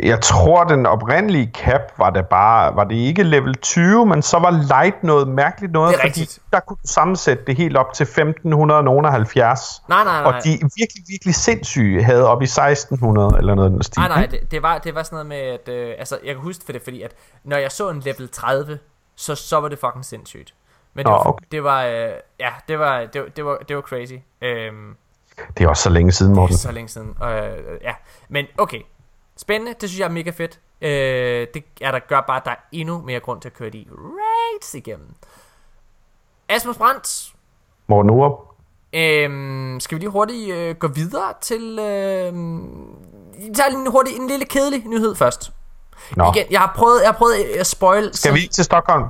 jeg 0.03 0.21
tror, 0.21 0.63
den 0.63 0.85
oprindelige 0.85 1.51
cap 1.53 1.81
var 1.97 2.09
det 2.09 2.27
bare, 2.27 2.75
var 2.75 2.83
det 2.83 2.95
ikke 2.95 3.23
level 3.23 3.55
20, 3.55 4.05
men 4.05 4.21
så 4.21 4.39
var 4.39 4.51
light 4.51 5.03
noget 5.03 5.27
mærkeligt 5.27 5.73
noget, 5.73 5.95
fordi 5.95 6.07
rigtigt. 6.07 6.39
der 6.53 6.59
kunne 6.59 6.77
du 6.83 6.87
sammensætte 6.87 7.43
det 7.47 7.55
helt 7.55 7.77
op 7.77 7.93
til 7.93 8.03
1570. 8.03 9.83
Nej, 9.89 10.03
nej, 10.03 10.21
nej. 10.21 10.31
Og 10.31 10.43
de 10.43 10.49
virkelig, 10.51 11.03
virkelig 11.07 11.35
sindssyge 11.35 12.03
havde 12.03 12.27
op 12.27 12.41
i 12.41 12.45
1600 12.45 13.35
eller 13.37 13.55
noget 13.55 13.71
den 13.71 13.83
stil. 13.83 13.99
Nej, 13.99 14.07
nej, 14.07 14.25
det, 14.25 14.51
det, 14.51 14.63
var, 14.63 14.77
det 14.77 14.95
var 14.95 15.03
sådan 15.03 15.15
noget 15.15 15.27
med, 15.27 15.37
at, 15.37 15.69
øh, 15.69 15.95
altså 15.99 16.19
jeg 16.25 16.35
kan 16.35 16.43
huske 16.43 16.65
for 16.65 16.71
det, 16.71 16.81
fordi 16.83 17.01
at 17.01 17.11
når 17.43 17.57
jeg 17.57 17.71
så 17.71 17.89
en 17.89 17.99
level 17.99 18.29
30, 18.29 18.79
så, 19.15 19.35
så 19.35 19.59
var 19.59 19.67
det 19.67 19.79
fucking 19.79 20.05
sindssygt. 20.05 20.53
Men 20.93 21.05
det, 21.05 21.13
oh, 21.13 21.17
var, 21.17 21.31
okay. 21.31 21.45
det 21.51 21.63
var, 21.63 21.83
øh, 21.83 22.11
ja, 22.39 22.49
det 22.67 22.79
var, 22.79 22.99
det, 22.99 23.23
det 23.35 23.45
var, 23.45 23.57
det 23.67 23.75
var 23.75 23.81
crazy. 23.81 24.13
Øhm, 24.41 24.95
det 25.57 25.63
er 25.63 25.69
også 25.69 25.83
så 25.83 25.89
længe 25.89 26.11
siden, 26.11 26.35
Morten. 26.35 26.53
Det 26.53 26.59
er 26.59 26.67
så 26.67 26.71
længe 26.71 26.89
siden. 26.89 27.15
Øh, 27.23 27.81
ja, 27.81 27.93
men 28.29 28.45
okay, 28.57 28.81
Spændende, 29.41 29.75
det 29.81 29.89
synes 29.89 29.99
jeg 29.99 30.05
er 30.05 30.09
mega 30.09 30.29
fedt. 30.29 30.59
Øh, 30.81 31.47
det 31.53 31.63
er 31.81 31.91
der 31.91 31.99
gør 31.99 32.21
bare, 32.21 32.37
at 32.37 32.45
der 32.45 32.51
er 32.51 32.55
endnu 32.71 33.01
mere 33.01 33.19
grund 33.19 33.41
til 33.41 33.49
at 33.49 33.53
køre 33.53 33.69
de 33.69 33.85
raids 33.91 34.73
igennem. 34.73 35.07
Asmus 36.49 36.77
Brandt. 36.77 37.33
Morten 37.87 38.11
Urup. 38.11 38.49
Øhm, 38.93 39.79
skal 39.79 39.95
vi 39.95 39.99
lige 39.99 40.09
hurtigt 40.09 40.55
øh, 40.55 40.75
gå 40.75 40.87
videre 40.87 41.33
til... 41.41 41.79
Øh, 41.79 42.33
vi 43.33 43.53
tager 43.55 43.69
lige 43.69 43.79
en, 43.79 43.91
hurtig, 43.91 44.15
en 44.15 44.27
lille 44.27 44.45
kedelig 44.45 44.83
nyhed 44.87 45.15
først. 45.15 45.51
Nå. 46.15 46.31
Igen, 46.35 46.45
jeg 46.51 46.59
har 46.59 46.73
prøvet, 46.75 47.01
jeg 47.01 47.09
har 47.09 47.17
prøvet 47.17 47.35
at 47.35 47.67
spoil... 47.67 48.09
Skal 48.13 48.33
vi 48.33 48.47
til 48.47 48.63
Stockholm? 48.63 49.05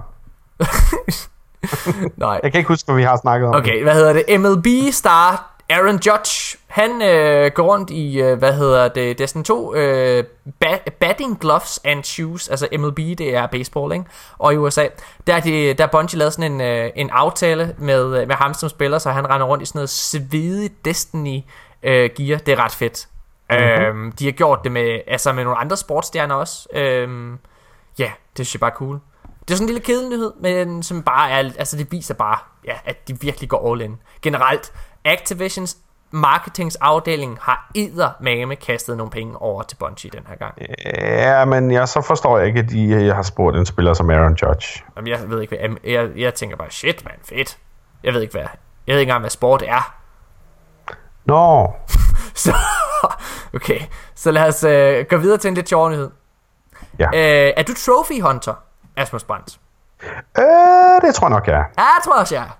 Nej. 2.17 2.39
Jeg 2.43 2.51
kan 2.51 2.59
ikke 2.59 2.67
huske, 2.67 2.85
hvad 2.87 2.95
vi 2.95 3.03
har 3.03 3.17
snakket 3.17 3.49
om. 3.49 3.55
Okay, 3.55 3.83
hvad 3.83 3.93
hedder 3.93 4.13
det? 4.13 4.39
MLB 4.39 4.93
star 4.93 5.48
Aaron 5.69 5.99
Judge, 6.07 6.57
han 6.67 7.01
øh, 7.01 7.51
går 7.51 7.63
rundt 7.63 7.89
i, 7.89 8.21
øh, 8.21 8.37
hvad 8.37 8.53
hedder 8.53 8.87
det, 8.87 9.29
sådan 9.29 9.43
to 9.43 9.75
øh, 9.75 10.23
ba- 10.65 10.89
batting 10.99 11.39
gloves 11.39 11.79
and 11.83 12.03
shoes, 12.03 12.49
altså 12.49 12.67
MLB, 12.77 12.97
det 12.97 13.35
er 13.35 13.47
baseball, 13.47 13.93
ikke? 13.93 14.05
Og 14.37 14.53
i 14.53 14.57
USA, 14.57 14.87
der 15.27 15.35
er, 15.35 15.39
de, 15.39 15.73
der 15.73 15.83
er 15.83 15.87
Bungie 15.87 16.19
lavet 16.19 16.33
sådan 16.33 16.51
en, 16.51 16.61
øh, 16.61 16.89
en 16.95 17.09
aftale 17.09 17.75
med, 17.77 18.21
øh, 18.21 18.27
med 18.27 18.35
ham 18.35 18.53
som 18.53 18.69
spiller, 18.69 18.97
så 18.97 19.11
han 19.11 19.29
render 19.29 19.47
rundt 19.47 19.63
i 19.63 19.65
sådan 19.65 19.79
noget 19.79 19.89
svedigt 19.89 20.85
Destiny 20.85 21.41
øh, 21.83 22.09
gear, 22.17 22.37
det 22.39 22.51
er 22.51 22.63
ret 22.63 22.71
fedt. 22.71 23.07
Mm-hmm. 23.49 23.65
Øhm, 23.65 24.11
de 24.11 24.25
har 24.25 24.31
gjort 24.31 24.59
det 24.63 24.71
med, 24.71 24.99
altså 25.07 25.33
med 25.33 25.43
nogle 25.43 25.59
andre 25.59 25.77
sportsstjerner 25.77 26.35
også. 26.35 26.67
Øhm, 26.73 27.39
ja, 27.99 28.11
det 28.37 28.45
synes 28.47 28.55
jeg 28.55 28.59
bare 28.59 28.71
er 28.71 28.75
cool. 28.75 28.99
Det 29.41 29.51
er 29.51 29.57
sådan 29.57 29.69
en 29.69 29.73
lille 29.73 29.85
kedelighed, 29.85 30.31
men 30.39 30.83
som 30.83 31.03
bare 31.03 31.31
er, 31.31 31.37
altså 31.37 31.77
det 31.77 31.91
viser 31.91 32.13
bare, 32.13 32.37
ja, 32.65 32.73
at 32.85 33.07
de 33.07 33.19
virkelig 33.21 33.49
går 33.49 33.71
all 33.71 33.81
in. 33.81 33.97
Generelt, 34.21 34.71
Activisions 35.05 35.77
marketingsafdeling 36.11 37.37
har 37.41 37.69
mame 38.19 38.55
kastet 38.55 38.97
nogle 38.97 39.11
penge 39.11 39.41
over 39.41 39.63
til 39.63 39.75
Bungie 39.75 40.11
den 40.11 40.27
her 40.27 40.35
gang. 40.35 40.53
Ja, 40.95 41.45
men 41.45 41.71
jeg 41.71 41.87
så 41.87 42.01
forstår 42.01 42.37
jeg 42.37 42.47
ikke, 42.47 42.59
at 42.59 42.69
de, 42.69 43.05
jeg 43.05 43.15
har 43.15 43.23
spurgt 43.23 43.57
en 43.57 43.65
spiller 43.65 43.93
som 43.93 44.09
Aaron 44.09 44.33
Judge. 44.33 44.83
Jamen, 44.95 45.07
jeg 45.07 45.29
ved 45.29 45.41
ikke, 45.41 45.57
hvad, 45.57 45.69
jeg, 45.83 45.93
jeg, 45.93 46.17
jeg 46.17 46.33
tænker 46.33 46.57
bare, 46.57 46.71
shit 46.71 47.05
man, 47.05 47.13
fedt. 47.23 47.57
Jeg 48.03 48.13
ved 48.13 48.21
ikke, 48.21 48.31
hvad, 48.31 48.47
jeg 48.87 48.93
ved 48.93 48.99
ikke 48.99 49.09
engang, 49.09 49.21
hvad 49.21 49.29
sport 49.29 49.63
er. 49.67 49.95
Nå. 51.25 51.61
No. 51.61 51.67
så, 52.43 52.55
okay, 53.55 53.79
så 54.15 54.31
lad 54.31 54.47
os 54.47 54.63
uh, 54.63 55.09
gå 55.09 55.17
videre 55.17 55.37
til 55.37 55.47
en 55.47 55.53
lidt 55.53 55.69
sjov 55.69 55.89
nyhed. 55.89 56.11
Ja. 56.99 57.07
Uh, 57.07 57.53
er 57.57 57.63
du 57.63 57.73
trophy 57.73 58.21
hunter, 58.21 58.53
Asmus 58.97 59.23
Brandt? 59.23 59.59
Øh, 60.37 61.01
det 61.01 61.15
tror 61.15 61.27
jeg 61.27 61.29
nok, 61.29 61.47
jeg 61.47 61.55
er. 61.55 61.63
Ja, 61.77 61.87
det 61.97 62.03
tror 62.03 62.15
jeg 62.15 62.21
også, 62.21 62.35
jeg 62.35 62.43
er. 62.43 62.59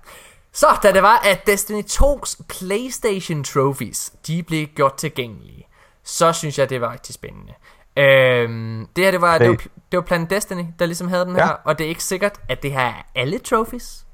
Så 0.52 0.66
da 0.82 0.92
det 0.92 1.02
var, 1.02 1.20
at 1.24 1.46
Destiny 1.46 1.82
2's 1.82 2.42
PlayStation 2.48 3.44
Trophies, 3.44 4.12
de 4.26 4.42
blev 4.42 4.66
gjort 4.66 4.94
tilgængelige, 4.94 5.66
så 6.04 6.32
synes 6.32 6.58
jeg, 6.58 6.70
det 6.70 6.80
var 6.80 6.92
rigtig 6.92 7.14
spændende. 7.14 7.52
Øhm, 7.96 8.86
det 8.96 9.04
her, 9.04 9.10
det 9.10 9.20
var, 9.20 9.38
det, 9.38 9.48
var, 9.48 9.56
det 9.56 9.96
var 9.96 10.00
Planet 10.00 10.30
Destiny, 10.30 10.64
der 10.78 10.86
ligesom 10.86 11.08
havde 11.08 11.24
den 11.24 11.34
her, 11.34 11.46
ja. 11.46 11.52
og 11.64 11.78
det 11.78 11.84
er 11.84 11.88
ikke 11.88 12.04
sikkert, 12.04 12.40
at 12.48 12.62
det 12.62 12.72
her 12.72 12.80
er 12.80 13.02
alle 13.14 13.38
trophies. 13.38 14.06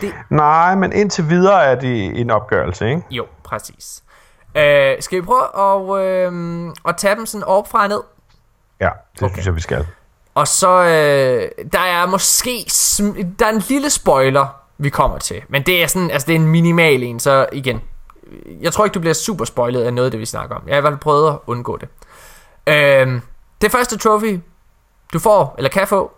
Det... 0.00 0.14
Nej, 0.30 0.74
men 0.74 0.92
indtil 0.92 1.28
videre 1.28 1.64
er 1.64 1.74
det 1.74 2.20
en 2.20 2.30
opgørelse, 2.30 2.88
ikke? 2.88 3.02
Jo, 3.10 3.26
præcis. 3.44 4.02
Øh, 4.54 5.02
skal 5.02 5.20
vi 5.20 5.22
prøve 5.22 5.98
at, 5.98 6.06
øh, 6.06 6.72
at 6.88 6.96
tage 6.96 7.16
dem 7.16 7.26
sådan 7.26 7.44
op 7.44 7.68
fra 7.68 7.82
og 7.82 7.88
ned? 7.88 8.02
Ja, 8.80 8.90
det 9.14 9.22
okay. 9.22 9.34
synes 9.34 9.46
jeg, 9.46 9.56
vi 9.56 9.60
skal. 9.60 9.86
Og 10.34 10.48
så, 10.48 10.82
øh, 10.82 11.66
der 11.72 11.80
er 11.80 12.06
måske, 12.06 12.66
der 13.38 13.46
er 13.46 13.50
en 13.50 13.62
lille 13.68 13.90
spoiler 13.90 14.59
vi 14.80 14.90
kommer 14.90 15.18
til. 15.18 15.42
Men 15.48 15.62
det 15.62 15.82
er 15.82 15.86
sådan, 15.86 16.10
altså 16.10 16.26
det 16.26 16.32
er 16.32 16.38
en 16.38 16.46
minimal 16.46 17.02
en, 17.02 17.20
så 17.20 17.46
igen, 17.52 17.80
jeg 18.60 18.72
tror 18.72 18.84
ikke, 18.84 18.94
du 18.94 19.00
bliver 19.00 19.14
super 19.14 19.44
spoilet 19.44 19.82
af 19.82 19.94
noget 19.94 20.06
af 20.06 20.10
det, 20.10 20.20
vi 20.20 20.26
snakker 20.26 20.56
om. 20.56 20.62
Jeg 20.66 20.74
har 20.74 20.78
i 20.78 20.80
hvert 20.80 20.92
fald 20.92 21.00
prøvet 21.00 21.30
at 21.30 21.38
undgå 21.46 21.76
det. 21.76 21.88
Øhm, 22.66 23.20
det 23.60 23.72
første 23.72 23.98
trophy, 23.98 24.40
du 25.12 25.18
får, 25.18 25.54
eller 25.58 25.70
kan 25.70 25.86
få, 25.86 26.12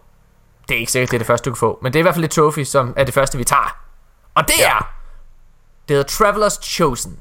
det 0.68 0.74
er 0.74 0.78
ikke 0.78 0.92
sikkert, 0.92 1.10
det 1.10 1.16
er 1.16 1.18
det 1.18 1.26
første, 1.26 1.50
du 1.50 1.54
kan 1.54 1.58
få, 1.58 1.78
men 1.82 1.92
det 1.92 1.98
er 1.98 2.00
i 2.00 2.02
hvert 2.02 2.14
fald 2.14 2.24
et 2.24 2.30
trophy, 2.30 2.64
som 2.64 2.94
er 2.96 3.04
det 3.04 3.14
første, 3.14 3.38
vi 3.38 3.44
tager. 3.44 3.76
Og 4.34 4.48
det 4.48 4.58
ja. 4.58 4.76
er, 4.76 4.92
det 5.88 5.96
hedder 5.96 6.10
Traveler's 6.10 6.62
Chosen. 6.62 7.20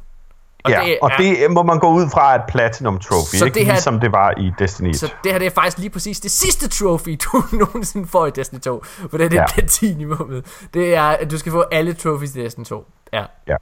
Og 0.63 0.71
ja, 0.71 0.81
det 0.85 0.97
og 1.01 1.11
er, 1.11 1.17
det 1.17 1.51
må 1.51 1.63
man 1.63 1.79
gå 1.79 1.89
ud 1.89 2.09
fra 2.09 2.35
et 2.35 2.41
Platinum 2.47 2.99
Trophy, 2.99 3.35
så 3.35 3.45
ikke? 3.45 3.55
Det 3.55 3.65
her, 3.65 3.73
ligesom 3.73 3.99
det 3.99 4.11
var 4.11 4.33
i 4.37 4.51
Destiny 4.59 4.89
1. 4.89 4.95
Så 4.95 5.13
det 5.23 5.31
her 5.31 5.39
det 5.39 5.45
er 5.45 5.51
faktisk 5.51 5.77
lige 5.77 5.89
præcis 5.89 6.19
det 6.19 6.31
sidste 6.31 6.69
trophy, 6.69 7.19
du 7.23 7.43
nogensinde 7.65 8.07
får 8.07 8.25
i 8.25 8.31
Destiny 8.31 8.59
2. 8.59 8.83
For 8.83 9.17
det 9.17 9.25
er 9.25 9.29
det 9.29 9.37
ja. 9.37 9.45
platinummet. 9.53 10.67
Det 10.73 10.95
er, 10.95 11.03
at 11.03 11.31
du 11.31 11.37
skal 11.37 11.51
få 11.51 11.63
alle 11.71 11.93
trophies 11.93 12.35
i 12.35 12.43
Destiny 12.43 12.65
2. 12.65 12.85
Ja. 13.13 13.23
ja. 13.47 13.55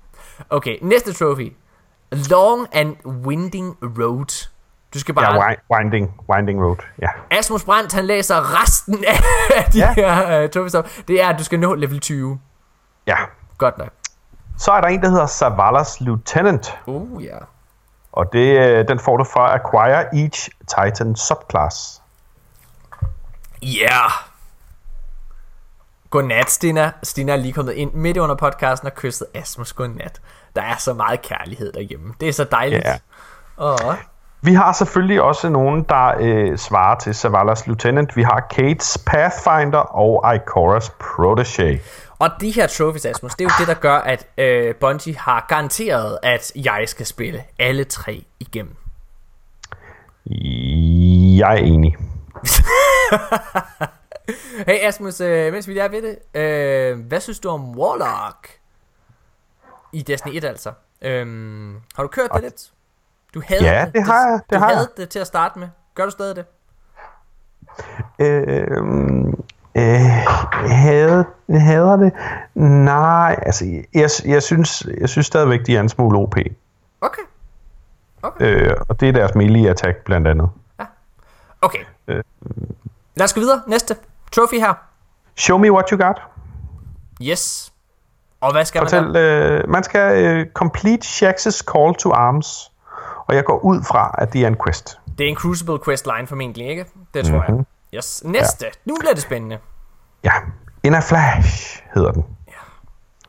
Okay, 0.50 0.78
næste 0.82 1.14
trophy. 1.14 1.54
Long 2.12 2.68
and 2.72 2.96
Winding 3.06 3.78
Road. 3.82 4.50
Du 4.94 5.00
skal 5.00 5.16
bare... 5.16 5.44
Ja, 5.44 5.56
winding, 5.76 6.12
winding 6.30 6.64
Road, 6.64 6.78
ja. 7.02 7.08
Asmus 7.32 7.64
Brandt, 7.64 7.94
han 7.94 8.06
læser 8.06 8.62
resten 8.64 9.06
af 9.08 9.20
de 9.74 9.78
ja. 9.78 9.94
her 9.94 10.44
uh, 10.44 10.50
trophies 10.50 10.76
op. 10.76 10.90
Det 11.08 11.22
er, 11.22 11.30
at 11.30 11.40
du 11.40 11.44
skal 11.44 11.60
nå 11.60 11.76
level 11.76 12.00
20. 12.00 12.40
Ja. 13.08 13.16
Godt 13.58 13.78
nok. 13.78 13.90
Så 14.60 14.72
er 14.72 14.82
der 14.82 14.88
en, 14.88 15.02
der 15.02 15.10
hedder 15.10 15.26
Savalas 15.26 16.02
Lieutenant. 16.02 16.78
Oh, 16.88 17.24
ja. 17.24 17.38
Og 18.12 18.34
det, 18.34 18.60
øh, 18.60 18.88
den 18.88 19.00
får 19.00 19.18
du 19.18 19.24
fra 19.24 19.56
Acquire 19.56 20.16
Each 20.16 20.50
Titan 20.68 21.16
Subclass. 21.16 22.02
Ja. 23.62 23.68
Yeah. 23.68 24.12
Godnat, 26.10 26.50
Stina. 26.50 26.92
Stina 27.04 27.32
er 27.32 27.36
lige 27.36 27.54
kommet 27.54 27.74
ind 27.74 27.94
midt 27.94 28.18
under 28.18 28.36
podcasten 28.36 28.88
og 28.88 28.96
kysset 28.96 29.28
Asmus 29.34 29.74
godnat. 29.74 30.22
Der 30.56 30.62
er 30.62 30.76
så 30.78 30.94
meget 30.94 31.22
kærlighed 31.22 31.74
derhjemme. 31.74 32.14
Det 32.20 32.30
er 32.30 32.34
så 32.34 32.44
dejligt. 32.44 32.86
Ja. 32.86 32.98
Oh. 33.58 33.96
Vi 34.42 34.54
har 34.54 34.74
selvfølgelig 34.74 35.22
også 35.22 35.50
nogen, 35.50 35.84
der 35.84 36.14
øh, 36.20 36.58
svarer 36.58 36.96
til 36.96 37.16
Savalas 37.16 37.68
Lieutenant. 37.68 38.16
Vi 38.16 38.24
har 38.24 38.48
Kate's 38.54 39.04
Pathfinder 39.06 39.80
og 39.80 40.36
Ikoras 40.36 40.90
Protege. 40.90 41.82
Og 42.20 42.30
de 42.42 42.52
her 42.52 42.68
trophies, 42.68 43.06
Asmus, 43.06 43.36
det 43.36 43.46
er 43.46 43.50
jo 43.50 43.54
det, 43.60 43.68
der 43.68 43.74
gør, 43.82 43.96
at 43.96 44.28
øh, 44.38 44.76
Bungie 44.76 45.18
har 45.18 45.46
garanteret, 45.50 46.18
at 46.24 46.52
jeg 46.56 46.84
skal 46.88 47.06
spille 47.06 47.44
alle 47.60 47.84
tre 47.84 48.26
igennem. 48.40 48.76
Jeg 51.38 51.54
er 51.54 51.58
enig. 51.58 51.98
hey 54.68 54.88
Asmus, 54.88 55.22
øh, 55.22 55.54
mens 55.54 55.68
vi 55.68 55.78
er 55.78 55.88
ved 55.88 56.02
det, 56.02 56.40
øh, 56.40 57.00
hvad 57.00 57.20
synes 57.20 57.40
du 57.40 57.50
om 57.50 57.78
Warlock? 57.78 58.50
I 59.94 60.02
Destiny 60.02 60.36
1 60.36 60.44
altså. 60.44 60.72
Øh, 61.02 61.28
har 61.96 62.04
du 62.04 62.08
kørt 62.08 62.30
det 62.34 62.42
lidt? 62.42 62.72
Du 63.34 63.42
havde 63.46 63.64
ja, 63.64 63.86
det, 63.86 63.94
det 63.94 64.04
har 64.04 64.30
jeg. 64.30 64.40
Det 64.50 64.56
du 64.56 64.60
har 64.60 64.68
havde 64.68 64.80
jeg. 64.80 64.88
det 64.98 65.10
til 65.10 65.20
at 65.20 65.28
starte 65.28 65.60
med. 65.60 65.68
Gør 65.96 66.06
du 66.06 66.12
stadig 66.12 66.36
det? 66.36 66.46
Øh, 68.20 69.34
Øh, 69.80 70.00
havde, 70.70 71.26
hader 71.50 71.96
det? 71.96 72.14
Nej, 72.86 73.40
altså, 73.42 73.66
jeg, 73.94 74.10
jeg, 74.26 74.44
synes, 74.44 74.88
jeg 75.00 75.10
synes 75.10 75.28
stadigvæk, 75.28 75.60
de 75.66 75.76
er 75.76 75.80
en 75.80 75.90
smule 75.90 76.20
OP. 76.20 76.36
Okay. 77.02 77.22
okay. 78.22 78.46
Øh, 78.46 78.76
og 78.90 79.00
det 79.00 79.10
er 79.10 79.14
deres 79.14 79.36
melee 79.36 79.70
attack 79.70 79.98
blandt 80.06 80.28
andet. 80.28 80.50
Ja. 80.80 80.86
Okay. 81.62 81.80
Øh, 82.08 82.24
Lad 83.16 83.24
os 83.24 83.34
gå 83.34 83.40
videre. 83.40 83.62
Næste. 83.68 83.96
Trophy 84.32 84.60
her. 84.60 84.74
Show 85.36 85.58
me 85.58 85.72
what 85.72 85.90
you 85.90 85.98
got. 85.98 86.22
Yes. 87.22 87.74
Og 88.42 88.52
hvad 88.52 88.66
skal 88.66 88.82
Fortæl, 88.82 89.04
man 89.04 89.16
øh, 89.16 89.70
Man 89.70 89.84
skal 89.84 90.40
uh, 90.40 90.54
complete 90.54 91.08
Shax's 91.08 91.64
call 91.72 91.96
to 91.96 92.14
arms. 92.14 92.72
Og 93.28 93.36
jeg 93.36 93.46
går 93.46 93.60
ud 93.60 93.84
fra, 93.84 94.16
at 94.18 94.34
det 94.34 94.44
er 94.44 94.48
en 94.48 94.58
quest. 94.66 95.00
Det 95.18 95.26
er 95.26 95.30
en 95.30 95.36
Crucible 95.36 95.80
quest 95.86 96.08
line 96.16 96.28
formentlig, 96.28 96.68
ikke? 96.68 96.86
Det 97.14 97.26
tror 97.26 97.46
mm-hmm. 97.48 97.66
jeg. 97.92 97.98
Yes. 97.98 98.22
Næste. 98.26 98.66
Ja. 98.66 98.72
Nu 98.86 98.96
bliver 99.00 99.14
det 99.14 99.22
spændende. 99.22 99.58
Ja. 100.24 100.32
In 100.84 100.96
a 100.96 101.00
flash 101.00 101.84
hedder 101.94 102.12
den. 102.12 102.26
Ja. 102.48 102.54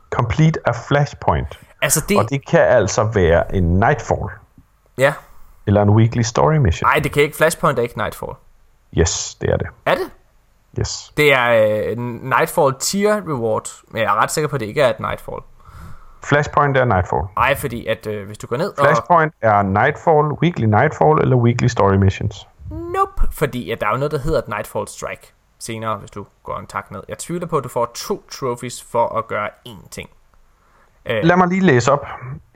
Complete 0.09 0.59
a 0.65 0.71
flashpoint. 0.87 1.59
Altså 1.81 2.05
det... 2.09 2.17
Og 2.17 2.29
det 2.29 2.47
kan 2.47 2.59
altså 2.59 3.03
være 3.03 3.55
en 3.55 3.79
Nightfall. 3.79 4.29
Ja. 4.97 5.13
Eller 5.67 5.81
en 5.81 5.89
weekly 5.89 6.21
story 6.21 6.55
mission. 6.55 6.87
Nej, 6.87 6.99
det 6.99 7.11
kan 7.11 7.23
ikke. 7.23 7.37
Flashpoint 7.37 7.79
er 7.79 7.83
ikke 7.83 7.97
Nightfall. 7.97 8.31
Yes, 8.97 9.35
det 9.41 9.49
er 9.49 9.57
det. 9.57 9.67
Er 9.85 9.95
det? 9.95 10.11
Yes. 10.79 11.13
Det 11.17 11.33
er 11.33 11.91
uh, 11.91 12.03
Nightfall 12.23 12.75
tier 12.79 13.15
reward, 13.15 13.69
men 13.87 14.01
jeg 14.01 14.15
er 14.15 14.21
ret 14.21 14.31
sikker 14.31 14.47
på, 14.47 14.55
at 14.55 14.59
det 14.59 14.65
ikke 14.65 14.81
er 14.81 14.89
et 14.89 14.99
Nightfall. 14.99 15.41
Flashpoint 16.23 16.77
er 16.77 16.85
Nightfall. 16.85 17.23
Nej, 17.35 17.55
fordi 17.55 17.85
at 17.85 18.07
uh, 18.07 18.25
hvis 18.25 18.37
du 18.37 18.47
går 18.47 18.57
ned 18.57 18.73
Flashpoint 18.79 19.33
og... 19.41 19.49
er 19.49 19.61
Nightfall, 19.61 20.25
Weekly 20.41 20.65
Nightfall 20.65 21.21
eller 21.21 21.35
Weekly 21.35 21.67
Story 21.67 21.95
Missions. 21.95 22.47
Nope, 22.69 23.27
fordi 23.31 23.71
at 23.71 23.81
der 23.81 23.87
er 23.87 23.91
jo 23.91 23.97
noget, 23.97 24.11
der 24.11 24.19
hedder 24.19 24.39
et 24.39 24.47
Nightfall 24.47 24.87
Strike 24.87 25.33
senere, 25.61 25.97
hvis 25.97 26.11
du 26.11 26.25
går 26.43 26.57
en 26.57 26.67
tak 26.67 26.91
ned. 26.91 27.01
Jeg 27.07 27.17
tvivler 27.17 27.47
på, 27.47 27.57
at 27.57 27.63
du 27.63 27.69
får 27.69 27.91
to 27.95 28.23
trophies 28.31 28.83
for 28.83 29.17
at 29.17 29.27
gøre 29.27 29.49
én 29.67 29.89
ting. 29.91 30.09
Uh, 31.09 31.15
Lad 31.23 31.37
mig 31.37 31.47
lige 31.47 31.61
læse 31.61 31.91
op. 31.91 32.05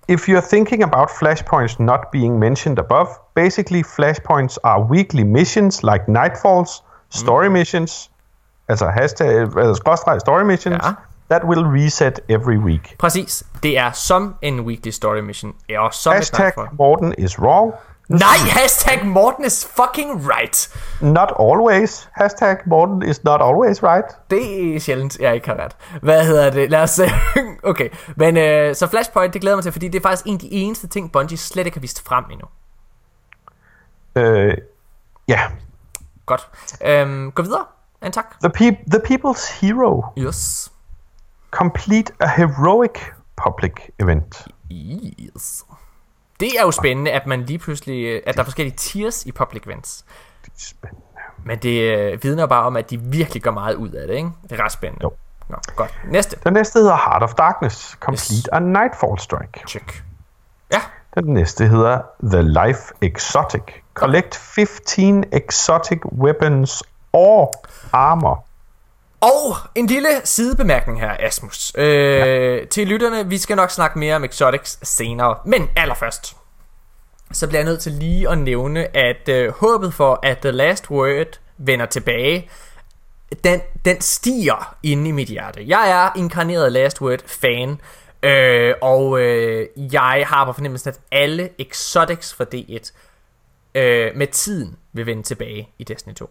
If 0.07 0.30
you're 0.30 0.49
thinking 0.49 0.84
about 0.84 1.10
flashpoints 1.10 1.80
not 1.80 1.99
being 2.11 2.40
mentioned 2.40 2.80
above, 2.80 3.07
basically 3.36 3.84
flashpoints 3.84 4.57
are 4.64 4.82
weekly 4.84 5.23
missions 5.23 5.84
like 5.84 6.03
Nightfalls, 6.07 6.84
story 7.10 7.48
mm. 7.48 7.52
missions, 7.52 8.11
altså 8.68 8.88
hashtag, 8.88 9.27
altså 9.27 10.19
story 10.19 10.44
missions, 10.44 10.86
ja. 10.86 10.91
that 11.30 11.44
will 11.44 11.65
reset 11.65 12.19
every 12.30 12.57
week. 12.57 12.95
Præcis. 12.99 13.44
Det 13.64 13.77
er 13.77 13.91
som 13.91 14.36
en 14.41 14.60
weekly 14.60 14.90
story 14.90 15.19
mission. 15.19 15.56
Og 15.77 15.94
som 15.94 16.14
Hashtag 16.14 16.52
Morten 16.72 17.15
is 17.18 17.40
wrong. 17.40 17.73
Nej, 18.10 18.38
hashtag 18.49 19.06
Morten 19.06 19.45
is 19.45 19.65
fucking 19.76 20.30
right. 20.30 20.69
Not 21.02 21.32
always. 21.40 22.10
Hashtag 22.14 22.57
Morten 22.65 23.02
is 23.10 23.23
not 23.23 23.41
always 23.41 23.84
right. 23.84 24.06
Det 24.30 24.76
er 24.76 24.80
sjældent, 24.80 25.18
jeg 25.19 25.36
ikke 25.36 25.48
har 25.48 25.56
ret. 25.64 25.76
Hvad 26.02 26.26
hedder 26.26 26.49
det? 26.49 26.69
Lad 26.69 26.84
os 26.84 26.99
Okay, 27.64 27.90
men 28.15 28.38
øh, 28.38 28.76
så 28.76 28.88
Flashpoint, 28.88 29.34
det 29.34 29.41
glæder 29.41 29.56
mig 29.57 29.64
til, 29.64 29.72
fordi 29.72 29.88
det 29.88 29.99
er 29.99 30.03
faktisk 30.03 30.26
en 30.26 30.34
af 30.34 30.40
de 30.40 30.52
eneste 30.52 30.88
ting, 30.88 31.11
Bungie 31.11 31.38
slet 31.38 31.65
ikke 31.65 31.77
har 31.77 31.82
vist 31.82 32.07
frem 32.07 32.23
endnu. 32.32 32.48
Øh, 34.15 34.57
ja. 35.27 35.41
Godt. 36.26 36.49
Øhm, 36.86 37.32
gå 37.32 37.41
videre. 37.44 37.65
En 38.03 38.11
tak. 38.11 38.26
The, 38.44 38.49
pe- 38.57 38.84
the 38.91 38.99
People's 38.99 39.60
Hero. 39.61 40.03
Yes. 40.18 40.72
Complete 41.52 42.14
a 42.19 42.27
heroic 42.27 42.99
public 43.44 43.72
event. 43.99 44.48
Yes. 44.72 45.65
Det 46.40 46.60
er 46.60 46.62
jo 46.62 46.72
spændende, 46.72 47.12
at 47.12 47.28
man 47.28 47.41
lige 47.41 47.60
pludselig, 47.60 48.28
at 48.28 48.36
der 48.36 48.40
er 48.40 48.44
forskellige 48.44 48.76
tiers 48.76 49.26
i 49.26 49.32
public 49.32 49.64
events. 49.66 50.06
Det 50.45 50.52
er 50.52 50.57
spændende. 50.57 51.06
Men 51.45 51.57
det 51.57 51.98
øh, 51.98 52.24
vidner 52.24 52.45
bare 52.45 52.64
om, 52.64 52.78
at 52.78 52.90
de 52.90 53.02
virkelig 53.02 53.44
gør 53.44 53.52
meget 53.52 53.76
ud 53.76 53.90
af 53.90 54.07
det, 54.07 54.16
ikke? 54.16 54.30
Det 54.44 54.60
er 54.60 54.64
ret 54.64 54.72
spændende. 54.72 55.03
Jo. 55.03 55.12
Nå, 55.49 55.57
godt. 55.76 55.99
Næste. 56.12 56.38
Den 56.44 56.53
næste 56.53 56.80
hedder 56.80 56.95
Heart 56.95 57.24
of 57.24 57.34
Darkness. 57.34 57.98
Complete 57.99 58.34
yes. 58.34 58.48
a 58.52 58.60
Nightfall 58.60 59.20
Strike. 59.20 59.64
Check. 59.68 60.03
Ja. 60.72 60.82
Den 61.16 61.34
næste 61.34 61.68
hedder 61.68 62.02
The 62.24 62.41
Life 62.41 62.94
Exotic. 63.02 63.62
Collect 63.94 64.36
15 64.36 65.24
exotic 65.32 65.99
weapons 66.06 66.84
or 67.14 67.52
armor 67.94 68.44
og 69.22 69.56
en 69.76 69.88
lille 69.88 70.10
sidebemærkning 70.24 71.00
her, 71.00 71.18
Asmus. 71.20 71.72
Øh, 71.78 71.88
ja. 71.88 72.66
Til 72.66 72.88
lytterne, 72.88 73.30
vi 73.30 73.38
skal 73.38 73.56
nok 73.56 73.72
snakke 73.72 74.00
mere 74.00 74.16
om 74.16 74.24
Exotics 74.24 74.80
senere. 74.84 75.38
Men 75.46 75.70
allerførst, 75.76 76.36
så 77.32 77.48
bliver 77.48 77.60
jeg 77.60 77.66
nødt 77.66 77.82
til 77.82 77.92
lige 77.92 78.30
at 78.30 78.38
nævne, 78.38 78.98
at 78.98 79.30
øh, 79.30 79.54
håbet 79.54 79.94
for, 79.94 80.20
at 80.24 80.38
The 80.38 80.52
Last 80.52 80.92
Word 80.92 81.40
vender 81.58 81.86
tilbage, 81.86 82.50
den, 83.44 83.62
den 83.86 84.02
stiger 84.02 84.76
inde 84.84 85.10
i 85.10 85.12
mit 85.12 85.28
hjerte. 85.28 85.68
Jeg 85.68 85.90
er 85.90 86.20
inkarneret 86.20 86.72
Last 86.72 87.02
Word 87.02 87.20
fan, 87.28 87.82
øh, 88.24 88.74
og 88.82 89.20
øh, 89.20 89.68
jeg 89.78 90.26
har 90.28 90.46
på 90.46 90.54
fornemmelsen, 90.54 90.90
at 90.90 91.00
alle 91.12 91.50
Exotics 91.60 92.34
for 92.34 92.44
D1 92.56 92.92
øh, 93.76 94.12
med 94.16 94.28
tiden 94.28 94.76
vil 94.94 95.06
vende 95.06 95.24
tilbage 95.24 95.70
i 95.80 95.84
Destiny 95.84 96.14
2. 96.14 96.30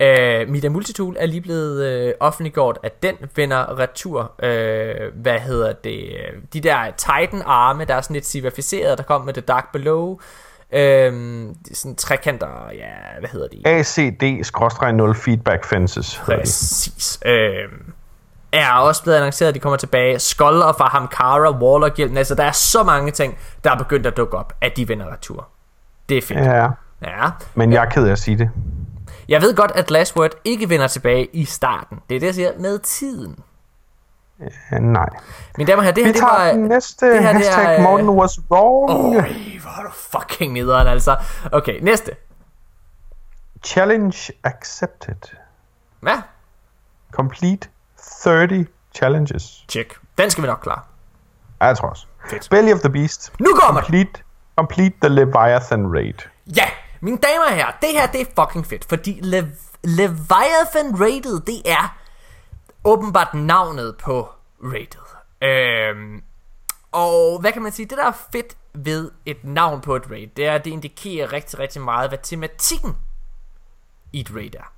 Uh, 0.00 0.48
Mida 0.48 0.68
Multitool 0.68 1.16
er 1.18 1.26
lige 1.26 1.40
blevet 1.40 2.06
uh, 2.06 2.12
offentliggjort, 2.20 2.78
at 2.82 3.02
den 3.02 3.14
vender 3.36 3.78
retur. 3.78 4.32
Uh, 4.42 5.22
hvad 5.22 5.38
hedder 5.38 5.72
det? 5.72 6.08
De 6.52 6.60
der 6.60 6.90
Titan-arme, 6.96 7.84
der 7.84 7.94
er 7.94 8.00
sådan 8.00 8.14
lidt 8.14 8.26
civilificeret, 8.26 8.98
der 8.98 9.04
kom 9.04 9.24
med 9.24 9.32
det 9.32 9.48
Dark 9.48 9.72
Below. 9.72 10.08
Uh, 10.10 10.18
sådan 11.72 11.96
trekanter, 11.96 12.70
ja, 12.74 13.18
hvad 13.20 13.28
hedder 13.28 13.48
de? 13.48 13.80
ACD-0 13.80 15.12
feedback 15.12 15.64
fences. 15.64 16.22
Præcis. 16.24 17.18
Uh, 17.26 17.32
er 18.52 18.72
også 18.72 19.02
blevet 19.02 19.16
annonceret, 19.16 19.48
at 19.48 19.54
de 19.54 19.60
kommer 19.60 19.76
tilbage. 19.76 20.18
Scholar 20.18 20.72
fra 20.72 20.88
Hamkara, 20.88 21.50
Warlock 21.50 21.96
hjælpen. 21.96 22.18
Altså, 22.18 22.34
der 22.34 22.44
er 22.44 22.52
så 22.52 22.82
mange 22.82 23.10
ting, 23.10 23.38
der 23.64 23.70
er 23.70 23.78
begyndt 23.78 24.06
at 24.06 24.16
dukke 24.16 24.36
op, 24.36 24.52
at 24.60 24.76
de 24.76 24.88
vender 24.88 25.12
retur. 25.12 25.48
Det 26.08 26.18
er 26.18 26.22
fedt. 26.22 26.38
Ja. 26.40 26.68
Ja. 27.02 27.30
Men 27.54 27.72
jeg 27.72 27.84
er 27.84 27.88
ked 27.88 28.06
af 28.06 28.12
at 28.12 28.18
sige 28.18 28.38
det. 28.38 28.50
Jeg 29.28 29.42
ved 29.42 29.56
godt, 29.56 29.70
at 29.74 29.90
Last 29.90 30.16
Word 30.16 30.30
ikke 30.44 30.68
vender 30.68 30.86
tilbage 30.86 31.26
i 31.32 31.44
starten. 31.44 31.98
Det 32.08 32.16
er 32.16 32.20
det, 32.20 32.26
jeg 32.26 32.34
siger, 32.34 32.52
med 32.58 32.78
tiden. 32.78 33.38
Ja, 34.72 34.78
nej. 34.78 35.08
Mine 35.58 35.70
damer 35.70 35.78
og 35.78 35.82
herrer, 35.82 35.94
det 35.94 36.04
her, 36.06 36.12
det 36.12 36.22
var... 36.22 36.52
den 36.52 36.64
næste 36.64 37.06
det 37.06 37.22
her, 37.22 37.32
hashtag 37.32 37.70
det 37.70 37.78
er, 37.78 37.82
Morten 37.82 38.08
was 38.08 38.40
wrong. 38.50 39.16
Øj, 39.16 39.32
hvor 39.62 39.80
er 39.80 39.82
du 39.82 39.90
fucking 39.92 40.52
nederen, 40.52 40.88
altså. 40.88 41.16
Okay, 41.52 41.78
næste. 41.82 42.12
Challenge 43.64 44.32
accepted. 44.44 45.34
Hvad? 46.00 46.18
Complete 47.12 47.68
30 48.22 48.66
challenges. 48.94 49.64
Check. 49.68 49.98
Den 50.18 50.30
skal 50.30 50.42
vi 50.42 50.48
nok 50.48 50.58
klare. 50.62 50.80
Ja, 51.60 51.66
jeg 51.66 51.76
tror 51.76 51.88
også. 51.88 52.06
Fedt. 52.30 52.48
Belly 52.50 52.72
of 52.72 52.80
the 52.80 52.90
Beast. 52.90 53.32
Nu 53.40 53.54
kommer! 53.60 53.80
Complete, 53.80 54.22
complete 54.58 54.94
the 55.02 55.08
Leviathan 55.08 55.94
Raid. 55.94 56.28
Ja, 56.56 56.64
mine 57.02 57.18
damer 57.18 57.44
og 57.44 57.54
herrer, 57.54 57.72
det 57.82 57.92
her 57.92 58.06
det 58.06 58.20
er 58.20 58.44
fucking 58.44 58.66
fedt, 58.66 58.84
fordi 58.88 59.20
Le- 59.20 59.56
Leviathan 59.84 61.00
Rated, 61.00 61.40
det 61.40 61.62
er 61.70 61.98
åbenbart 62.84 63.34
navnet 63.34 63.96
på 63.96 64.28
Rated. 64.62 65.02
Øhm, 65.42 66.22
og 66.92 67.40
hvad 67.40 67.52
kan 67.52 67.62
man 67.62 67.72
sige, 67.72 67.86
det 67.86 67.98
der 67.98 68.06
er 68.06 68.26
fedt 68.32 68.56
ved 68.74 69.10
et 69.26 69.44
navn 69.44 69.80
på 69.80 69.96
et 69.96 70.10
raid, 70.10 70.28
det 70.36 70.46
er, 70.46 70.54
at 70.54 70.64
det 70.64 70.70
indikerer 70.70 71.32
rigtig, 71.32 71.58
rigtig 71.58 71.82
meget, 71.82 72.10
hvad 72.10 72.18
tematikken 72.22 72.96
i 74.12 74.20
et 74.20 74.34
raid 74.34 74.54
er. 74.54 74.72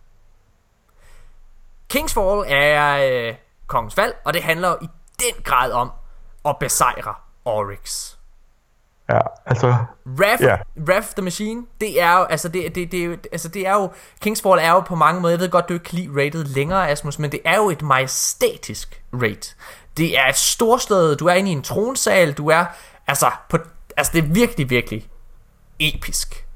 King's 1.94 2.14
Fall 2.14 2.44
er 2.46 3.10
øh, 3.28 3.36
kongens 3.66 3.94
fald, 3.94 4.12
og 4.24 4.34
det 4.34 4.42
handler 4.42 4.76
i 4.82 4.88
den 5.20 5.42
grad 5.44 5.72
om 5.72 5.90
at 6.44 6.56
besejre 6.60 7.14
Oryx. 7.44 8.14
Ja, 9.09 9.18
altså... 9.47 9.76
Wrath, 10.06 10.43
Ja. 10.43 10.56
Wrath 10.89 11.06
the 11.16 11.22
Machine, 11.22 11.62
det 11.81 12.02
er 12.02 12.18
jo, 12.18 12.24
altså 12.24 12.48
det, 12.48 12.74
det, 12.74 12.93
det, 12.93 13.01
er 13.01 13.05
jo, 13.05 13.16
altså 13.32 13.48
det 13.48 13.66
er 13.66 13.72
jo, 13.74 13.90
Kingsfall 14.20 14.59
er 14.60 14.70
jo 14.70 14.81
på 14.81 14.94
mange 14.94 15.20
måder, 15.20 15.32
jeg 15.32 15.40
ved 15.40 15.51
godt, 15.51 15.68
du 15.68 15.74
ikke 15.74 15.85
kan 15.85 15.98
lide 15.98 16.24
rated 16.24 16.44
længere, 16.44 16.90
Asmus, 16.90 17.18
men 17.18 17.32
det 17.32 17.40
er 17.44 17.56
jo 17.56 17.70
et 17.70 17.82
majestætisk 17.82 19.02
raid. 19.12 19.55
Det 19.97 20.18
er 20.18 20.26
et 20.28 20.36
storslået, 20.36 21.20
du 21.20 21.26
er 21.26 21.35
inde 21.35 21.51
i 21.51 21.52
en 21.52 21.62
tronsal, 21.62 22.32
du 22.32 22.48
er, 22.48 22.64
altså, 23.06 23.31
på, 23.48 23.59
altså 23.97 24.12
det 24.14 24.24
er 24.24 24.28
virkelig, 24.28 24.70
virkelig 24.70 25.09
episk. 25.81 26.47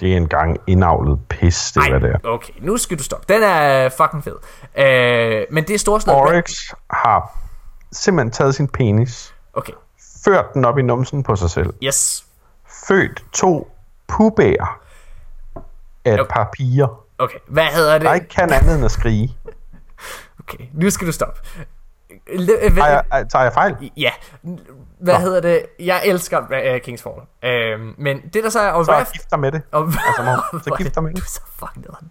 Det 0.00 0.12
er 0.12 0.16
engang 0.16 0.56
indavlet 0.66 1.18
pis, 1.28 1.72
det 1.72 1.82
er, 1.84 1.90
hvad 1.90 2.00
det 2.00 2.14
er. 2.14 2.28
okay, 2.28 2.52
nu 2.60 2.76
skal 2.76 2.98
du 2.98 3.02
stoppe. 3.02 3.34
Den 3.34 3.42
er 3.42 3.88
fucking 3.88 4.24
fed. 4.24 4.36
Øh, 4.78 5.46
men 5.50 5.64
det 5.64 5.74
er 5.74 5.78
storslået. 5.78 6.18
Oryx 6.18 6.72
har 6.90 7.38
simpelthen 7.92 8.30
taget 8.30 8.54
sin 8.54 8.68
penis, 8.68 9.34
Okay, 9.52 9.72
ført 10.24 10.54
den 10.54 10.64
op 10.64 10.78
i 10.78 10.82
numsen 10.82 11.22
på 11.22 11.36
sig 11.36 11.50
selv, 11.50 11.74
yes. 11.84 12.24
født 12.88 13.24
to 13.32 13.72
pubærer 14.08 14.80
af 16.04 16.14
et 16.14 16.26
par 16.30 16.50
piger, 16.52 17.04
Okay, 17.18 17.38
hvad 17.46 17.64
hedder 17.66 17.92
det? 17.98 18.06
der 18.06 18.14
ikke 18.14 18.28
kan 18.28 18.52
andet 18.52 18.74
end 18.76 18.84
at 18.84 18.90
skrige. 18.90 19.36
Okay, 20.40 20.64
nu 20.72 20.90
skal 20.90 21.06
du 21.06 21.12
stoppe. 21.12 21.40
Øh, 22.28 22.76
Har 22.76 22.88
jeg, 22.88 23.02
ej, 23.12 23.24
tager 23.28 23.42
jeg 23.42 23.52
fejl? 23.52 23.90
Ja, 23.96 24.10
hvad 25.00 25.14
Nå. 25.14 25.20
hedder 25.20 25.40
det? 25.40 25.62
Jeg 25.80 26.02
elsker 26.04 26.38
uh, 26.38 26.46
King's 26.88 27.02
Fall. 27.02 27.14
Uh, 27.80 27.98
men 27.98 28.20
det 28.34 28.44
der 28.44 28.50
så 28.50 28.60
er... 28.60 28.70
Og 28.70 28.84
Så 28.84 28.90
Wrath, 28.92 29.12
gift 29.12 29.30
dig 29.30 29.38
med 29.40 29.52
det. 29.52 29.62
og, 29.72 29.82
Altså, 29.86 30.22
Morten, 30.24 30.60
så 30.64 30.74
gift 30.78 30.94
dig 30.94 31.02
med 31.02 31.10
Du 31.10 31.16
det. 31.16 31.22
er 31.24 31.28
så 31.28 31.40
fucking 31.58 31.84
nederen. 31.86 32.10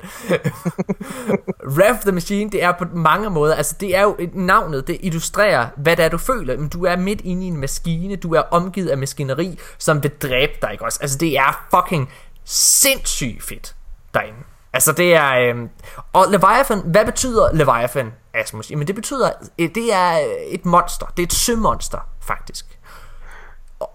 The 2.02 2.12
Machine, 2.12 2.50
det 2.52 2.64
er 2.64 2.72
på 2.72 2.86
mange 2.94 3.30
måder, 3.30 3.56
altså 3.56 3.76
det 3.80 3.96
er 3.98 4.02
jo 4.02 4.16
et- 4.20 4.36
navnet, 4.36 4.88
det 4.88 4.98
illustrerer, 5.02 5.68
hvad 5.78 5.96
det 5.96 6.06
er, 6.06 6.10
du 6.10 6.18
føler. 6.18 6.58
Men 6.58 6.70
du 6.70 6.86
er 6.86 6.96
midt 6.96 7.22
inde 7.22 7.44
i 7.44 7.48
en 7.48 7.58
maskine, 7.58 8.16
du 8.16 8.34
er 8.34 8.42
omgivet 8.42 8.90
af 8.90 8.98
maskineri, 8.98 9.60
som 9.78 10.04
vil 10.04 10.12
dræbe 10.22 10.52
dig, 10.62 10.72
ikke 10.72 10.86
også? 10.86 11.00
Altså 11.02 11.18
det 11.18 11.38
er 11.38 11.66
fucking 11.76 12.10
sindssygt 12.44 13.44
fedt 13.44 13.76
derinde. 14.14 14.40
Altså 14.74 14.92
det 14.92 15.16
er... 15.16 15.34
Øhm, 15.40 15.70
og 16.14 16.26
Leviathan, 16.30 16.80
hvad 16.86 17.06
betyder 17.06 17.54
Leviathan, 17.54 18.14
Asmus? 18.34 18.72
Jamen 18.72 18.88
det 18.88 18.96
betyder, 18.96 19.30
øh, 19.60 19.70
det 19.76 19.94
er 19.94 20.18
et 20.48 20.66
monster. 20.66 21.06
Det 21.06 21.24
er 21.24 21.28
et 21.28 21.34
sømonster, 21.34 22.00
faktisk. 22.22 22.80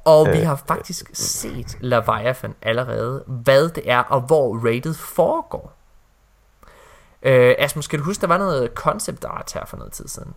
Og, 0.05 0.29
vi 0.33 0.39
har 0.39 0.63
faktisk 0.69 1.11
set 1.13 1.77
Leviathan 1.81 2.55
allerede, 2.63 3.25
hvad 3.27 3.69
det 3.69 3.91
er, 3.91 3.99
og 3.99 4.21
hvor 4.21 4.57
rated 4.67 4.95
foregår. 4.95 5.73
Øh, 7.23 7.55
Asmus, 7.59 7.87
kan 7.87 7.99
du 7.99 8.05
huske, 8.05 8.21
der 8.21 8.27
var 8.27 8.39
noget 8.39 8.71
concept 8.75 9.25
art 9.25 9.53
her 9.55 9.65
for 9.67 9.77
noget 9.77 9.93
tid 9.93 10.09
siden? 10.09 10.35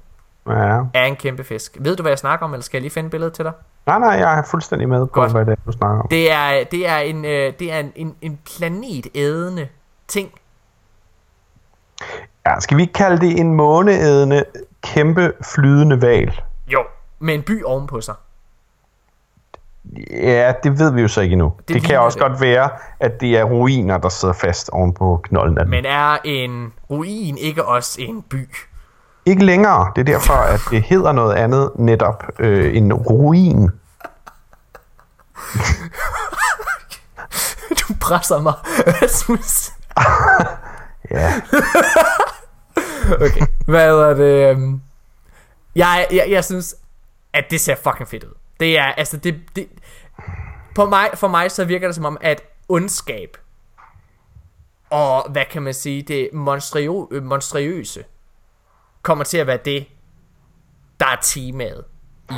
Ja. 0.47 0.80
Af 0.93 1.07
en 1.07 1.15
kæmpe 1.15 1.43
fisk. 1.43 1.77
Ved 1.80 1.95
du, 1.95 2.01
hvad 2.01 2.11
jeg 2.11 2.19
snakker 2.19 2.45
om, 2.45 2.53
eller 2.53 2.64
skal 2.64 2.77
jeg 2.77 2.81
lige 2.81 2.91
finde 2.91 3.09
billedet 3.09 3.34
til 3.34 3.45
dig? 3.45 3.53
Nej, 3.85 3.99
nej, 3.99 4.09
jeg 4.09 4.39
er 4.39 4.43
fuldstændig 4.43 4.89
med 4.89 4.99
på, 4.99 5.05
Godt. 5.05 5.31
hvad 5.31 5.45
det 5.45 5.51
er, 5.51 5.55
du 5.65 5.72
snakker 5.72 6.01
om. 6.01 6.07
Det 6.07 6.31
er, 6.31 6.64
det 6.64 6.88
er 6.88 6.97
en, 6.97 7.26
øh, 7.26 7.53
det 7.59 7.72
er 7.72 7.80
en, 7.80 7.91
en, 7.95 8.15
en 8.22 8.39
planetædende 8.45 9.68
ting. 10.07 10.31
Ja, 12.45 12.59
skal 12.59 12.77
vi 12.77 12.81
ikke 12.81 12.93
kalde 12.93 13.21
det 13.27 13.39
en 13.39 13.53
måneædende, 13.53 14.43
kæmpe 14.84 15.34
flydende 15.55 16.01
val? 16.01 16.41
Jo. 16.67 16.84
Med 17.19 17.34
en 17.34 17.41
by 17.43 17.63
ovenpå 17.63 18.01
sig. 18.01 18.15
Ja, 20.11 20.53
det 20.63 20.79
ved 20.79 20.91
vi 20.91 21.01
jo 21.01 21.07
så 21.07 21.21
ikke 21.21 21.34
endnu. 21.34 21.53
Det, 21.67 21.73
det 21.75 21.84
kan 21.84 21.99
også 21.99 22.19
det. 22.19 22.27
godt 22.29 22.41
være, 22.41 22.69
at 22.99 23.21
det 23.21 23.38
er 23.38 23.43
ruiner, 23.43 23.97
der 23.97 24.09
sidder 24.09 24.34
fast 24.34 24.69
oven 24.69 24.93
på 24.93 25.19
knolden 25.23 25.57
af 25.57 25.65
den. 25.65 25.71
Men 25.71 25.85
er 25.85 26.17
en 26.23 26.73
ruin 26.89 27.38
ikke 27.38 27.65
også 27.65 28.01
en 28.01 28.21
by? 28.21 28.49
Ikke 29.25 29.45
længere. 29.45 29.91
Det 29.95 30.01
er 30.01 30.05
derfor, 30.05 30.34
at 30.34 30.59
det 30.71 30.84
hedder 30.84 31.11
noget 31.11 31.35
andet 31.35 31.71
netop 31.75 32.23
øh, 32.39 32.77
en 32.77 32.93
ruin. 32.93 33.69
Du 37.89 37.93
presser 38.01 38.41
mig, 38.41 38.53
Asmus. 39.01 39.71
Ja, 41.11 41.34
Okay, 43.26 43.45
hvad 43.68 43.90
er 43.90 44.14
det? 44.14 44.52
øhm, 44.52 44.82
Jeg, 45.76 46.07
jeg, 46.11 46.26
jeg 46.30 46.45
synes, 46.45 46.76
at 47.34 47.45
det 47.49 47.61
ser 47.61 47.76
fucking 47.76 48.10
fedt 48.10 48.24
ud. 48.24 48.34
Det 48.60 48.78
er, 48.78 48.84
altså, 48.86 49.18
det, 49.18 49.41
det 49.56 49.68
på 50.76 50.86
mig, 50.86 51.10
for 51.15 51.28
mig 51.28 51.52
så 51.52 51.65
virker 51.65 51.88
det 51.88 51.95
som 51.95 52.06
om, 52.06 52.18
at 52.22 52.41
ondskab 52.69 53.38
og, 54.90 55.32
hvad 55.32 55.45
kan 55.52 55.61
man 55.61 55.74
sige, 55.74 56.02
det 56.02 56.30
monstrio, 56.34 57.10
monstriøse 57.24 58.03
kommer 59.02 59.24
til 59.24 59.38
at 59.38 59.48
være 59.48 59.60
det, 59.65 59.86
der 60.99 61.06
er 61.06 61.18
temaet 61.22 61.84
i 62.32 62.36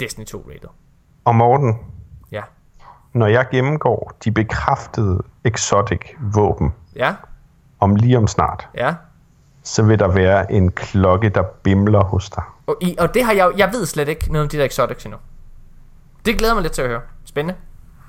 Destiny 0.00 0.24
2 0.24 0.44
Raider. 0.48 0.68
og 1.24 1.34
Morten. 1.34 1.78
Når 3.16 3.26
jeg 3.26 3.46
gennemgår 3.50 4.12
de 4.24 4.30
bekræftede 4.30 5.22
exotic 5.44 6.00
våben 6.34 6.74
Ja, 6.96 7.14
om 7.80 7.94
lige 7.96 8.18
om 8.18 8.26
snart, 8.26 8.68
ja. 8.74 8.94
så 9.62 9.82
vil 9.82 9.98
der 9.98 10.08
være 10.08 10.52
en 10.52 10.72
klokke, 10.72 11.28
der 11.28 11.42
bimler 11.42 12.04
hos 12.04 12.30
dig. 12.30 12.42
Og, 12.66 12.76
i, 12.80 12.96
og 12.98 13.14
det 13.14 13.24
har 13.24 13.32
jeg 13.32 13.50
jeg 13.56 13.72
ved 13.72 13.86
slet 13.86 14.08
ikke 14.08 14.32
noget 14.32 14.42
om 14.42 14.48
de 14.48 14.56
der 14.58 14.64
exotics 14.64 15.04
endnu. 15.04 15.18
Det 16.26 16.38
glæder 16.38 16.54
mig 16.54 16.62
lidt 16.62 16.72
til 16.72 16.82
at 16.82 16.88
høre. 16.88 17.00
Spændende. 17.24 17.58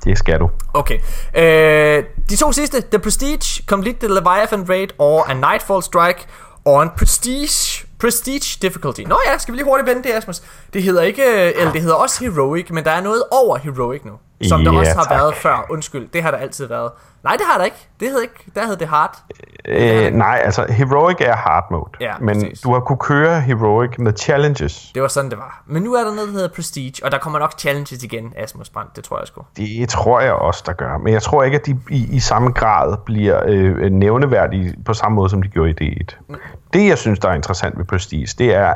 Det 0.03 0.17
skal 0.17 0.39
du. 0.39 0.49
Okay. 0.73 0.99
Øh, 1.35 2.03
de 2.29 2.35
to 2.35 2.51
sidste, 2.51 2.81
The 2.81 2.99
Prestige, 2.99 3.63
Complete 3.65 4.07
the 4.07 4.15
Leviathan 4.15 4.69
Raid 4.69 4.87
og 4.99 5.31
A 5.31 5.33
Nightfall 5.33 5.83
Strike 5.83 6.27
on 6.65 6.89
Prestige 6.97 7.87
Prestige 7.99 8.57
Difficulty. 8.61 9.01
Nå 9.01 9.19
ja, 9.27 9.37
skal 9.37 9.51
vi 9.51 9.57
lige 9.57 9.65
hurtigt 9.65 9.87
vende 9.87 10.03
det, 10.03 10.13
Asmus. 10.13 10.41
Det 10.73 10.83
hedder 10.83 11.01
ikke, 11.01 11.23
øh, 11.23 11.51
eller 11.55 11.71
det 11.71 11.81
hedder 11.81 11.95
også 11.95 12.23
Heroic, 12.23 12.69
men 12.69 12.83
der 12.83 12.91
er 12.91 13.01
noget 13.01 13.23
over 13.31 13.57
Heroic 13.57 14.01
nu. 14.05 14.13
Som 14.43 14.63
der 14.63 14.73
Ja, 14.73 14.79
også 14.79 14.95
har 14.95 15.03
tak. 15.03 15.11
været 15.11 15.35
før. 15.35 15.65
Undskyld, 15.69 16.07
det 16.13 16.23
har 16.23 16.31
der 16.31 16.37
altid 16.37 16.67
været. 16.67 16.91
Nej, 17.23 17.33
det 17.33 17.41
har 17.51 17.57
der 17.57 17.65
ikke. 17.65 17.87
Det 17.99 18.09
hed 18.09 18.21
ikke. 18.21 18.45
Der 18.55 18.65
hed 18.65 18.75
det 18.77 18.87
Hard. 18.87 19.17
Øh, 19.65 20.11
nej, 20.13 20.41
altså 20.43 20.65
Heroic 20.69 21.15
er 21.19 21.35
hard 21.35 21.67
mode, 21.71 21.89
Ja, 22.01 22.13
men 22.19 22.41
præcis. 22.41 22.61
du 22.61 22.73
har 22.73 22.79
kunne 22.79 22.97
køre 22.97 23.41
Heroic 23.41 23.89
med 23.97 24.13
challenges. 24.17 24.91
Det 24.93 25.01
var 25.01 25.07
sådan, 25.07 25.29
det 25.29 25.37
var. 25.39 25.63
Men 25.65 25.83
nu 25.83 25.93
er 25.93 26.03
der 26.03 26.11
noget, 26.13 26.27
der 26.27 26.33
hedder 26.33 26.47
Prestige, 26.55 26.93
og 27.05 27.11
der 27.11 27.17
kommer 27.17 27.39
nok 27.39 27.59
challenges 27.59 28.03
igen, 28.03 28.33
Asmus 28.37 28.69
Brandt. 28.69 28.95
Det 28.95 29.03
tror 29.03 29.19
jeg 29.19 29.27
sgu. 29.27 29.41
Det 29.57 29.89
tror 29.89 30.19
jeg 30.19 30.33
også, 30.33 30.63
der 30.65 30.73
gør. 30.73 30.97
Men 30.97 31.13
jeg 31.13 31.21
tror 31.21 31.43
ikke, 31.43 31.59
at 31.59 31.65
de 31.65 31.79
i, 31.89 32.15
i 32.15 32.19
samme 32.19 32.51
grad 32.51 32.97
bliver 33.05 33.41
øh, 33.45 33.91
nævneværdige 33.91 34.73
på 34.85 34.93
samme 34.93 35.15
måde, 35.15 35.29
som 35.29 35.41
de 35.41 35.47
gjorde 35.47 35.71
i 35.71 35.73
D1. 35.83 36.35
Det, 36.73 36.87
jeg 36.87 36.97
synes, 36.97 37.19
der 37.19 37.29
er 37.29 37.33
interessant 37.33 37.77
ved 37.77 37.85
Prestige, 37.85 38.27
det 38.37 38.55
er, 38.55 38.73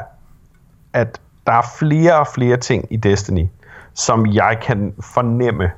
at 0.94 1.20
der 1.48 1.54
er 1.54 1.66
flere 1.80 2.20
og 2.20 2.28
flere 2.28 2.58
ting 2.58 2.86
i 2.90 2.98
Destiny, 2.98 3.46
som 3.94 4.26
jeg 4.28 4.60
kan 4.62 4.94
fornemme, 5.14 5.72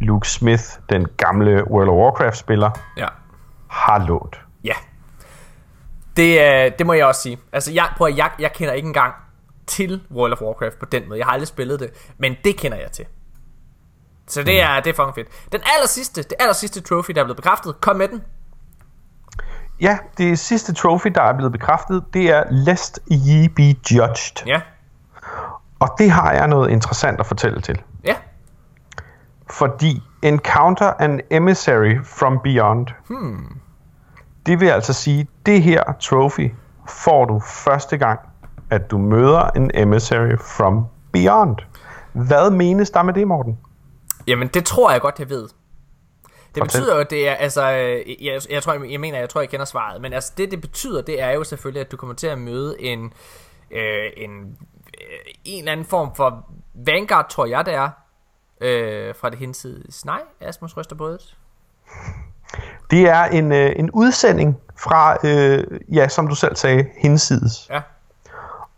Luke 0.00 0.28
Smith, 0.28 0.62
den 0.88 1.06
gamle 1.16 1.70
World 1.70 1.88
of 1.88 1.94
Warcraft-spiller, 1.94 2.70
Ja. 2.96 3.06
har 3.68 4.06
lånt. 4.06 4.40
Ja. 4.64 4.74
Det, 6.16 6.40
øh, 6.40 6.72
det 6.78 6.86
må 6.86 6.92
jeg 6.92 7.06
også 7.06 7.22
sige. 7.22 7.38
Altså, 7.52 7.72
jeg, 7.72 7.88
prøv 7.96 8.06
at, 8.06 8.16
jeg, 8.16 8.30
jeg 8.38 8.52
kender 8.52 8.72
ikke 8.74 8.86
engang 8.86 9.14
til 9.66 10.02
World 10.10 10.32
of 10.32 10.40
Warcraft 10.42 10.78
på 10.78 10.86
den 10.86 11.08
måde. 11.08 11.18
Jeg 11.18 11.26
har 11.26 11.32
aldrig 11.32 11.48
spillet 11.48 11.80
det, 11.80 11.90
men 12.18 12.36
det 12.44 12.56
kender 12.56 12.78
jeg 12.78 12.90
til. 12.92 13.04
Så 14.28 14.42
det 14.42 14.62
er, 14.62 14.80
det 14.80 14.90
er 14.90 14.94
fucking 14.94 15.14
fedt. 15.14 15.52
Den 15.52 15.60
aller 15.76 15.88
sidste, 15.88 16.22
det 16.22 16.34
aller 16.40 16.52
sidste 16.52 16.80
trophy, 16.80 17.10
der 17.10 17.20
er 17.20 17.24
blevet 17.24 17.36
bekræftet, 17.36 17.80
kom 17.80 17.96
med 17.96 18.08
den. 18.08 18.22
Ja, 19.80 19.98
det 20.18 20.38
sidste 20.38 20.74
trophy, 20.74 21.08
der 21.14 21.22
er 21.22 21.32
blevet 21.36 21.52
bekræftet, 21.52 22.04
det 22.14 22.30
er 22.30 22.44
Lest 22.50 22.98
Ye 23.12 23.48
Be 23.48 23.62
Judged. 23.62 24.46
Ja. 24.46 24.60
Og 25.78 25.88
det 25.98 26.10
har 26.10 26.32
jeg 26.32 26.48
noget 26.48 26.70
interessant 26.70 27.20
at 27.20 27.26
fortælle 27.26 27.60
til. 27.60 27.82
Ja. 28.04 28.14
Fordi 29.50 30.02
Encounter 30.22 30.92
an 30.98 31.20
Emissary 31.30 32.04
from 32.04 32.40
Beyond. 32.44 32.86
Hmm. 33.08 33.60
Det 34.46 34.60
vil 34.60 34.66
altså 34.68 34.92
sige, 34.92 35.26
det 35.46 35.62
her 35.62 35.82
trophy 36.00 36.50
får 36.88 37.24
du 37.24 37.40
første 37.40 37.96
gang, 37.96 38.20
at 38.70 38.90
du 38.90 38.98
møder 38.98 39.50
en 39.56 39.70
Emissary 39.74 40.36
from 40.38 40.84
Beyond. 41.12 41.56
Hvad 42.12 42.50
menes 42.50 42.90
der 42.90 43.02
med 43.02 43.14
det, 43.14 43.26
Morten? 43.28 43.58
Jamen, 44.26 44.48
det 44.48 44.64
tror 44.64 44.92
jeg 44.92 45.00
godt, 45.00 45.18
jeg 45.18 45.30
ved. 45.30 45.42
Det 45.42 46.60
Fortæl. 46.60 46.80
betyder 46.80 46.94
jo, 46.94 47.00
at 47.00 47.10
det 47.10 47.28
er, 47.28 47.34
altså, 47.34 47.72
øh, 47.72 48.24
jeg, 48.24 48.40
jeg, 48.50 48.62
tror, 48.62 48.72
jeg, 48.72 48.90
jeg 48.90 49.00
mener, 49.00 49.18
jeg 49.18 49.28
tror, 49.28 49.40
jeg 49.40 49.50
kender 49.50 49.66
svaret, 49.66 50.02
men 50.02 50.12
altså, 50.12 50.32
det, 50.36 50.50
det 50.50 50.60
betyder, 50.60 51.02
det 51.02 51.22
er 51.22 51.30
jo 51.30 51.44
selvfølgelig, 51.44 51.80
at 51.80 51.92
du 51.92 51.96
kommer 51.96 52.14
til 52.14 52.26
at 52.26 52.38
møde 52.38 52.80
en, 52.80 53.12
øh, 53.70 54.10
en 54.16 54.56
en 55.44 55.58
eller 55.58 55.72
anden 55.72 55.86
form 55.86 56.14
for 56.14 56.44
Vanguard, 56.74 57.28
tror 57.30 57.46
jeg 57.46 57.66
det 57.66 57.74
er, 57.74 57.90
øh, 58.60 59.14
fra 59.14 59.30
det 59.30 59.38
hinsides. 59.38 60.04
Nej, 60.04 60.20
Asmus 60.40 60.76
ryster 60.76 60.96
på 60.96 61.08
det. 61.08 61.36
Det 62.90 63.08
er 63.08 63.24
en, 63.24 63.52
øh, 63.52 63.72
en 63.76 63.90
udsending 63.90 64.60
fra, 64.76 65.16
øh, 65.24 65.80
ja, 65.92 66.08
som 66.08 66.28
du 66.28 66.34
selv 66.34 66.56
sagde, 66.56 66.86
hinsides. 66.98 67.66
Ja. 67.70 67.80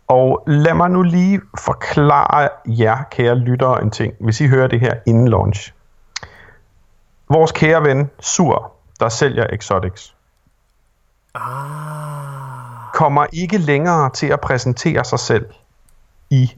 Og 0.07 0.43
lad 0.47 0.73
mig 0.73 0.89
nu 0.89 1.03
lige 1.03 1.41
forklare 1.59 2.49
jer, 2.65 3.03
kære 3.11 3.35
lyttere, 3.35 3.81
en 3.81 3.91
ting, 3.91 4.13
hvis 4.19 4.41
I 4.41 4.47
hører 4.47 4.67
det 4.67 4.79
her 4.79 4.93
inden 5.07 5.27
launch. 5.27 5.73
Vores 7.29 7.51
kære 7.51 7.83
ven, 7.83 8.09
Sur, 8.19 8.71
der 8.99 9.09
sælger 9.09 9.47
Exotics, 9.53 10.15
Ah. 11.35 12.93
kommer 12.93 13.25
ikke 13.33 13.57
længere 13.57 14.09
til 14.09 14.27
at 14.27 14.41
præsentere 14.41 15.03
sig 15.03 15.19
selv 15.19 15.45
i 16.29 16.55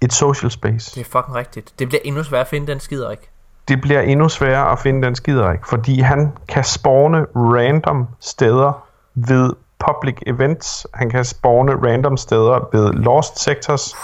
et 0.00 0.12
social 0.12 0.50
space. 0.50 0.94
Det 0.94 1.00
er 1.00 1.10
fucking 1.10 1.34
rigtigt. 1.34 1.78
Det 1.78 1.88
bliver 1.88 2.00
endnu 2.04 2.22
sværere 2.22 2.44
at 2.44 2.48
finde 2.48 2.66
den 2.66 2.80
skider 2.80 3.10
ikke. 3.10 3.28
Det 3.68 3.80
bliver 3.80 4.00
endnu 4.00 4.28
sværere 4.28 4.72
at 4.72 4.78
finde 4.78 5.06
den 5.06 5.14
skiderik, 5.14 5.66
fordi 5.66 6.00
han 6.00 6.32
kan 6.48 6.64
spawne 6.64 7.26
random 7.34 8.08
steder 8.20 8.86
ved 9.14 9.52
public 9.78 10.14
events. 10.26 10.86
Han 10.94 11.10
kan 11.10 11.24
spawne 11.24 11.72
random 11.72 12.16
steder 12.16 12.68
ved 12.72 12.92
Lost 12.92 13.38
Sectors 13.38 13.94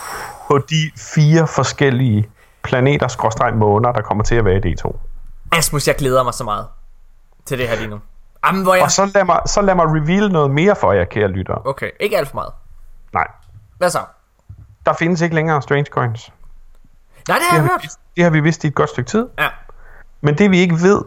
på 0.49 0.59
de 0.59 0.91
fire 1.15 1.47
forskellige 1.47 2.29
planeter, 2.63 3.09
skråstreg 3.09 3.55
måner, 3.55 3.93
der 3.93 4.03
kommer 4.03 4.25
til 4.25 4.35
at 4.35 4.45
være 4.45 4.57
i 4.57 4.75
D2. 4.75 4.97
Asmus, 5.53 5.89
jeg 5.89 5.97
glæder 5.97 6.23
mig 6.23 6.35
så 6.35 6.45
meget 6.45 6.67
til 7.45 7.59
det 7.59 7.69
her 7.69 7.77
lige 7.77 7.89
nu. 7.89 8.01
Jamen, 8.47 8.63
hvor 8.63 8.75
jeg... 8.75 8.85
Og 8.85 8.91
så 8.91 9.11
lad, 9.15 9.25
mig, 9.25 9.41
så 9.47 9.61
lad 9.63 9.75
mig 9.75 9.87
reveal 9.87 10.33
noget 10.33 10.51
mere 10.51 10.77
for 10.77 10.93
jer, 10.93 11.05
kære 11.05 11.29
lyttere. 11.29 11.63
Okay, 11.65 11.91
ikke 12.01 12.19
alt 12.19 12.29
for 12.29 12.35
meget. 12.35 12.53
Nej, 13.13 13.27
Hvad 13.79 13.91
så? 13.91 13.99
Der 14.89 14.95
findes 14.95 15.21
ikke 15.21 15.35
længere 15.35 15.63
Strange 15.63 15.85
Coins. 15.91 16.33
Nej, 17.29 17.37
det 17.39 17.45
Det 17.51 17.51
har 17.51 17.59
har, 17.61 17.63
jeg 17.63 17.79
vi, 17.81 17.83
vidst- 17.87 18.01
det 18.17 18.25
har 18.25 18.31
vi 18.31 18.41
vidst 18.41 18.65
i 18.65 18.67
et 18.67 18.75
godt 18.75 18.91
stykke 18.91 19.11
tid. 19.11 19.29
Ja. 19.39 19.49
Men 20.21 20.39
det 20.39 20.51
vi 20.51 20.59
ikke 20.59 20.75
ved, 20.83 21.03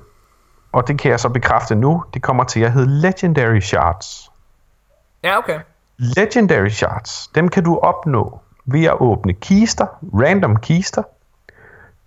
og 0.71 0.87
det 0.87 0.99
kan 0.99 1.11
jeg 1.11 1.19
så 1.19 1.29
bekræfte 1.29 1.75
nu, 1.75 2.03
det 2.13 2.21
kommer 2.21 2.43
til 2.43 2.59
at 2.59 2.71
hedde 2.71 2.89
Legendary 3.01 3.59
Shards. 3.59 4.31
Ja, 5.23 5.37
okay. 5.37 5.59
Legendary 5.97 6.67
Shards, 6.69 7.27
dem 7.35 7.49
kan 7.49 7.63
du 7.63 7.77
opnå 7.79 8.39
ved 8.65 8.85
at 8.85 8.95
åbne 8.99 9.33
kister, 9.33 9.85
random 10.13 10.55
kister. 10.57 11.03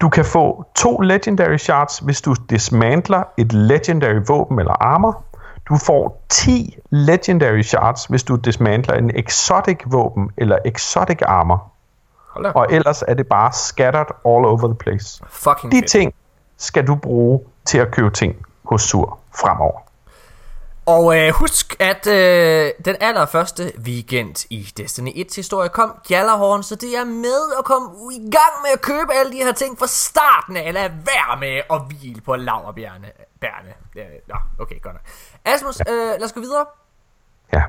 Du 0.00 0.08
kan 0.08 0.24
få 0.24 0.64
to 0.76 1.00
Legendary 1.00 1.56
Shards, 1.56 1.98
hvis 1.98 2.20
du 2.22 2.34
dismantler 2.50 3.22
et 3.36 3.52
Legendary 3.52 4.20
våben 4.28 4.58
eller 4.58 4.72
armor. 4.82 5.24
Du 5.68 5.76
får 5.86 6.22
10 6.28 6.78
Legendary 6.90 7.62
Shards, 7.62 8.04
hvis 8.04 8.22
du 8.22 8.36
dismantler 8.36 8.94
en 8.94 9.10
Exotic 9.16 9.78
våben 9.86 10.30
eller 10.36 10.58
Exotic 10.64 11.18
armor. 11.22 11.70
Og 12.54 12.66
ellers 12.70 13.02
er 13.08 13.14
det 13.14 13.26
bare 13.26 13.52
scattered 13.52 14.06
all 14.06 14.44
over 14.44 14.66
the 14.68 14.74
place. 14.74 15.24
Fucking 15.28 15.72
De 15.72 15.76
fedt. 15.76 15.90
ting 15.90 16.14
skal 16.56 16.86
du 16.86 16.94
bruge 16.94 17.40
til 17.64 17.78
at 17.78 17.90
købe 17.90 18.10
ting 18.10 18.46
hos 18.64 18.82
Sur 18.82 19.18
fremover. 19.34 19.80
Og 20.86 21.18
øh, 21.18 21.32
husk, 21.34 21.76
at 21.80 22.06
øh, 22.06 22.70
den 22.84 22.96
allerførste 23.00 23.72
weekend 23.78 24.46
i 24.50 24.68
Destiny 24.76 25.08
1's 25.08 25.36
historie 25.36 25.68
kom 25.68 25.94
Gjallarhorn, 26.08 26.62
så 26.62 26.74
det 26.74 26.96
er 26.96 27.04
med 27.04 27.52
at 27.58 27.64
komme 27.64 27.88
i 28.14 28.18
gang 28.18 28.52
med 28.62 28.70
at 28.74 28.80
købe 28.80 29.12
alle 29.12 29.32
de 29.32 29.36
her 29.36 29.52
ting 29.52 29.78
fra 29.78 29.86
starten 29.86 30.56
af. 30.56 30.72
Lad 30.74 30.88
være 30.88 31.40
med 31.40 31.62
at 31.70 31.80
hvile 31.88 32.20
på 32.20 32.36
laverbjerne. 32.36 33.06
Bærne. 33.40 33.72
Øh, 33.96 34.04
Nå, 34.28 34.34
okay, 34.58 34.80
godt 34.82 34.94
nok. 34.94 35.02
Asmus, 35.44 35.80
øh, 35.80 35.86
lad 35.96 36.24
os 36.24 36.32
gå 36.32 36.40
videre. 36.40 36.66
Ja. 37.52 37.62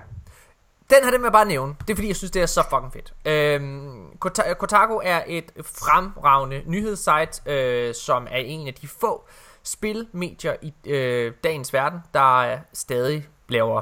Den 0.89 0.97
her, 1.03 1.11
den 1.11 1.21
vil 1.21 1.25
jeg 1.25 1.31
bare 1.31 1.45
nævne. 1.45 1.75
Det 1.87 1.89
er 1.89 1.95
fordi, 1.95 2.07
jeg 2.07 2.15
synes, 2.15 2.31
det 2.31 2.41
er 2.41 2.45
så 2.45 2.63
fucking 2.69 2.93
fedt. 2.93 3.13
Øhm, 3.25 4.07
Kota- 4.25 4.53
Kotaku 4.53 4.99
er 5.03 5.21
et 5.27 5.51
fremragende 5.65 6.61
nyhedssite, 6.65 7.41
øh, 7.51 7.95
som 7.95 8.27
er 8.31 8.37
en 8.37 8.67
af 8.67 8.73
de 8.73 8.87
få 8.87 9.23
spilmedier 9.63 10.55
i 10.61 10.73
øh, 10.85 11.33
dagens 11.43 11.73
verden, 11.73 11.99
der 12.13 12.57
stadig 12.73 13.27
laver 13.49 13.81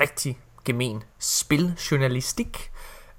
rigtig 0.00 0.38
gemen 0.64 1.02
spiljournalistik. 1.18 2.70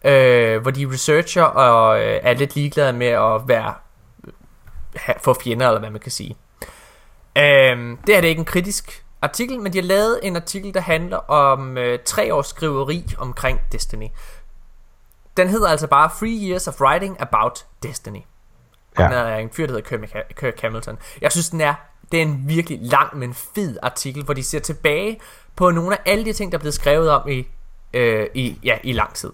Øh, 0.03 0.61
hvor 0.61 0.71
de 0.71 0.89
researcher 0.93 1.43
og 1.43 1.99
øh, 1.99 2.19
er 2.23 2.33
lidt 2.33 2.55
ligeglade 2.55 2.93
med 2.93 3.07
at 3.07 3.47
være 3.47 3.73
ha- 4.95 5.13
få 5.21 5.33
fjender, 5.33 5.67
eller 5.67 5.79
hvad 5.79 5.89
man 5.89 6.01
kan 6.01 6.11
sige. 6.11 6.35
Øhm, 7.37 7.97
det 7.97 8.15
her 8.15 8.21
det 8.21 8.27
er 8.27 8.29
ikke 8.29 8.39
en 8.39 8.45
kritisk 8.45 9.04
artikel, 9.25 9.59
men 9.61 9.73
de 9.73 9.77
har 9.77 9.85
lavet 9.85 10.19
en 10.23 10.35
artikel, 10.35 10.73
der 10.73 10.79
handler 10.79 11.17
om 11.17 11.77
øh, 11.77 11.99
tre 12.05 12.33
års 12.33 12.47
skriveri 12.47 13.05
omkring 13.17 13.59
Destiny. 13.71 14.07
Den 15.37 15.49
hedder 15.49 15.67
altså 15.67 15.87
bare 15.87 16.09
Three 16.17 16.49
Years 16.49 16.67
of 16.67 16.81
Writing 16.81 17.21
About 17.21 17.65
Destiny. 17.83 18.19
Og 18.97 19.03
Ja. 19.03 19.03
Den 19.03 19.13
er 19.13 19.35
en 19.35 19.49
fyr, 19.49 19.67
der 19.67 19.73
hedder 19.73 20.21
Kirk, 20.39 20.61
Hamilton. 20.61 20.97
Jeg 21.21 21.31
synes, 21.31 21.49
den 21.49 21.61
er, 21.61 21.73
det 22.11 22.17
er 22.17 22.21
en 22.21 22.43
virkelig 22.45 22.79
lang, 22.81 23.17
men 23.17 23.33
fed 23.33 23.77
artikel, 23.81 24.23
hvor 24.23 24.33
de 24.33 24.43
ser 24.43 24.59
tilbage 24.59 25.19
på 25.55 25.71
nogle 25.71 25.95
af 25.95 26.11
alle 26.11 26.25
de 26.25 26.33
ting, 26.33 26.51
der 26.51 26.57
er 26.57 26.59
blevet 26.59 26.73
skrevet 26.73 27.09
om 27.09 27.29
i, 27.29 27.47
øh, 27.93 28.27
i, 28.33 28.59
ja, 28.63 28.77
i 28.83 28.93
lang 28.93 29.13
tid. 29.13 29.33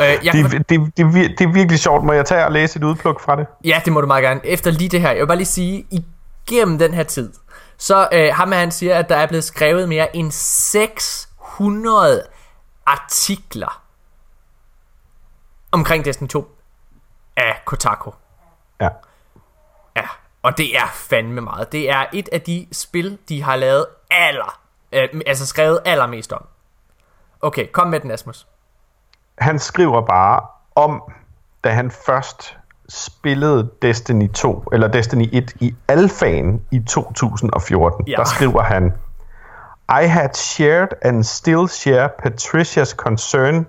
Øh, 0.00 0.06
jeg 0.06 0.32
Det, 0.32 0.50
det, 0.52 0.68
det, 0.96 1.04
er 1.04 1.28
det 1.38 1.40
er 1.40 1.52
virkelig 1.52 1.78
sjovt. 1.78 2.04
Må 2.04 2.12
jeg 2.12 2.26
tage 2.26 2.44
og 2.44 2.52
læse 2.52 2.78
et 2.78 2.84
udpluk 2.84 3.20
fra 3.20 3.36
det? 3.36 3.46
Ja, 3.64 3.80
det 3.84 3.92
må 3.92 4.00
du 4.00 4.06
meget 4.06 4.22
gerne. 4.22 4.40
Efter 4.46 4.70
lige 4.70 4.88
det 4.88 5.00
her, 5.00 5.10
jeg 5.10 5.20
vil 5.20 5.26
bare 5.26 5.36
lige 5.36 5.46
sige, 5.46 5.86
igennem 5.90 6.78
den 6.78 6.94
her 6.94 7.02
tid, 7.02 7.32
så 7.78 8.08
øh, 8.12 8.34
ham 8.34 8.52
han 8.52 8.70
siger, 8.70 8.98
at 8.98 9.08
der 9.08 9.16
er 9.16 9.26
blevet 9.26 9.44
skrevet 9.44 9.88
mere 9.88 10.16
end 10.16 10.30
600 10.32 12.26
artikler 12.86 13.82
omkring 15.72 16.04
Destiny 16.04 16.28
2 16.28 16.56
af 17.36 17.62
Kotaku. 17.64 18.10
Ja. 18.80 18.88
Ja, 19.96 20.06
og 20.42 20.58
det 20.58 20.76
er 20.76 20.86
fandme 20.94 21.40
meget. 21.40 21.72
Det 21.72 21.90
er 21.90 22.06
et 22.12 22.28
af 22.32 22.40
de 22.40 22.66
spil, 22.72 23.18
de 23.28 23.42
har 23.42 23.56
lavet 23.56 23.86
aller, 24.10 24.60
øh, 24.92 25.08
altså 25.26 25.46
skrevet 25.46 25.80
allermest 25.84 26.32
om. 26.32 26.46
Okay, 27.40 27.70
kom 27.72 27.88
med 27.88 28.00
den, 28.00 28.10
Asmus. 28.10 28.46
Han 29.38 29.58
skriver 29.58 30.00
bare 30.06 30.46
om, 30.74 31.02
da 31.64 31.70
han 31.70 31.90
først 31.90 32.57
spillede 32.88 33.68
Destiny 33.82 34.28
2, 34.28 34.64
eller 34.72 34.88
Destiny 34.88 35.28
1 35.32 35.52
i 35.60 35.74
alfaen 35.88 36.62
i 36.70 36.78
2014. 36.78 38.08
Ja. 38.08 38.16
Der 38.16 38.24
skriver 38.24 38.62
han, 38.62 38.92
I 40.02 40.06
had 40.06 40.34
shared 40.34 40.88
and 41.02 41.24
still 41.24 41.68
share 41.68 42.08
Patricia's 42.22 42.90
concern 42.90 43.66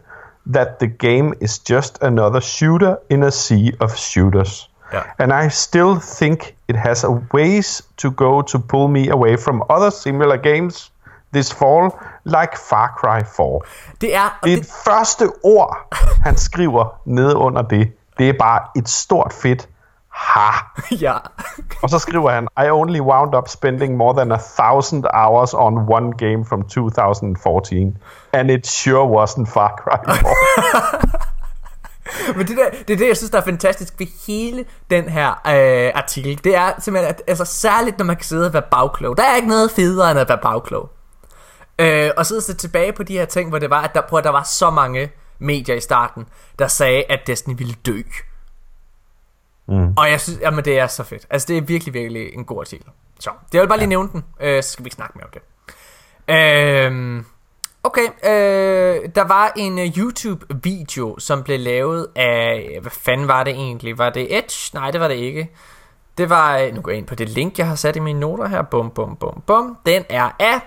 that 0.53 0.67
the 0.79 0.87
game 0.87 1.33
is 1.41 1.69
just 1.69 2.03
another 2.03 2.39
shooter 2.39 2.95
in 3.09 3.23
a 3.23 3.29
sea 3.29 3.71
of 3.79 3.95
shooters. 3.95 4.69
Ja. 4.93 5.01
And 5.17 5.45
I 5.45 5.49
still 5.49 5.99
think 6.01 6.55
it 6.67 6.75
has 6.75 7.03
a 7.03 7.21
ways 7.33 7.83
to 7.97 8.11
go 8.11 8.41
to 8.41 8.59
pull 8.59 8.87
me 8.87 9.11
away 9.11 9.37
from 9.37 9.63
other 9.69 9.91
similar 9.91 10.37
games 10.37 10.91
this 11.33 11.53
fall, 11.53 11.91
like 12.25 12.57
Far 12.69 12.93
Cry 12.99 13.21
4. 13.35 13.61
Det 14.01 14.15
er, 14.15 14.39
det, 14.43 14.57
det 14.57 14.71
første 14.85 15.29
ord, 15.43 15.95
han 16.23 16.37
skriver 16.37 17.01
nede 17.05 17.35
under 17.35 17.61
det, 17.61 17.91
det 18.19 18.29
er 18.29 18.33
bare 18.39 18.61
et 18.75 18.89
stort 18.89 19.33
fedt 19.33 19.69
ha. 20.19 20.51
ja. 21.05 21.13
Og 21.81 21.89
så 21.89 21.99
skriver 21.99 22.31
han, 22.31 22.47
I 22.65 22.69
only 22.69 22.99
wound 22.99 23.35
up 23.35 23.47
spending 23.47 23.97
more 23.97 24.13
than 24.13 24.31
a 24.31 24.37
thousand 24.37 25.05
hours 25.13 25.53
on 25.53 25.77
one 25.89 26.11
game 26.17 26.45
from 26.45 26.63
2014, 26.63 27.97
and 28.33 28.51
it 28.51 28.67
sure 28.67 29.05
wasn't 29.05 29.45
Far 29.53 29.73
Cry 29.77 29.97
4. 30.05 31.19
Men 32.35 32.47
det, 32.47 32.57
der, 32.57 32.69
det 32.87 32.93
er 32.93 32.97
det, 32.97 33.07
jeg 33.07 33.17
synes, 33.17 33.31
der 33.31 33.37
er 33.37 33.43
fantastisk 33.45 33.93
ved 33.99 34.07
hele 34.27 34.65
den 34.89 35.09
her 35.09 35.29
øh, 35.29 35.91
artikel. 35.95 36.43
Det 36.43 36.55
er 36.55 36.71
simpelthen, 36.79 37.09
at, 37.09 37.21
altså 37.27 37.45
særligt 37.45 37.97
når 37.97 38.05
man 38.05 38.15
kan 38.15 38.23
sidde 38.23 38.45
og 38.45 38.53
være 38.53 38.63
bagklog. 38.71 39.17
Der 39.17 39.23
er 39.23 39.35
ikke 39.35 39.47
noget 39.47 39.71
federe 39.71 40.11
end 40.11 40.19
at 40.19 40.29
være 40.29 40.39
bagklog. 40.41 40.89
Øh, 41.79 42.11
og 42.17 42.25
sidde 42.25 42.39
og 42.39 42.43
se 42.43 42.53
tilbage 42.53 42.93
på 42.93 43.03
de 43.03 43.13
her 43.13 43.25
ting, 43.25 43.49
hvor 43.49 43.59
det 43.59 43.69
var, 43.69 43.81
at 43.81 43.93
der, 43.93 44.01
prøv, 44.01 44.17
at 44.17 44.23
der 44.23 44.31
var 44.31 44.43
så 44.43 44.69
mange 44.69 45.11
medier 45.39 45.75
i 45.75 45.79
starten, 45.79 46.25
der 46.59 46.67
sagde, 46.67 47.03
at 47.09 47.19
Destiny 47.27 47.57
ville 47.57 47.73
dø. 47.85 48.01
Mm. 49.67 49.93
Og 49.97 50.09
jeg 50.09 50.21
synes, 50.21 50.39
jamen 50.39 50.65
det 50.65 50.79
er 50.79 50.87
så 50.87 51.03
fedt. 51.03 51.27
Altså 51.29 51.45
det 51.47 51.57
er 51.57 51.61
virkelig, 51.61 51.93
virkelig 51.93 52.33
en 52.33 52.45
god 52.45 52.59
artikel. 52.59 52.87
Så, 53.19 53.29
det 53.51 53.61
vil 53.61 53.67
bare 53.67 53.77
lige 53.77 53.87
nævne 53.87 54.09
den, 54.11 54.23
øh, 54.39 54.63
så 54.63 54.71
skal 54.71 54.85
vi 54.85 54.87
ikke 54.87 54.95
snakke 54.95 55.17
mere 55.17 55.25
om 55.25 55.31
det. 55.33 55.41
Øh, 56.35 57.23
Okay, 57.83 58.07
øh, 58.23 59.09
der 59.15 59.27
var 59.27 59.53
en 59.55 59.73
uh, 59.73 59.97
YouTube-video, 59.97 61.19
som 61.19 61.43
blev 61.43 61.59
lavet 61.59 62.07
af, 62.15 62.77
hvad 62.81 62.91
fanden 62.91 63.27
var 63.27 63.43
det 63.43 63.53
egentlig? 63.53 63.97
Var 63.97 64.09
det 64.09 64.37
Edge? 64.37 64.71
Nej, 64.73 64.91
det 64.91 65.01
var 65.01 65.07
det 65.07 65.15
ikke. 65.15 65.49
Det 66.17 66.29
var, 66.29 66.57
øh, 66.57 66.73
nu 66.75 66.81
går 66.81 66.91
jeg 66.91 66.97
ind 66.97 67.07
på 67.07 67.15
det 67.15 67.29
link, 67.29 67.57
jeg 67.57 67.67
har 67.67 67.75
sat 67.75 67.95
i 67.95 67.99
mine 67.99 68.19
noter 68.19 68.47
her. 68.47 68.61
Bum, 68.61 68.91
bum, 68.91 69.15
bum, 69.15 69.43
bum. 69.47 69.77
Den 69.85 70.05
er 70.09 70.29
af, 70.39 70.61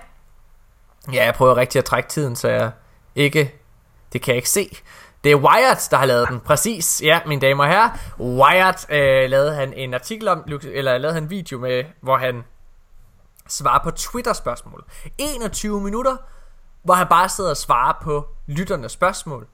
ja, 1.13 1.25
jeg 1.25 1.33
prøver 1.33 1.57
rigtig 1.57 1.79
at 1.79 1.85
trække 1.85 2.09
tiden, 2.09 2.35
så 2.35 2.49
jeg 2.49 2.71
ikke, 3.15 3.55
det 4.13 4.21
kan 4.21 4.31
jeg 4.31 4.37
ikke 4.37 4.49
se. 4.49 4.77
Det 5.23 5.31
er 5.31 5.35
Wired, 5.35 5.89
der 5.91 5.97
har 5.97 6.05
lavet 6.05 6.29
den. 6.29 6.39
Præcis, 6.39 7.01
ja, 7.03 7.19
mine 7.27 7.41
damer 7.41 7.63
og 7.63 7.69
herrer. 7.69 7.89
Wired 8.19 8.91
øh, 8.91 9.29
lavede 9.29 9.55
han 9.55 9.73
en 9.73 9.93
artikel 9.93 10.27
om, 10.27 10.43
eller 10.63 10.97
lavede 10.97 11.13
han 11.13 11.23
en 11.23 11.29
video 11.29 11.59
med, 11.59 11.83
hvor 12.01 12.17
han 12.17 12.43
svarer 13.47 13.83
på 13.83 13.91
Twitter-spørgsmål. 13.91 14.83
21 15.17 15.81
minutter, 15.81 16.17
hvor 16.83 16.93
han 16.93 17.07
bare 17.07 17.29
sidder 17.29 17.49
og 17.49 17.57
svarer 17.57 17.93
på 18.03 18.27
lytternes 18.47 18.91
spørgsmål. 18.91 19.47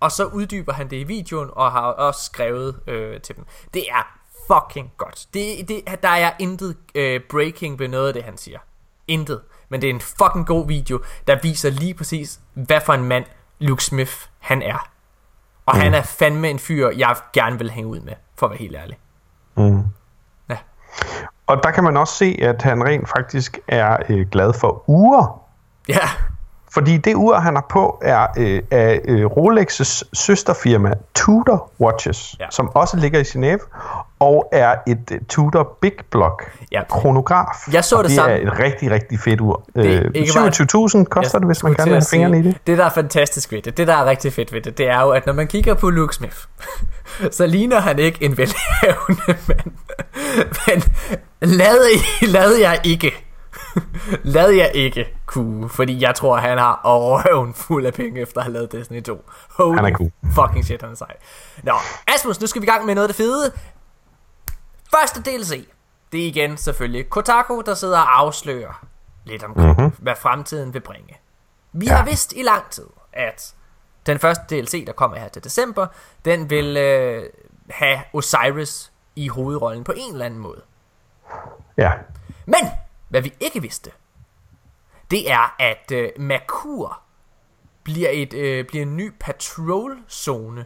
og 0.00 0.12
så 0.12 0.24
uddyber 0.24 0.72
han 0.72 0.90
det 0.90 0.96
i 0.96 1.04
videoen, 1.04 1.48
og 1.52 1.72
har 1.72 1.80
også 1.80 2.24
skrevet 2.24 2.80
øh, 2.86 3.20
til 3.20 3.36
dem. 3.36 3.44
Det 3.74 3.84
er 3.90 4.20
fucking 4.46 4.92
godt. 4.96 5.26
Det, 5.34 5.68
det, 5.68 6.02
der 6.02 6.08
er 6.08 6.32
intet 6.38 6.76
øh, 6.94 7.20
breaking 7.30 7.78
ved 7.78 7.88
noget 7.88 8.08
af 8.08 8.14
det, 8.14 8.22
han 8.22 8.36
siger. 8.36 8.58
Intet. 9.08 9.40
Men 9.68 9.82
det 9.82 9.90
er 9.90 9.94
en 9.94 10.00
fucking 10.00 10.46
god 10.46 10.66
video, 10.66 11.00
der 11.26 11.38
viser 11.42 11.70
lige 11.70 11.94
præcis, 11.94 12.40
hvad 12.54 12.80
for 12.86 12.92
en 12.92 13.04
mand 13.04 13.24
Luke 13.60 13.84
Smith 13.84 14.12
han 14.38 14.62
er. 14.62 14.88
Og 15.66 15.76
mm. 15.76 15.80
han 15.80 15.94
er 15.94 16.02
fandme 16.02 16.50
en 16.50 16.58
fyr, 16.58 16.90
jeg 16.96 17.16
gerne 17.32 17.58
vil 17.58 17.70
hænge 17.70 17.90
ud 17.90 18.00
med, 18.00 18.12
for 18.38 18.46
at 18.46 18.50
være 18.50 18.58
helt 18.58 18.76
ærlig. 18.76 18.98
Mm. 19.56 19.84
Ja. 20.48 20.56
Og 21.46 21.62
der 21.62 21.70
kan 21.70 21.84
man 21.84 21.96
også 21.96 22.14
se, 22.14 22.38
at 22.42 22.62
han 22.62 22.84
rent 22.84 23.08
faktisk 23.08 23.58
er 23.68 23.96
øh, 24.08 24.28
glad 24.28 24.52
for 24.52 24.84
uger. 24.86 25.42
Ja. 25.88 26.08
Fordi 26.72 26.96
det 26.96 27.14
ur, 27.14 27.34
han 27.34 27.54
har 27.54 27.66
på, 27.70 27.98
er 28.02 28.26
øh, 28.36 28.62
af 28.70 29.00
øh, 29.04 29.26
Rolex' 29.26 30.02
søsterfirma 30.12 30.92
Tudor 31.14 31.70
Watches, 31.80 32.36
ja. 32.40 32.46
som 32.50 32.70
også 32.74 32.96
ligger 32.96 33.18
i 33.18 33.22
Genève, 33.22 33.66
og 34.20 34.48
er 34.52 34.74
et 34.86 35.10
uh, 35.10 35.18
Tudor 35.28 35.78
Big 35.80 35.92
Block 36.10 36.58
ja. 36.72 36.82
kronograf. 36.88 37.72
Jeg 37.72 37.84
så 37.84 37.96
det, 37.96 38.04
det 38.04 38.12
samme. 38.12 38.34
Det 38.34 38.42
er 38.42 38.52
et 38.52 38.58
rigtig, 38.58 38.90
rigtig 38.90 39.20
fedt 39.20 39.40
ur. 39.40 39.62
Øh, 39.74 40.00
27.000 40.14 41.04
koster 41.04 41.38
det, 41.38 41.46
hvis 41.46 41.62
man 41.62 41.74
kan 41.74 41.88
have 41.88 42.02
fingrene 42.10 42.38
i 42.38 42.42
det. 42.42 42.56
Det, 42.66 42.78
der 42.78 42.84
er 42.84 42.90
fantastisk 42.90 43.52
ved 43.52 43.62
det, 43.62 43.76
det 43.76 43.86
der 43.86 43.94
er 43.94 44.04
rigtig 44.04 44.32
fedt 44.32 44.52
ved 44.52 44.60
det, 44.60 44.78
det 44.78 44.88
er 44.88 45.00
jo, 45.00 45.10
at 45.10 45.26
når 45.26 45.32
man 45.32 45.46
kigger 45.46 45.74
på 45.74 45.90
Luke 45.90 46.14
Smith, 46.14 46.36
så 47.36 47.46
ligner 47.46 47.80
han 47.80 47.98
ikke 47.98 48.24
en 48.24 48.38
velhavende 48.38 49.22
mand. 49.48 50.82
Men 51.40 51.50
lad, 51.50 51.78
lad 52.22 52.54
jeg 52.54 52.80
ikke 52.84 53.12
Lad 54.34 54.50
jeg 54.50 54.70
ikke 54.74 55.14
kunne, 55.30 55.68
fordi 55.68 56.02
jeg 56.02 56.14
tror, 56.14 56.36
han 56.36 56.58
har 56.58 56.80
røven 56.84 57.54
fuld 57.54 57.86
af 57.86 57.94
penge, 57.94 58.20
efter 58.20 58.38
at 58.38 58.44
have 58.44 58.52
lavet 58.52 58.72
Destiny 58.72 59.02
2. 59.02 59.24
Holy 59.50 59.76
han 59.76 59.84
er 59.84 59.96
cool. 59.96 60.10
fucking 60.34 60.64
shit, 60.64 60.82
han 60.82 60.90
er 60.90 60.94
sej. 60.94 61.16
Nå, 61.62 61.72
Asmus, 62.06 62.40
nu 62.40 62.46
skal 62.46 62.62
vi 62.62 62.66
i 62.66 62.70
gang 62.70 62.86
med 62.86 62.94
noget 62.94 63.08
af 63.08 63.14
det 63.14 63.16
fede. 63.16 63.52
Første 64.90 65.22
DLC, 65.22 65.68
det 66.12 66.22
er 66.22 66.26
igen 66.26 66.56
selvfølgelig 66.56 67.08
Kotaku, 67.08 67.62
der 67.66 67.74
sidder 67.74 67.98
og 67.98 68.20
afslører 68.20 68.86
lidt 69.24 69.42
om, 69.44 69.50
mm-hmm. 69.56 69.92
hvad 69.98 70.14
fremtiden 70.16 70.74
vil 70.74 70.80
bringe. 70.80 71.18
Vi 71.72 71.86
ja. 71.86 71.94
har 71.94 72.04
vidst 72.04 72.32
i 72.36 72.42
lang 72.42 72.70
tid, 72.70 72.86
at 73.12 73.54
den 74.06 74.18
første 74.18 74.42
DLC, 74.50 74.86
der 74.86 74.92
kommer 74.92 75.16
her 75.16 75.28
til 75.28 75.44
december, 75.44 75.86
den 76.24 76.50
vil 76.50 76.76
øh, 76.76 77.24
have 77.70 78.00
Osiris 78.12 78.92
i 79.16 79.28
hovedrollen 79.28 79.84
på 79.84 79.92
en 79.96 80.12
eller 80.12 80.26
anden 80.26 80.40
måde. 80.40 80.60
Ja. 81.76 81.92
Men 82.46 82.70
hvad 83.08 83.22
vi 83.22 83.34
ikke 83.40 83.62
vidste, 83.62 83.90
det 85.10 85.30
er, 85.30 85.54
at 85.58 85.92
øh, 85.92 86.10
Merkur 86.18 87.00
bliver, 87.82 88.08
et, 88.12 88.34
øh, 88.34 88.64
bliver 88.66 88.82
en 88.82 88.96
ny 88.96 89.12
patrol-zone 89.20 90.64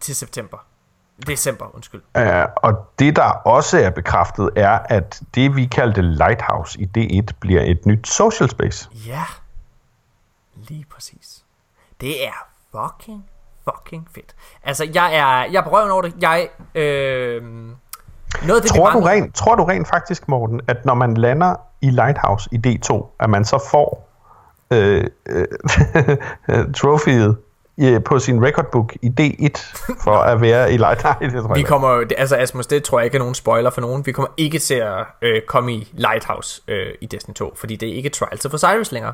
til 0.00 0.16
september. 0.16 0.58
December, 1.26 1.74
undskyld. 1.74 2.02
Ja, 2.16 2.44
og 2.56 2.92
det 2.98 3.16
der 3.16 3.30
også 3.30 3.78
er 3.78 3.90
bekræftet, 3.90 4.50
er, 4.56 4.78
at 4.84 5.22
det 5.34 5.56
vi 5.56 5.66
kaldte 5.66 6.02
Lighthouse 6.02 6.80
i 6.80 6.88
D1 6.98 7.34
bliver 7.40 7.62
et 7.62 7.86
nyt 7.86 8.08
social 8.08 8.50
space. 8.50 8.90
Ja, 9.06 9.24
lige 10.54 10.86
præcis. 10.90 11.44
Det 12.00 12.26
er 12.26 12.48
fucking, 12.70 13.26
fucking 13.64 14.08
fedt. 14.14 14.36
Altså, 14.62 14.90
jeg 14.94 15.14
er, 15.14 15.52
jeg 15.52 15.58
er 15.58 15.64
på 15.64 15.70
røven 15.70 15.90
over 15.90 16.02
det. 16.02 16.14
Jeg, 16.20 16.48
øh, 16.74 17.70
noget 18.46 18.62
det, 18.62 18.70
tror, 18.70 18.90
du 18.90 19.00
rent, 19.00 19.34
tror 19.34 19.54
du 19.54 19.64
rent 19.64 19.88
faktisk, 19.88 20.28
Morten, 20.28 20.60
at 20.68 20.84
når 20.84 20.94
man 20.94 21.14
lander 21.14 21.54
i 21.80 21.90
Lighthouse 21.90 22.48
i 22.52 22.60
D2, 22.66 23.16
at 23.20 23.30
man 23.30 23.44
så 23.44 23.68
får 23.70 24.08
øh, 24.70 25.04
øh, 25.28 25.46
trofeet 26.80 27.36
på 28.04 28.18
sin 28.18 28.44
recordbook 28.44 28.96
i 29.02 29.08
D1 29.20 29.58
for 30.04 30.16
at 30.16 30.40
være 30.40 30.72
i 30.72 30.76
Lighthouse. 30.76 31.18
Det 31.36 31.42
tror 31.42 31.54
vi 31.54 31.62
kommer, 31.62 32.04
altså 32.18 32.36
Asmus, 32.36 32.66
det 32.66 32.84
tror 32.84 32.98
jeg 32.98 33.04
ikke 33.04 33.14
er 33.14 33.18
nogen 33.18 33.34
spoiler 33.34 33.70
for 33.70 33.80
nogen. 33.80 34.06
Vi 34.06 34.12
kommer 34.12 34.30
ikke 34.36 34.58
til 34.58 34.74
at 34.74 35.06
øh, 35.22 35.42
komme 35.42 35.72
i 35.72 35.92
Lighthouse 35.92 36.62
øh, 36.68 36.86
i 37.00 37.06
Destiny 37.06 37.34
2, 37.34 37.54
fordi 37.56 37.76
det 37.76 37.88
er 37.88 37.94
ikke 37.94 38.08
Trials 38.08 38.44
of 38.44 38.54
Osiris 38.54 38.92
længere. 38.92 39.12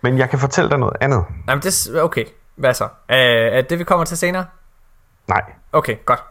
Men 0.00 0.18
jeg 0.18 0.30
kan 0.30 0.38
fortælle 0.38 0.70
dig 0.70 0.78
noget 0.78 0.96
andet. 1.00 1.24
Jamen, 1.48 1.62
det, 1.62 2.00
okay. 2.02 2.24
Hvad 2.56 2.74
så? 2.74 2.88
Er 3.08 3.62
det, 3.62 3.78
vi 3.78 3.84
kommer 3.84 4.04
til 4.04 4.16
senere? 4.16 4.44
Nej. 5.28 5.42
Okay, 5.72 5.96
godt. 6.04 6.22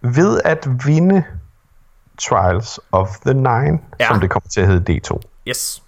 Ved 0.00 0.40
at 0.44 0.68
vinde 0.86 1.24
Trials 2.18 2.80
of 2.92 3.16
the 3.26 3.34
Nine, 3.34 3.78
ja. 4.00 4.08
som 4.08 4.20
det 4.20 4.30
kommer 4.30 4.48
til 4.48 4.60
at 4.60 4.66
hedde 4.66 4.92
D2, 4.92 5.20
yes. 5.48 5.82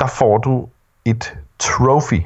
der 0.00 0.06
får 0.06 0.38
du 0.38 0.68
et 1.04 1.36
trophy. 1.58 2.22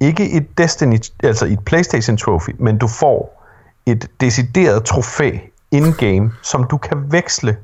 Ikke 0.00 0.32
et 0.32 0.58
Destiny, 0.58 0.98
altså 1.22 1.46
et 1.46 1.64
PlayStation 1.64 2.16
trophy, 2.16 2.50
men 2.58 2.78
du 2.78 2.88
får 2.88 3.44
et 3.86 4.10
decideret 4.20 4.84
trofæ 4.84 5.38
in-game, 5.70 6.32
som 6.42 6.64
du 6.64 6.76
kan 6.76 7.12
veksle 7.12 7.56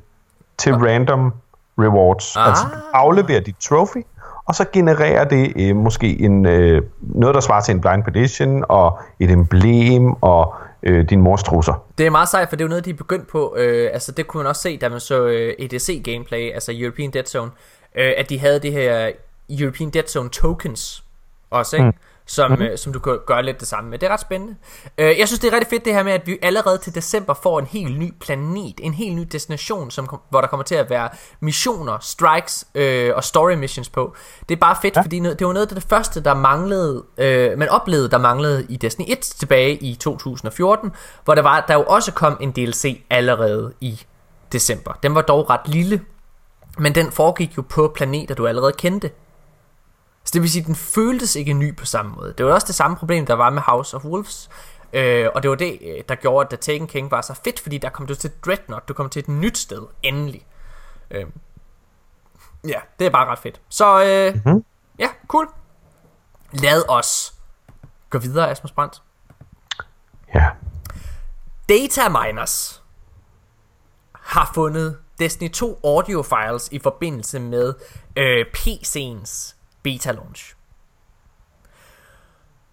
til 0.57 0.73
random 0.75 1.33
rewards. 1.79 2.35
Ah. 2.35 2.47
Altså 2.47 2.65
aflevere 2.93 3.39
dit 3.39 3.55
trophy, 3.59 4.03
og 4.51 4.55
så 4.55 4.65
genererer 4.73 5.23
det 5.23 5.53
øh, 5.55 5.75
måske 5.75 6.21
en, 6.21 6.45
øh, 6.45 6.81
noget, 7.01 7.35
der 7.35 7.41
svarer 7.41 7.61
til 7.61 7.75
en 7.75 7.81
blind 7.81 8.03
petition, 8.03 8.63
og 8.69 8.99
et 9.19 9.31
emblem, 9.31 10.13
og 10.21 10.53
øh, 10.83 11.09
din 11.09 11.21
mors 11.21 11.43
trusser. 11.43 11.85
Det 11.97 12.05
er 12.05 12.09
meget 12.09 12.29
sejt, 12.29 12.49
for 12.49 12.55
det 12.55 12.63
er 12.63 12.65
jo 12.65 12.69
noget, 12.69 12.85
de 12.85 12.89
er 12.89 12.93
begyndt 12.93 13.27
på. 13.27 13.55
Øh, 13.57 13.89
altså, 13.93 14.11
det 14.11 14.27
kunne 14.27 14.43
man 14.43 14.49
også 14.49 14.61
se, 14.61 14.77
da 14.77 14.89
man 14.89 14.99
så 14.99 15.23
øh, 15.23 15.53
EDC 15.59 16.03
gameplay, 16.03 16.53
altså 16.53 16.71
European 16.75 17.11
Dead 17.11 17.25
Zone, 17.25 17.51
øh, 17.95 18.11
at 18.17 18.29
de 18.29 18.39
havde 18.39 18.59
det 18.59 18.71
her 18.71 19.11
European 19.59 19.89
Dead 19.89 20.07
Zone 20.07 20.29
tokens 20.29 21.03
også, 21.51 21.75
ikke? 21.75 21.85
Mm 21.85 21.93
som, 22.25 22.51
mm-hmm. 22.51 22.65
øh, 22.65 22.77
som 22.77 22.93
du 22.93 22.99
kan 22.99 23.19
gøre 23.25 23.43
lidt 23.43 23.59
det 23.59 23.67
samme 23.67 23.89
med. 23.89 23.99
Det 23.99 24.07
er 24.07 24.13
ret 24.13 24.19
spændende. 24.19 24.55
Øh, 24.97 25.19
jeg 25.19 25.27
synes, 25.27 25.39
det 25.39 25.47
er 25.47 25.53
rigtig 25.53 25.69
fedt 25.69 25.85
det 25.85 25.93
her 25.93 26.03
med, 26.03 26.11
at 26.11 26.27
vi 26.27 26.37
allerede 26.41 26.77
til 26.77 26.95
december 26.95 27.33
får 27.33 27.59
en 27.59 27.65
helt 27.65 27.99
ny 27.99 28.13
planet, 28.21 28.73
en 28.79 28.93
helt 28.93 29.15
ny 29.15 29.27
destination, 29.31 29.91
som, 29.91 30.19
hvor 30.29 30.41
der 30.41 30.47
kommer 30.47 30.63
til 30.63 30.75
at 30.75 30.89
være 30.89 31.09
missioner, 31.39 31.97
strikes 32.01 32.65
øh, 32.75 33.11
og 33.15 33.23
story 33.23 33.53
missions 33.53 33.89
på. 33.89 34.15
Det 34.49 34.55
er 34.55 34.59
bare 34.59 34.75
fedt, 34.81 34.95
ja. 34.95 35.01
fordi 35.01 35.19
det 35.19 35.47
var 35.47 35.53
noget 35.53 35.69
af 35.69 35.75
det 35.75 35.85
første, 35.89 36.23
der 36.23 36.33
manglede, 36.33 37.03
øh, 37.17 37.57
man 37.57 37.69
oplevede, 37.69 38.09
der 38.09 38.17
manglede 38.17 38.65
i 38.69 38.77
Destiny 38.77 39.05
1 39.07 39.19
tilbage 39.19 39.75
i 39.75 39.95
2014, 39.95 40.91
hvor 41.23 41.35
der, 41.35 41.41
var, 41.41 41.65
der 41.67 41.73
jo 41.73 41.83
også 41.83 42.11
kom 42.11 42.37
en 42.41 42.51
DLC 42.51 43.01
allerede 43.09 43.73
i 43.81 44.01
december. 44.51 44.93
Den 45.03 45.15
var 45.15 45.21
dog 45.21 45.49
ret 45.49 45.67
lille, 45.67 46.01
men 46.77 46.95
den 46.95 47.11
foregik 47.11 47.57
jo 47.57 47.61
på 47.61 47.91
planeter, 47.95 48.35
du 48.35 48.47
allerede 48.47 48.73
kendte. 48.73 49.09
Så 50.23 50.31
det 50.33 50.41
vil 50.41 50.51
sige, 50.51 50.61
at 50.61 50.67
den 50.67 50.75
føltes 50.75 51.35
ikke 51.35 51.53
ny 51.53 51.75
på 51.75 51.85
samme 51.85 52.11
måde. 52.15 52.33
Det 52.37 52.45
var 52.45 52.53
også 52.53 52.67
det 52.67 52.75
samme 52.75 52.97
problem, 52.97 53.25
der 53.25 53.33
var 53.33 53.49
med 53.49 53.61
House 53.61 53.95
of 53.97 54.05
Wolves. 54.05 54.49
Øh, 54.93 55.29
og 55.35 55.43
det 55.43 55.49
var 55.49 55.55
det, 55.55 55.79
øh, 55.81 56.03
der 56.09 56.15
gjorde, 56.15 56.45
at 56.45 56.49
The 56.49 56.57
Taken 56.57 56.87
King 56.87 57.11
var 57.11 57.21
så 57.21 57.33
fedt, 57.43 57.59
fordi 57.59 57.77
der 57.77 57.89
kom 57.89 58.07
du 58.07 58.15
til 58.15 58.31
Dreadnought, 58.45 58.87
du 58.87 58.93
kom 58.93 59.09
til 59.09 59.19
et 59.19 59.27
nyt 59.27 59.57
sted, 59.57 59.81
endelig. 60.03 60.45
Øh, 61.11 61.25
ja, 62.67 62.79
det 62.99 63.07
er 63.07 63.11
bare 63.11 63.27
ret 63.27 63.39
fedt. 63.39 63.61
Så 63.69 64.03
øh, 64.03 64.33
mm-hmm. 64.33 64.65
ja, 64.99 65.09
cool. 65.27 65.47
Lad 66.51 66.89
os 66.89 67.33
gå 68.09 68.17
videre, 68.17 68.49
Asmus 68.49 68.71
Brandt. 68.71 69.01
Ja. 70.35 70.49
Data 71.69 72.09
miners 72.09 72.83
har 74.13 74.51
fundet 74.53 74.97
Destiny 75.19 75.51
2 75.51 75.79
audio 75.83 76.21
files 76.23 76.69
i 76.71 76.79
forbindelse 76.79 77.39
med 77.39 77.73
øh, 78.15 78.45
PC'ens 78.57 79.55
beta 79.83 80.11
launch. 80.11 80.55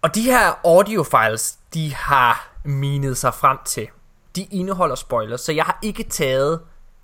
Og 0.01 0.15
de 0.15 0.21
her 0.21 0.59
audio 0.65 1.03
files, 1.03 1.59
de 1.73 1.95
har 1.95 2.51
minet 2.63 3.17
sig 3.17 3.33
frem 3.33 3.57
til, 3.65 3.87
de 4.35 4.43
indeholder 4.43 4.95
spoilers, 4.95 5.41
så 5.41 5.51
jeg 5.51 5.65
har 5.65 5.79
ikke 5.81 6.03
taget 6.03 6.61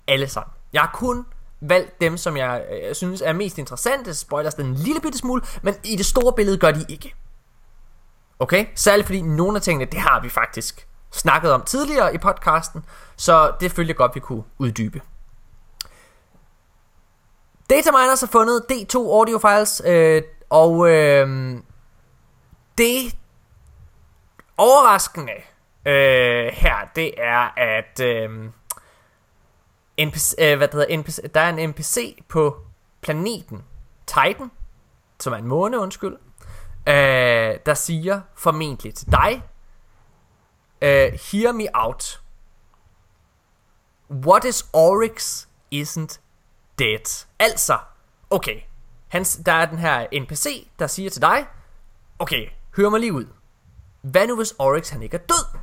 alle 0.08 0.28
sammen. 0.28 0.52
Jeg 0.72 0.82
har 0.82 0.90
kun 0.94 1.26
valgt 1.60 2.00
dem, 2.00 2.16
som 2.16 2.36
jeg, 2.36 2.64
øh, 2.70 2.78
jeg 2.78 2.88
øh, 2.88 2.94
synes 2.94 3.20
er 3.20 3.32
mest 3.32 3.58
interessante. 3.58 4.14
Spoilers 4.14 4.54
den 4.54 4.74
lille 4.74 5.00
bitte 5.00 5.18
smule, 5.18 5.42
men 5.62 5.74
i 5.84 5.96
det 5.96 6.06
store 6.06 6.32
billede 6.32 6.58
gør 6.58 6.70
de 6.70 6.84
ikke. 6.88 7.14
Okay? 8.38 8.66
Særligt 8.74 9.06
fordi 9.06 9.22
nogle 9.22 9.56
af 9.56 9.62
tingene, 9.62 9.90
det 9.90 10.00
har 10.00 10.20
vi 10.20 10.28
faktisk 10.28 10.88
snakket 11.12 11.52
om 11.52 11.62
tidligere 11.62 12.14
i 12.14 12.18
podcasten, 12.18 12.84
så 13.16 13.52
det 13.60 13.72
følger 13.72 13.94
godt, 13.94 14.14
vi 14.14 14.20
kunne 14.20 14.42
uddybe. 14.58 15.00
Dataminers 17.70 18.20
har 18.20 18.26
fundet 18.26 18.62
D2 18.72 18.96
audio 18.98 19.38
files, 19.38 19.82
øh, 19.86 20.22
og 20.50 20.90
øh, 20.90 21.56
det 22.78 23.16
overraskende 24.56 25.32
øh, 25.86 26.46
her, 26.52 26.76
det 26.96 27.14
er, 27.18 27.58
at 27.58 28.00
øh, 28.00 28.30
NPC, 30.06 30.34
øh, 30.38 30.56
hvad 30.56 30.68
det 30.68 30.74
hedder, 30.74 30.98
NPC, 30.98 31.32
der 31.34 31.40
er 31.40 31.48
en 31.48 31.70
NPC 31.70 32.18
på 32.28 32.56
planeten 33.00 33.64
Titan, 34.06 34.50
som 35.20 35.32
er 35.32 35.36
en 35.36 35.46
måne, 35.46 35.78
undskyld, 35.78 36.16
øh, 36.88 37.58
der 37.66 37.74
siger 37.74 38.20
formentlig 38.34 38.94
til 38.94 39.06
dig, 39.10 39.42
øh, 40.82 41.12
hear 41.32 41.52
me 41.52 41.66
out. 41.74 42.20
What 44.10 44.44
is 44.44 44.66
Oryx 44.72 45.46
isn't 45.74 46.20
dead. 46.78 47.26
Altså, 47.38 47.78
okay, 48.30 48.60
hans, 49.08 49.40
der 49.46 49.52
er 49.52 49.66
den 49.66 49.78
her 49.78 50.06
NPC, 50.22 50.68
der 50.78 50.86
siger 50.86 51.10
til 51.10 51.22
dig, 51.22 51.46
okay, 52.18 52.48
hør 52.76 52.88
mig 52.88 53.00
lige 53.00 53.12
ud. 53.12 53.26
hvad 54.02 54.26
nu 54.26 54.36
hvis 54.36 54.54
Oryx 54.58 54.88
han 54.90 55.02
ikke 55.02 55.16
er 55.16 55.20
død? 55.20 55.58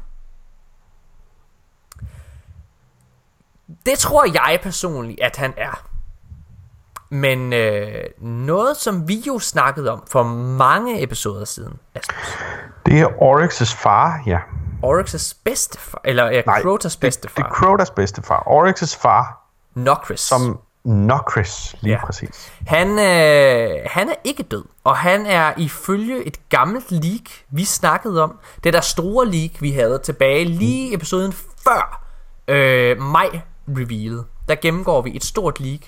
Det 3.85 3.99
tror 3.99 4.25
jeg 4.25 4.59
personligt, 4.63 5.19
at 5.21 5.35
han 5.35 5.53
er. 5.57 5.87
Men 7.09 7.53
øh, 7.53 8.03
noget, 8.21 8.77
som 8.77 9.07
vi 9.07 9.23
jo 9.27 9.39
snakkede 9.39 9.91
om 9.91 10.03
for 10.11 10.23
mange 10.57 11.03
episoder 11.03 11.45
siden, 11.45 11.79
Asmus. 11.95 12.37
Det 12.85 12.99
er 12.99 13.07
Oryx's 13.07 13.75
far, 13.77 14.23
ja. 14.25 14.39
Oryx's 14.83 15.37
bedstefar, 15.43 16.01
eller 16.03 16.25
ja, 16.25 16.41
Nej, 16.45 16.61
Crotas 16.61 16.97
bedstefar. 16.97 17.35
Det, 17.35 17.45
det 17.45 17.51
er 17.51 17.55
Crotas 17.55 17.91
bedstefar. 17.91 18.43
Oryx's 18.47 18.99
far, 19.01 19.47
Nokris. 19.73 20.19
som 20.19 20.59
Nokris, 20.83 21.75
lige 21.81 21.93
Ja. 21.93 22.05
præcis. 22.05 22.53
Han, 22.67 22.87
øh, 22.89 23.79
han 23.85 24.09
er 24.09 24.15
ikke 24.23 24.43
død, 24.43 24.65
og 24.83 24.97
han 24.97 25.25
er 25.25 25.53
ifølge 25.57 26.23
et 26.27 26.49
gammelt 26.49 26.91
leak, 26.91 27.21
vi 27.49 27.65
snakkede 27.65 28.23
om, 28.23 28.39
det 28.63 28.73
der 28.73 28.81
store 28.81 29.25
leak, 29.27 29.51
vi 29.61 29.71
havde 29.71 29.99
tilbage 30.03 30.45
lige 30.45 30.89
i 30.91 30.93
episoden 30.93 31.33
før 31.63 32.03
øh, 32.47 33.01
maj 33.01 33.41
revealet. 33.67 34.25
Der 34.49 34.55
gennemgår 34.55 35.01
vi 35.01 35.15
et 35.15 35.23
stort 35.23 35.59
leak, 35.59 35.79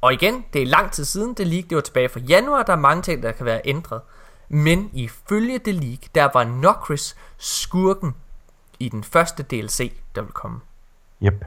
og 0.00 0.12
igen, 0.12 0.44
det 0.52 0.62
er 0.62 0.66
lang 0.66 0.92
tid 0.92 1.04
siden, 1.04 1.34
det 1.34 1.46
leak, 1.46 1.64
det 1.70 1.74
var 1.76 1.80
tilbage 1.82 2.08
fra 2.08 2.20
januar, 2.20 2.62
der 2.62 2.72
er 2.72 2.76
mange 2.76 3.02
ting, 3.02 3.22
der 3.22 3.32
kan 3.32 3.46
være 3.46 3.60
ændret. 3.64 4.00
Men 4.48 4.90
ifølge 4.92 5.58
det 5.58 5.74
leak, 5.74 5.98
der 6.14 6.28
var 6.34 6.44
Nokris 6.44 7.16
skurken 7.38 8.14
i 8.78 8.88
den 8.88 9.04
første 9.04 9.42
DLC, 9.42 9.92
der 10.14 10.22
vil 10.22 10.32
komme. 10.32 10.60
Yep. 11.22 11.44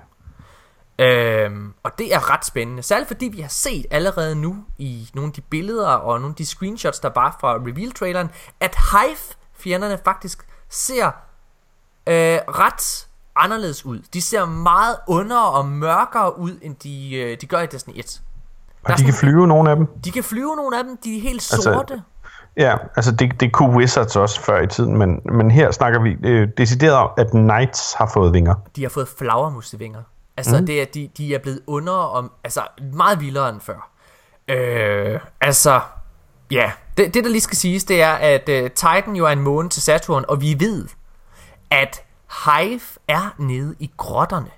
Øhm, 0.99 1.73
og 1.83 1.91
det 1.97 2.13
er 2.13 2.33
ret 2.33 2.45
spændende, 2.45 2.83
særligt 2.83 3.07
fordi 3.07 3.25
vi 3.25 3.41
har 3.41 3.49
set 3.49 3.85
allerede 3.91 4.35
nu 4.35 4.55
i 4.77 5.09
nogle 5.13 5.27
af 5.29 5.33
de 5.33 5.41
billeder 5.41 5.87
og 5.89 6.19
nogle 6.19 6.31
af 6.31 6.35
de 6.35 6.45
screenshots, 6.45 6.99
der 6.99 7.09
var 7.15 7.37
fra 7.41 7.53
reveal-traileren, 7.55 8.29
at 8.59 8.75
Hive-fjenderne 8.91 9.97
faktisk 10.05 10.47
ser 10.69 11.05
øh, 12.07 12.39
ret 12.47 13.07
anderledes 13.35 13.85
ud. 13.85 13.99
De 14.13 14.21
ser 14.21 14.45
meget 14.45 14.95
under 15.07 15.39
og 15.39 15.65
mørkere 15.65 16.39
ud, 16.39 16.51
end 16.61 16.75
de, 16.75 17.15
øh, 17.15 17.37
de 17.41 17.45
gør 17.47 17.59
i 17.59 17.65
Destiny 17.65 17.93
1. 17.99 18.21
Der 18.83 18.89
er 18.89 18.93
Og 18.93 18.99
de 18.99 19.03
kan 19.03 19.13
sådan- 19.13 19.19
flyve, 19.29 19.47
nogle 19.47 19.69
af 19.69 19.75
dem. 19.75 19.87
De 20.03 20.11
kan 20.11 20.23
flyve 20.23 20.55
nogle 20.55 20.77
af 20.77 20.83
dem, 20.83 20.97
de 21.03 21.17
er 21.17 21.21
helt 21.21 21.51
Altså, 21.53 21.61
sorte. 21.73 22.03
Ja, 22.57 22.77
altså 22.95 23.11
det, 23.11 23.39
det 23.39 23.53
kunne 23.53 23.77
Wizards 23.77 24.15
også 24.15 24.41
før 24.41 24.61
i 24.61 24.67
tiden, 24.67 24.97
men, 24.97 25.21
men 25.25 25.51
her 25.51 25.71
snakker 25.71 26.01
vi 26.01 26.17
øh, 26.23 26.47
decideret 26.57 26.93
om, 26.95 27.09
at 27.17 27.29
Knights 27.31 27.93
har 27.93 28.11
fået 28.13 28.33
vinger. 28.33 28.55
De 28.75 28.81
har 28.81 28.89
fået 28.89 29.07
flagermusvinger. 29.07 30.01
Altså, 30.37 30.59
mm. 30.59 30.65
det 30.65 30.81
er, 30.81 30.85
de, 30.85 31.09
de 31.17 31.35
er 31.35 31.39
blevet 31.39 31.61
under 31.67 31.93
og 31.93 32.31
altså, 32.43 32.61
meget 32.93 33.19
vildere 33.19 33.49
end 33.49 33.61
før. 33.61 33.89
Øh, 34.47 35.19
altså, 35.41 35.81
ja. 36.51 36.71
Det, 36.97 37.13
det, 37.13 37.23
der 37.23 37.29
lige 37.29 37.41
skal 37.41 37.57
siges, 37.57 37.83
det 37.83 38.01
er, 38.01 38.11
at 38.11 38.49
uh, 38.49 38.71
Titan 38.71 39.15
jo 39.15 39.25
er 39.25 39.29
en 39.29 39.41
måne 39.41 39.69
til 39.69 39.81
Saturn, 39.81 40.25
og 40.27 40.41
vi 40.41 40.55
ved, 40.59 40.87
at 41.71 42.03
Hive 42.45 42.81
er 43.07 43.35
nede 43.37 43.75
i 43.79 43.91
grotterne 43.97 44.49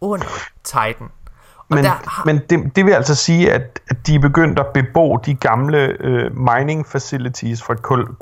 under 0.00 0.26
Titan. 0.64 1.10
Og 1.58 1.74
Men, 1.74 1.84
der 1.84 1.90
har, 1.90 2.24
men 2.24 2.38
det, 2.50 2.76
det 2.76 2.84
vil 2.84 2.92
altså 2.92 3.14
sige, 3.14 3.52
at, 3.52 3.80
at 3.88 4.06
de 4.06 4.14
er 4.14 4.18
begyndt 4.18 4.58
at 4.58 4.66
bebo 4.74 5.16
de 5.16 5.34
gamle 5.34 5.96
øh, 6.00 6.36
mining 6.36 6.86
facilities 6.86 7.62
fra, 7.62 7.74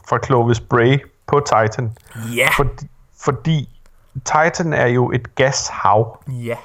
fra 0.09 0.19
Clovis 0.25 0.61
Bray 0.61 0.99
på 1.27 1.41
Titan. 1.41 1.97
ja, 2.35 2.49
Fordi, 2.57 2.87
fordi 3.21 3.81
Titan 4.25 4.73
er 4.73 4.87
jo 4.87 5.11
et 5.11 5.35
gashav. 5.35 6.23
ja. 6.29 6.57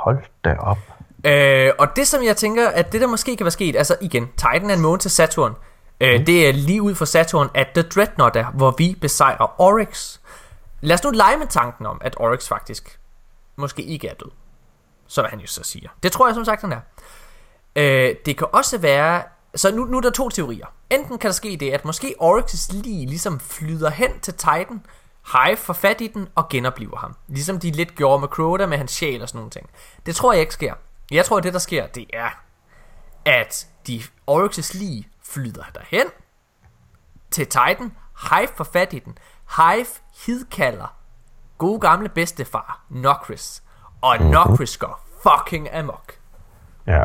Hold 0.00 0.18
da 0.44 0.54
op. 0.58 0.78
Øh, 1.24 1.72
og 1.78 1.96
det 1.96 2.06
som 2.08 2.22
jeg 2.24 2.36
tænker, 2.36 2.68
at 2.68 2.92
det 2.92 3.00
der 3.00 3.06
måske 3.06 3.36
kan 3.36 3.44
være 3.44 3.50
sket, 3.50 3.76
altså 3.76 3.96
igen, 4.00 4.26
Titan 4.36 4.70
er 4.70 4.74
en 4.74 4.80
måne 4.80 4.98
til 4.98 5.10
Saturn. 5.10 5.54
Øh, 6.00 6.14
Mhm. 6.16 6.24
Det 6.24 6.48
er 6.48 6.52
lige 6.52 6.82
ud 6.82 6.94
for 6.94 7.04
Saturn, 7.04 7.48
at 7.54 7.66
The 7.74 7.82
Dreadnought 7.82 8.36
er, 8.36 8.46
hvor 8.50 8.74
vi 8.78 8.96
besejrer 9.00 9.60
Oryx. 9.60 10.18
Lad 10.80 10.94
os 10.94 11.04
nu 11.04 11.10
lege 11.10 11.36
med 11.38 11.46
tanken 11.46 11.86
om, 11.86 12.00
at 12.04 12.14
Oryx 12.20 12.48
faktisk 12.48 12.98
måske 13.56 13.82
ikke 13.82 14.08
er 14.08 14.14
død. 14.14 14.30
Så 15.06 15.20
hvad 15.22 15.30
han 15.30 15.38
jo 15.40 15.46
så 15.46 15.62
siger. 15.64 15.88
Det 16.02 16.12
tror 16.12 16.26
jeg 16.28 16.34
som 16.34 16.44
sagt, 16.44 16.60
han 16.60 16.72
er. 16.72 16.80
Øh, 17.76 18.14
det 18.26 18.38
kan 18.38 18.46
også 18.52 18.78
være... 18.78 19.22
Så 19.54 19.74
nu, 19.74 19.84
nu 19.84 19.96
er 19.96 20.00
der 20.00 20.10
to 20.10 20.28
teorier. 20.28 20.66
Enten 20.90 21.18
kan 21.18 21.28
der 21.28 21.34
ske 21.34 21.56
det, 21.60 21.70
at 21.70 21.84
måske 21.84 22.14
Oryx's 22.22 22.72
lige 22.82 23.06
ligesom 23.06 23.40
flyder 23.40 23.90
hen 23.90 24.20
til 24.22 24.34
Titan, 24.34 24.82
Hive 25.26 25.56
får 25.56 25.72
fat 25.72 26.00
i 26.00 26.06
den 26.06 26.28
og 26.34 26.48
genoplever 26.48 26.96
ham. 26.96 27.16
Ligesom 27.28 27.58
de 27.58 27.70
lidt 27.70 27.94
gjorde 27.94 28.20
med 28.20 28.28
Crota 28.28 28.66
med 28.66 28.78
hans 28.78 28.92
sjæl 28.92 29.22
og 29.22 29.28
sådan 29.28 29.38
nogle 29.38 29.50
ting. 29.50 29.70
Det 30.06 30.16
tror 30.16 30.32
jeg 30.32 30.40
ikke 30.40 30.54
sker. 30.54 30.74
Jeg 31.10 31.24
tror, 31.24 31.38
at 31.38 31.44
det 31.44 31.52
der 31.52 31.58
sker, 31.58 31.86
det 31.86 32.06
er, 32.12 32.28
at 33.24 33.68
de 33.86 34.02
Oryx's 34.30 34.78
lige 34.78 35.08
flyder 35.24 35.64
derhen 35.74 36.06
til 37.30 37.46
Titan. 37.46 37.96
Hive 38.30 38.48
får 38.56 38.64
fat 38.64 38.92
i 38.92 38.98
den. 38.98 39.18
Hive 39.56 39.86
hidkalder 40.26 40.96
gode 41.58 41.80
gamle 41.80 42.08
bedstefar 42.08 42.84
Nokris. 42.88 43.62
Og 44.02 44.18
Nokris 44.18 44.76
går 44.76 45.06
fucking 45.22 45.74
amok. 45.74 46.12
Ja. 46.86 47.04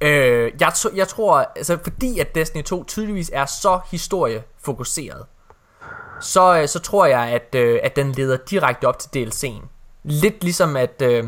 Øh, 0.00 0.52
jeg, 0.60 0.72
jeg 0.94 1.08
tror, 1.08 1.52
altså 1.56 1.78
fordi 1.82 2.18
at 2.18 2.34
Destiny 2.34 2.62
2 2.62 2.84
tydeligvis 2.84 3.30
er 3.34 3.46
så 3.46 3.80
historiefokuseret, 3.90 5.26
så, 6.20 6.58
øh, 6.58 6.68
så 6.68 6.78
tror 6.78 7.06
jeg, 7.06 7.20
at, 7.20 7.54
øh, 7.54 7.80
at 7.82 7.96
den 7.96 8.12
leder 8.12 8.36
direkte 8.50 8.84
op 8.84 8.98
til 8.98 9.08
DLC'en. 9.16 9.66
Lidt 10.04 10.44
ligesom 10.44 10.76
at 10.76 11.02
øh, 11.02 11.24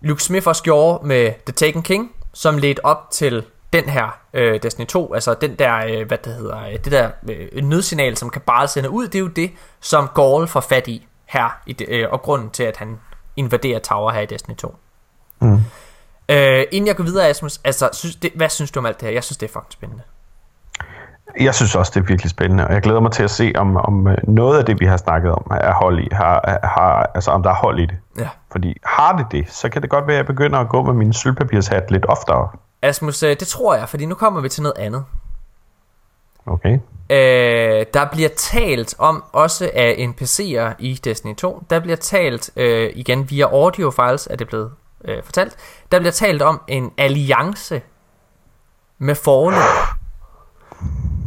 Luke 0.00 0.22
Smith 0.22 0.48
også 0.48 0.62
gjorde 0.62 1.06
med 1.06 1.32
The 1.46 1.52
Taken 1.52 1.82
King, 1.82 2.14
som 2.32 2.58
ledte 2.58 2.84
op 2.84 3.10
til 3.10 3.44
den 3.72 3.84
her 3.88 4.18
øh, 4.34 4.62
Destiny 4.62 4.86
2, 4.86 5.14
altså 5.14 5.34
den 5.34 5.54
der, 5.54 5.76
øh, 5.76 6.06
hvad 6.06 6.18
det 6.18 6.34
hedder, 6.34 6.62
øh, 6.62 6.72
det 6.72 6.92
der 6.92 7.10
øh, 7.28 7.64
nødsignal, 7.64 8.16
som 8.16 8.30
Kabal 8.30 8.68
sender 8.68 8.90
ud, 8.90 9.04
det 9.04 9.14
er 9.14 9.20
jo 9.20 9.26
det, 9.26 9.50
som 9.80 10.08
Gaul 10.14 10.46
får 10.46 10.60
fat 10.60 10.88
i 10.88 11.06
her, 11.24 11.60
i 11.66 11.72
det, 11.72 11.88
øh, 11.88 12.06
og 12.10 12.22
grunden 12.22 12.50
til, 12.50 12.62
at 12.62 12.76
han 12.76 13.00
invaderer 13.36 13.78
Tower 13.78 14.10
her 14.10 14.20
i 14.20 14.26
Destiny 14.26 14.54
2. 14.54 14.76
Mm. 15.40 15.60
Øh, 16.28 16.64
inden 16.72 16.86
jeg 16.86 16.96
går 16.96 17.04
videre, 17.04 17.28
Asmus, 17.28 17.60
altså, 17.64 17.88
synes, 17.92 18.16
det, 18.16 18.32
hvad 18.34 18.48
synes 18.48 18.70
du 18.70 18.78
om 18.80 18.86
alt 18.86 19.00
det 19.00 19.06
her? 19.06 19.12
Jeg 19.12 19.24
synes, 19.24 19.38
det 19.38 19.48
er 19.48 19.52
fucking 19.52 19.72
spændende. 19.72 20.02
Jeg 21.40 21.54
synes 21.54 21.74
også, 21.74 21.92
det 21.94 22.00
er 22.00 22.04
virkelig 22.04 22.30
spændende, 22.30 22.66
og 22.66 22.72
jeg 22.72 22.82
glæder 22.82 23.00
mig 23.00 23.12
til 23.12 23.22
at 23.22 23.30
se, 23.30 23.52
om, 23.56 23.76
om 23.76 24.08
øh, 24.08 24.16
noget 24.28 24.58
af 24.58 24.64
det, 24.64 24.80
vi 24.80 24.86
har 24.86 24.96
snakket 24.96 25.32
om, 25.32 25.46
er 25.50 25.72
hold 25.72 25.98
i, 25.98 26.08
har, 26.12 26.58
har, 26.62 27.10
altså 27.14 27.30
om 27.30 27.42
der 27.42 27.50
er 27.50 27.54
hold 27.54 27.78
i 27.78 27.86
det. 27.86 27.96
Ja. 28.18 28.28
Fordi 28.52 28.76
har 28.84 29.16
det 29.16 29.26
det, 29.32 29.52
så 29.52 29.68
kan 29.68 29.82
det 29.82 29.90
godt 29.90 30.06
være, 30.06 30.16
at 30.16 30.18
jeg 30.18 30.26
begynder 30.26 30.58
at 30.58 30.68
gå 30.68 30.82
med 30.82 30.92
min 30.94 31.12
sølvpapirshat 31.12 31.90
lidt 31.90 32.06
oftere. 32.08 32.48
Asmus, 32.82 33.22
øh, 33.22 33.30
det 33.40 33.48
tror 33.48 33.74
jeg, 33.74 33.88
fordi 33.88 34.06
nu 34.06 34.14
kommer 34.14 34.40
vi 34.40 34.48
til 34.48 34.62
noget 34.62 34.78
andet. 34.78 35.04
Okay? 36.46 36.78
Øh, 37.10 37.86
der 37.94 38.08
bliver 38.12 38.28
talt 38.36 38.94
om, 38.98 39.24
også 39.32 39.70
af 39.74 39.92
NPC'er 39.98 40.74
i 40.78 41.00
Destiny 41.04 41.34
2, 41.34 41.62
der 41.70 41.80
bliver 41.80 41.96
talt, 41.96 42.50
øh, 42.56 42.90
igen 42.94 43.30
via 43.30 43.44
audio 43.44 43.90
files 43.90 44.28
er 44.30 44.36
det 44.36 44.46
blevet 44.48 44.70
øh, 45.04 45.22
fortalt, 45.22 45.56
der 45.92 45.98
bliver 45.98 46.12
talt 46.12 46.42
om 46.42 46.60
en 46.68 46.92
alliance 46.98 47.82
med 48.98 49.14
Fallen. 49.14 49.62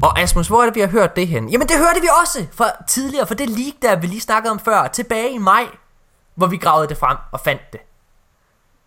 Og 0.02 0.20
Asmus, 0.20 0.48
hvor 0.48 0.62
er 0.62 0.66
det, 0.66 0.76
vi 0.76 0.80
har 0.80 0.88
hørt 0.88 1.16
det 1.16 1.28
hen? 1.28 1.50
Jamen 1.50 1.68
det 1.68 1.78
hørte 1.78 2.02
vi 2.02 2.08
også 2.22 2.48
fra 2.52 2.66
tidligere, 2.88 3.28
for 3.28 3.34
det 3.34 3.50
leak, 3.50 3.74
der 3.82 3.96
vi 3.96 4.08
lige 4.08 4.22
snakkede 4.22 4.52
om 4.52 4.60
før, 4.60 4.88
tilbage 4.88 5.32
i 5.32 5.38
maj, 5.38 5.68
hvor 6.36 6.48
vi 6.48 6.58
gravede 6.58 6.88
det 6.88 6.98
frem 6.98 7.18
og 7.32 7.40
fandt 7.40 7.62
det. 7.74 7.82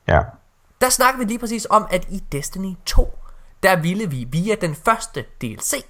Ja. 0.09 0.21
Der 0.81 0.89
snakker 0.89 1.19
vi 1.19 1.25
lige 1.25 1.39
præcis 1.39 1.67
om, 1.71 1.87
at 1.91 2.07
i 2.09 2.23
Destiny 2.33 2.75
2, 2.87 3.19
der 3.63 3.77
ville 3.77 4.11
vi 4.11 4.27
via 4.31 4.55
den 4.55 4.75
første 4.75 5.25
DLC 5.41 5.85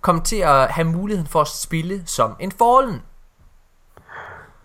komme 0.00 0.22
til 0.22 0.36
at 0.36 0.70
have 0.70 0.84
muligheden 0.84 1.26
for 1.26 1.40
at 1.40 1.48
spille 1.48 2.02
som 2.06 2.36
en 2.40 2.52
Fallen. 2.52 3.02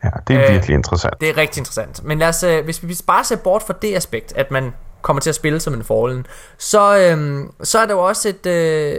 Ja, 0.04 0.10
det 0.28 0.36
er 0.36 0.42
Øh, 0.42 0.48
øh, 0.48 0.54
virkelig 0.54 0.74
interessant. 0.74 1.22
Det 1.22 1.30
er 1.30 1.38
rigtig 1.38 1.62
interessant. 1.62 2.04
Men 2.04 2.20
lad 2.20 2.28
os, 2.28 2.44
øh, 2.44 2.64
hvis 2.64 2.84
vi 2.84 2.98
bare 3.08 3.24
ser 3.24 3.36
bort 3.36 3.64
fra 3.64 3.74
det 3.82 3.96
aspekt, 3.96 4.34
at 4.36 4.52
man 4.52 4.74
kommer 5.02 5.22
til 5.22 5.30
at 5.30 5.36
spille 5.36 5.60
som 5.60 5.74
en 5.74 5.84
Fallen, 5.84 6.26
så, 6.58 6.98
øhm, 6.98 7.52
så 7.64 7.80
er 7.80 7.86
der 7.86 7.94
jo 7.94 8.00
også 8.00 8.30
et... 8.30 8.46
Øh, 8.46 8.98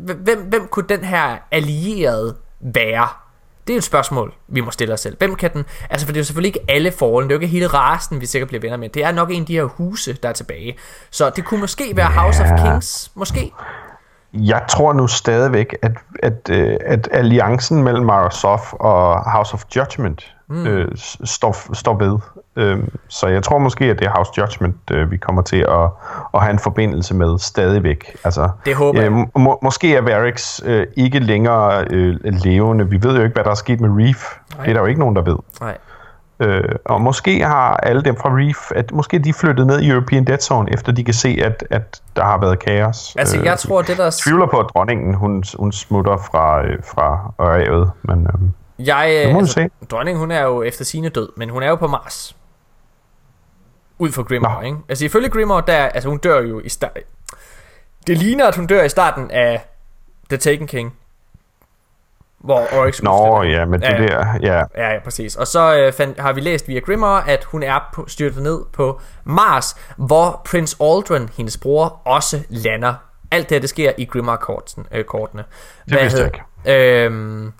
hvem, 0.00 0.42
hvem 0.42 0.68
kunne 0.68 0.86
den 0.88 1.04
her 1.04 1.36
allierede 1.50 2.36
være? 2.60 3.08
Det 3.66 3.74
er 3.74 3.78
et 3.78 3.84
spørgsmål, 3.84 4.34
vi 4.48 4.60
må 4.60 4.70
stille 4.70 4.94
os 4.94 5.00
selv. 5.00 5.18
Hvem 5.18 5.34
kan 5.34 5.52
den... 5.52 5.64
Altså, 5.90 6.06
for 6.06 6.12
det 6.12 6.18
er 6.18 6.20
jo 6.20 6.24
selvfølgelig 6.24 6.48
ikke 6.48 6.64
alle 6.68 6.92
Fallen. 6.92 7.22
Det 7.22 7.30
er 7.30 7.34
jo 7.34 7.40
ikke 7.40 7.46
hele 7.46 7.66
rasen, 7.66 8.20
vi 8.20 8.26
sikkert 8.26 8.48
bliver 8.48 8.60
venner 8.60 8.76
med. 8.76 8.88
Det 8.88 9.04
er 9.04 9.12
nok 9.12 9.30
en 9.30 9.40
af 9.40 9.46
de 9.46 9.52
her 9.52 9.64
huse, 9.64 10.12
der 10.12 10.28
er 10.28 10.32
tilbage. 10.32 10.78
Så 11.10 11.30
det 11.30 11.44
kunne 11.44 11.60
måske 11.60 11.96
være 11.96 12.06
House 12.06 12.42
of. 12.42 12.48
Kings. 12.62 13.10
Måske. 13.14 13.52
Jeg 14.32 14.62
tror 14.68 14.92
nu 14.92 15.06
stadigvæk, 15.06 15.76
at, 15.82 15.92
at, 16.22 16.50
øh, 16.50 16.76
at 16.86 17.08
alliancen 17.12 17.82
mellem 17.82 18.04
Microsoft 18.04 18.74
og 18.80 19.30
House 19.30 19.54
of 19.54 19.64
Judgment 19.76 20.34
mm. 20.48 20.66
øh, 20.66 20.88
står, 21.24 21.74
står 21.74 21.98
ved. 21.98 22.18
Øhm, 22.56 22.88
så 23.08 23.26
jeg 23.26 23.42
tror 23.42 23.58
måske, 23.58 23.84
at 23.84 23.98
det 23.98 24.06
er 24.06 24.10
House 24.10 24.32
Judgment, 24.38 24.76
øh, 24.90 25.10
vi 25.10 25.16
kommer 25.16 25.42
til 25.42 25.56
at, 25.56 25.90
at 26.34 26.40
have 26.40 26.50
en 26.50 26.58
forbindelse 26.58 27.14
med 27.14 27.38
stadigvæk. 27.38 28.16
Altså, 28.24 28.48
Det 28.64 28.74
håber 28.74 29.00
jeg. 29.00 29.12
øh, 29.12 29.42
må, 29.42 29.58
måske 29.62 29.96
er 29.96 30.00
Varix 30.00 30.60
øh, 30.64 30.86
ikke 30.96 31.18
længere 31.18 31.84
øh, 31.90 32.16
levende. 32.22 32.90
Vi 32.90 33.02
ved 33.02 33.16
jo 33.16 33.22
ikke, 33.22 33.34
hvad 33.34 33.44
der 33.44 33.50
er 33.50 33.54
sket 33.54 33.80
med 33.80 33.90
Reef. 33.92 34.36
Det 34.62 34.68
er 34.68 34.72
der 34.72 34.80
jo 34.80 34.86
ikke 34.86 35.00
nogen, 35.00 35.16
der 35.16 35.22
ved. 35.22 35.36
Nej. 35.60 35.76
Øh, 36.40 36.74
og 36.84 37.00
måske 37.00 37.44
har 37.44 37.76
alle 37.76 38.02
dem 38.02 38.16
fra 38.16 38.28
Reef, 38.32 38.70
at 38.74 38.92
måske 38.92 39.18
de 39.18 39.32
flyttet 39.32 39.66
ned 39.66 39.80
i 39.80 39.90
European 39.90 40.24
Dead 40.24 40.38
Zone, 40.38 40.72
efter 40.72 40.92
de 40.92 41.04
kan 41.04 41.14
se, 41.14 41.38
at, 41.44 41.64
at 41.70 42.00
der 42.16 42.24
har 42.24 42.38
været 42.38 42.58
kaos. 42.58 43.16
Altså, 43.18 43.40
jeg 43.44 43.58
tror, 43.58 43.82
det 43.82 43.96
der... 43.98 44.10
tvivler 44.24 44.46
på, 44.46 44.58
at 44.58 44.66
dronningen, 44.74 45.14
hun, 45.14 45.44
hun 45.58 45.72
smutter 45.72 46.16
fra, 46.16 46.64
øh, 46.64 46.78
fra 46.84 47.32
revet, 47.40 47.90
men... 48.02 48.26
Øh, 48.26 48.48
jeg, 48.78 49.26
øh, 49.26 49.36
altså, 49.36 49.68
dronningen, 49.90 50.20
hun 50.20 50.30
er 50.30 50.42
jo 50.42 50.62
efter 50.62 50.84
sine 50.84 51.08
død, 51.08 51.28
men 51.36 51.50
hun 51.50 51.62
er 51.62 51.68
jo 51.68 51.76
på 51.76 51.86
Mars. 51.86 52.36
Ud 53.98 54.12
fra 54.12 54.22
Grimmer, 54.22 54.62
ikke? 54.62 54.78
Altså, 54.88 55.04
ifølge 55.04 55.28
Grimmer, 55.28 55.60
der, 55.60 55.76
altså, 55.76 56.08
hun 56.08 56.18
dør 56.18 56.40
jo 56.40 56.60
i 56.60 56.68
start... 56.68 56.98
Det 58.06 58.18
ligner, 58.18 58.46
at 58.46 58.56
hun 58.56 58.66
dør 58.66 58.82
i 58.82 58.88
starten 58.88 59.30
af 59.30 59.66
The 60.28 60.36
Taken 60.36 60.66
King. 60.66 60.96
Hvor 62.38 62.60
Oryx 62.72 63.02
Nå, 63.02 63.42
ja, 63.42 63.64
men 63.64 63.80
det 63.80 63.86
ja, 63.86 63.96
der, 63.96 64.38
ja. 64.42 64.64
Ja, 64.76 64.92
ja, 64.92 64.98
præcis. 65.04 65.36
Og 65.36 65.46
så 65.46 65.76
øh, 65.76 65.92
fandt, 65.92 66.20
har 66.20 66.32
vi 66.32 66.40
læst 66.40 66.68
via 66.68 66.80
Grimmer, 66.80 67.06
at 67.06 67.44
hun 67.44 67.62
er 67.62 67.88
på, 67.94 68.04
styrtet 68.08 68.42
ned 68.42 68.60
på 68.72 69.00
Mars, 69.24 69.76
hvor 69.96 70.42
Prince 70.44 70.76
Aldrin, 70.80 71.28
hendes 71.36 71.58
bror, 71.58 72.00
også 72.04 72.44
lander. 72.48 72.94
Alt 73.30 73.48
det 73.48 73.54
her, 73.54 73.60
det 73.60 73.68
sker 73.68 73.92
i 73.98 74.04
Grimmer-kortene. 74.04 74.84
Øh, 74.92 75.04
kortene. 75.04 75.44
det 75.88 76.02
vidste 76.02 76.18
jeg 76.18 76.26
ikke. 76.26 77.04
Øhm, 77.04 77.52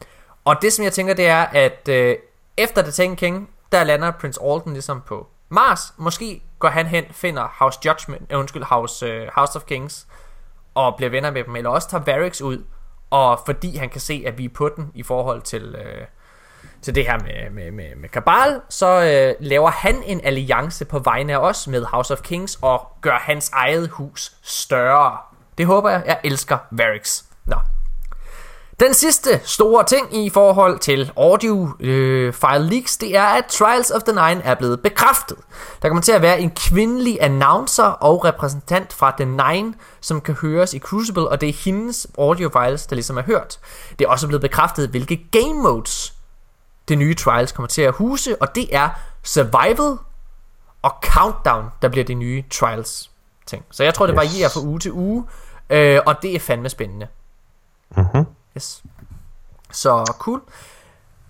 og 0.49 0.62
det, 0.62 0.73
som 0.73 0.85
jeg 0.85 0.93
tænker, 0.93 1.15
det 1.15 1.27
er, 1.27 1.43
at 1.43 1.89
øh, 1.89 2.16
efter 2.57 2.83
The 2.83 2.91
Taken 2.91 3.16
King, 3.16 3.51
der 3.73 3.85
lander 3.85 4.11
Prince 4.11 4.41
Alden 4.43 4.73
ligesom 4.73 5.03
på 5.07 5.27
Mars. 5.49 5.95
Måske 5.97 6.43
går 6.59 6.69
han 6.69 6.87
hen, 6.87 7.05
finder 7.11 7.49
House 7.59 7.79
Judgment, 7.87 8.23
øh, 8.33 8.39
undskyld, 8.39 8.62
House, 8.62 9.07
øh, 9.07 9.29
House 9.35 9.57
of 9.57 9.65
Kings, 9.65 10.07
og 10.75 10.95
bliver 10.97 11.11
venner 11.11 11.31
med 11.31 11.45
dem, 11.45 11.57
eller 11.57 11.70
også 11.70 11.91
tager 11.91 12.05
Varix 12.05 12.41
ud, 12.41 12.65
og 13.11 13.41
fordi 13.47 13.77
han 13.77 13.89
kan 13.89 14.01
se, 14.01 14.25
at 14.27 14.39
vi 14.39 14.45
er 14.45 14.49
på 14.55 14.69
den 14.77 14.91
i 14.95 15.03
forhold 15.03 15.43
til, 15.43 15.75
øh, 15.79 16.07
til 16.83 16.95
det 16.95 17.05
her 17.07 17.19
med, 17.19 17.51
med, 17.51 17.70
med, 17.70 17.97
med 17.97 18.09
Kabal, 18.09 18.61
så 18.69 18.87
øh, 18.87 19.47
laver 19.47 19.70
han 19.70 20.03
en 20.03 20.20
alliance 20.25 20.85
på 20.85 20.99
vegne 20.99 21.33
af 21.33 21.39
os 21.39 21.69
med 21.69 21.85
House 21.85 22.15
of 22.15 22.20
Kings 22.23 22.59
og 22.62 22.89
gør 23.01 23.19
hans 23.19 23.51
eget 23.51 23.89
hus 23.89 24.37
større. 24.43 25.19
Det 25.59 25.66
håber 25.66 25.91
jeg. 25.91 26.03
Jeg 26.07 26.20
elsker 26.25 26.59
Varix. 26.70 27.23
Nå. 27.45 27.57
Den 28.80 28.94
sidste 28.94 29.40
store 29.44 29.84
ting 29.84 30.16
i 30.16 30.30
forhold 30.30 30.78
til 30.78 31.12
audio 31.16 31.68
øh, 31.80 32.32
file 32.32 32.70
leaks, 32.70 32.96
det 32.96 33.16
er, 33.16 33.22
at 33.24 33.44
Trials 33.44 33.90
of 33.90 34.02
the 34.02 34.12
Nine 34.12 34.42
er 34.44 34.55
blevet 34.55 34.82
bekræftet. 34.82 35.36
Der 35.82 35.88
kommer 35.88 36.02
til 36.02 36.12
at 36.12 36.22
være 36.22 36.40
en 36.40 36.50
kvindelig 36.50 37.18
announcer 37.20 37.84
og 37.84 38.24
repræsentant 38.24 38.92
fra 38.92 39.14
The 39.18 39.24
Nine, 39.24 39.74
som 40.00 40.20
kan 40.20 40.34
høres 40.34 40.74
i 40.74 40.78
Crucible, 40.78 41.28
og 41.28 41.40
det 41.40 41.48
er 41.48 41.52
hendes 41.64 42.06
audio 42.18 42.50
files, 42.52 42.86
der 42.86 42.96
ligesom 42.96 43.18
er 43.18 43.22
hørt. 43.22 43.60
Det 43.98 44.05
er 44.05 44.09
også 44.09 44.26
blevet 44.26 44.42
bekræftet, 44.42 44.88
hvilke 44.88 45.16
game 45.30 45.62
modes 45.62 46.14
det 46.88 46.98
nye 46.98 47.14
Trials 47.14 47.52
kommer 47.52 47.68
til 47.68 47.82
at 47.82 47.94
huse, 47.94 48.42
og 48.42 48.55
det 48.55 48.76
er 48.76 48.88
Survival 49.22 49.98
og 50.82 50.92
Countdown, 51.02 51.64
der 51.82 51.88
bliver 51.88 52.05
de 52.05 52.14
nye 52.14 52.44
Trials 52.50 53.10
ting. 53.46 53.64
Så 53.70 53.84
jeg 53.84 53.94
tror, 53.94 54.06
det 54.06 54.16
varierer 54.16 54.48
fra 54.48 54.60
uge 54.60 54.80
til 54.80 54.92
uge, 54.92 55.24
øh, 55.70 56.00
og 56.06 56.22
det 56.22 56.34
er 56.34 56.40
fandme 56.40 56.68
spændende. 56.68 57.06
Mhm. 57.96 58.24
Yes. 58.59 58.82
Så 59.70 60.14
cool. 60.18 60.40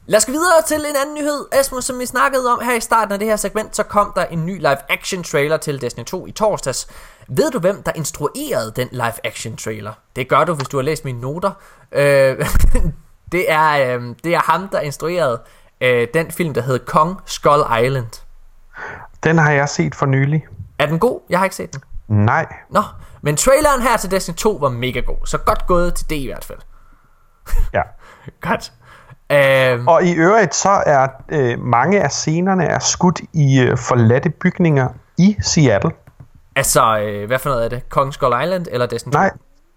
Lad 0.06 0.18
os 0.18 0.26
gå 0.26 0.32
videre 0.32 0.62
til 0.66 0.76
en 0.76 0.96
anden 0.96 1.14
nyhed, 1.14 1.46
Asmus, 1.52 1.84
som 1.84 1.98
vi 1.98 2.06
snakkede 2.06 2.52
om 2.52 2.60
her 2.64 2.74
i 2.74 2.80
starten 2.80 3.12
af 3.12 3.18
det 3.18 3.28
her 3.28 3.36
segment, 3.36 3.76
så 3.76 3.82
kom 3.82 4.12
der 4.16 4.24
en 4.24 4.46
ny 4.46 4.58
live 4.58 4.76
action 4.90 5.22
trailer 5.22 5.56
til 5.56 5.80
Destiny 5.80 6.04
2 6.04 6.26
i 6.26 6.32
torsdags. 6.32 6.88
Ved 7.28 7.50
du, 7.50 7.58
hvem 7.58 7.82
der 7.82 7.92
instruerede 7.94 8.72
den 8.76 8.88
live 8.92 9.26
action 9.26 9.56
trailer? 9.56 9.92
Det 10.16 10.28
gør 10.28 10.44
du, 10.44 10.54
hvis 10.54 10.68
du 10.68 10.76
har 10.76 10.82
læst 10.82 11.04
mine 11.04 11.20
noter. 11.20 11.50
Øh, 11.92 12.46
det, 13.32 13.52
er, 13.52 13.96
øh, 13.96 14.14
det 14.24 14.34
er 14.34 14.52
ham, 14.52 14.68
der 14.68 14.80
instruerede 14.80 15.40
øh, 15.80 16.08
den 16.14 16.30
film, 16.30 16.54
der 16.54 16.62
hedder 16.62 16.84
Kong 16.84 17.20
Skull 17.24 17.62
Island. 17.84 18.22
Den 19.24 19.38
har 19.38 19.52
jeg 19.52 19.68
set 19.68 19.94
for 19.94 20.06
nylig. 20.06 20.46
Er 20.78 20.86
den 20.86 20.98
god? 20.98 21.20
Jeg 21.30 21.38
har 21.38 21.44
ikke 21.44 21.56
set 21.56 21.72
den. 21.72 21.82
Nej. 22.08 22.46
Nå, 22.70 22.82
men 23.22 23.36
traileren 23.36 23.82
her 23.82 23.96
til 23.96 24.10
Destiny 24.10 24.34
2 24.34 24.58
var 24.60 24.68
mega 24.68 25.00
god, 25.00 25.26
så 25.26 25.38
godt 25.38 25.66
gået 25.66 25.94
til 25.94 26.10
det 26.10 26.16
i 26.16 26.26
hvert 26.26 26.44
fald. 26.44 26.58
Ja. 27.74 27.82
Godt. 28.40 28.72
Um, 29.78 29.88
og 29.88 30.04
i 30.04 30.14
øvrigt 30.14 30.54
så 30.54 30.82
er 30.86 31.08
øh, 31.28 31.58
mange 31.58 32.02
af 32.02 32.12
scenerne 32.12 32.64
er 32.64 32.78
skudt 32.78 33.20
i 33.32 33.60
øh, 33.60 33.78
forladte 33.78 34.30
bygninger 34.30 34.88
i 35.18 35.36
Seattle. 35.42 35.90
Altså, 36.56 36.98
øh, 36.98 37.26
hvad 37.26 37.38
for 37.38 37.50
noget 37.50 37.64
er 37.64 37.68
det? 37.68 37.88
Kong 37.88 38.14
Skull 38.14 38.42
Island 38.42 38.66
eller 38.70 38.86
Destiny 38.86 39.12
2? 39.12 39.18
Nej, 39.18 39.30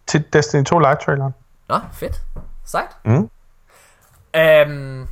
til 0.08 0.24
Destiny 0.34 0.64
2 0.64 0.80
live 0.80 0.96
traileren. 1.06 1.34
Nå, 1.70 1.80
fedt. 1.94 2.22
Sejt. 2.66 2.98
Mm. 3.06 3.16
Um, 3.16 5.08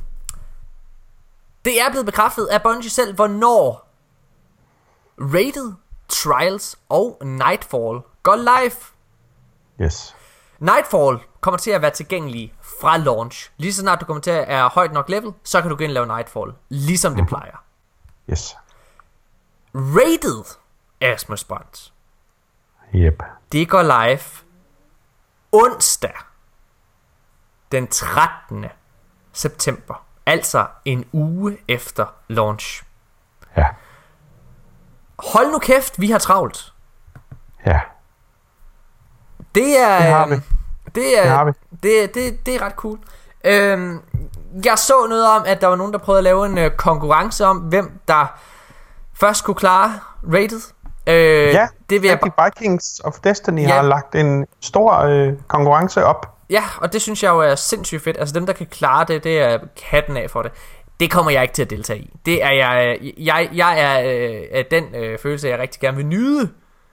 det 1.64 1.80
er 1.80 1.90
blevet 1.90 2.06
bekræftet 2.06 2.46
af 2.46 2.62
Bungie 2.62 2.90
selv, 2.90 3.14
hvornår 3.14 3.88
Rated, 5.18 5.72
Trials 6.08 6.78
og 6.88 7.18
Nightfall 7.22 8.00
går 8.22 8.36
live. 8.36 8.76
Yes. 9.86 10.16
Nightfall 10.58 11.18
kommer 11.40 11.58
til 11.58 11.70
at 11.70 11.82
være 11.82 11.90
tilgængelig 11.90 12.54
fra 12.80 12.96
launch. 12.96 13.50
Lige 13.56 13.72
så 13.72 13.80
snart 13.80 14.00
du 14.00 14.04
kommer 14.04 14.20
til 14.20 14.30
at 14.30 14.44
er 14.48 14.68
højt 14.68 14.92
nok 14.92 15.08
level, 15.08 15.32
så 15.44 15.60
kan 15.60 15.70
du 15.70 15.76
gå 15.76 15.84
ind 15.84 15.90
og 15.90 15.94
lave 15.94 16.06
Nightfall, 16.06 16.52
ligesom 16.68 17.12
det 17.12 17.22
mhm. 17.22 17.28
plejer. 17.28 17.64
Yes. 18.30 18.56
Rated 19.74 20.44
Asmus 21.00 21.44
Bonds. 21.44 21.94
Yep. 22.94 23.22
Det 23.52 23.68
går 23.68 23.82
live 23.82 24.20
onsdag 25.52 26.14
den 27.72 27.88
13. 27.88 28.66
september. 29.32 30.06
Altså 30.26 30.66
en 30.84 31.04
uge 31.12 31.58
efter 31.68 32.06
launch. 32.28 32.84
Ja. 33.56 33.68
Hold 35.18 35.52
nu 35.52 35.58
kæft, 35.58 36.00
vi 36.00 36.10
har 36.10 36.18
travlt. 36.18 36.74
Ja. 37.66 37.80
Det 39.54 39.78
er... 39.78 39.98
Det 39.98 40.06
har 40.06 40.26
vi. 40.26 40.34
Det 40.94 41.26
er, 41.26 41.44
det. 41.44 41.54
Det, 41.82 42.14
det, 42.14 42.46
det 42.46 42.54
er 42.54 42.62
ret 42.62 42.72
cool. 42.72 42.98
Øhm, 43.44 44.00
jeg 44.64 44.78
så 44.78 45.06
noget 45.08 45.28
om, 45.28 45.42
at 45.46 45.60
der 45.60 45.66
var 45.66 45.76
nogen, 45.76 45.92
der 45.92 45.98
prøvede 45.98 46.18
at 46.18 46.24
lave 46.24 46.46
en 46.46 46.58
øh, 46.58 46.70
konkurrence 46.70 47.44
om, 47.46 47.56
hvem 47.56 48.00
der 48.08 48.38
først 49.14 49.44
kunne 49.44 49.54
klare 49.54 49.92
rated. 50.34 50.60
Øh, 51.06 51.54
ja, 51.54 51.68
det 51.90 52.02
vil 52.02 52.08
jeg 52.08 52.18
ba- 52.26 52.44
Vikings 52.44 53.00
of 53.04 53.14
Destiny 53.24 53.62
ja. 53.62 53.68
har 53.68 53.82
lagt 53.82 54.14
en 54.14 54.46
stor 54.60 54.94
øh, 54.98 55.32
konkurrence 55.48 56.04
op. 56.04 56.36
Ja, 56.50 56.64
og 56.76 56.92
det 56.92 57.02
synes 57.02 57.22
jeg 57.22 57.30
jo 57.30 57.40
er 57.40 57.54
sindssygt 57.54 58.02
fedt. 58.04 58.16
Altså 58.18 58.34
dem, 58.34 58.46
der 58.46 58.52
kan 58.52 58.66
klare 58.66 59.04
det, 59.08 59.24
det 59.24 59.40
er 59.40 59.58
katten 59.90 60.16
af 60.16 60.30
for 60.30 60.42
det. 60.42 60.52
Det 61.00 61.10
kommer 61.10 61.30
jeg 61.30 61.42
ikke 61.42 61.54
til 61.54 61.62
at 61.62 61.70
deltage 61.70 62.00
i. 62.00 62.10
Det 62.26 62.44
er 62.44 62.50
jeg, 62.52 62.96
øh, 63.00 63.26
jeg, 63.26 63.48
jeg 63.52 63.80
er 63.80 64.02
øh, 64.58 64.64
den 64.70 64.94
øh, 64.94 65.18
følelse, 65.18 65.48
jeg 65.48 65.58
rigtig 65.58 65.80
gerne 65.80 65.96
vil 65.96 66.06
nyde 66.06 66.50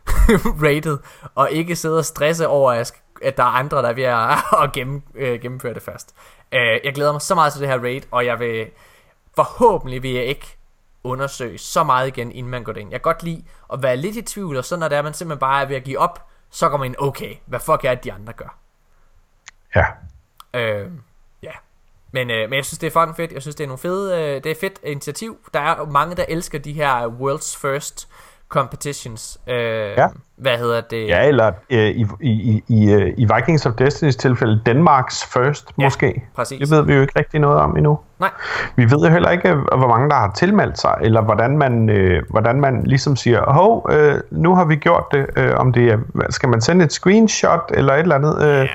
rated, 0.65 0.98
og 1.36 1.52
ikke 1.52 1.76
sidde 1.76 1.98
og 1.98 2.06
stresse 2.06 2.48
over, 2.48 2.72
at, 2.72 2.94
at 3.22 3.38
der 3.38 3.44
er 3.44 3.48
andre, 3.48 3.77
der 3.77 3.89
er 3.89 3.94
ved 3.94 4.03
at, 4.03 4.38
at 4.64 4.72
gennem, 4.72 5.03
øh, 5.15 5.41
gennemføre 5.41 5.73
det 5.73 5.81
først. 5.81 6.15
Øh, 6.52 6.80
jeg 6.84 6.94
glæder 6.94 7.11
mig 7.11 7.22
så 7.22 7.35
meget 7.35 7.53
til 7.53 7.61
det 7.61 7.69
her 7.69 7.80
raid, 7.80 8.02
og 8.11 8.26
jeg 8.26 8.39
vil 8.39 8.68
forhåbentlig 9.35 10.03
vil 10.03 10.11
jeg 10.11 10.26
ikke 10.26 10.57
undersøge 11.03 11.57
så 11.57 11.84
meget 11.84 12.07
igen, 12.07 12.31
inden 12.31 12.52
man 12.52 12.64
går 12.64 12.73
ind. 12.73 12.91
Jeg 12.91 13.02
kan 13.02 13.14
godt 13.14 13.23
lide 13.23 13.44
at 13.73 13.84
være 13.84 13.98
lidt 13.98 14.15
i 14.15 14.22
tvivl, 14.22 14.57
og 14.57 14.65
så 14.65 14.77
når 14.77 14.88
det 14.88 14.98
er, 14.98 15.02
man 15.02 15.14
simpelthen 15.14 15.39
bare 15.39 15.61
er 15.61 15.65
ved 15.65 15.76
at 15.76 15.84
give 15.84 15.99
op, 15.99 16.27
så 16.49 16.69
går 16.69 16.77
man 16.77 16.85
ind, 16.85 16.95
okay, 16.99 17.35
hvad 17.45 17.60
fuck 17.60 17.85
er 17.85 17.95
det, 17.95 18.03
de 18.03 18.14
andre 18.14 18.34
gør? 18.34 18.57
Ja. 19.76 19.85
Øh, 20.53 20.91
ja. 21.44 21.52
Men, 22.11 22.31
øh, 22.31 22.49
men 22.49 22.57
jeg 22.57 22.65
synes, 22.65 22.80
det 22.80 22.88
er 22.88 22.91
fucking 22.91 23.15
fedt. 23.15 23.31
Jeg 23.31 23.41
synes, 23.41 23.56
det 23.56 23.64
er 23.64 23.68
nogle 23.68 23.77
fede, 23.77 24.22
øh, 24.22 24.44
det 24.44 24.52
er 24.52 24.56
fedt 24.61 24.80
initiativ. 24.84 25.38
Der 25.53 25.60
er 25.60 25.85
mange, 25.85 26.15
der 26.15 26.26
elsker 26.27 26.60
de 26.60 26.73
her 26.73 27.07
World's 27.07 27.60
First 27.61 28.10
competitions. 28.49 29.38
Øh, 29.48 29.56
ja. 29.98 30.07
Hvad 30.38 30.57
hedder 30.57 30.82
det? 30.82 31.07
Ja, 31.07 31.28
eller 31.28 31.52
øh, 31.69 31.80
i, 31.80 32.06
i, 32.22 32.64
i, 32.68 32.91
øh, 32.91 33.14
i 33.18 33.28
Vikings 33.36 33.65
of 33.65 33.74
Destiny's 33.82 34.18
tilfælde, 34.18 34.61
Danmarks 34.65 35.26
first 35.26 35.72
ja, 35.78 35.84
måske. 35.84 36.24
Præcis. 36.36 36.60
Det 36.60 36.78
ved 36.78 36.86
vi 36.86 36.94
jo 36.94 37.02
ikke 37.02 37.19
rigtig 37.19 37.40
noget 37.40 37.60
om 37.60 37.78
endnu. 37.78 37.99
Nej. 38.19 38.30
Vi 38.76 38.91
ved 38.91 38.98
jo 38.98 39.10
heller 39.10 39.30
ikke, 39.30 39.53
hvor 39.53 39.88
mange 39.88 40.10
der 40.10 40.15
har 40.15 40.32
tilmeldt 40.36 40.80
sig, 40.80 40.95
eller 41.02 41.22
hvordan 41.22 41.57
man, 41.57 41.90
øh, 41.90 42.24
hvordan 42.30 42.61
man 42.61 42.84
ligesom 42.84 43.15
siger, 43.15 43.52
hov, 43.52 43.90
øh, 43.91 44.15
nu 44.32 44.56
har 44.56 44.65
vi 44.65 44.76
gjort 44.76 45.03
det, 45.11 45.26
øh, 45.36 45.53
om 45.56 45.74
det 45.74 45.88
er, 45.88 45.98
skal 46.30 46.49
man 46.49 46.61
sende 46.61 46.86
et 46.86 46.94
screenshot, 46.94 47.72
eller 47.74 47.94
et 47.94 47.99
eller 47.99 48.15
andet. 48.15 48.41
Øh, 48.41 48.48
ja 48.48 48.68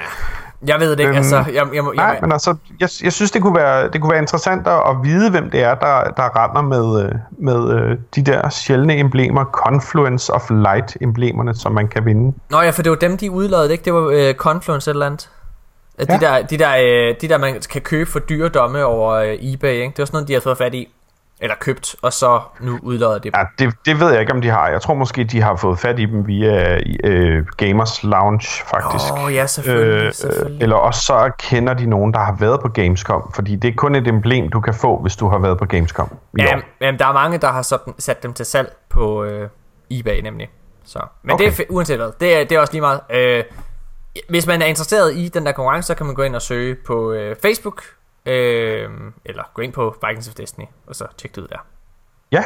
jeg 0.66 0.80
ved 0.80 0.90
det 0.90 1.00
ikke, 1.00 1.08
øhm, 1.08 1.16
altså. 1.16 1.36
Jeg, 1.36 1.54
jeg, 1.54 1.66
jeg, 1.74 1.82
nej, 1.94 2.18
men 2.20 2.32
altså, 2.32 2.56
jeg, 2.80 2.88
jeg 3.02 3.12
synes, 3.12 3.30
det 3.30 3.42
kunne, 3.42 3.54
være, 3.54 3.90
det 3.90 4.00
kunne 4.00 4.10
være 4.10 4.20
interessant 4.20 4.66
at, 4.66 4.96
vide, 5.02 5.30
hvem 5.30 5.50
det 5.50 5.62
er, 5.62 5.74
der, 5.74 6.10
der 6.16 6.44
render 6.44 6.62
med, 6.62 7.04
øh, 7.04 7.12
med 7.38 7.74
øh, 7.74 7.96
de 8.14 8.22
der 8.22 8.48
sjældne 8.48 8.96
emblemer, 8.96 9.44
Confluence 9.44 10.32
of 10.32 10.50
Light-emblemerne, 10.50 11.54
som 11.54 11.72
man 11.72 11.88
kan 11.88 12.04
vinde. 12.04 12.36
Nå 12.50 12.60
ja, 12.60 12.70
for 12.70 12.82
det 12.82 12.90
var 12.90 12.96
dem, 12.96 13.16
de 13.16 13.30
udlodede, 13.30 13.72
ikke? 13.72 13.84
Det 13.84 13.94
var 13.94 14.00
uh, 14.00 14.34
Confluence 14.34 14.90
eller 14.90 15.06
andet. 15.06 15.30
Ja. 15.98 16.04
De, 16.04 16.20
der, 16.20 16.42
de, 16.42 16.58
der, 16.58 16.72
uh, 16.74 17.16
de 17.20 17.28
der, 17.28 17.38
man 17.38 17.60
kan 17.70 17.80
købe 17.80 18.10
for 18.10 18.18
dyre 18.18 18.48
domme 18.48 18.84
over 18.84 19.20
uh, 19.20 19.52
eBay, 19.52 19.72
ikke? 19.72 19.90
Det 19.90 19.98
var 19.98 20.04
sådan 20.04 20.16
noget, 20.16 20.28
de 20.28 20.32
har 20.32 20.40
fået 20.40 20.58
fat 20.58 20.74
i. 20.74 20.88
eller 21.42 21.56
købt, 21.60 21.96
og 22.02 22.12
så 22.12 22.40
nu 22.60 22.78
udlodder 22.82 23.18
det. 23.18 23.34
Ja, 23.36 23.44
det, 23.58 23.74
det 23.86 24.00
ved 24.00 24.10
jeg 24.10 24.20
ikke, 24.20 24.32
om 24.32 24.40
de 24.40 24.48
har. 24.48 24.68
Jeg 24.68 24.80
tror 24.80 24.94
måske, 24.94 25.24
de 25.24 25.42
har 25.42 25.56
fået 25.56 25.78
fat 25.78 25.98
i 25.98 26.04
dem 26.04 26.26
via 26.26 26.78
øh, 27.04 27.46
Gamers 27.56 28.02
Lounge, 28.02 28.64
faktisk. 28.66 29.12
Åh, 29.12 29.24
oh, 29.24 29.34
ja, 29.34 29.46
selvfølgelig, 29.46 30.06
øh, 30.06 30.12
selvfølgelig. 30.12 30.62
Eller 30.62 30.76
også 30.76 31.00
så 31.00 31.30
kender 31.38 31.74
de 31.74 31.86
nogen, 31.86 32.14
der 32.14 32.20
har 32.20 32.36
været 32.40 32.60
på 32.60 32.68
Gamescom, 32.68 33.32
fordi 33.34 33.56
det 33.56 33.68
er 33.68 33.74
kun 33.76 33.94
et 33.94 34.08
emblem, 34.08 34.48
du 34.48 34.60
kan 34.60 34.74
få, 34.74 35.02
hvis 35.02 35.16
du 35.16 35.28
har 35.28 35.38
været 35.38 35.58
på 35.58 35.64
Gamescom. 35.64 36.16
Ja, 36.38 36.60
jamen, 36.80 36.98
der 36.98 37.06
er 37.06 37.12
mange, 37.12 37.38
der 37.38 37.52
har 37.52 37.62
sådan, 37.62 37.94
sat 37.98 38.22
dem 38.22 38.32
til 38.32 38.46
salg 38.46 38.72
på 38.88 39.24
øh, 39.24 39.48
eBay, 39.90 40.20
nemlig. 40.20 40.50
Så. 40.84 40.98
Men 41.22 41.34
okay. 41.34 41.44
det 41.44 41.60
er 41.60 41.64
uanset 41.68 41.96
hvad, 41.96 42.10
det 42.20 42.40
er, 42.40 42.44
det 42.44 42.52
er 42.52 42.60
også 42.60 42.72
lige 42.72 42.80
meget. 42.80 43.00
Øh, 43.10 43.44
hvis 44.28 44.46
man 44.46 44.62
er 44.62 44.66
interesseret 44.66 45.16
i 45.16 45.28
den 45.28 45.46
der 45.46 45.52
konkurrence, 45.52 45.86
så 45.86 45.94
kan 45.94 46.06
man 46.06 46.14
gå 46.14 46.22
ind 46.22 46.36
og 46.36 46.42
søge 46.42 46.76
på 46.86 47.12
øh, 47.12 47.36
Facebook, 47.42 47.82
øh, 48.26 48.90
eller 49.24 49.42
gå 49.54 49.62
ind 49.62 49.72
på 49.72 49.96
Vikings 50.06 50.28
of 50.28 50.34
Destiny, 50.34 50.64
og 50.86 50.96
så 50.96 51.06
tjekke 51.16 51.34
det 51.36 51.42
ud 51.42 51.48
der. 51.48 51.66
Ja. 52.32 52.44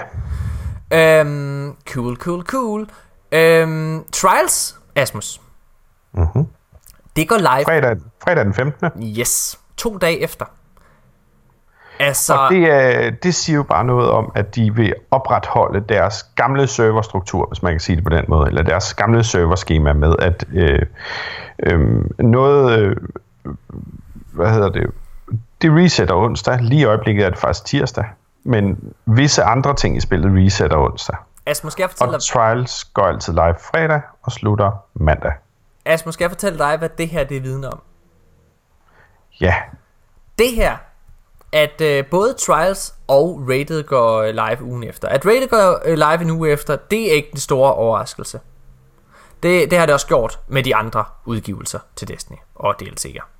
Øhm, 0.92 1.76
cool, 1.88 2.16
cool, 2.16 2.42
cool. 2.42 2.88
Øhm, 3.32 4.04
Trials, 4.12 4.80
Asmus. 4.94 5.40
Mm-hmm. 6.12 6.46
Det 7.16 7.28
går 7.28 7.38
live. 7.38 7.64
Fredag, 7.64 7.96
fredag 8.24 8.44
den 8.44 8.54
15. 8.54 9.02
Yes. 9.18 9.60
To 9.76 9.98
dage 9.98 10.20
efter. 10.20 10.44
Altså... 11.98 12.34
Og 12.34 12.50
det, 12.50 12.70
er, 12.70 13.10
det 13.10 13.34
siger 13.34 13.56
jo 13.56 13.62
bare 13.62 13.84
noget 13.84 14.10
om, 14.10 14.32
at 14.34 14.54
de 14.54 14.74
vil 14.74 14.94
opretholde 15.10 15.84
deres 15.88 16.22
gamle 16.22 16.66
serverstruktur, 16.66 17.46
hvis 17.46 17.62
man 17.62 17.72
kan 17.72 17.80
sige 17.80 17.96
det 17.96 18.04
på 18.04 18.10
den 18.10 18.24
måde, 18.28 18.48
eller 18.48 18.62
deres 18.62 18.94
gamle 18.94 19.24
serverskema 19.24 19.92
med, 19.92 20.14
at 20.18 20.44
øh, 20.52 20.82
øh, 21.62 22.04
noget, 22.18 22.78
øh, 22.78 22.96
hvad 24.32 24.52
hedder 24.52 24.68
det, 24.68 24.90
det 25.62 25.70
resetter 25.70 26.14
onsdag. 26.14 26.58
Lige 26.60 26.80
i 26.80 26.84
øjeblikket 26.84 27.24
er 27.24 27.30
det 27.30 27.38
faktisk 27.38 27.64
tirsdag. 27.64 28.04
Men 28.44 28.94
visse 29.06 29.42
andre 29.42 29.74
ting 29.74 29.96
i 29.96 30.00
spillet 30.00 30.32
resetter 30.44 30.76
onsdag. 30.76 31.16
Altså, 31.46 31.60
måske 31.66 31.82
jeg 31.82 31.90
fortælle 31.90 32.14
og 32.14 32.22
Trials 32.22 32.84
går 32.84 33.02
altid 33.02 33.32
live 33.32 33.54
fredag 33.72 34.00
og 34.22 34.32
slutter 34.32 34.84
mandag. 34.94 35.32
Altså, 35.84 36.02
måske 36.06 36.22
jeg 36.22 36.30
fortælle 36.30 36.58
dig, 36.58 36.76
hvad 36.76 36.88
det 36.88 37.08
her 37.08 37.24
det 37.24 37.36
er 37.36 37.40
vidne 37.40 37.72
om? 37.72 37.80
Ja. 39.40 39.54
Det 40.38 40.52
her, 40.54 40.76
at 41.52 41.80
øh, 41.80 42.06
både 42.06 42.32
Trials 42.32 42.94
og 43.08 43.44
Rated 43.48 43.82
går 43.82 44.22
øh, 44.22 44.34
live 44.34 44.62
ugen 44.62 44.84
efter. 44.84 45.08
At 45.08 45.26
Rated 45.26 45.48
går 45.48 45.80
øh, 45.84 45.94
live 45.94 46.20
en 46.20 46.30
uge 46.30 46.50
efter, 46.50 46.76
det 46.76 47.10
er 47.10 47.14
ikke 47.14 47.28
den 47.30 47.40
store 47.40 47.74
overraskelse. 47.74 48.40
Det, 49.42 49.70
det 49.70 49.78
har 49.78 49.86
det 49.86 49.92
også 49.92 50.06
gjort 50.06 50.40
med 50.48 50.62
de 50.62 50.76
andre 50.76 51.04
udgivelser 51.24 51.78
til 51.96 52.08
Destiny 52.08 52.36
og 52.54 52.74
DLC'er. 52.82 53.35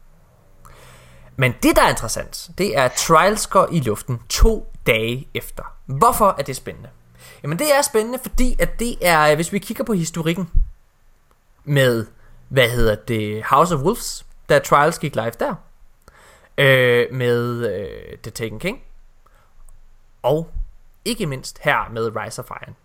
Men 1.37 1.55
det, 1.63 1.77
der 1.77 1.83
er 1.83 1.89
interessant, 1.89 2.51
det 2.59 2.79
er, 2.79 2.83
at 2.83 2.93
Trials 2.93 3.47
går 3.47 3.69
i 3.73 3.81
luften 3.81 4.21
to 4.29 4.73
dage 4.87 5.29
efter. 5.35 5.63
Hvorfor 5.87 6.35
er 6.39 6.43
det 6.43 6.57
spændende? 6.57 6.89
Jamen 7.43 7.59
det 7.59 7.75
er 7.75 7.83
spændende, 7.83 8.19
fordi 8.23 8.57
at 8.59 8.79
det 8.79 8.97
er, 9.03 9.35
hvis 9.35 9.53
vi 9.53 9.59
kigger 9.59 9.85
på 9.85 9.93
historikken 9.93 10.51
med, 11.65 12.07
hvad 12.49 12.71
hedder 12.71 12.95
det, 12.95 13.45
House 13.45 13.75
of 13.75 13.81
Wolves, 13.81 14.27
da 14.49 14.59
Trials 14.59 14.99
gik 14.99 15.15
live 15.15 15.33
der, 15.41 15.55
øh, 16.59 17.07
med 17.13 17.69
øh, 17.75 18.19
The 18.19 18.31
Taken 18.31 18.59
King, 18.59 18.83
og 20.23 20.51
ikke 21.05 21.27
mindst 21.27 21.59
her 21.63 21.91
med 21.93 22.17
Rise 22.17 22.43
of 22.43 22.51
Iron. 22.51 22.77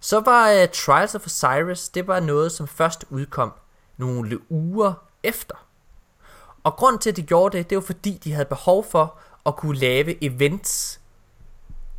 Så 0.00 0.20
var 0.20 0.52
uh, 0.52 0.68
Trials 0.72 1.14
of 1.14 1.26
Osiris, 1.26 1.88
det 1.88 2.06
var 2.06 2.20
noget, 2.20 2.52
som 2.52 2.68
først 2.68 3.04
udkom 3.10 3.52
nogle 3.96 4.50
uger 4.50 4.92
efter. 5.22 5.54
Og 6.64 6.76
grund 6.76 6.98
til, 6.98 7.10
at 7.10 7.16
de 7.16 7.22
gjorde 7.22 7.58
det, 7.58 7.70
det 7.70 7.76
var 7.76 7.82
fordi, 7.82 8.20
de 8.24 8.32
havde 8.32 8.44
behov 8.44 8.86
for 8.90 9.14
at 9.46 9.56
kunne 9.56 9.76
lave 9.78 10.24
events, 10.24 11.00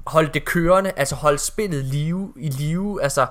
holde 0.08 0.30
det 0.34 0.46
kørende, 0.46 0.92
altså 0.96 1.16
holde 1.16 1.38
spillet 1.38 1.86
live, 1.86 2.34
i 2.36 2.50
live, 2.50 3.04
altså 3.04 3.28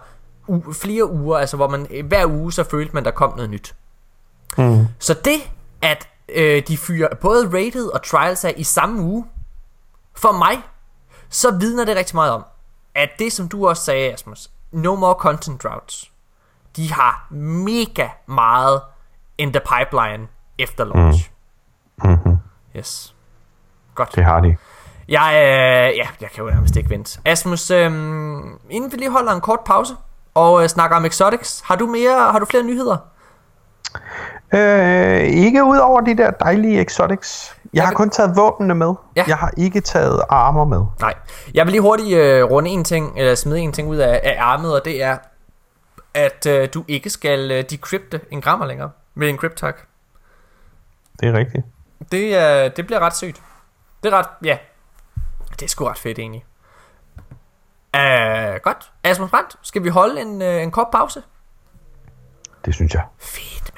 u- 0.49 0.73
flere 0.73 1.11
uger, 1.11 1.39
altså 1.39 1.57
hvor 1.57 1.69
man 1.69 1.87
hver 2.05 2.27
uge 2.27 2.53
så 2.53 2.65
følte 2.65 2.95
man, 2.95 3.05
der 3.05 3.11
kom 3.11 3.37
noget 3.37 3.51
nyt. 3.51 3.75
Mm. 4.59 4.87
Så 4.99 5.15
det, 5.15 5.51
at 5.83 6.09
øh, 6.29 6.63
de 6.69 6.77
fyrer 6.77 7.15
både 7.15 7.47
Rated 7.47 7.87
og 7.87 8.03
Trials 8.05 8.45
af 8.45 8.55
i 8.57 8.65
samme 8.65 9.03
uge, 9.03 9.27
for 10.15 10.33
mig, 10.33 10.63
så 11.29 11.51
vidner 11.51 11.85
det 11.85 11.97
rigtig 11.97 12.15
meget 12.17 12.33
om, 12.33 12.45
at 12.95 13.09
det 13.19 13.33
som 13.33 13.49
du 13.49 13.69
også 13.69 13.85
sagde, 13.85 14.13
Asmus, 14.13 14.51
no 14.73 14.95
more 14.95 15.15
content 15.15 15.63
droughts, 15.63 16.11
de 16.77 16.93
har 16.93 17.27
mega 17.31 18.09
meget 18.27 18.81
in 19.39 19.53
the 19.53 19.61
pipeline 19.61 20.29
efter 20.63 20.85
launch. 20.85 21.31
Mm. 22.05 22.11
Mm-hmm. 22.11 22.37
Yes. 22.77 23.15
Godt. 23.95 24.15
Det 24.15 24.25
har 24.25 24.41
de. 24.41 24.57
Jeg, 25.09 25.31
øh, 25.35 25.97
ja, 25.97 26.07
jeg 26.21 26.31
kan 26.35 26.45
jo 26.45 26.51
nærmest 26.51 26.77
ikke 26.77 26.91
vente. 26.91 27.21
Asmus, 27.25 27.71
øh, 27.71 27.85
inden 28.71 28.93
vi 28.93 28.97
lige 28.97 29.11
holder 29.11 29.33
en 29.33 29.41
kort 29.41 29.61
pause 29.67 29.95
og 30.35 30.63
øh, 30.63 30.69
snakker 30.69 30.97
om 30.97 31.05
Exotics, 31.05 31.63
har 31.65 31.77
du 31.77 31.87
mere, 31.87 32.33
har 32.33 32.39
du 32.39 32.45
flere 32.45 32.63
nyheder? 32.63 32.97
Øh, 34.55 35.21
ikke 35.23 35.65
ud 35.65 35.79
over 35.79 36.01
de 36.01 36.17
der 36.17 36.31
dejlige 36.31 36.81
Exotics. 36.81 37.57
Jeg, 37.65 37.71
jeg 37.75 37.83
har 37.83 37.91
vil... 37.91 37.97
kun 37.97 38.11
taget 38.11 38.37
våbnene 38.37 38.75
med. 38.75 38.95
Ja. 39.17 39.25
Jeg 39.27 39.37
har 39.37 39.53
ikke 39.57 39.81
taget 39.81 40.23
armor 40.29 40.65
med. 40.65 40.85
Nej. 41.01 41.15
Jeg 41.55 41.67
vil 41.67 41.73
lige 41.73 41.83
hurtigt 41.83 42.19
øh, 42.19 42.45
runde 42.45 42.71
en 42.71 42.85
ting, 42.85 43.19
eller 43.19 43.35
smide 43.35 43.61
en 43.61 43.73
ting 43.73 43.89
ud 43.89 43.97
af, 43.97 44.21
af 44.25 44.37
armet, 44.41 44.75
og 44.75 44.85
det 44.85 45.03
er, 45.03 45.17
at 46.15 46.47
øh, 46.47 46.69
du 46.75 46.85
ikke 46.89 47.11
skal 47.11 47.51
øh, 47.51 47.65
decrypte 47.71 48.21
en 48.31 48.41
grammer 48.41 48.67
længere 48.67 48.91
med 49.15 49.29
en 49.29 49.37
cryptak. 49.37 49.77
Det 51.21 51.29
er 51.29 51.33
rigtigt. 51.33 51.65
Det, 52.13 52.37
øh, 52.37 52.77
det 52.77 52.87
bliver 52.87 53.01
ret 53.01 53.17
sygt. 53.17 53.43
Det 54.03 54.13
er 54.13 54.19
ret, 54.19 54.27
ja. 54.45 54.59
Det 55.51 55.63
er 55.63 55.69
sgu 55.69 55.85
ret 55.85 55.99
fedt 55.99 56.19
egentlig. 56.19 56.45
Uh, 57.97 58.61
godt. 58.63 58.93
Asmus 59.05 59.31
Brandt, 59.31 59.57
skal 59.63 59.85
vi 59.85 59.89
holde 59.89 60.21
en, 60.21 60.43
uh, 60.43 60.63
en 60.63 60.71
kort 60.71 60.89
pause? 60.93 61.23
Det 62.65 62.75
synes 62.75 62.95
jeg. 62.95 63.05
Fedt. 63.19 63.72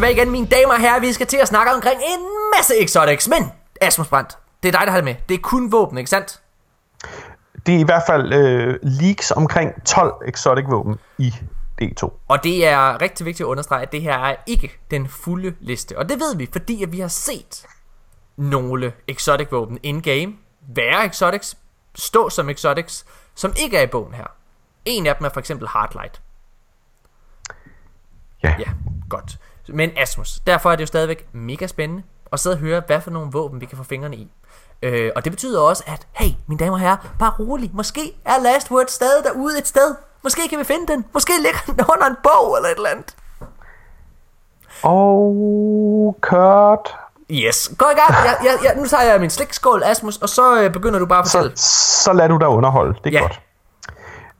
Tilbage 0.00 0.16
igen, 0.16 0.30
mine 0.30 0.46
damer 0.46 0.74
og 0.74 0.80
herrer. 0.80 1.00
Vi 1.00 1.12
skal 1.12 1.26
til 1.26 1.36
at 1.36 1.48
snakke 1.48 1.72
omkring 1.72 2.00
en 2.00 2.26
masse 2.56 2.74
exotics. 2.82 3.28
Men, 3.28 3.52
Asmus 3.80 4.08
Brandt, 4.08 4.38
det 4.62 4.68
er 4.68 4.78
dig, 4.78 4.86
der 4.86 4.90
har 4.90 4.96
det 4.98 5.04
med. 5.04 5.14
Det 5.28 5.34
er 5.34 5.38
kun 5.38 5.72
våben, 5.72 5.98
ikke 5.98 6.10
sandt? 6.10 6.40
Det 7.66 7.74
er 7.74 7.78
i 7.78 7.82
hvert 7.82 8.02
fald 8.06 8.32
øh, 8.32 8.78
leaks 8.82 9.30
omkring 9.30 9.84
12 9.84 10.12
exotic 10.26 10.64
våben 10.68 10.96
i 11.18 11.34
D2. 11.82 12.10
Og 12.28 12.44
det 12.44 12.66
er 12.66 13.02
rigtig 13.02 13.26
vigtigt 13.26 13.46
at 13.46 13.48
understrege, 13.50 13.82
at 13.82 13.92
det 13.92 14.02
her 14.02 14.18
er 14.18 14.36
ikke 14.46 14.78
den 14.90 15.08
fulde 15.08 15.54
liste. 15.60 15.98
Og 15.98 16.08
det 16.08 16.20
ved 16.20 16.36
vi, 16.36 16.48
fordi 16.52 16.82
at 16.82 16.92
vi 16.92 17.00
har 17.00 17.08
set 17.08 17.66
nogle 18.36 18.92
exotic 19.08 19.48
våben 19.50 19.78
in-game 19.82 20.34
være 20.74 21.06
exotics, 21.06 21.56
stå 21.94 22.30
som 22.30 22.48
exotics, 22.48 23.06
som 23.34 23.52
ikke 23.62 23.76
er 23.76 23.82
i 23.82 23.86
bogen 23.86 24.14
her. 24.14 24.26
En 24.84 25.06
af 25.06 25.16
dem 25.16 25.24
er 25.24 25.30
for 25.30 25.40
eksempel 25.40 25.68
Hardlight. 25.68 26.22
Ja. 28.42 28.54
Ja, 28.58 28.70
godt. 29.08 29.38
Men 29.74 29.90
Asmus, 29.96 30.40
derfor 30.46 30.72
er 30.72 30.76
det 30.76 30.80
jo 30.82 30.86
stadigvæk 30.86 31.28
mega 31.32 31.66
spændende 31.66 32.02
at 32.32 32.40
sidde 32.40 32.54
og 32.54 32.60
høre, 32.60 32.82
hvad 32.86 33.00
for 33.00 33.10
nogle 33.10 33.28
våben 33.32 33.60
vi 33.60 33.66
kan 33.66 33.78
få 33.78 33.84
fingrene 33.84 34.16
i. 34.16 34.32
Øh, 34.82 35.10
og 35.16 35.24
det 35.24 35.32
betyder 35.32 35.60
også, 35.60 35.84
at 35.86 36.06
hey, 36.12 36.30
mine 36.46 36.58
damer 36.58 36.72
og 36.72 36.80
herrer, 36.80 36.96
bare 37.18 37.32
rolig. 37.38 37.70
Måske 37.74 38.12
er 38.24 38.40
Last 38.42 38.70
Word 38.70 38.84
stadig 38.88 39.24
derude 39.24 39.58
et 39.58 39.66
sted. 39.68 39.94
Måske 40.22 40.48
kan 40.48 40.58
vi 40.58 40.64
finde 40.64 40.92
den. 40.92 41.04
Måske 41.14 41.32
ligger 41.42 41.58
den 41.66 41.84
under 41.94 42.06
en 42.06 42.16
bog 42.22 42.56
eller 42.56 42.68
et 42.68 42.76
eller 42.76 42.88
andet. 42.88 43.14
Og 44.82 46.16
Kurt. 46.20 46.94
Yes, 47.30 47.70
gå 47.78 47.84
i 47.84 47.94
gang. 47.94 48.26
Jeg, 48.26 48.36
jeg, 48.44 48.58
jeg, 48.64 48.74
nu 48.76 48.86
tager 48.86 49.02
jeg 49.02 49.20
min 49.20 49.30
slikskål, 49.30 49.82
Asmus, 49.82 50.16
og 50.16 50.28
så 50.28 50.62
øh, 50.62 50.72
begynder 50.72 50.98
du 50.98 51.06
bare 51.06 51.18
at 51.18 51.24
fortælle. 51.30 51.52
Så, 51.56 52.02
så 52.04 52.12
lad 52.12 52.28
du 52.28 52.36
dig 52.36 52.48
underholde. 52.48 52.94
Det 53.04 53.14
er 53.14 53.18
Ja. 53.18 53.20
godt. 53.20 53.40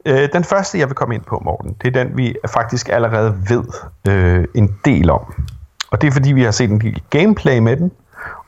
Øh, 0.07 0.29
den 0.33 0.45
første, 0.45 0.79
jeg 0.79 0.89
vil 0.89 0.95
komme 0.95 1.15
ind 1.15 1.23
på, 1.23 1.43
Morten, 1.45 1.77
det 1.83 1.97
er 1.97 2.05
den, 2.05 2.17
vi 2.17 2.35
faktisk 2.49 2.89
allerede 2.89 3.37
ved 3.49 3.65
øh, 4.09 4.45
en 4.55 4.79
del 4.85 5.11
om. 5.11 5.35
Og 5.91 6.01
det 6.01 6.07
er, 6.07 6.13
fordi 6.13 6.33
vi 6.33 6.43
har 6.43 6.51
set 6.51 6.71
en 6.71 6.79
lille 6.79 7.01
gameplay 7.11 7.59
med 7.59 7.77
den. 7.77 7.93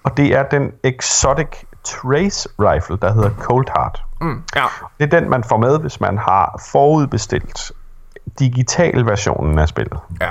Og 0.02 0.16
det 0.16 0.26
er 0.26 0.42
den 0.42 0.72
Exotic 0.84 1.48
Trace 1.84 2.48
Rifle, 2.58 2.98
der 3.02 3.12
hedder 3.12 3.30
Cold 3.30 3.66
Heart. 3.76 4.02
Mm, 4.20 4.42
ja. 4.56 4.64
Det 5.00 5.14
er 5.14 5.20
den, 5.20 5.30
man 5.30 5.44
får 5.44 5.56
med, 5.56 5.78
hvis 5.78 6.00
man 6.00 6.18
har 6.18 6.62
forudbestilt 6.72 7.72
digital 8.38 9.06
versionen 9.06 9.58
af 9.58 9.68
spillet. 9.68 9.98
ja. 10.20 10.30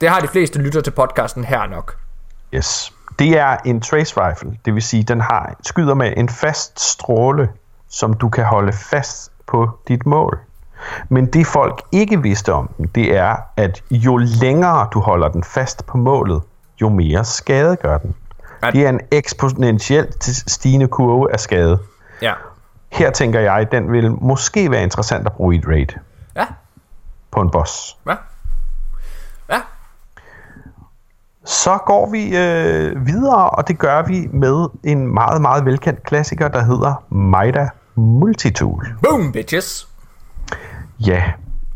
Det 0.00 0.08
har 0.08 0.20
de 0.20 0.28
fleste 0.28 0.58
lytter 0.58 0.80
til 0.80 0.90
podcasten 0.90 1.44
her 1.44 1.66
nok. 1.66 1.98
Yes. 2.54 2.92
Det 3.18 3.38
er 3.38 3.56
en 3.64 3.80
trace 3.80 4.14
rifle, 4.16 4.58
det 4.64 4.74
vil 4.74 4.82
sige, 4.82 5.02
den 5.02 5.20
har 5.20 5.54
skyder 5.62 5.94
med 5.94 6.12
en 6.16 6.28
fast 6.28 6.80
stråle, 6.80 7.48
som 7.88 8.14
du 8.14 8.28
kan 8.28 8.44
holde 8.44 8.72
fast 8.72 9.32
på 9.48 9.70
dit 9.88 10.06
mål. 10.06 10.38
Men 11.08 11.26
det 11.26 11.46
folk 11.46 11.82
ikke 11.92 12.22
vidste 12.22 12.52
om 12.52 12.70
den, 12.76 12.86
det 12.94 13.16
er, 13.16 13.36
at 13.56 13.82
jo 13.90 14.16
længere 14.16 14.88
du 14.92 15.00
holder 15.00 15.28
den 15.28 15.44
fast 15.44 15.86
på 15.86 15.98
målet, 15.98 16.42
jo 16.80 16.88
mere 16.88 17.24
skade 17.24 17.76
gør 17.76 17.98
den. 17.98 18.14
Ja. 18.62 18.70
Det 18.70 18.84
er 18.84 18.88
en 18.88 19.00
eksponentielt 19.10 20.24
stigende 20.50 20.88
kurve 20.88 21.32
af 21.32 21.40
skade. 21.40 21.78
Ja. 22.22 22.32
Her 22.92 23.10
tænker 23.10 23.40
jeg, 23.40 23.54
at 23.54 23.72
den 23.72 23.92
vil 23.92 24.12
måske 24.12 24.70
være 24.70 24.82
interessant 24.82 25.26
at 25.26 25.32
bruge 25.32 25.54
i 25.54 25.58
et 25.58 25.66
raid 25.68 25.86
Ja. 26.36 26.46
på 27.30 27.40
en 27.40 27.50
boss. 27.50 27.96
Ja. 28.06 28.14
Ja. 29.50 29.60
Så 31.44 31.78
går 31.86 32.10
vi 32.10 32.36
øh, 32.36 33.06
videre, 33.06 33.50
og 33.50 33.68
det 33.68 33.78
gør 33.78 34.02
vi 34.02 34.28
med 34.32 34.68
en 34.84 35.14
meget, 35.14 35.40
meget 35.42 35.64
velkendt 35.64 36.02
klassiker, 36.02 36.48
der 36.48 36.62
hedder 36.64 37.04
Maida 37.14 37.68
Multitool. 37.98 38.86
Boom, 39.02 39.32
bitches. 39.32 39.88
Ja, 41.00 41.22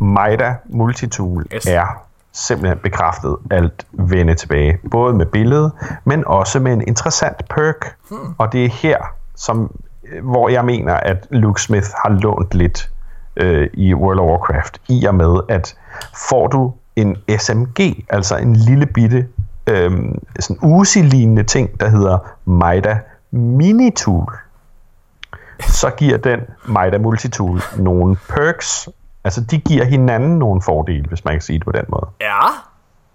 Maida 0.00 0.54
Multitool 0.70 1.46
Yes. 1.54 1.66
er 1.66 1.86
simpelthen 2.32 2.78
bekræftet 2.78 3.36
alt 3.50 3.86
vende 3.92 4.34
tilbage. 4.34 4.78
Både 4.90 5.14
med 5.14 5.26
billedet, 5.26 5.72
men 6.04 6.24
også 6.26 6.60
med 6.60 6.72
en 6.72 6.80
interessant 6.88 7.48
perk. 7.48 7.96
Hmm. 8.08 8.34
Og 8.38 8.52
det 8.52 8.64
er 8.64 8.68
her, 8.68 8.98
som, 9.36 9.70
øh, 10.12 10.24
hvor 10.24 10.48
jeg 10.48 10.64
mener, 10.64 10.94
at 10.94 11.26
Luke 11.30 11.62
Smith 11.62 11.86
har 12.04 12.10
lånt 12.10 12.54
lidt 12.54 12.90
øh, 13.36 13.68
i 13.74 13.94
World 13.94 14.18
of 14.18 14.26
Warcraft. 14.26 14.80
I 14.88 15.04
og 15.04 15.14
med, 15.14 15.40
at 15.48 15.74
får 16.28 16.46
du 16.46 16.72
en 16.96 17.16
SMG, 17.38 18.04
altså 18.08 18.36
en 18.36 18.56
lille 18.56 18.86
bitte 18.86 19.26
øh, 19.66 19.90
sådan 20.40 20.58
Uzi-lignende 20.62 21.42
ting, 21.42 21.80
der 21.80 21.88
hedder 21.88 22.18
Maida 22.44 22.98
Minitool, 23.30 24.36
så 25.60 25.90
giver 25.90 26.16
den 26.18 26.40
Maida 26.64 26.98
Multitool 26.98 27.60
nogle 27.76 28.16
perks. 28.28 28.88
Altså, 29.24 29.40
de 29.40 29.58
giver 29.58 29.84
hinanden 29.84 30.38
nogle 30.38 30.62
fordele, 30.62 31.04
hvis 31.08 31.24
man 31.24 31.34
kan 31.34 31.40
sige 31.40 31.58
det 31.58 31.64
på 31.64 31.72
den 31.72 31.84
måde. 31.88 32.06
Ja. 32.20 32.46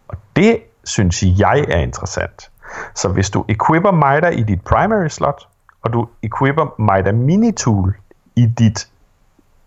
Og 0.07 0.17
det 0.35 0.59
synes 0.83 1.23
jeg 1.23 1.65
er 1.69 1.77
interessant. 1.77 2.49
Så 2.95 3.07
hvis 3.09 3.29
du 3.29 3.45
equipper 3.49 3.91
Maida 3.91 4.27
i 4.27 4.43
dit 4.43 4.61
primary 4.61 5.07
slot, 5.07 5.47
og 5.81 5.93
du 5.93 6.07
equipper 6.23 6.81
Maida 6.81 7.11
Minitool 7.11 7.95
i 8.35 8.45
dit 8.45 8.87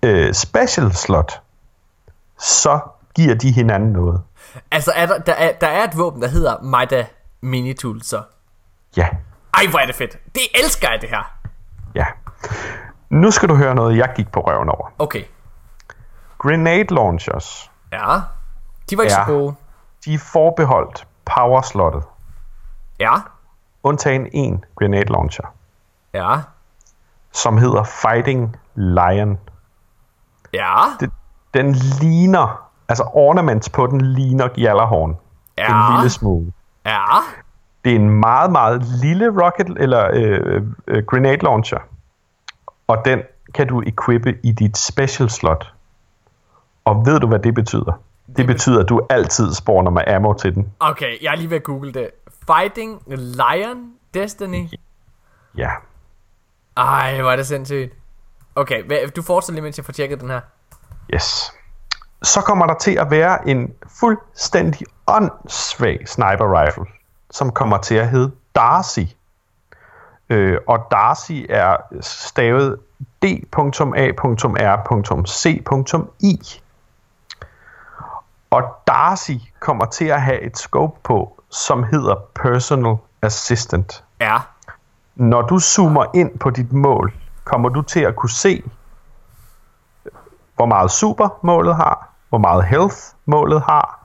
øh, 0.02 0.34
special 0.34 0.92
slot, 0.92 1.40
så 2.38 2.80
giver 3.14 3.34
de 3.34 3.50
hinanden 3.52 3.92
noget. 3.92 4.20
Altså, 4.70 4.92
er 4.96 5.06
der, 5.06 5.18
der, 5.18 5.32
er, 5.32 5.52
der 5.52 5.66
er 5.66 5.84
et 5.84 5.98
våben, 5.98 6.22
der 6.22 6.28
hedder 6.28 6.62
Maida 6.62 7.06
Minitool, 7.40 8.02
så. 8.02 8.22
Ja, 8.96 9.08
Ej, 9.54 9.66
hvor 9.70 9.78
er 9.78 9.86
det 9.86 9.94
fedt. 9.94 10.18
Det 10.34 10.42
elsker 10.64 10.90
jeg, 10.90 10.98
det 11.00 11.08
her. 11.08 11.36
ja. 11.94 12.06
Nu 13.10 13.30
skal 13.30 13.48
du 13.48 13.54
høre 13.54 13.74
noget, 13.74 13.96
jeg 13.96 14.12
gik 14.16 14.32
på 14.32 14.40
røven 14.40 14.68
over. 14.68 14.88
Okay. 14.98 15.22
Grenade 16.38 16.94
launchers, 16.94 17.70
Ja. 17.92 18.20
De 18.90 18.96
var 18.96 19.02
ikke 19.02 19.14
Ja. 19.18 19.24
så 19.26 19.32
gode. 19.32 19.54
de 20.04 20.14
er 20.14 20.18
forbeholdt 20.18 21.06
power-slottet. 21.24 22.02
Ja. 23.00 23.12
Undtagen 23.82 24.28
en 24.32 24.64
grenade 24.78 25.04
launcher, 25.04 25.44
Ja. 26.14 26.36
som 27.32 27.58
hedder 27.58 27.84
Fighting 27.84 28.56
Lion. 28.74 29.38
Ja. 30.52 30.74
Det, 31.00 31.10
den 31.54 31.72
ligner, 31.72 32.68
altså 32.88 33.04
ornaments 33.12 33.68
på 33.68 33.86
den 33.86 34.00
ligner 34.00 34.48
Gjallarhorn. 34.48 35.16
Ja. 35.58 35.88
En 35.90 35.96
lille 35.96 36.10
smule. 36.10 36.52
Ja. 36.86 37.04
Det 37.84 37.92
er 37.92 37.96
en 37.96 38.10
meget, 38.10 38.52
meget 38.52 38.82
lille 38.82 39.44
rocket 39.44 39.66
eller 39.80 40.10
øh, 40.14 40.62
øh, 40.86 41.04
grenade 41.06 41.36
launcher. 41.36 41.78
Og 42.90 43.04
den 43.04 43.22
kan 43.54 43.66
du 43.66 43.82
equippe 43.86 44.38
i 44.42 44.52
dit 44.52 44.78
special 44.78 45.30
slot. 45.30 45.72
Og 46.84 47.06
ved 47.06 47.20
du, 47.20 47.26
hvad 47.26 47.38
det 47.38 47.54
betyder? 47.54 48.02
Det 48.36 48.46
betyder, 48.46 48.82
at 48.82 48.88
du 48.88 49.00
altid 49.10 49.54
spawner 49.54 49.90
med 49.90 50.02
ammo 50.06 50.32
til 50.32 50.54
den. 50.54 50.72
Okay, 50.80 51.22
jeg 51.22 51.32
er 51.32 51.36
lige 51.36 51.50
ved 51.50 51.56
at 51.56 51.62
google 51.62 51.92
det. 51.92 52.10
Fighting 52.46 53.02
Lion 53.06 53.92
Destiny. 54.14 54.68
Ja. 55.56 55.70
Ej, 56.76 57.20
hvor 57.20 57.30
er 57.30 57.36
det 57.36 57.46
sindssygt. 57.46 57.92
Okay, 58.54 59.08
du 59.16 59.22
fortsætter 59.22 59.54
lige, 59.54 59.62
mens 59.62 59.78
jeg 59.78 59.84
får 59.84 59.92
tjekket 59.92 60.20
den 60.20 60.30
her. 60.30 60.40
Yes. 61.14 61.52
Så 62.22 62.40
kommer 62.40 62.66
der 62.66 62.74
til 62.74 62.98
at 62.98 63.10
være 63.10 63.48
en 63.48 63.72
fuldstændig 64.00 64.86
åndssvag 65.06 66.08
sniper 66.08 66.60
rifle, 66.60 66.84
som 67.30 67.52
kommer 67.52 67.78
til 67.78 67.94
at 67.94 68.08
hedde 68.08 68.32
Darcy. 68.54 69.00
Øh, 70.30 70.58
og 70.66 70.86
Darcy 70.90 71.32
er 71.48 71.76
stavet 72.00 72.78
D.A.R.C.I. 73.22 73.52
Og 78.50 78.62
Darcy 78.86 79.32
kommer 79.60 79.84
til 79.84 80.04
at 80.04 80.22
have 80.22 80.40
et 80.40 80.58
scope 80.58 81.00
på, 81.02 81.42
som 81.50 81.84
hedder 81.84 82.14
Personal 82.34 82.96
Assistant. 83.22 84.04
Ja. 84.20 84.36
Når 85.14 85.42
du 85.42 85.58
zoomer 85.58 86.04
ind 86.14 86.38
på 86.38 86.50
dit 86.50 86.72
mål, 86.72 87.14
kommer 87.44 87.68
du 87.68 87.82
til 87.82 88.00
at 88.00 88.16
kunne 88.16 88.30
se, 88.30 88.62
hvor 90.56 90.66
meget 90.66 90.90
super 90.90 91.38
målet 91.42 91.76
har, 91.76 92.08
hvor 92.28 92.38
meget 92.38 92.64
health 92.64 92.96
målet 93.26 93.62
har, 93.62 94.00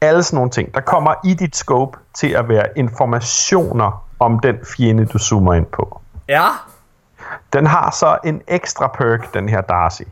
alle 0.00 0.22
sådan 0.22 0.36
nogle 0.36 0.50
ting. 0.50 0.74
Der 0.74 0.80
kommer 0.80 1.14
i 1.24 1.34
dit 1.34 1.56
scope 1.56 1.98
til 2.14 2.28
at 2.28 2.48
være 2.48 2.66
informationer 2.76 4.07
om 4.20 4.40
den 4.40 4.56
fjende, 4.76 5.06
du 5.06 5.18
zoomer 5.18 5.54
ind 5.54 5.66
på. 5.66 6.00
Ja. 6.28 6.44
Den 7.52 7.66
har 7.66 7.90
så 7.90 8.18
en 8.24 8.42
ekstra 8.48 8.86
perk, 8.86 9.34
den 9.34 9.48
her 9.48 9.60
Darcy, 9.60 10.02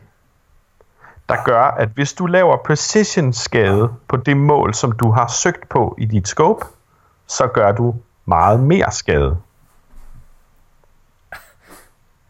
der 1.29 1.35
gør, 1.45 1.61
at 1.63 1.89
hvis 1.89 2.13
du 2.13 2.25
laver 2.25 2.57
precision 2.65 3.33
skade 3.33 3.93
på 4.07 4.17
det 4.17 4.37
mål, 4.37 4.73
som 4.73 4.91
du 4.91 5.11
har 5.11 5.27
søgt 5.27 5.69
på 5.69 5.95
i 5.97 6.05
dit 6.05 6.27
scope, 6.27 6.65
så 7.27 7.47
gør 7.47 7.71
du 7.71 7.95
meget 8.25 8.59
mere 8.59 8.91
skade. 8.91 9.37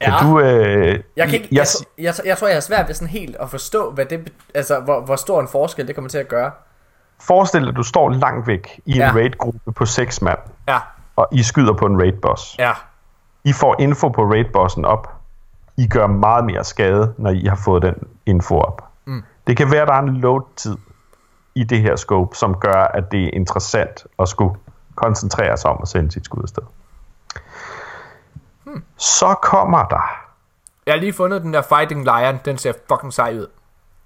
Kan 0.02 0.14
Ja. 0.14 0.20
du... 0.22 0.40
Øh, 0.40 0.99
Jeg, 1.18 1.26
kan 1.30 1.34
ikke, 1.41 1.48
jeg, 1.52 1.66
jeg, 1.98 2.04
jeg, 2.18 2.26
jeg, 2.26 2.38
tror, 2.38 2.48
jeg 2.48 2.56
har 2.56 2.62
svært 2.62 2.88
ved 2.88 2.95
sådan 2.95 3.08
helt 3.08 3.36
at 3.36 3.49
forstå, 3.49 3.91
hvad 3.91 4.06
det, 4.06 4.34
altså, 4.56 4.80
hvor, 4.80 5.02
hvor 5.02 5.16
stor 5.16 5.41
en 5.41 5.48
forskel 5.48 5.88
det 5.88 5.95
kommer 5.95 6.10
til 6.10 6.18
at 6.18 6.28
gøre. 6.28 6.52
Forestil 7.20 7.62
dig, 7.62 7.70
at 7.70 7.76
du 7.76 7.84
står 7.84 8.10
langt 8.10 8.48
væk 8.48 8.80
i 8.86 8.91
en 8.91 8.98
Ja. 8.98 9.12
raid-gruppe 9.12 9.72
på 9.72 9.86
seks 9.86 10.22
mand, 10.22 10.40
Ja. 10.68 10.80
Og 11.18 11.27
I 11.31 11.44
skyder 11.44 11.73
på 11.73 11.85
en 11.85 12.02
raid-boss. 12.02 12.56
Ja. 12.60 12.73
I 13.44 13.53
får 13.53 13.76
info 13.80 14.10
på 14.10 14.22
raid-bossen 14.22 14.85
op. 14.85 15.14
I 15.77 15.88
gør 15.88 16.07
meget 16.07 16.45
mere 16.45 16.64
skade, 16.64 17.14
når 17.18 17.30
I 17.30 17.45
har 17.45 17.56
fået 17.65 17.81
den 17.81 17.95
info 18.26 18.60
op. 18.60 18.84
Mm. 19.06 19.23
Det 19.48 19.57
kan 19.57 19.72
være, 19.72 19.81
at 19.81 19.88
der 19.88 19.94
er 19.94 19.99
en 19.99 20.18
load-tid 20.18 20.77
i 21.56 21.64
det 21.64 21.81
her 21.81 21.95
scope, 21.95 22.35
som 22.35 22.56
gør, 22.56 22.84
at 22.84 23.11
det 23.11 23.23
er 23.23 23.30
interessant 23.34 24.06
at 24.19 24.30
skulle 24.30 24.56
koncentrere 24.95 25.57
sig 25.57 25.72
om 25.72 25.80
at 25.81 25.88
sende 25.88 26.11
sit 26.11 26.26
skud 26.26 26.44
afsted. 26.44 26.64
Hmm. 28.64 28.84
Så 28.98 29.35
kommer 29.41 29.84
der 29.84 30.23
Jeg 30.85 30.94
har 30.94 30.99
lige 30.99 31.14
fundet 31.14 31.41
den 31.41 31.53
der 31.53 31.61
Fighting 31.61 32.03
Lion. 32.03 32.39
Den 32.45 32.57
ser 32.57 32.73
fucking 32.89 33.14
sej 33.14 33.34
ud. 33.34 33.48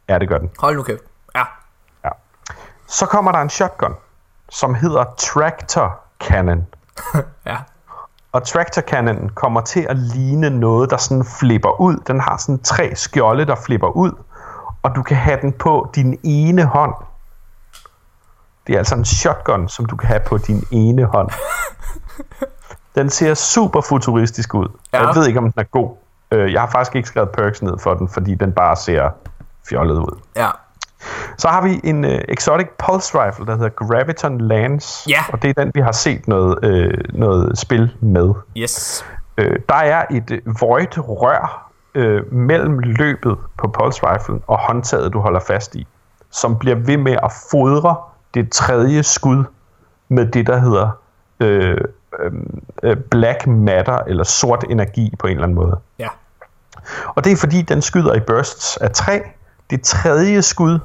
Ja, 0.10 0.20
det 0.20 0.30
gør 0.30 0.38
den. 0.38 0.52
Hold 0.60 0.76
nu 0.76 0.84
kæft. 0.84 1.02
Ja. 1.36 1.44
Ja. 2.04 2.10
Så 2.88 3.06
kommer 3.06 3.32
der 3.32 3.40
en 3.40 3.50
shotgun, 3.50 3.96
som 4.50 4.76
hedder 4.76 5.06
Tractor 5.18 6.00
Cannon. 6.20 6.68
ja. 7.46 7.58
Og 8.32 8.48
Tractor 8.48 8.82
Cannon 8.82 9.30
kommer 9.30 9.62
til 9.62 9.86
at 9.90 9.98
ligne 9.98 10.50
noget, 10.50 10.90
der 10.90 10.98
sådan 10.98 11.26
flipper 11.40 11.82
ud. 11.82 11.98
Den 12.08 12.20
har 12.20 12.38
sådan 12.38 12.60
tre 12.60 12.96
skjolde, 12.96 13.46
der 13.46 13.56
flipper 13.56 13.88
ud. 13.88 14.12
Og 14.84 14.96
du 14.96 15.04
kan 15.04 15.18
have 15.18 15.42
den 15.42 15.54
på 15.54 15.92
din 15.96 16.20
ene 16.24 16.66
hånd. 16.66 16.94
Det 18.68 18.74
er 18.74 18.78
altså 18.78 18.96
en 18.96 19.06
shotgun, 19.06 19.70
som 19.70 19.86
du 19.86 19.96
kan 19.96 20.08
have 20.08 20.20
på 20.20 20.38
din 20.38 20.64
ene 20.72 21.06
hånd. 21.06 21.30
Den 22.96 23.10
ser 23.10 23.34
super 23.34 23.82
futuristisk 23.82 24.54
ud. 24.54 24.68
Ja. 24.94 25.08
Jeg 25.08 25.16
ved 25.16 25.28
ikke, 25.28 25.40
om 25.40 25.52
den 25.52 25.60
er 25.60 25.64
god. 25.64 25.96
Øh, 26.32 26.54
Jeg 26.54 26.62
har 26.62 26.68
faktisk 26.70 26.96
ikke 26.96 27.08
skrevet 27.08 27.30
perks 27.30 27.62
ned 27.62 27.78
for 27.80 27.94
den, 27.94 28.10
fordi 28.10 28.36
den 28.36 28.52
bare 28.52 28.76
ser 28.76 29.10
fjollet 29.70 29.96
ud. 29.96 30.20
Ja. 30.36 30.50
Så 31.42 31.48
har 31.48 31.62
vi 31.62 31.80
en 31.84 32.06
uh, 32.06 32.12
exotic 32.12 32.68
pulse 32.78 33.24
rifle, 33.24 33.46
der 33.46 33.56
hedder 33.56 33.70
Graviton 33.70 34.42
Lance. 34.42 35.10
Ja. 35.10 35.24
Og 35.34 35.42
det 35.42 35.50
er 35.50 35.64
den, 35.64 35.72
vi 35.76 35.82
har 35.82 35.92
set 35.92 36.28
noget, 36.28 36.60
øh, 36.64 36.94
noget 37.14 37.58
spil 37.58 37.96
med. 38.00 38.34
Yes. 38.58 39.06
Øh, 39.38 39.60
der 39.70 39.76
er 39.76 40.06
et 40.12 40.32
øh, 40.32 40.62
void 40.62 40.98
rør 40.98 41.72
øh, 41.96 42.34
mellem 42.34 42.80
løbet 42.80 43.38
på 43.58 43.68
pulse 43.68 44.02
riflen 44.04 44.42
og 44.48 44.60
håndtaget, 44.60 45.14
du 45.14 45.20
holder 45.20 45.40
fast 45.40 45.76
i, 45.76 45.88
som 46.32 46.60
bliver 46.60 46.76
ved 46.76 46.98
med 46.98 47.18
at 47.24 47.32
fodre 47.52 47.96
det 48.34 48.52
tredje 48.52 49.04
skud 49.04 49.44
med 50.10 50.26
det, 50.26 50.48
der 50.48 50.58
hedder 50.58 50.90
øh, 51.40 51.78
øh, 52.84 52.98
black 52.98 53.48
matter, 53.48 53.98
eller 53.98 54.24
sort 54.24 54.66
energi 54.70 55.14
på 55.20 55.28
en 55.28 55.32
eller 55.32 55.44
anden 55.44 55.56
måde. 55.56 55.80
Ja. 56.00 56.08
Og 57.08 57.24
det 57.24 57.32
er 57.32 57.38
fordi, 57.38 57.62
den 57.62 57.82
skyder 57.82 58.14
i 58.14 58.20
bursts 58.20 58.78
af 58.78 58.92
3. 58.92 59.22
Det 59.70 59.82
tredje 59.82 60.42
skud 60.42 60.80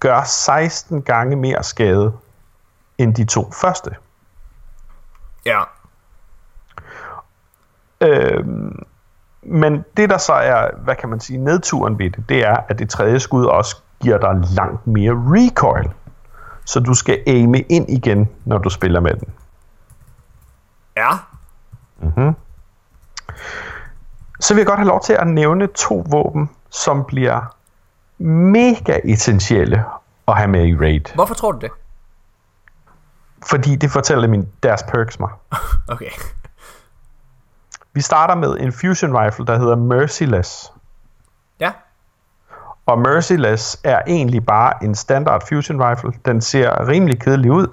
gør 0.00 0.22
16 0.22 1.02
gange 1.02 1.36
mere 1.36 1.62
skade 1.62 2.12
end 2.98 3.14
de 3.14 3.24
to 3.24 3.52
første. 3.52 3.90
Ja. 5.46 5.62
Øhm, 8.00 8.86
men 9.42 9.84
det 9.96 10.10
der 10.10 10.18
så 10.18 10.32
er, 10.32 10.76
hvad 10.76 10.96
kan 10.96 11.08
man 11.08 11.20
sige, 11.20 11.38
nedturen 11.38 11.98
ved 11.98 12.10
det, 12.10 12.28
det 12.28 12.46
er, 12.46 12.56
at 12.68 12.78
det 12.78 12.90
tredje 12.90 13.20
skud 13.20 13.44
også 13.44 13.76
giver 14.02 14.18
dig 14.18 14.34
langt 14.56 14.86
mere 14.86 15.12
recoil. 15.12 15.90
Så 16.64 16.80
du 16.80 16.94
skal 16.94 17.22
aime 17.26 17.60
ind 17.60 17.90
igen, 17.90 18.28
når 18.44 18.58
du 18.58 18.70
spiller 18.70 19.00
med 19.00 19.14
den. 19.14 19.28
Ja. 20.96 21.10
Så 24.40 24.54
vil 24.54 24.60
jeg 24.60 24.66
godt 24.66 24.78
have 24.78 24.88
lov 24.88 25.02
til 25.02 25.12
at 25.12 25.26
nævne 25.26 25.66
to 25.66 26.04
våben, 26.10 26.50
som 26.70 27.04
bliver 27.04 27.55
mega 28.18 29.00
essentielle 29.04 29.84
at 30.28 30.36
have 30.36 30.48
med 30.48 30.66
i 30.66 30.76
raid. 30.76 31.14
Hvorfor 31.14 31.34
tror 31.34 31.52
du 31.52 31.58
det? 31.58 31.70
Fordi 33.46 33.76
det 33.76 33.90
fortæller 33.90 34.28
min, 34.28 34.48
deres 34.62 34.82
perks 34.82 35.20
mig. 35.20 35.30
Okay. 35.88 36.10
Vi 37.92 38.00
starter 38.00 38.34
med 38.34 38.56
en 38.60 38.72
fusion 38.72 39.18
rifle, 39.18 39.46
der 39.46 39.58
hedder 39.58 39.76
Merciless. 39.76 40.72
Ja. 41.60 41.72
Og 42.86 42.98
Merciless 42.98 43.80
er 43.84 44.02
egentlig 44.06 44.46
bare 44.46 44.84
en 44.84 44.94
standard 44.94 45.42
fusion 45.48 45.82
rifle. 45.82 46.12
Den 46.24 46.40
ser 46.40 46.88
rimelig 46.88 47.20
kedelig 47.20 47.52
ud. 47.52 47.66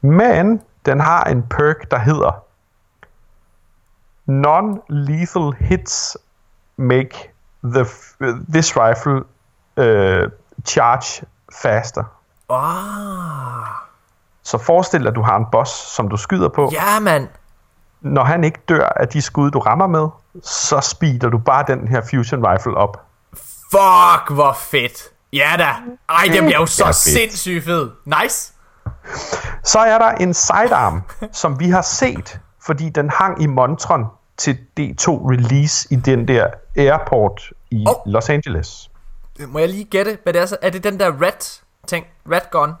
Men 0.00 0.62
den 0.86 1.00
har 1.00 1.24
en 1.24 1.42
perk, 1.42 1.90
der 1.90 1.98
hedder 1.98 2.44
Non-lethal 4.26 5.66
hits 5.68 6.16
make 6.76 7.32
the, 7.64 7.84
this 8.52 8.76
rifle 8.76 9.24
uh, 9.76 10.30
charge 10.66 11.26
faster. 11.62 12.04
Ah. 12.50 13.90
Så 14.42 14.58
forestil 14.58 15.00
dig, 15.00 15.08
at 15.08 15.14
du 15.14 15.22
har 15.22 15.36
en 15.36 15.46
boss, 15.52 15.70
som 15.70 16.08
du 16.08 16.16
skyder 16.16 16.48
på. 16.48 16.70
Ja, 16.72 17.00
mand. 17.00 17.28
Når 18.00 18.24
han 18.24 18.44
ikke 18.44 18.58
dør 18.68 18.88
af 18.88 19.08
de 19.08 19.22
skud, 19.22 19.50
du 19.50 19.58
rammer 19.58 19.86
med, 19.86 20.08
så 20.42 20.80
speeder 20.80 21.28
du 21.28 21.38
bare 21.38 21.64
den 21.68 21.88
her 21.88 22.02
fusion 22.10 22.46
rifle 22.46 22.76
op. 22.76 23.06
Fuck, 23.70 24.30
hvor 24.30 24.52
fedt. 24.52 25.02
Ja 25.32 25.54
da. 25.58 25.68
Ej, 26.08 26.24
det 26.32 26.42
bliver 26.42 26.58
jo 26.58 26.66
så 26.66 26.84
fedt. 26.84 26.96
sindssygt 26.96 27.64
fed. 27.64 27.90
Nice. 28.22 28.52
Så 29.64 29.78
er 29.78 29.98
der 29.98 30.10
en 30.10 30.34
sidearm, 30.34 31.02
som 31.32 31.60
vi 31.60 31.70
har 31.70 31.82
set, 31.82 32.40
fordi 32.66 32.88
den 32.88 33.10
hang 33.10 33.42
i 33.42 33.46
montren 33.46 34.04
til 34.36 34.58
D2 34.80 35.06
release 35.08 35.88
i 35.90 35.96
den 35.96 36.28
der 36.28 36.46
airport 36.76 37.52
i 37.70 37.84
oh. 37.88 38.12
Los 38.12 38.28
Angeles. 38.28 38.89
Må 39.48 39.58
jeg 39.58 39.68
lige 39.68 39.84
gætte, 39.84 40.18
hvad 40.22 40.32
det 40.32 40.42
er 40.42 40.46
så? 40.46 40.56
Er 40.62 40.70
det 40.70 40.84
den 40.84 41.00
der 41.00 41.22
red 41.22 41.60
ting? 41.86 42.06
Red 42.30 42.50
gun? 42.50 42.72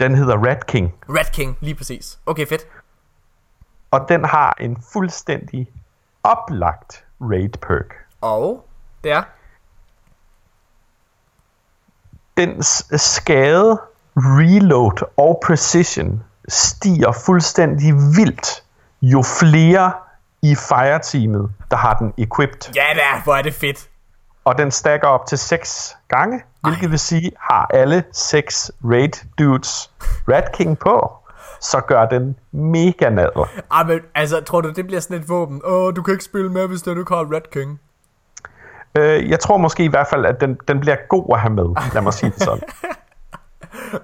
Den 0.00 0.14
hedder 0.14 0.46
Red 0.46 0.56
King, 0.66 0.94
Red 1.08 1.32
King, 1.32 1.56
lige 1.60 1.74
præcis. 1.74 2.18
Okay, 2.26 2.46
fedt. 2.46 2.66
og 3.90 4.06
den 4.08 4.24
har 4.24 4.56
en 4.60 4.82
fuldstændig 4.92 5.70
oplagt 6.22 7.04
raid 7.20 7.58
perk. 7.62 7.94
Og 8.20 8.68
det 9.04 9.12
er... 9.12 9.22
Dens 12.36 12.84
skade, 12.96 13.80
reload 14.16 15.08
og 15.16 15.40
precision 15.46 16.24
stiger 16.48 17.12
fuldstændig 17.12 17.94
vildt, 17.94 18.64
jo 19.02 19.22
flere 19.40 19.92
i 20.42 20.54
fireteamet, 20.54 21.52
der 21.70 21.76
har 21.76 21.94
den 21.94 22.14
equipped. 22.18 22.74
Ja 22.74 22.86
da, 22.94 23.22
hvor 23.24 23.34
er 23.34 23.42
det 23.42 23.54
fedt. 23.54 23.89
Og 24.44 24.58
den 24.58 24.70
stacker 24.70 25.08
op 25.08 25.26
til 25.26 25.38
6 25.38 25.96
gange, 26.08 26.42
hvilket 26.62 26.90
vil 26.90 26.98
sige, 26.98 27.32
har 27.38 27.66
alle 27.74 28.04
6 28.12 28.70
raid 28.84 29.26
dudes 29.38 29.90
Rat 30.28 30.52
King 30.52 30.78
på, 30.78 31.12
så 31.60 31.80
gør 31.80 32.06
den 32.06 32.36
mega 32.52 33.10
nadler. 33.10 33.48
Ah, 33.70 33.88
men 33.88 34.00
altså, 34.14 34.40
tror 34.40 34.60
du, 34.60 34.70
det 34.70 34.86
bliver 34.86 35.00
sådan 35.00 35.16
et 35.16 35.28
våben? 35.28 35.60
Åh, 35.64 35.84
oh, 35.84 35.96
du 35.96 36.02
kan 36.02 36.12
ikke 36.12 36.24
spille 36.24 36.50
med, 36.52 36.68
hvis 36.68 36.82
du 36.82 36.90
ikke 36.90 37.14
har 37.14 37.34
Red 37.34 37.50
King. 37.52 37.80
Øh, 38.94 39.30
jeg 39.30 39.40
tror 39.40 39.56
måske 39.56 39.84
i 39.84 39.88
hvert 39.88 40.06
fald, 40.06 40.26
at 40.26 40.40
den, 40.40 40.58
den 40.68 40.80
bliver 40.80 40.96
god 41.08 41.26
at 41.32 41.40
have 41.40 41.54
med, 41.54 41.94
lad 41.94 42.02
mig 42.02 42.14
sige 42.14 42.30
det 42.30 42.42
sådan. 42.42 42.62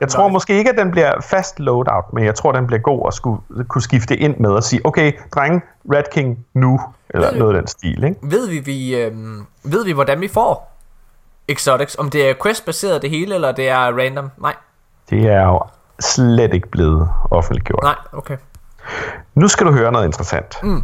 Jeg 0.01 0.09
tror 0.09 0.29
måske 0.29 0.59
ikke, 0.59 0.71
at 0.71 0.77
den 0.79 0.91
bliver 0.91 1.13
fast 1.31 1.61
loadout, 1.61 2.13
men 2.13 2.25
jeg 2.25 2.35
tror, 2.35 2.53
den 2.53 2.67
bliver 2.67 2.81
god 2.81 3.03
at 3.07 3.15
skulle, 3.15 3.41
kunne 3.69 3.83
skifte 3.83 4.17
ind 4.17 4.37
med 4.37 4.51
og 4.51 4.65
sige, 4.65 4.81
okay, 4.87 5.13
dreng, 5.35 5.63
Rat 5.93 6.11
King 6.11 6.47
nu, 6.55 6.81
eller 7.11 7.35
noget 7.39 7.55
af 7.55 7.61
den 7.63 7.67
stil, 7.69 8.05
ikke? 8.05 8.17
Ved 8.23 8.49
vi, 8.49 8.59
vi, 8.59 8.97
øhm, 8.97 9.47
ved 9.65 9.85
vi, 9.85 9.93
hvordan 9.93 10.21
vi 10.21 10.29
får 10.29 10.73
Exotics? 11.49 11.97
Om 11.99 12.11
det 12.11 12.31
er 12.31 12.35
quest-baseret 12.43 13.03
det 13.03 13.11
hele, 13.11 13.35
eller 13.35 13.53
det 13.53 13.69
er 13.69 13.79
random? 13.99 14.31
Nej, 14.39 14.55
Det 15.11 15.27
er 15.27 15.43
jo 15.47 15.61
slet 16.01 16.55
ikke 16.55 16.69
blevet 16.69 17.09
offentliggjort. 17.31 17.83
nej, 17.83 17.95
okay. 18.13 18.37
Nu 19.35 19.49
skal 19.49 19.67
du 19.67 19.73
høre 19.73 19.93
noget 19.93 20.07
interessant. 20.07 20.59
Mm. 20.63 20.83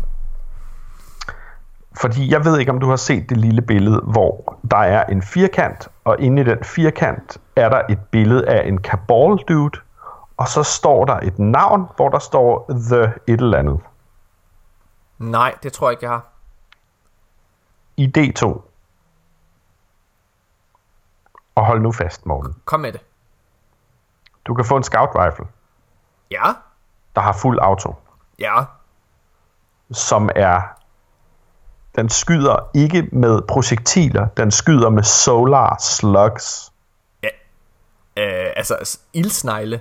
Fordi 2.01 2.32
jeg 2.32 2.44
ved 2.44 2.59
ikke, 2.59 2.73
om 2.73 2.81
du 2.81 2.89
har 2.89 2.97
set 2.97 3.28
det 3.28 3.36
lille 3.36 3.62
billede, 3.62 4.01
hvor 4.01 4.59
der 4.70 4.77
er 4.77 5.05
en 5.05 5.23
firkant, 5.23 5.89
og 6.05 6.20
inde 6.20 6.43
i 6.43 6.44
den 6.44 6.64
firkant 6.64 7.39
er 7.56 7.69
der 7.69 7.82
et 7.90 7.98
billede 8.10 8.48
af 8.48 8.69
en 8.69 8.78
kabal 8.78 9.36
dude, 9.48 9.81
og 10.36 10.48
så 10.48 10.62
står 10.62 11.05
der 11.05 11.20
et 11.20 11.39
navn, 11.39 11.86
hvor 11.97 12.09
der 12.09 12.19
står 12.19 12.66
The 12.90 13.12
et 13.27 13.40
eller 13.40 13.59
andet. 13.59 13.81
Nej, 15.19 15.55
det 15.62 15.73
tror 15.73 15.89
jeg 15.89 15.93
ikke, 15.93 16.05
jeg 16.05 16.10
har. 16.12 16.27
I 17.97 18.12
D2. 18.19 18.60
Og 21.55 21.66
hold 21.66 21.81
nu 21.81 21.93
fast, 21.93 22.27
Morten. 22.27 22.55
Kom 22.64 22.81
med 22.81 22.93
det. 22.93 23.01
Du 24.47 24.55
kan 24.55 24.64
få 24.64 24.77
en 24.77 24.82
scout 24.82 25.10
rifle, 25.14 25.47
Ja, 26.31 26.55
der 27.14 27.20
har 27.20 27.32
fuld 27.32 27.59
auto, 27.62 27.94
ja. 28.39 28.64
som 29.90 30.31
er... 30.36 30.62
Den 31.97 32.09
skyder 32.09 32.56
ikke 32.74 33.02
med 33.12 33.40
projektiler, 33.48 34.27
den 34.36 34.51
skyder 34.51 34.90
med 34.90 35.02
solar 35.02 35.77
slugs. 35.81 36.73
Øh, 38.16 38.47
altså, 38.56 38.98
ildsnegle. 39.12 39.81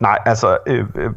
Nej, 0.00 0.18
altså 0.26 0.58
øh, 0.66 0.86
øh, 0.94 1.10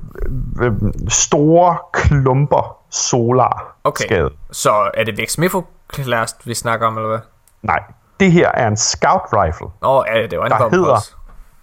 øh, 0.62 0.72
store 1.10 1.78
klumper 1.94 2.78
solar 2.90 3.76
Okay. 3.84 4.06
skade. 4.06 4.30
Så 4.52 4.92
er 4.94 5.04
det 5.04 5.18
Vex 5.18 5.38
Mifo-class, 5.38 6.36
vi 6.46 6.54
snakker 6.54 6.88
om, 6.88 6.98
eller 6.98 7.10
hvad? 7.10 7.20
Nej, 7.62 7.84
det 8.20 8.32
her 8.32 8.52
er 8.52 8.68
en 8.68 8.78
scout 8.78 9.22
rifle, 9.34 9.68
Åh, 9.82 10.04
ja, 10.08 10.28
det 10.28 10.40
var 10.40 10.46
en 10.46 10.52
der 10.52 10.70
hedder, 10.70 10.92
også. 10.94 11.14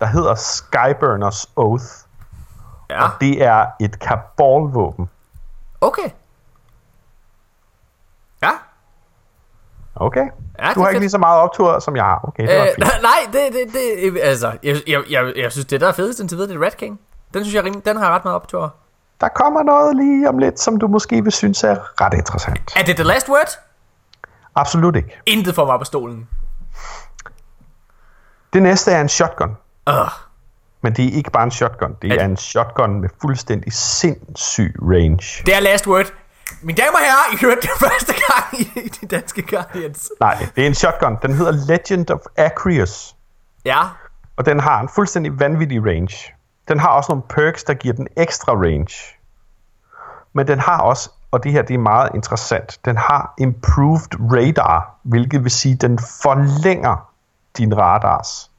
der 0.00 0.06
hedder 0.06 0.34
Skyburners 0.34 1.50
Oath. 1.56 1.84
Ja, 2.90 3.06
Det 3.20 3.42
er 3.44 3.66
et 3.80 3.98
kabalvåben. 4.00 5.10
okay. 5.80 6.10
Ja, 8.42 8.50
Okay. 9.96 10.20
Ja, 10.58 10.68
det 10.68 10.74
du 10.74 10.80
har 10.80 10.88
ikke 10.88 11.00
lige 11.00 11.10
så 11.10 11.18
meget 11.18 11.40
optur, 11.40 11.78
som 11.78 11.96
jeg 11.96 12.04
har. 12.04 12.20
Okay, 12.28 12.48
det 12.48 12.56
var 12.58 12.62
øh, 12.64 12.68
fint. 12.74 12.86
nej, 13.02 13.18
det, 13.32 13.40
det, 13.52 13.72
det, 14.12 14.20
altså, 14.22 14.52
jeg, 14.62 14.76
jeg, 14.86 15.02
jeg, 15.10 15.32
jeg 15.36 15.52
synes, 15.52 15.66
det 15.66 15.80
der 15.80 15.88
er 15.88 15.92
fedest 15.92 16.20
indtil 16.20 16.36
videre, 16.38 16.50
det 16.52 16.56
er 16.60 16.66
Red 16.66 16.70
King. 16.70 17.00
Den 17.34 17.44
synes 17.44 17.54
jeg, 17.54 17.64
rimelig- 17.64 17.84
den 17.86 17.96
har 17.96 18.10
ret 18.14 18.24
meget 18.24 18.34
optur. 18.36 18.74
Der 19.20 19.28
kommer 19.28 19.62
noget 19.62 19.96
lige 19.96 20.28
om 20.28 20.38
lidt, 20.38 20.60
som 20.60 20.76
du 20.78 20.86
måske 20.88 21.22
vil 21.22 21.32
synes 21.32 21.64
er 21.64 21.76
ret 22.00 22.14
interessant. 22.14 22.72
Er 22.76 22.82
det 22.82 22.96
the 22.96 23.04
last 23.04 23.28
word? 23.28 23.58
Absolut 24.54 24.96
ikke. 24.96 25.20
Intet 25.26 25.54
for 25.54 25.66
mig 25.66 25.78
på 25.78 25.84
stolen. 25.84 26.28
Det 28.52 28.62
næste 28.62 28.90
er 28.92 29.00
en 29.00 29.08
shotgun. 29.08 29.50
Uh. 29.90 29.94
Men 30.82 30.92
det 30.92 31.04
er 31.04 31.10
ikke 31.16 31.30
bare 31.30 31.44
en 31.44 31.50
shotgun. 31.50 31.96
Det 32.02 32.12
er, 32.12 32.20
Er- 32.20 32.24
en 32.24 32.36
shotgun 32.36 33.00
med 33.00 33.08
fuldstændig 33.20 33.72
sindssyg 33.72 34.74
range. 34.82 35.42
Det 35.46 35.56
er 35.56 35.60
last 35.60 35.86
word. 35.86 36.06
Mine 36.62 36.76
damer 36.76 36.92
og 36.98 36.98
herrer, 37.04 37.34
I 37.34 37.36
hørte 37.40 37.60
det 37.60 37.70
første 37.80 38.12
gang 38.28 38.60
i, 38.60 38.80
i 38.84 38.88
de 38.88 39.06
danske 39.06 39.42
Guardians. 39.42 40.10
Nej, 40.20 40.48
det 40.56 40.62
er 40.62 40.66
en 40.66 40.74
shotgun. 40.74 41.18
Den 41.22 41.34
hedder 41.34 41.52
Legend 41.52 42.10
of 42.10 42.20
Acreus. 42.36 43.16
Ja, 43.64 43.80
Og 44.36 44.46
den 44.46 44.60
har 44.60 44.80
en 44.80 44.88
fuldstændig 44.88 45.40
vanvittig 45.40 45.86
range. 45.86 46.16
Den 46.68 46.80
har 46.80 46.88
også 46.88 47.12
nogle 47.12 47.22
perks, 47.28 47.64
der 47.64 47.74
giver 47.74 47.94
den 47.94 48.06
ekstra 48.16 48.52
range. 48.52 48.94
Men 50.32 50.46
den 50.48 50.58
har 50.60 50.80
også, 50.80 51.10
og 51.30 51.44
det 51.44 51.52
her 51.52 51.62
det 51.62 51.74
er 51.74 51.78
meget 51.78 52.10
interessant, 52.14 52.78
den 52.84 52.96
har 52.96 53.34
improved 53.38 54.08
radar, 54.32 54.94
hvilket 55.02 55.44
vil 55.44 55.50
sige, 55.50 55.74
at 55.74 55.80
den 55.80 55.98
forlænger 56.22 57.10
din 57.58 57.78
radars 57.78 58.50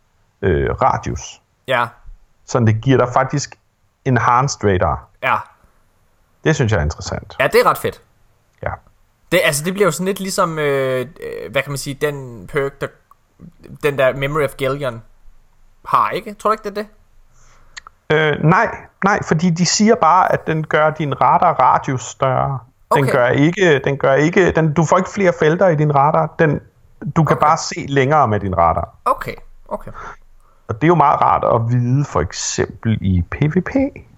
øh, 0.42 0.70
radius. 0.82 1.42
ja, 1.68 1.88
Så 2.46 2.60
det 2.60 2.82
giver 2.82 2.98
dig 2.98 3.14
faktisk 3.14 3.56
enhanced 4.06 4.64
radar. 4.64 5.08
ja. 5.24 5.36
Det 6.46 6.56
synes 6.56 6.72
jeg 6.72 6.80
er 6.80 6.84
interessant. 6.84 7.36
Ja, 7.40 7.48
det 7.48 7.62
er 7.62 7.70
ret 7.70 7.78
fedt. 7.78 8.02
Ja. 8.64 8.70
Det, 9.32 9.42
altså, 9.44 9.64
det 9.66 9.74
bliver 9.74 9.88
jo 9.88 9.92
sådan 9.92 10.06
lidt 10.06 10.20
ligesom, 10.20 10.60
øh, 10.60 11.00
øh, 11.00 11.52
hvad 11.52 11.62
kan 11.62 11.72
man 11.72 11.78
sige, 11.78 11.94
den 11.94 12.48
perk, 12.48 12.82
der, 12.82 12.88
den 13.84 13.98
der 13.98 14.14
Memory 14.14 14.44
of 14.44 14.56
Galleon 14.58 15.02
har, 15.86 16.10
ikke? 16.10 16.34
Tror 16.34 16.50
du 16.50 16.52
ikke, 16.52 16.64
det 16.64 16.78
er 16.78 16.84
det? 16.84 16.88
Øh, 18.10 18.44
nej, 18.44 18.78
nej, 19.04 19.20
fordi 19.28 19.50
de 19.50 19.66
siger 19.66 19.96
bare, 19.96 20.32
at 20.32 20.48
den 20.48 20.68
gør 20.68 20.90
din 20.90 21.22
radar 21.22 21.54
radius 21.54 22.04
større. 22.04 22.60
Den 22.96 23.04
Okay. 23.04 23.12
gør 23.12 23.28
ikke, 23.28 23.80
den 23.80 23.98
gør 23.98 24.14
ikke, 24.14 24.52
den, 24.52 24.74
du 24.74 24.86
får 24.86 24.98
ikke 24.98 25.10
flere 25.10 25.34
felter 25.40 25.68
i 25.68 25.76
din 25.76 25.96
radar. 25.96 26.36
Den, 26.40 26.60
du 27.16 27.24
kan 27.24 27.38
bare 27.38 27.58
se 27.58 27.86
længere 27.88 28.28
med 28.28 28.40
din 28.40 28.58
radar. 28.58 28.96
Okay, 29.06 29.36
okay. 29.68 29.92
Og 30.68 30.76
det 30.76 30.84
er 30.84 30.88
jo 30.88 30.96
meget 30.96 31.22
rart 31.22 31.44
at 31.56 31.72
vide, 31.74 32.06
for 32.06 32.22
eksempel 32.22 32.98
i 33.02 33.24
PvP. 33.32 33.76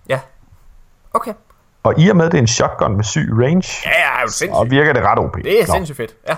Ja. 0.09 0.19
Okay. 1.13 1.33
Og 1.87 1.99
i 1.99 2.09
og 2.09 2.17
med, 2.17 2.25
det 2.25 2.33
er 2.33 2.39
en 2.41 2.47
shotgun 2.47 2.95
med 2.95 3.03
syg 3.03 3.29
range, 3.31 3.63
Ja, 3.85 3.89
ja, 3.89 4.23
er 4.23 4.45
jo 4.47 4.53
og 4.53 4.69
virker 4.71 4.93
det 4.93 5.03
ret 5.03 5.19
OP. 5.19 5.35
Det 5.35 5.61
er 5.61 5.67
Nå, 5.67 5.73
sindssygt 5.73 5.97
fedt. 5.97 6.15
Ja, 6.27 6.37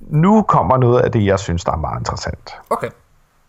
Nu 0.00 0.42
kommer 0.42 0.76
noget 0.76 1.00
af 1.00 1.12
det, 1.12 1.24
jeg 1.26 1.38
synes, 1.38 1.64
der 1.64 1.72
er 1.72 1.76
meget 1.76 1.98
interessant. 1.98 2.56
okay. 2.70 2.90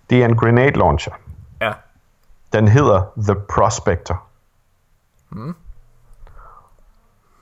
Det 0.10 0.22
er 0.22 0.26
en 0.26 0.38
grenade 0.38 0.72
launcher. 0.72 1.14
Ja. 1.62 1.72
Den 2.54 2.68
hedder 2.68 3.12
The 3.18 3.36
Prospector. 3.50 4.24
Hmm. 5.30 5.56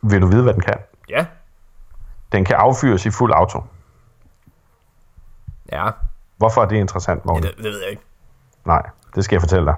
Vil 0.02 0.22
du 0.22 0.28
vide, 0.28 0.44
hvad 0.44 0.53
den 0.53 0.61
kan? 0.61 0.78
Ja. 1.10 1.26
Den 2.32 2.45
kan 2.45 2.56
affyres 2.56 3.06
i 3.06 3.10
fuld 3.11 3.34
auto. 3.36 3.64
Ja. 5.72 5.90
Hvorfor 6.38 6.61
er 6.61 6.66
det 6.66 6.76
interessant, 6.76 7.26
Morten? 7.26 7.44
Det, 7.44 7.56
det 7.57 7.64
ved 7.64 7.80
jeg 7.82 7.90
ikke. 7.90 8.02
Nej, 8.66 8.90
det 9.16 9.24
skal 9.26 9.36
jeg 9.36 9.41
fortælle 9.41 9.66
dig. 9.66 9.76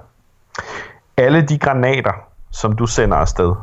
Alle 1.16 1.42
de 1.42 1.58
granater, 1.58 2.12
som 2.52 2.76
du 2.76 2.86
sender 2.86 3.16
afsted, 3.16 3.54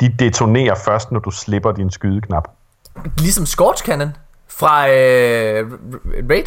de 0.00 0.14
detonerer 0.18 0.74
først, 0.74 1.12
når 1.12 1.20
du 1.20 1.30
slipper 1.30 1.72
din 1.72 1.90
skydeknap. 1.90 2.48
Ligesom 3.18 3.46
Scorch 3.46 3.84
Cannon 3.84 4.16
fra 4.48 4.88
øh, 4.88 5.70
Raid. 6.30 6.44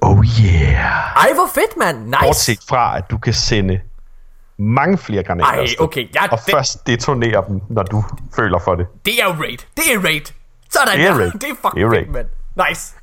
Oh 0.00 0.24
yeah! 0.40 1.16
Ej, 1.16 1.28
hvor 1.34 1.48
fedt, 1.54 1.76
mand. 1.78 2.04
Nice. 2.04 2.18
Bortset 2.22 2.58
fra, 2.68 2.96
at 2.98 3.04
du 3.10 3.18
kan 3.18 3.32
sende 3.32 3.80
mange 4.58 4.98
flere 4.98 5.22
granater 5.22 5.50
Ej, 5.50 5.66
okay. 5.78 6.08
Ja, 6.14 6.22
og 6.32 6.38
det, 6.46 6.50
først 6.54 6.86
detonere 6.86 7.44
dem, 7.48 7.60
når 7.68 7.82
du 7.82 8.04
føler 8.36 8.58
for 8.58 8.74
det. 8.74 8.86
det 9.04 9.22
er 9.22 9.24
jo 9.26 9.30
Raid. 9.42 9.58
Det 9.76 9.84
er 9.94 10.04
Raid. 10.04 10.32
Sådan 10.70 10.98
Det 10.98 11.06
er. 11.06 11.14
Raid. 11.18 11.30
Det 11.32 11.42
er 11.42 11.54
fucking 11.62 11.74
Det 11.74 11.82
er 11.82 11.90
Raid. 11.90 12.06
mand. 12.06 12.26
Nice. 12.68 12.94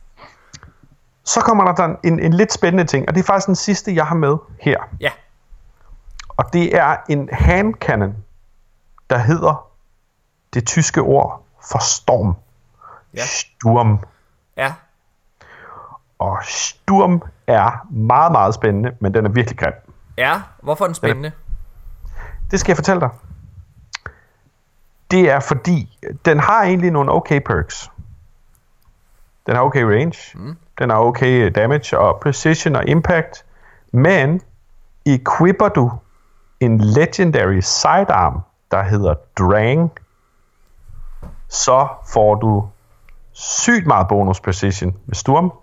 Så 1.26 1.40
kommer 1.42 1.74
der 1.74 1.84
en, 1.86 1.98
en, 2.04 2.20
en 2.20 2.34
lidt 2.34 2.54
spændende 2.54 2.84
ting, 2.86 3.08
og 3.10 3.16
det 3.16 3.22
er 3.22 3.26
faktisk 3.26 3.48
den 3.48 3.56
sidste, 3.56 3.96
jeg 3.96 4.06
har 4.06 4.16
med 4.16 4.36
her. 4.62 4.78
Ja. 5.02 5.10
Og 6.38 6.54
det 6.54 6.78
er 6.78 6.98
en 7.10 7.30
handcannon, 7.32 8.16
der 9.10 9.18
hedder 9.18 9.68
det 10.54 10.68
tyske 10.68 11.02
ord 11.02 11.46
for 11.70 11.80
storm. 11.80 12.36
Ja. 13.14 13.26
Sturm. 13.26 14.00
Ja. 14.58 14.74
Og 16.20 16.38
Sturm 16.44 17.22
er 17.48 17.88
meget, 17.90 18.32
meget 18.32 18.56
spændende, 18.56 18.96
men 19.00 19.14
den 19.14 19.26
er 19.26 19.30
virkelig 19.30 19.60
grim. 19.60 19.74
Ja. 20.18 20.42
Hvorfor 20.62 20.86
er 20.86 20.88
den 20.88 20.96
spændende? 20.96 21.32
Det 22.52 22.60
skal 22.60 22.72
jeg 22.72 22.78
fortælle 22.78 23.02
dig. 23.02 23.10
Det 25.12 25.32
er 25.32 25.40
fordi, 25.40 26.00
den 26.26 26.40
har 26.40 26.64
egentlig 26.64 26.92
nogle 26.92 27.12
okay 27.12 27.40
perks. 27.46 27.92
Den 29.48 29.56
har 29.56 29.64
okay 29.64 29.82
range. 29.82 30.38
Mm. 30.38 30.58
Den 30.80 30.90
har 30.90 30.98
okay 30.98 31.52
damage 31.56 32.00
og 32.00 32.20
precision 32.20 32.76
og 32.76 32.88
impact. 32.88 33.46
Men 33.92 34.42
equipper 35.06 35.70
du 35.70 35.92
en 36.60 36.82
legendary 36.82 37.60
sidearm, 37.60 38.42
der 38.72 38.84
hedder 38.84 39.14
Drang, 39.40 39.92
så 41.50 41.88
får 42.14 42.36
du 42.36 42.68
sygt 43.34 43.88
meget 43.88 44.08
bonus 44.08 44.40
precision 44.40 44.96
med 45.06 45.16
Sturm. 45.16 45.54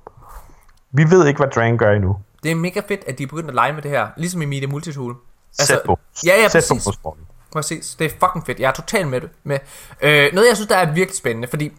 Vi 0.91 1.11
ved 1.11 1.27
ikke, 1.27 1.39
hvad 1.39 1.49
Drang 1.49 1.79
gør 1.79 1.93
endnu. 1.93 2.17
Det 2.43 2.51
er 2.51 2.55
mega 2.55 2.81
fedt, 2.89 3.05
at 3.07 3.19
de 3.19 3.23
er 3.23 3.27
begyndt 3.27 3.49
at 3.49 3.55
lege 3.55 3.73
med 3.73 3.83
det 3.83 3.91
her. 3.91 4.09
Ligesom 4.17 4.43
i 4.43 4.45
Media 4.45 4.69
Multitool. 4.69 5.17
Sæt 5.53 5.81
bonus. 5.87 5.99
ja, 6.27 6.35
ja, 6.41 6.49
Sæt 6.49 6.53
præcis. 6.53 6.85
bonus 6.85 6.99
for. 7.03 7.17
Præcis. 7.53 7.95
Det 7.99 8.05
er 8.05 8.11
fucking 8.11 8.47
fedt. 8.47 8.61
Jeg 8.61 8.69
er 8.69 8.73
totalt 8.73 9.09
med 9.09 9.21
det. 9.21 9.31
Med. 9.45 9.59
Øh, 10.01 10.33
noget, 10.33 10.49
jeg 10.49 10.57
synes, 10.57 10.69
der 10.69 10.77
er 10.77 10.93
virkelig 10.93 11.17
spændende, 11.19 11.49
fordi... 11.49 11.73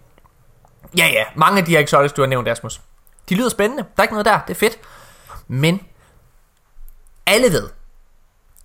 Ja, 0.98 1.06
ja. 1.06 1.24
Mange 1.36 1.60
af 1.60 1.66
de 1.66 1.72
her 1.72 1.80
exotics, 1.80 2.14
du 2.14 2.22
har 2.22 2.28
nævnt, 2.28 2.48
Asmus. 2.48 2.82
De 3.30 3.36
lyder 3.36 3.50
spændende. 3.50 3.84
Der 3.84 3.90
er 3.98 4.04
ikke 4.04 4.14
noget 4.14 4.26
der. 4.26 4.40
Det 4.48 4.54
er 4.54 4.60
fedt. 4.60 4.80
Men... 5.48 5.82
Alle 7.26 7.48
ved, 7.48 7.70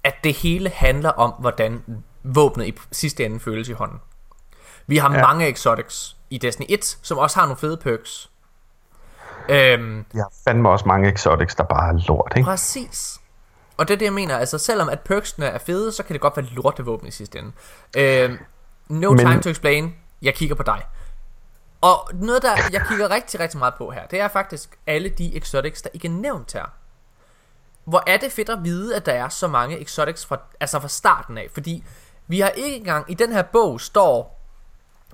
at 0.05 0.15
det 0.25 0.35
hele 0.35 0.71
handler 0.71 1.11
om, 1.11 1.31
hvordan 1.39 1.83
våbnet 2.23 2.67
i 2.67 2.79
sidste 2.93 3.25
ende 3.25 3.41
føles 3.41 3.69
i 3.69 3.73
hånden. 3.73 3.99
Vi 4.87 4.97
har 4.97 5.15
ja. 5.15 5.23
Mange 5.23 5.49
exotics 5.49 6.17
i 6.31 6.39
Destiny 6.39 6.67
1, 6.69 6.99
som 7.03 7.19
også 7.19 7.39
har 7.39 7.47
nogle 7.47 7.59
fede 7.59 7.77
perks. 7.77 8.31
Øhm, 9.49 10.05
Jeg 10.15 10.23
har 10.23 10.33
fandme 10.49 10.69
også 10.71 10.85
mange 10.89 11.13
exotics, 11.13 11.55
der 11.55 11.65
bare 11.65 11.89
er 11.95 11.99
lort, 12.09 12.33
ikke? 12.37 12.45
Præcis. 12.47 13.21
Og 13.77 13.89
det 13.89 13.95
er 13.95 13.99
det, 13.99 14.05
jeg 14.05 14.13
mener. 14.13 14.39
Altså, 14.39 14.59
selvom 14.59 14.89
at 14.89 15.01
perksene 15.01 15.47
er 15.47 15.59
fede, 15.59 15.93
så 15.93 16.03
kan 16.03 16.13
det 16.13 16.21
godt 16.21 16.37
være 16.37 16.47
lortevåben 16.47 17.09
i 17.09 17.11
sidste 17.11 17.39
ende. 17.39 17.53
Øh, 17.97 18.39
no 18.89 19.11
Men- 19.11 19.19
time 19.19 19.43
to 19.43 19.51
explain. 19.51 19.95
Jeg 20.23 20.35
kigger 20.35 20.55
på 20.55 20.63
dig. 20.63 20.83
Og 21.81 22.11
noget, 22.15 22.43
der 22.43 22.49
jeg 22.73 22.83
kigger 22.89 23.11
rigtig, 23.11 23.41
rigtig 23.41 23.59
meget 23.59 23.75
på 23.79 23.91
her, 23.91 24.07
det 24.07 24.21
er 24.21 24.29
faktisk 24.29 24.79
alle 24.87 25.09
de 25.09 25.37
exotics, 25.37 25.83
der 25.83 25.91
ikke 25.95 26.09
er 26.09 26.13
nævnt 26.13 26.53
her. 26.53 26.65
Hvor 27.89 28.03
er 28.07 28.17
det 28.17 28.33
fedt 28.33 28.49
at 28.49 28.59
vide, 28.65 28.97
at 28.97 29.07
der 29.07 29.13
er 29.13 29.29
så 29.29 29.49
mange 29.49 29.81
exotics 29.81 30.27
fra, 30.27 30.39
altså 30.61 30.81
fra 30.81 30.89
starten 30.89 31.39
af. 31.39 31.49
Fordi 31.55 31.85
vi 32.27 32.41
har 32.41 32.49
ikke 32.49 32.77
engang, 32.77 33.11
i 33.11 33.15
den 33.15 33.33
her 33.33 33.43
bog 33.43 33.81
står 33.81 34.41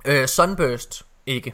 øh, 0.05 0.27
Sunburst 0.27 1.05
ikke. 1.25 1.53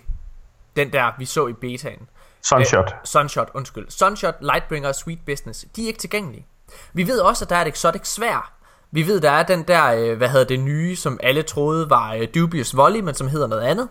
Den 0.76 0.94
der, 0.94 1.12
vi 1.18 1.26
så 1.26 1.48
i 1.48 1.54
betaen. 1.54 2.08
Sunshot. 2.42 2.86
Øh, 2.86 3.00
Sunshot, 3.04 3.50
undskyld. 3.54 3.90
Sunshot, 3.90 4.36
Lightbringer 4.42 4.90
og 4.90 4.96
Sweet 4.96 5.20
Business, 5.26 5.66
de 5.76 5.84
er 5.84 5.88
ikke 5.88 6.00
tilgængelige. 6.00 6.46
Vi 6.94 7.08
ved 7.08 7.20
også, 7.20 7.46
at 7.46 7.50
der 7.50 7.56
er 7.56 7.62
et 7.62 7.68
exotic 7.68 8.08
svær. 8.08 8.54
Vi 8.92 9.08
ved, 9.08 9.22
der 9.22 9.32
er 9.32 9.44
den 9.44 9.64
der, 9.64 9.94
øh, 9.94 10.18
hvad 10.18 10.30
hedder 10.30 10.46
det 10.46 10.60
nye, 10.60 10.96
som 10.96 11.20
alle 11.24 11.44
troede 11.44 11.90
var 11.90 12.14
øh, 12.14 12.28
Dubious 12.36 12.78
Volley, 12.78 13.00
men 13.00 13.16
som 13.16 13.28
hedder 13.28 13.48
noget 13.48 13.64
andet. 13.64 13.88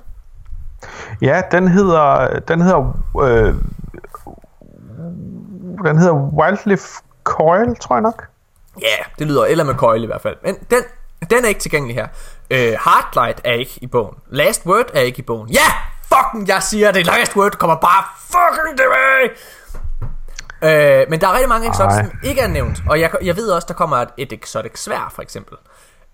Ja, 1.23 1.43
den 1.53 1.69
hedder, 1.69 2.39
den 2.41 2.61
hedder, 2.61 3.03
øh, 3.23 3.55
den 5.87 5.99
hedder 5.99 6.15
Wildlife 6.15 7.03
Coil, 7.25 7.77
tror 7.77 7.97
jeg 7.97 8.03
nok. 8.03 8.29
Ja, 8.81 8.87
yeah, 8.87 9.05
det 9.19 9.27
lyder 9.27 9.45
eller 9.45 9.65
med 9.65 9.75
coil 9.75 10.03
i 10.03 10.07
hvert 10.07 10.21
fald. 10.21 10.37
Men 10.43 10.55
den, 10.71 10.83
den 11.31 11.45
er 11.45 11.49
ikke 11.49 11.61
tilgængelig 11.61 11.97
her. 11.97 12.09
Øh, 12.51 12.59
Heartlight 12.59 13.41
er 13.45 13.53
ikke 13.53 13.79
i 13.83 13.87
bogen. 13.87 14.17
Last 14.29 14.67
Word 14.67 14.91
er 14.95 15.01
ikke 15.01 15.19
i 15.19 15.23
bogen. 15.23 15.51
Ja, 15.51 15.59
yeah, 15.59 16.25
fucking 16.25 16.49
jeg 16.49 16.63
siger 16.63 16.93
det. 16.93 17.07
Last 17.07 17.37
Word 17.37 17.53
kommer 17.53 17.77
bare 17.77 18.05
fucking 18.19 18.79
tilbage. 18.79 19.31
Øh, 20.63 21.07
men 21.11 21.21
der 21.21 21.29
er 21.29 21.33
rigtig 21.33 21.49
mange 21.49 21.71
exotics, 21.71 21.97
som 21.97 22.19
ikke 22.23 22.41
er 22.41 22.49
nævnt. 22.49 22.83
Og 22.89 23.01
jeg, 23.01 23.11
jeg 23.23 23.37
ved 23.37 23.51
også, 23.51 23.67
der 23.69 23.75
kommer 23.75 23.97
et, 23.97 24.09
et 24.17 24.33
exotic 24.33 24.79
svær, 24.79 25.13
for 25.15 25.23
eksempel. 25.23 25.57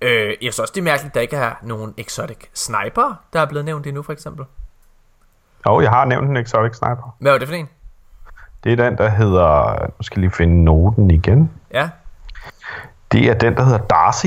Øh, 0.00 0.28
jeg 0.28 0.36
synes 0.40 0.58
også, 0.58 0.72
det 0.74 0.80
er 0.80 0.84
mærkeligt, 0.84 1.10
at 1.10 1.14
der 1.14 1.20
ikke 1.20 1.36
er 1.36 1.52
nogen 1.62 1.94
exotic 1.96 2.38
sniper, 2.54 3.14
der 3.32 3.40
er 3.40 3.46
blevet 3.46 3.64
nævnt 3.64 3.86
endnu, 3.86 4.02
for 4.02 4.12
eksempel. 4.12 4.44
Jo, 5.66 5.80
jeg 5.80 5.90
har 5.90 6.04
nævnt 6.04 6.30
en 6.30 6.36
exotic 6.36 6.76
sniper. 6.76 7.16
Hvad 7.20 7.32
var 7.32 7.38
det 7.38 7.48
for 7.48 7.54
en? 7.54 7.68
Det 8.66 8.80
er 8.80 8.84
den, 8.88 8.98
der 8.98 9.08
hedder, 9.08 9.76
nu 9.98 10.02
skal 10.02 10.18
jeg 10.18 10.20
lige 10.20 10.36
finde 10.36 10.64
noten 10.64 11.10
igen. 11.10 11.50
Ja. 11.74 11.90
Det 13.12 13.30
er 13.30 13.34
den, 13.34 13.56
der 13.56 13.64
hedder 13.64 13.78
Darcy. 13.78 14.26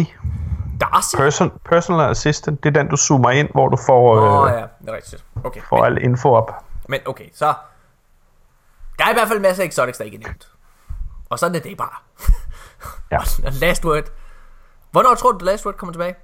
Darcy? 0.81 1.15
Person, 1.15 1.51
personal 1.65 2.09
Assistant. 2.09 2.63
Det 2.63 2.77
er 2.77 2.81
den, 2.81 2.89
du 2.89 2.97
zoomer 2.97 3.29
ind, 3.29 3.49
hvor 3.51 3.67
du 3.67 3.77
får, 3.85 4.15
Åh 4.15 4.41
oh, 4.41 4.51
øh, 4.51 4.57
ja, 4.57 4.61
det 4.81 4.89
er 4.89 4.95
rigtigt. 4.95 5.25
Okay. 5.43 5.61
får 5.69 5.85
al 5.85 6.03
info 6.03 6.33
op. 6.33 6.51
Men 6.89 6.99
okay, 7.05 7.29
så... 7.33 7.53
Der 8.99 9.05
er 9.05 9.09
i 9.09 9.13
hvert 9.13 9.27
fald 9.27 9.39
masser 9.39 9.63
af 9.63 9.67
exotics, 9.67 9.97
der 9.97 10.05
ikke 10.05 10.17
er 10.17 10.21
nævnt. 10.21 10.47
Og 11.29 11.39
sådan 11.39 11.55
er 11.55 11.59
det 11.59 11.77
bare. 11.77 11.95
Ja. 13.11 13.19
Last 13.65 13.85
word. 13.85 14.03
Hvornår 14.91 15.15
tror 15.15 15.31
du, 15.31 15.37
The 15.37 15.45
Last 15.45 15.65
Word 15.65 15.75
kommer 15.75 15.93
tilbage? 15.93 16.15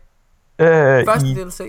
Øh, 0.60 1.06
Første 1.06 1.28
i, 1.28 1.34
DLC? 1.34 1.62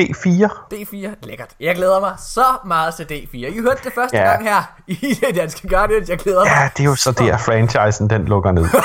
D4. 0.00 0.50
D4, 0.74 1.08
lækkert. 1.22 1.50
Jeg 1.60 1.74
glæder 1.74 2.00
mig 2.00 2.14
så 2.18 2.44
meget 2.66 2.94
til 2.94 3.04
D4. 3.04 3.36
I 3.36 3.60
hørte 3.60 3.80
det 3.84 3.92
første 3.94 4.16
ja. 4.16 4.24
gang 4.24 4.44
her 4.44 4.62
i 4.86 4.94
det 5.26 5.34
danske 5.34 5.68
Guardians. 5.68 6.08
Jeg 6.08 6.18
glæder 6.18 6.44
mig. 6.44 6.46
Ja, 6.46 6.70
det 6.76 6.80
er 6.80 6.88
jo 6.88 6.94
så 6.94 7.12
der, 7.12 7.36
franchisen 7.36 8.10
den 8.10 8.24
lukker 8.24 8.52
ned. 8.52 8.64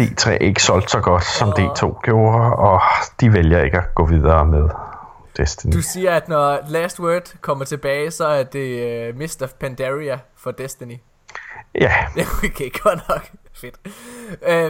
D3 0.00 0.30
ikke 0.30 0.62
solgt 0.62 0.90
så 0.90 1.00
godt, 1.00 1.24
som 1.24 1.48
D2 1.48 2.00
gjorde, 2.02 2.56
og 2.56 2.80
de 3.20 3.32
vælger 3.32 3.62
ikke 3.62 3.78
at 3.78 3.94
gå 3.94 4.06
videre 4.06 4.46
med 4.46 4.68
Destiny. 5.36 5.72
Du 5.72 5.82
siger, 5.82 6.14
at 6.14 6.28
når 6.28 6.58
Last 6.68 7.00
Word 7.00 7.34
kommer 7.40 7.64
tilbage, 7.64 8.10
så 8.10 8.26
er 8.26 8.42
det 8.42 9.08
uh, 9.10 9.18
Mist 9.18 9.42
of 9.42 9.50
Pandaria 9.50 10.18
for 10.36 10.50
Destiny. 10.50 10.96
Ja. 11.74 11.92
Okay, 12.44 12.70
godt 12.82 13.08
nok. 13.08 13.30
Fedt. 13.54 13.74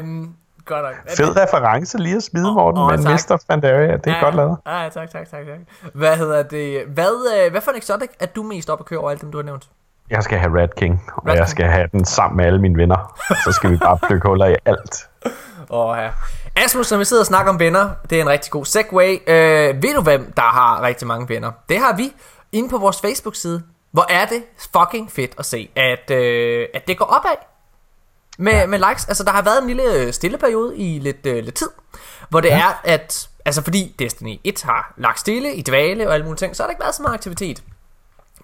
Um, 0.03 0.35
godt 0.69 0.85
nok. 0.85 0.95
Fed 1.17 1.37
reference 1.37 1.99
lige 1.99 2.17
at 2.17 2.23
smide, 2.23 2.53
Morten, 2.53 2.79
oh, 2.79 2.85
oh, 2.85 2.91
men 2.91 3.01
Mr. 3.01 3.45
Pandaria, 3.49 3.97
det 3.97 4.07
er 4.07 4.17
ja, 4.17 4.25
godt 4.25 4.35
lavet. 4.35 4.57
Ja, 4.67 4.89
tak, 4.89 5.11
tak, 5.11 5.31
tak, 5.31 5.47
tak. 5.47 5.93
Hvad 5.95 6.17
hedder 6.17 6.43
det? 6.43 6.85
Hvad, 6.87 7.11
uh, 7.47 7.51
hvad 7.51 7.61
for 7.61 7.71
en 7.71 7.77
exotic 7.79 8.11
er 8.21 8.27
du 8.27 8.43
mest 8.43 8.71
op 8.71 8.81
at 8.81 8.87
køre 8.87 8.99
over 8.99 9.11
alt 9.11 9.21
dem, 9.21 9.33
du 9.33 9.39
har 9.39 9.43
nævnt? 9.45 9.69
Jeg 10.11 10.23
skal 10.23 10.39
have 10.39 10.63
Red 10.63 10.69
King, 10.77 11.03
og 11.17 11.27
Red 11.27 11.33
jeg 11.33 11.39
King. 11.41 11.49
skal 11.49 11.67
have 11.67 11.89
den 11.93 12.05
sammen 12.05 12.37
med 12.37 12.45
alle 12.45 12.61
mine 12.61 12.77
venner. 12.77 13.17
Så 13.45 13.53
skal 13.53 13.71
vi 13.71 13.77
bare 13.77 13.99
plukke 14.09 14.29
huller 14.29 14.47
i 14.47 14.55
alt. 14.65 15.09
Åh 15.71 15.97
ja. 15.99 16.11
Asmus, 16.57 16.91
når 16.91 16.99
vi 16.99 17.05
sidder 17.05 17.23
og 17.23 17.27
snakker 17.27 17.53
om 17.53 17.59
venner, 17.61 17.91
det 18.11 18.19
er 18.19 18.23
en 18.23 18.29
rigtig 18.29 18.51
god 18.53 18.65
segway. 18.65 19.19
Øh, 19.27 19.83
ved 19.83 19.95
du 19.95 20.03
hvem, 20.03 20.33
der 20.37 20.43
har 20.43 20.83
rigtig 20.83 21.07
mange 21.09 21.29
venner? 21.29 21.51
Det 21.69 21.79
har 21.79 21.97
vi 21.97 22.13
inde 22.53 22.69
på 22.69 22.79
vores 22.79 23.01
Facebook-side. 23.01 23.63
Hvor 23.93 24.07
er 24.11 24.27
det 24.27 24.43
fucking 24.77 25.11
fedt 25.13 25.35
at 25.39 25.45
se, 25.45 25.71
at, 25.77 26.11
øh, 26.11 26.67
at 26.75 26.89
det 26.89 26.99
går 26.99 27.05
opad 27.05 27.37
med, 28.39 28.53
ja. 28.53 28.67
med 28.67 28.79
likes. 28.89 29.09
Altså, 29.09 29.25
der 29.25 29.31
har 29.31 29.43
været 29.43 29.63
en 29.63 29.67
lille 29.67 30.13
stille 30.13 30.39
periode 30.39 30.77
i 30.77 30.99
lidt, 30.99 31.27
øh, 31.27 31.45
lidt 31.45 31.55
tid, 31.55 31.71
hvor 32.29 32.41
det 32.41 32.49
ja. 32.49 32.59
er, 32.59 32.81
at... 32.85 33.29
Altså, 33.45 33.63
fordi 33.63 33.95
Destiny 33.99 34.41
1 34.45 34.63
har 34.63 34.95
lagt 34.97 35.21
stille 35.21 35.55
i 35.55 35.63
dvale 35.63 36.09
og 36.09 36.15
alle 36.15 36.25
mulige 36.25 36.39
ting, 36.39 36.57
så 36.57 36.63
har 36.63 36.67
der 36.67 36.71
ikke 36.71 36.83
været 36.83 36.95
så 36.95 37.03
meget 37.03 37.15
aktivitet. 37.15 37.63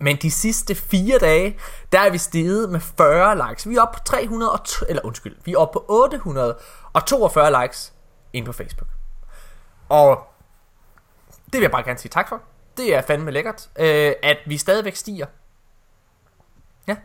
Men 0.00 0.16
de 0.16 0.30
sidste 0.30 0.74
fire 0.74 1.18
dage, 1.18 1.58
der 1.92 2.00
er 2.00 2.10
vi 2.10 2.18
steget 2.18 2.70
med 2.70 2.80
40 2.80 3.48
likes. 3.48 3.68
Vi 3.68 3.76
er 3.76 3.82
oppe 3.82 3.98
på 3.98 4.04
300, 4.04 4.52
og 4.52 4.60
eller 4.88 5.04
undskyld, 5.04 5.36
vi 5.44 5.52
er 5.52 5.58
oppe 5.58 5.72
på 5.72 5.84
842 5.88 7.62
likes 7.62 7.92
ind 8.32 8.46
på 8.46 8.52
Facebook. 8.52 8.88
Og 9.88 10.26
det 11.46 11.52
vil 11.52 11.60
jeg 11.60 11.70
bare 11.70 11.82
gerne 11.82 11.98
sige 11.98 12.10
tak 12.10 12.28
for. 12.28 12.40
Det 12.76 12.94
er 12.94 13.02
fandme 13.02 13.30
lækkert, 13.30 13.68
øh, 13.78 14.12
at 14.22 14.36
vi 14.46 14.58
stadigvæk 14.58 14.96
stiger. 14.96 15.26
Ja. 16.86 16.96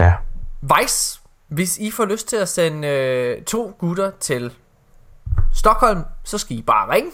Ja. 0.00 0.14
Vice, 0.60 1.20
hvis 1.48 1.78
I 1.78 1.90
får 1.90 2.04
lyst 2.04 2.28
til 2.28 2.36
at 2.36 2.48
sende 2.48 2.88
øh, 2.88 3.42
to 3.42 3.76
gutter 3.78 4.10
til 4.20 4.52
Stockholm, 5.52 6.04
så 6.24 6.38
skal 6.38 6.56
I 6.56 6.62
bare 6.62 6.90
ringe. 6.90 7.10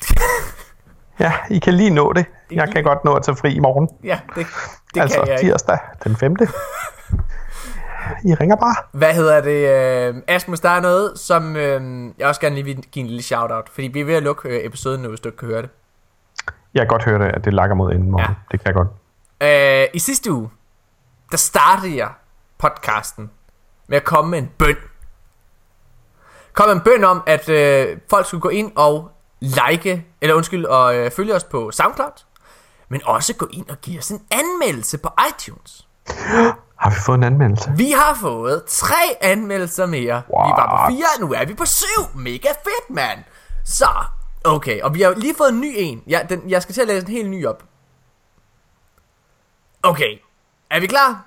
ja, 1.20 1.32
I 1.50 1.58
kan 1.58 1.74
lige 1.74 1.90
nå 1.90 2.12
det. 2.12 2.26
Jeg 2.50 2.68
kan 2.72 2.84
godt 2.84 3.04
nå 3.04 3.14
at 3.14 3.22
tage 3.22 3.36
fri 3.36 3.54
i 3.54 3.58
morgen. 3.58 3.88
Ja, 4.04 4.20
det, 4.34 4.46
det 4.94 5.00
altså, 5.00 5.18
kan 5.18 5.28
jeg 5.28 5.40
tirsdag 5.40 5.78
den 6.04 6.16
5. 6.16 6.36
I 8.24 8.34
ringer 8.34 8.56
bare. 8.56 8.74
Hvad 8.92 9.14
hedder 9.14 9.40
det? 9.40 10.14
Uh, 10.14 10.22
Asmus, 10.28 10.60
der 10.60 10.70
er 10.70 10.80
noget, 10.80 11.18
som 11.18 11.50
uh, 11.50 12.18
jeg 12.18 12.28
også 12.28 12.40
gerne 12.40 12.54
lige 12.54 12.64
vil 12.64 12.76
give 12.76 13.00
en 13.00 13.06
lille 13.06 13.22
shout-out. 13.22 13.68
Fordi 13.68 13.86
vi 13.86 14.00
er 14.00 14.04
ved 14.04 14.14
at 14.14 14.22
lukke 14.22 14.48
uh, 14.48 14.54
episoden 14.66 15.02
nu, 15.02 15.08
hvis 15.08 15.20
du 15.20 15.28
ikke 15.28 15.38
kan 15.38 15.48
høre 15.48 15.62
det. 15.62 15.70
Jeg 16.74 16.80
kan 16.80 16.88
godt 16.88 17.04
høre 17.04 17.18
det, 17.18 17.34
at 17.34 17.44
det 17.44 17.54
lakker 17.54 17.76
mod 17.76 17.92
inden 17.92 18.10
morgen. 18.10 18.26
Ja. 18.28 18.34
Det 18.50 18.60
kan 18.60 18.66
jeg 18.66 18.74
godt. 18.74 18.88
Uh, 19.40 19.94
I 19.94 19.98
sidste 19.98 20.32
uge, 20.32 20.50
der 21.30 21.36
startede 21.36 21.96
jeg 21.96 22.10
podcasten 22.58 23.30
med 23.88 23.96
at 23.96 24.04
komme 24.04 24.30
med 24.30 24.38
en 24.38 24.50
bøn. 24.58 24.76
Kom 26.52 26.70
en 26.70 26.80
bøn 26.80 27.04
om, 27.04 27.22
at 27.26 27.48
uh, 27.48 27.98
folk 28.10 28.26
skulle 28.26 28.40
gå 28.40 28.48
ind 28.48 28.72
og 28.76 29.10
like, 29.40 30.06
eller 30.20 30.34
undskyld, 30.34 30.64
og 30.64 31.00
uh, 31.00 31.10
følge 31.10 31.34
os 31.34 31.44
på 31.44 31.70
SoundCloud. 31.70 32.24
Men 32.88 33.00
også 33.04 33.34
gå 33.34 33.48
ind 33.52 33.68
og 33.68 33.80
give 33.80 33.98
os 33.98 34.10
en 34.10 34.26
anmeldelse 34.30 34.98
på 34.98 35.08
iTunes. 35.28 35.88
Har 36.76 36.90
vi 36.90 36.96
fået 37.06 37.16
en 37.16 37.24
anmeldelse? 37.24 37.72
Vi 37.76 37.90
har 37.90 38.18
fået 38.20 38.64
tre 38.66 39.16
anmeldelser 39.20 39.86
mere. 39.86 40.14
What? 40.14 40.48
Vi 40.48 40.50
var 40.56 40.70
på 40.70 40.92
fire, 40.92 41.20
nu 41.20 41.32
er 41.32 41.44
vi 41.44 41.54
på 41.54 41.64
syv. 41.64 42.02
Mega 42.14 42.48
fedt, 42.48 42.90
mand. 42.90 43.18
Så, 43.64 43.88
okay. 44.44 44.80
Og 44.80 44.94
vi 44.94 45.02
har 45.02 45.10
lige 45.10 45.34
fået 45.38 45.48
en 45.48 45.60
ny 45.60 45.74
en. 45.76 46.02
Ja, 46.06 46.20
den, 46.28 46.50
jeg 46.50 46.62
skal 46.62 46.74
til 46.74 46.80
at 46.80 46.86
læse 46.88 47.06
en 47.06 47.12
helt 47.12 47.30
ny 47.30 47.46
op. 47.46 47.62
Okay. 49.82 50.18
Er 50.70 50.80
vi 50.80 50.86
klar? 50.86 51.26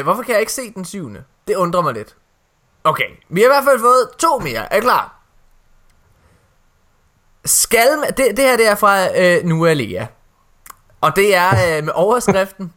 Øh, 0.00 0.04
hvorfor 0.04 0.22
kan 0.22 0.32
jeg 0.32 0.40
ikke 0.40 0.52
se 0.52 0.72
den 0.74 0.84
syvende? 0.84 1.24
Det 1.48 1.56
undrer 1.56 1.80
mig 1.82 1.94
lidt. 1.94 2.16
Okay, 2.84 3.04
vi 3.28 3.40
har 3.40 3.46
i 3.46 3.50
hvert 3.52 3.64
fald 3.64 3.80
fået 3.80 4.08
to 4.18 4.38
mere. 4.38 4.72
Er 4.72 4.76
I 4.76 4.80
klar? 4.80 5.16
Skal 7.44 7.98
man, 8.00 8.08
det, 8.08 8.36
det 8.36 8.38
her 8.44 8.56
det 8.56 8.68
er 8.68 8.74
fra 8.74 9.18
øh, 9.20 9.44
Nualea. 9.44 10.06
Og 11.00 11.16
det 11.16 11.36
er 11.36 11.48
øh, 11.78 11.84
med 11.84 11.92
overskriften. 11.94 12.72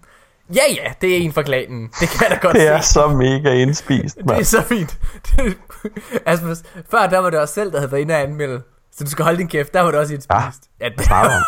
Ja, 0.56 0.62
ja, 0.74 0.94
det 1.02 1.14
er 1.14 1.18
en 1.18 1.34
for 1.34 1.42
klanen. 1.42 1.90
Det 2.00 2.10
kan 2.10 2.22
jeg 2.22 2.32
da 2.32 2.48
godt 2.48 2.56
Det 2.56 2.68
er 2.68 2.82
se. 2.82 2.94
så 2.94 3.08
mega 3.08 3.54
indspist, 3.54 4.18
man. 4.26 4.28
Det 4.36 4.42
er 4.42 4.46
så 4.46 4.62
fint. 4.62 4.98
altså, 6.26 6.64
før 6.92 7.08
der 7.08 7.18
var 7.18 7.30
det 7.30 7.40
også 7.40 7.54
selv, 7.54 7.72
der 7.72 7.78
havde 7.80 7.92
været 7.92 8.02
inde 8.02 8.14
og 8.14 8.22
anmelde. 8.22 8.62
Så 8.98 9.04
du 9.04 9.10
skal 9.10 9.24
holde 9.24 9.38
din 9.38 9.48
kæft, 9.48 9.74
der 9.74 9.82
var 9.82 9.92
det 9.92 10.00
også 10.00 10.14
indspist. 10.14 10.70
Ja, 10.80 10.86
ja 10.86 10.90
det 10.90 11.10
var 11.10 11.44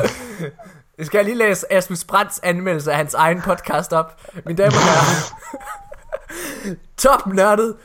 Jeg 1.00 1.06
skal 1.06 1.24
lige 1.24 1.36
læse 1.36 1.72
Asmus 1.72 2.04
Brands 2.04 2.40
anmeldelse 2.42 2.90
af 2.90 2.96
hans 2.96 3.14
egen 3.14 3.42
podcast 3.42 3.92
op. 3.92 4.20
Mine 4.46 4.56
damer 4.56 4.76
og 4.76 4.82
herrer. 4.82 6.74
Top 6.96 7.26
nørdet 7.26 7.76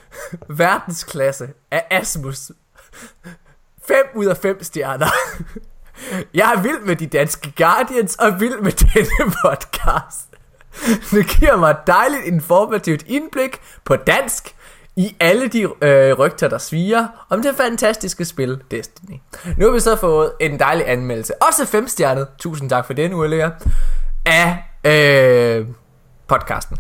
verdensklasse 0.50 1.48
af 1.72 1.86
Asmus. 1.92 2.52
5 3.88 3.98
ud 4.16 4.26
af 4.26 4.38
5 4.38 4.64
stjerner. 4.64 5.08
Jeg 6.34 6.54
er 6.56 6.62
vild 6.62 6.80
med 6.80 6.96
de 6.96 7.08
danske 7.08 7.54
Guardians 7.58 8.16
og 8.16 8.40
vild 8.40 8.60
med 8.60 8.72
denne 8.72 9.34
podcast. 9.46 10.28
Det 11.12 11.28
giver 11.28 11.56
mig 11.56 11.72
et 11.72 11.88
dejligt 11.88 12.24
informativt 12.26 13.04
indblik 13.08 13.62
på 13.84 13.96
dansk 13.96 14.55
i 14.96 15.16
alle 15.20 15.48
de 15.48 15.62
øh, 15.82 16.14
rygter, 16.20 16.48
der 16.48 16.58
sviger 16.58 17.08
om 17.30 17.42
det 17.42 17.56
fantastiske 17.56 18.26
spil 18.26 18.62
Destiny. 18.72 19.22
Nu 19.58 19.66
har 19.66 19.74
vi 19.74 19.80
så 19.80 19.96
fået 19.96 20.32
en 20.40 20.60
dejlig 20.60 20.90
anmeldelse, 20.90 21.44
også 21.44 21.66
femstjernet, 21.66 22.28
tusind 22.40 22.70
tak 22.70 22.86
for 22.86 22.94
det 22.94 23.12
nu, 23.12 23.24
af 24.26 24.64
øh, 24.84 25.68
podcasten. 26.28 26.78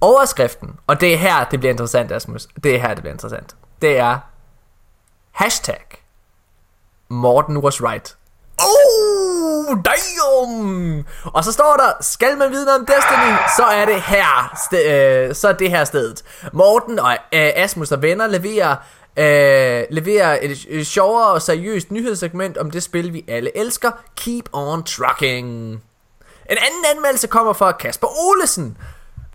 Overskriften, 0.00 0.70
og 0.86 1.00
det 1.00 1.14
er 1.14 1.18
her, 1.18 1.44
det 1.44 1.60
bliver 1.60 1.72
interessant, 1.72 2.12
Asmus, 2.12 2.48
det 2.64 2.74
er 2.74 2.78
her, 2.78 2.88
det 2.88 3.02
bliver 3.02 3.12
interessant, 3.12 3.56
det 3.82 3.98
er 3.98 4.18
hashtag 5.30 6.04
Morten 7.08 7.56
was 7.56 7.82
right. 7.82 8.16
Oh, 8.58 9.23
damn! 9.74 11.04
Og 11.24 11.44
så 11.44 11.52
står 11.52 11.76
der, 11.76 11.92
skal 12.00 12.38
man 12.38 12.50
vide 12.50 12.64
noget 12.64 12.80
om 12.80 12.86
Destiny, 12.86 13.36
så 13.56 13.62
er 13.64 13.84
det 13.84 14.02
her, 14.02 14.52
st- 14.56 14.88
øh, 14.88 15.34
så 15.34 15.48
er 15.48 15.52
det 15.52 15.70
her 15.70 15.84
stedet. 15.84 16.22
Morten 16.52 16.98
og 16.98 17.12
øh, 17.12 17.50
Asmus 17.54 17.92
og 17.92 18.02
venner 18.02 18.26
leverer 18.26 18.76
øh, 19.16 19.84
leverer 19.90 20.38
et, 20.42 20.66
et 20.68 20.86
sjovere 20.86 21.26
og 21.26 21.42
seriøst 21.42 21.90
nyhedssegment 21.90 22.58
om 22.58 22.70
det 22.70 22.82
spil, 22.82 23.12
vi 23.12 23.24
alle 23.28 23.56
elsker. 23.58 23.90
Keep 24.16 24.44
on 24.52 24.82
trucking. 24.82 25.46
En 26.50 26.56
anden 26.58 26.84
anmeldelse 26.96 27.26
kommer 27.26 27.52
fra 27.52 27.72
Kasper 27.72 28.08
Olesen. 28.28 28.76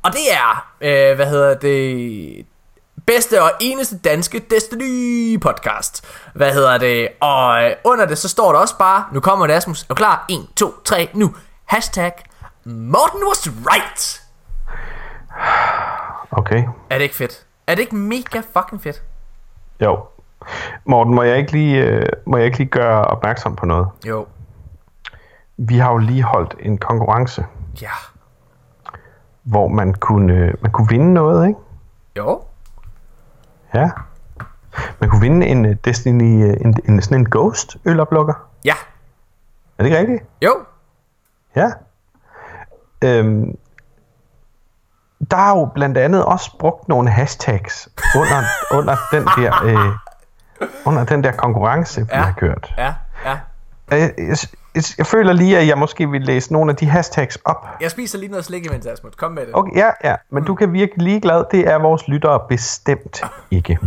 Og 0.03 0.11
det 0.13 0.31
er, 0.31 0.67
øh, 0.81 1.15
hvad 1.15 1.25
hedder 1.25 1.53
det, 1.53 2.45
bedste 3.15 3.43
og 3.43 3.51
eneste 3.61 3.97
danske 3.97 4.39
Destiny 4.39 5.39
podcast. 5.39 6.05
Hvad 6.35 6.53
hedder 6.53 6.77
det? 6.77 7.07
Og 7.19 7.63
øh, 7.63 7.71
under 7.83 8.05
det, 8.05 8.17
så 8.17 8.29
står 8.29 8.51
der 8.51 8.59
også 8.59 8.77
bare, 8.77 9.03
nu 9.13 9.19
kommer 9.19 9.47
det 9.47 9.53
Asmus, 9.53 9.83
er 9.83 9.87
du 9.89 9.95
klar? 9.95 10.25
1, 10.29 10.47
2, 10.55 10.71
3, 10.85 11.09
nu. 11.13 11.35
Hashtag 11.65 12.11
Morten 12.65 13.21
was 13.27 13.47
right. 13.47 14.23
Okay. 16.31 16.63
Er 16.89 16.95
det 16.97 17.03
ikke 17.03 17.15
fedt? 17.15 17.45
Er 17.67 17.75
det 17.75 17.81
ikke 17.81 17.95
mega 17.95 18.41
fucking 18.53 18.81
fedt? 18.81 19.03
Jo. 19.81 19.99
Morten, 20.85 21.15
må 21.15 21.23
jeg 21.23 21.37
ikke 21.37 21.51
lige, 21.51 21.83
øh, 21.83 22.05
må 22.25 22.37
jeg 22.37 22.45
ikke 22.45 22.57
lige 22.57 22.69
gøre 22.69 23.03
opmærksom 23.03 23.55
på 23.55 23.65
noget? 23.65 23.87
Jo. 24.07 24.27
Vi 25.57 25.77
har 25.77 25.91
jo 25.91 25.97
lige 25.97 26.23
holdt 26.23 26.55
en 26.59 26.77
konkurrence. 26.77 27.45
Ja. 27.81 27.91
Hvor 29.43 29.67
man 29.67 29.93
kunne, 29.93 30.33
øh, 30.33 30.53
man 30.61 30.71
kunne 30.71 30.89
vinde 30.89 31.13
noget, 31.13 31.47
ikke? 31.47 31.59
Jo. 32.17 32.41
Ja. 33.73 33.89
Man 34.99 35.09
kunne 35.09 35.21
vinde 35.21 35.47
en 35.47 35.65
uh, 35.65 35.71
Destiny, 35.85 36.43
uh, 36.43 36.65
en, 36.65 36.75
en, 36.85 37.01
sådan 37.01 37.17
en 37.17 37.29
Ghost 37.29 37.77
øloplukker. 37.85 38.33
Ja. 38.65 38.75
Er 39.77 39.83
det 39.83 39.85
ikke 39.85 39.99
rigtigt? 39.99 40.23
Jo. 40.41 40.55
Ja. 41.55 41.71
Øhm, 43.03 43.57
der 45.31 45.37
er 45.37 45.49
jo 45.49 45.65
blandt 45.65 45.97
andet 45.97 46.25
også 46.25 46.57
brugt 46.57 46.87
nogle 46.87 47.09
hashtags 47.09 47.89
under, 48.15 48.43
under 48.77 48.95
den 49.11 49.23
der 49.23 49.63
øh, 49.63 49.95
under 50.85 51.03
den 51.05 51.23
der 51.23 51.31
konkurrence, 51.31 52.01
vi 52.01 52.07
ja. 52.11 52.21
har 52.21 52.33
kørt. 52.37 52.73
Ja, 52.77 52.93
ja. 53.25 53.37
Jeg, 53.91 54.13
jeg, 54.17 54.37
jeg, 54.79 54.97
jeg 54.97 55.05
føler 55.05 55.33
lige, 55.33 55.57
at 55.57 55.67
jeg 55.67 55.77
måske 55.77 56.09
vil 56.09 56.21
læse 56.21 56.53
nogle 56.53 56.71
af 56.71 56.75
de 56.75 56.85
hashtags 56.85 57.37
op. 57.45 57.67
Jeg 57.81 57.91
spiser 57.91 58.17
lige 58.17 58.29
noget 58.29 58.45
slik 58.45 58.65
imens, 58.65 58.85
Asmund. 58.85 59.13
Kom 59.13 59.31
med 59.31 59.45
det. 59.45 59.55
Okay, 59.55 59.75
ja, 59.75 59.89
ja. 60.03 60.15
Men 60.29 60.39
mm. 60.39 60.45
du 60.45 60.55
kan 60.55 60.73
virke 60.73 61.03
ligeglad. 61.03 61.45
Det 61.51 61.67
er 61.67 61.79
vores 61.79 62.07
lyttere 62.07 62.39
bestemt 62.49 63.21
ikke. 63.51 63.79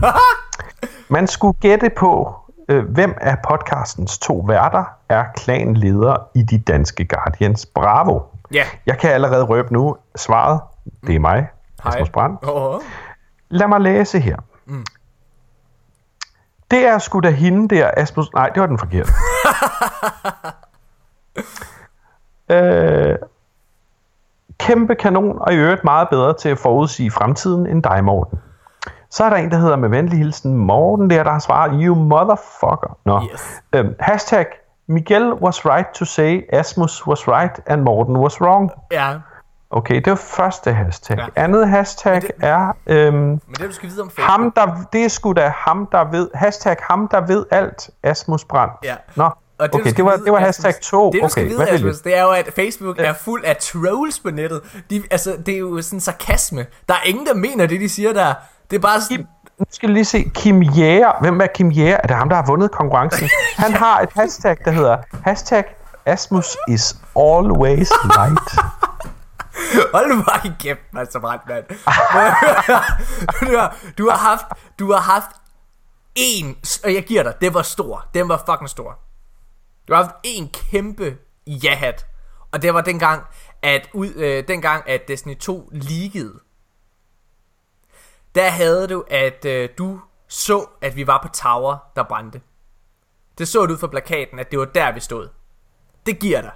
Man 1.08 1.26
skulle 1.26 1.58
gætte 1.60 1.90
på, 1.96 2.34
øh, 2.68 2.84
hvem 2.84 3.14
af 3.20 3.36
podcastens 3.48 4.18
to 4.18 4.44
værter 4.48 4.84
er 5.08 5.24
klanleder 5.36 6.28
i 6.34 6.42
de 6.42 6.58
danske 6.58 7.04
Guardians. 7.04 7.66
Bravo! 7.66 8.20
Ja. 8.52 8.64
Jeg 8.86 8.98
kan 8.98 9.10
allerede 9.10 9.44
røbe 9.44 9.72
nu 9.72 9.96
svaret. 10.16 10.60
Det 11.06 11.14
er 11.14 11.20
mig, 11.20 11.48
Rasmus 11.86 12.10
Brandt. 12.10 12.40
Oh. 12.42 12.80
Lad 13.48 13.68
mig 13.68 13.80
læse 13.80 14.20
her. 14.20 14.36
Mm. 14.66 14.84
Det 16.70 16.86
er 16.86 16.98
sgu 16.98 17.20
da 17.20 17.30
hende 17.30 17.76
der, 17.76 17.90
Asmus... 17.96 18.32
Nej, 18.34 18.48
det 18.48 18.60
var 18.60 18.66
den 18.66 18.78
forkerte. 18.78 19.12
øh, 22.48 23.16
kæmpe 24.58 24.94
kanon, 24.94 25.38
og 25.40 25.52
i 25.52 25.56
øvrigt 25.56 25.84
meget 25.84 26.08
bedre 26.10 26.34
til 26.34 26.48
at 26.48 26.58
forudsige 26.58 27.10
fremtiden 27.10 27.66
end 27.66 27.82
dig, 27.82 28.04
Morten. 28.04 28.38
Så 29.10 29.24
er 29.24 29.30
der 29.30 29.36
en, 29.36 29.50
der 29.50 29.56
hedder 29.56 29.76
med 29.76 29.88
venlig 29.88 30.18
hilsen 30.18 30.54
Morten 30.56 31.10
der, 31.10 31.22
der 31.22 31.30
har 31.30 31.38
svaret, 31.38 31.70
you 31.84 31.94
motherfucker. 31.94 32.98
Nå. 33.04 33.20
Yes. 33.32 33.62
Øhm, 33.72 33.94
hashtag, 34.00 34.46
Miguel 34.86 35.32
was 35.32 35.66
right 35.66 35.88
to 35.94 36.04
say, 36.04 36.42
Asmus 36.52 37.06
was 37.06 37.28
right, 37.28 37.60
and 37.66 37.82
Morten 37.82 38.16
was 38.16 38.40
wrong. 38.40 38.70
Ja, 38.92 39.14
Okay, 39.74 39.94
det 39.94 40.06
var 40.10 40.16
første 40.16 40.72
hashtag. 40.72 41.18
Ja. 41.18 41.26
Andet 41.36 41.68
hashtag 41.68 42.22
det- 42.22 42.30
er, 42.40 42.72
øhm, 42.86 43.14
men 43.16 43.40
det 43.50 43.60
du 43.60 43.72
skal 43.72 43.88
vide 43.88 44.02
om 44.02 44.10
Facebook. 44.10 44.30
ham 44.30 44.50
der, 44.52 44.76
det 44.92 45.04
er 45.04 45.08
sgu 45.08 45.32
da 45.32 45.52
ham, 45.56 45.86
der 45.92 46.04
ved, 46.04 46.30
hashtag 46.34 46.76
ham, 46.90 47.08
der 47.08 47.20
ved 47.20 47.46
alt, 47.50 47.90
Asmus 48.02 48.44
Brandt. 48.44 48.72
Ja. 48.84 48.94
Nå, 49.16 49.30
Og 49.62 49.72
det, 49.72 49.80
okay, 49.80 49.92
det 49.96 50.04
var, 50.04 50.16
vide, 50.16 50.24
det 50.24 50.32
var 50.32 50.38
hashtag 50.38 50.74
2. 50.82 51.10
Det 51.10 51.20
du 51.20 51.24
okay, 51.24 51.30
skal 51.30 51.44
vide, 51.44 51.56
hvad 51.56 51.66
vil 51.66 51.74
Asmus, 51.74 52.00
det 52.00 52.16
er 52.16 52.22
jo, 52.22 52.30
at 52.30 52.50
Facebook 52.54 52.98
er 52.98 53.12
fuld 53.12 53.44
af 53.44 53.56
trolls 53.56 54.20
på 54.20 54.30
nettet. 54.30 54.60
De, 54.90 55.02
altså, 55.10 55.36
det 55.46 55.54
er 55.54 55.58
jo 55.58 55.82
sådan 55.82 56.00
sarkasme. 56.00 56.66
Der 56.88 56.94
er 56.94 57.02
ingen, 57.04 57.26
der 57.26 57.34
mener 57.34 57.66
det, 57.66 57.80
de 57.80 57.88
siger 57.88 58.12
der. 58.12 58.34
Det 58.70 58.76
er 58.76 58.80
bare 58.80 59.00
sådan... 59.00 59.16
Kim, 59.16 59.26
nu 59.58 59.64
skal 59.70 59.90
lige 59.90 60.04
se, 60.04 60.30
Kim 60.34 60.62
Jæger. 60.62 61.12
Hvem 61.20 61.40
er 61.40 61.46
Kim 61.46 61.70
Jæger? 61.70 61.96
Er 61.96 62.06
det 62.06 62.16
ham, 62.16 62.28
der 62.28 62.36
har 62.36 62.46
vundet 62.46 62.70
konkurrencen? 62.70 63.28
Han 63.64 63.72
har 63.72 64.00
et 64.00 64.10
hashtag, 64.14 64.56
der 64.64 64.70
hedder 64.70 64.96
hashtag 65.24 65.64
Asmus 66.06 66.56
is 66.68 66.96
always 67.16 67.90
right. 67.92 68.50
Hold 69.94 70.08
nu 70.08 70.22
bare 70.22 70.54
kæft, 70.60 70.80
brændt, 70.92 71.48
mand. 71.48 71.64
du, 73.50 73.58
har, 73.58 73.76
du 73.98 74.10
har 74.10 74.16
haft, 74.16 74.44
du 74.78 74.92
har 74.92 75.00
haft 75.00 75.30
en, 76.14 76.56
og 76.84 76.94
jeg 76.94 77.04
giver 77.04 77.22
dig, 77.22 77.34
det 77.40 77.54
var 77.54 77.62
stor. 77.62 78.04
Den 78.14 78.28
var 78.28 78.42
fucking 78.46 78.68
stor. 78.68 78.98
Du 79.88 79.94
har 79.94 80.02
haft 80.02 80.16
en 80.24 80.48
kæmpe 80.48 81.16
ja-hat. 81.46 82.06
Og 82.52 82.62
det 82.62 82.74
var 82.74 82.80
dengang, 82.80 83.22
at, 83.62 83.88
ud, 83.92 84.14
øh, 84.14 84.48
dengang, 84.48 84.88
at 84.88 85.08
Destiny 85.08 85.38
2 85.38 85.70
leakede. 85.72 86.40
Der 88.34 88.50
havde 88.50 88.88
du, 88.88 89.04
at 89.10 89.44
øh, 89.44 89.68
du 89.78 90.00
så, 90.28 90.66
at 90.80 90.96
vi 90.96 91.06
var 91.06 91.18
på 91.22 91.28
Tower, 91.28 91.76
der 91.96 92.02
brændte. 92.02 92.40
Det 93.38 93.48
så 93.48 93.66
du 93.66 93.72
ud 93.72 93.78
fra 93.78 93.86
plakaten, 93.86 94.38
at 94.38 94.50
det 94.50 94.58
var 94.58 94.64
der, 94.64 94.92
vi 94.92 95.00
stod. 95.00 95.28
Det 96.06 96.18
giver 96.18 96.40
dig. 96.40 96.52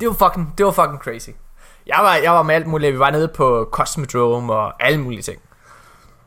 Det 0.00 0.08
var 0.08 0.14
fucking, 0.14 0.58
det 0.58 0.66
var 0.66 0.72
fucking 0.72 0.98
crazy. 0.98 1.30
Jeg 1.86 1.98
var, 2.02 2.14
jeg 2.14 2.32
var 2.32 2.42
med 2.42 2.54
alt 2.54 2.66
muligt. 2.66 2.92
Vi 2.94 2.98
var 2.98 3.10
nede 3.10 3.28
på 3.28 3.68
Cosmodrome 3.72 4.52
og 4.52 4.84
alle 4.84 5.00
mulige 5.00 5.22
ting. 5.22 5.42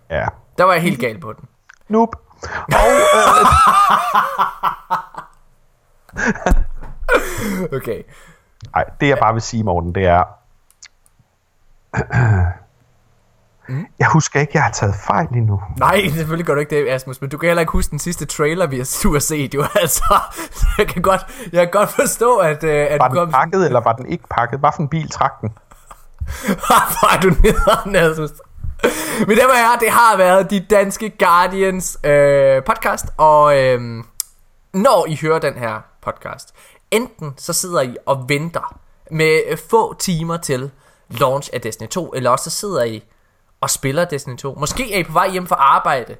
Ja. 0.09 0.27
Der 0.57 0.63
var 0.63 0.73
jeg 0.73 0.81
helt 0.81 0.99
gal 0.99 1.19
på 1.19 1.33
den. 1.33 1.45
Noob. 1.87 2.15
Og 2.81 2.91
øh, 2.91 3.45
Okay. 7.77 8.03
ej, 8.75 8.85
det 9.01 9.07
jeg 9.07 9.17
bare 9.17 9.33
vil 9.33 9.41
sige, 9.41 9.63
Morten, 9.63 9.95
det 9.95 10.05
er... 10.05 10.23
Jeg 13.99 14.07
husker 14.07 14.39
ikke, 14.39 14.51
jeg 14.53 14.63
har 14.63 14.71
taget 14.71 14.95
fejl 15.07 15.27
endnu. 15.27 15.61
Nej, 15.79 16.07
selvfølgelig 16.07 16.45
gør 16.45 16.53
du 16.53 16.59
ikke 16.59 16.75
det, 16.75 16.89
Asmus, 16.89 17.21
men 17.21 17.29
du 17.29 17.37
kan 17.37 17.47
heller 17.47 17.61
ikke 17.61 17.71
huske 17.71 17.91
den 17.91 17.99
sidste 17.99 18.25
trailer, 18.25 18.67
vi 18.67 18.77
har, 18.77 18.99
du 19.03 19.11
har 19.13 19.19
set, 19.19 19.53
jo 19.53 19.63
altså. 19.81 20.19
Så 20.51 20.65
jeg 20.77 20.87
kan 20.87 21.01
godt, 21.01 21.21
jeg 21.53 21.61
kan 21.61 21.71
godt 21.71 21.89
forstå, 21.89 22.37
at, 22.37 22.63
øh, 22.63 22.87
at 22.89 22.99
Var 22.99 23.07
du 23.07 23.15
den 23.15 23.25
kom... 23.25 23.31
pakket, 23.31 23.65
eller 23.65 23.79
var 23.79 23.93
den 23.93 24.05
ikke 24.05 24.23
pakket? 24.29 24.59
Hvad 24.59 24.69
for 24.75 24.81
en 24.81 24.89
bil 24.89 25.09
trak 25.09 25.41
den? 25.41 25.49
Hvor 26.67 27.15
er 27.15 27.19
du 27.19 27.29
nederen, 27.29 27.95
Asmus. 27.95 28.31
Men 29.19 29.29
det 29.29 29.45
var 29.47 29.55
her, 29.55 29.79
det 29.79 29.89
har 29.89 30.17
været 30.17 30.49
de 30.49 30.59
danske 30.69 31.09
Guardians 31.19 31.97
øh, 32.03 32.63
podcast, 32.63 33.05
og 33.17 33.57
øh, 33.59 34.03
når 34.73 35.05
I 35.07 35.19
hører 35.21 35.39
den 35.39 35.53
her 35.53 35.90
podcast, 36.01 36.53
enten 36.91 37.33
så 37.37 37.53
sidder 37.53 37.81
I 37.81 37.97
og 38.05 38.29
venter 38.29 38.79
med 39.11 39.41
øh, 39.47 39.57
få 39.69 39.93
timer 39.93 40.37
til 40.37 40.71
launch 41.09 41.49
af 41.53 41.61
Destiny 41.61 41.87
2, 41.87 42.13
eller 42.15 42.29
også 42.29 42.49
så 42.49 42.59
sidder 42.59 42.83
I 42.83 43.03
og 43.61 43.69
spiller 43.69 44.05
Destiny 44.05 44.37
2. 44.37 44.55
Måske 44.59 44.93
er 44.93 44.99
I 44.99 45.03
på 45.03 45.13
vej 45.13 45.29
hjem 45.29 45.47
fra 45.47 45.55
arbejde, 45.55 46.15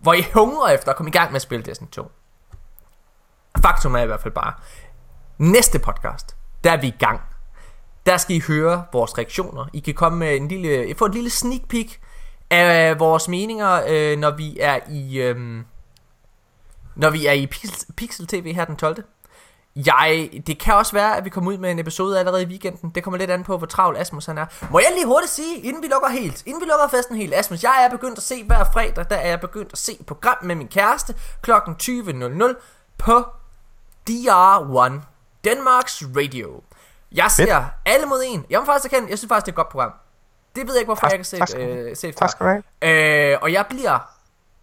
hvor 0.00 0.12
I 0.12 0.24
hungrer 0.34 0.68
efter 0.68 0.90
at 0.90 0.96
komme 0.96 1.08
i 1.08 1.12
gang 1.12 1.30
med 1.30 1.36
at 1.36 1.42
spille 1.42 1.64
Destiny 1.64 1.88
2. 1.88 2.10
Faktum 3.62 3.94
er 3.94 4.02
i 4.02 4.06
hvert 4.06 4.20
fald 4.20 4.34
bare, 4.34 4.52
næste 5.38 5.78
podcast, 5.78 6.36
der 6.64 6.72
er 6.72 6.80
vi 6.80 6.86
i 6.86 6.94
gang. 6.98 7.20
Der 8.06 8.16
skal 8.16 8.36
I 8.36 8.40
høre 8.48 8.84
vores 8.92 9.18
reaktioner. 9.18 9.66
I 9.72 9.78
kan 9.80 9.94
komme 9.94 10.18
med 10.18 10.36
en 10.36 10.48
lille, 10.48 10.94
få 10.94 11.04
et 11.04 11.14
lille 11.14 11.30
sneak 11.30 11.60
peek 11.68 12.00
af 12.50 12.98
vores 12.98 13.28
meninger, 13.28 13.82
øh, 13.88 14.18
når 14.18 14.30
vi 14.30 14.58
er 14.60 14.78
i 14.90 15.18
øh, 15.18 15.64
når 16.96 17.10
vi 17.10 17.26
er 17.26 17.32
i 17.32 17.46
Pixel, 17.96 18.26
TV 18.26 18.54
her 18.54 18.64
den 18.64 18.76
12. 18.76 19.04
Jeg, 19.76 20.30
det 20.46 20.58
kan 20.58 20.74
også 20.74 20.92
være, 20.92 21.16
at 21.16 21.24
vi 21.24 21.30
kommer 21.30 21.50
ud 21.52 21.58
med 21.58 21.70
en 21.70 21.78
episode 21.78 22.18
allerede 22.18 22.42
i 22.42 22.46
weekenden. 22.46 22.90
Det 22.90 23.04
kommer 23.04 23.18
lidt 23.18 23.30
an 23.30 23.44
på, 23.44 23.58
hvor 23.58 23.66
travl 23.66 23.96
Asmus 23.96 24.26
han 24.26 24.38
er. 24.38 24.46
Må 24.70 24.78
jeg 24.78 24.88
lige 24.94 25.06
hurtigt 25.06 25.32
sige, 25.32 25.56
inden 25.58 25.82
vi 25.82 25.88
lukker 25.88 26.08
helt, 26.08 26.42
inden 26.46 26.60
vi 26.62 26.66
lukker 26.66 26.88
festen 26.98 27.16
helt, 27.16 27.34
Asmus, 27.34 27.62
jeg 27.62 27.84
er 27.84 27.90
begyndt 27.96 28.18
at 28.18 28.22
se 28.24 28.44
hver 28.44 28.64
fredag, 28.72 29.04
der 29.10 29.16
er 29.16 29.28
jeg 29.28 29.40
begyndt 29.40 29.72
at 29.72 29.78
se 29.78 29.98
program 30.06 30.36
med 30.42 30.54
min 30.54 30.68
kæreste 30.68 31.14
kl. 31.42 31.50
20.00 31.50 32.54
på 32.98 33.24
DR1, 34.10 34.92
Danmarks 35.44 36.02
Radio. 36.16 36.62
Jeg 37.12 37.30
ser 37.30 37.64
alle 37.86 38.06
mod 38.06 38.22
en. 38.26 38.46
Jeg 38.50 38.60
må 38.60 38.66
faktisk 38.66 38.92
erkende, 38.92 39.10
jeg 39.10 39.18
synes 39.18 39.28
faktisk, 39.28 39.46
det 39.46 39.50
er 39.50 39.52
et 39.52 39.56
godt 39.56 39.68
program. 39.68 39.92
Det 40.56 40.66
ved 40.66 40.74
jeg 40.74 40.80
ikke, 40.80 40.88
hvorfor 40.88 41.00
Tak- 41.00 41.12
jeg 41.12 41.18
ikke 41.20 41.38
har 41.38 41.46
tak 41.46 42.04
øh, 42.04 42.12
tak 42.12 42.30
skal 42.30 42.46
du 42.46 42.50
have. 42.82 43.32
Øh, 43.32 43.38
og 43.42 43.52
jeg 43.52 43.66
bliver 43.70 44.13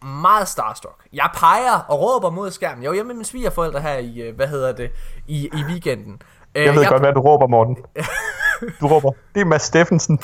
meget 0.03 0.47
starstruck. 0.47 0.95
Jeg 1.13 1.29
peger 1.33 1.85
og 1.87 1.99
råber 2.01 2.29
mod 2.29 2.51
skærmen. 2.51 2.83
Jeg 2.83 2.89
var 2.89 2.93
hjemme 2.95 3.07
med 3.07 3.15
mine 3.15 3.25
svigerforældre 3.25 3.81
her 3.81 3.97
i, 3.97 4.21
øh, 4.21 4.35
hvad 4.35 4.47
hedder 4.47 4.71
det, 4.71 4.91
i, 5.27 5.45
i 5.53 5.63
weekenden. 5.69 6.21
Øh, 6.55 6.65
Jeg 6.65 6.75
ved 6.75 6.85
godt, 6.85 7.01
hvad 7.01 7.13
du 7.13 7.19
råber, 7.19 7.47
Morten. 7.47 7.77
Du 8.81 8.87
råber, 8.87 9.11
det 9.35 9.41
er 9.41 9.45
Mads 9.45 9.61
Steffensen. 9.61 10.19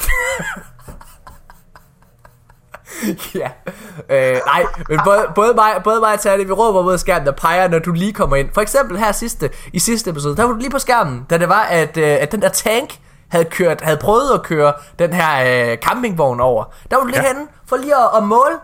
ja. 3.35 3.49
Øh, 4.09 4.39
nej, 4.45 4.65
men 4.89 4.99
både, 5.05 5.25
både, 5.35 5.53
mig, 5.53 5.81
både 5.83 5.99
mig 5.99 6.13
og 6.13 6.19
Tante, 6.19 6.45
vi 6.45 6.51
råber 6.51 6.81
mod 6.81 6.97
skærmen, 6.97 7.25
der 7.25 7.31
peger, 7.31 7.67
når 7.67 7.79
du 7.79 7.91
lige 7.91 8.13
kommer 8.13 8.35
ind. 8.35 8.49
For 8.53 8.61
eksempel 8.61 8.97
her 8.97 9.11
sidste, 9.11 9.49
i 9.73 9.79
sidste 9.79 10.09
episode, 10.09 10.37
der 10.37 10.43
var 10.43 10.51
du 10.51 10.57
lige 10.59 10.69
på 10.69 10.79
skærmen, 10.79 11.25
da 11.29 11.37
det 11.37 11.49
var, 11.49 11.61
at, 11.63 11.97
øh, 11.97 12.17
at 12.21 12.31
den 12.31 12.41
der 12.41 12.49
tank 12.49 12.99
havde 13.29 13.45
kørt, 13.45 13.81
havde 13.81 13.97
prøvet 13.97 14.33
at 14.33 14.43
køre 14.43 14.73
den 14.99 15.13
her 15.13 15.69
øh, 15.71 15.77
campingvogn 15.77 16.39
over. 16.39 16.63
Der 16.91 16.95
var 16.97 17.03
du 17.03 17.07
lige. 17.07 17.21
Ja. 17.21 17.27
henne 17.27 17.47
for 17.65 17.75
lige 17.77 17.95
at, 17.95 18.09
at 18.17 18.23
måle. 18.23 18.55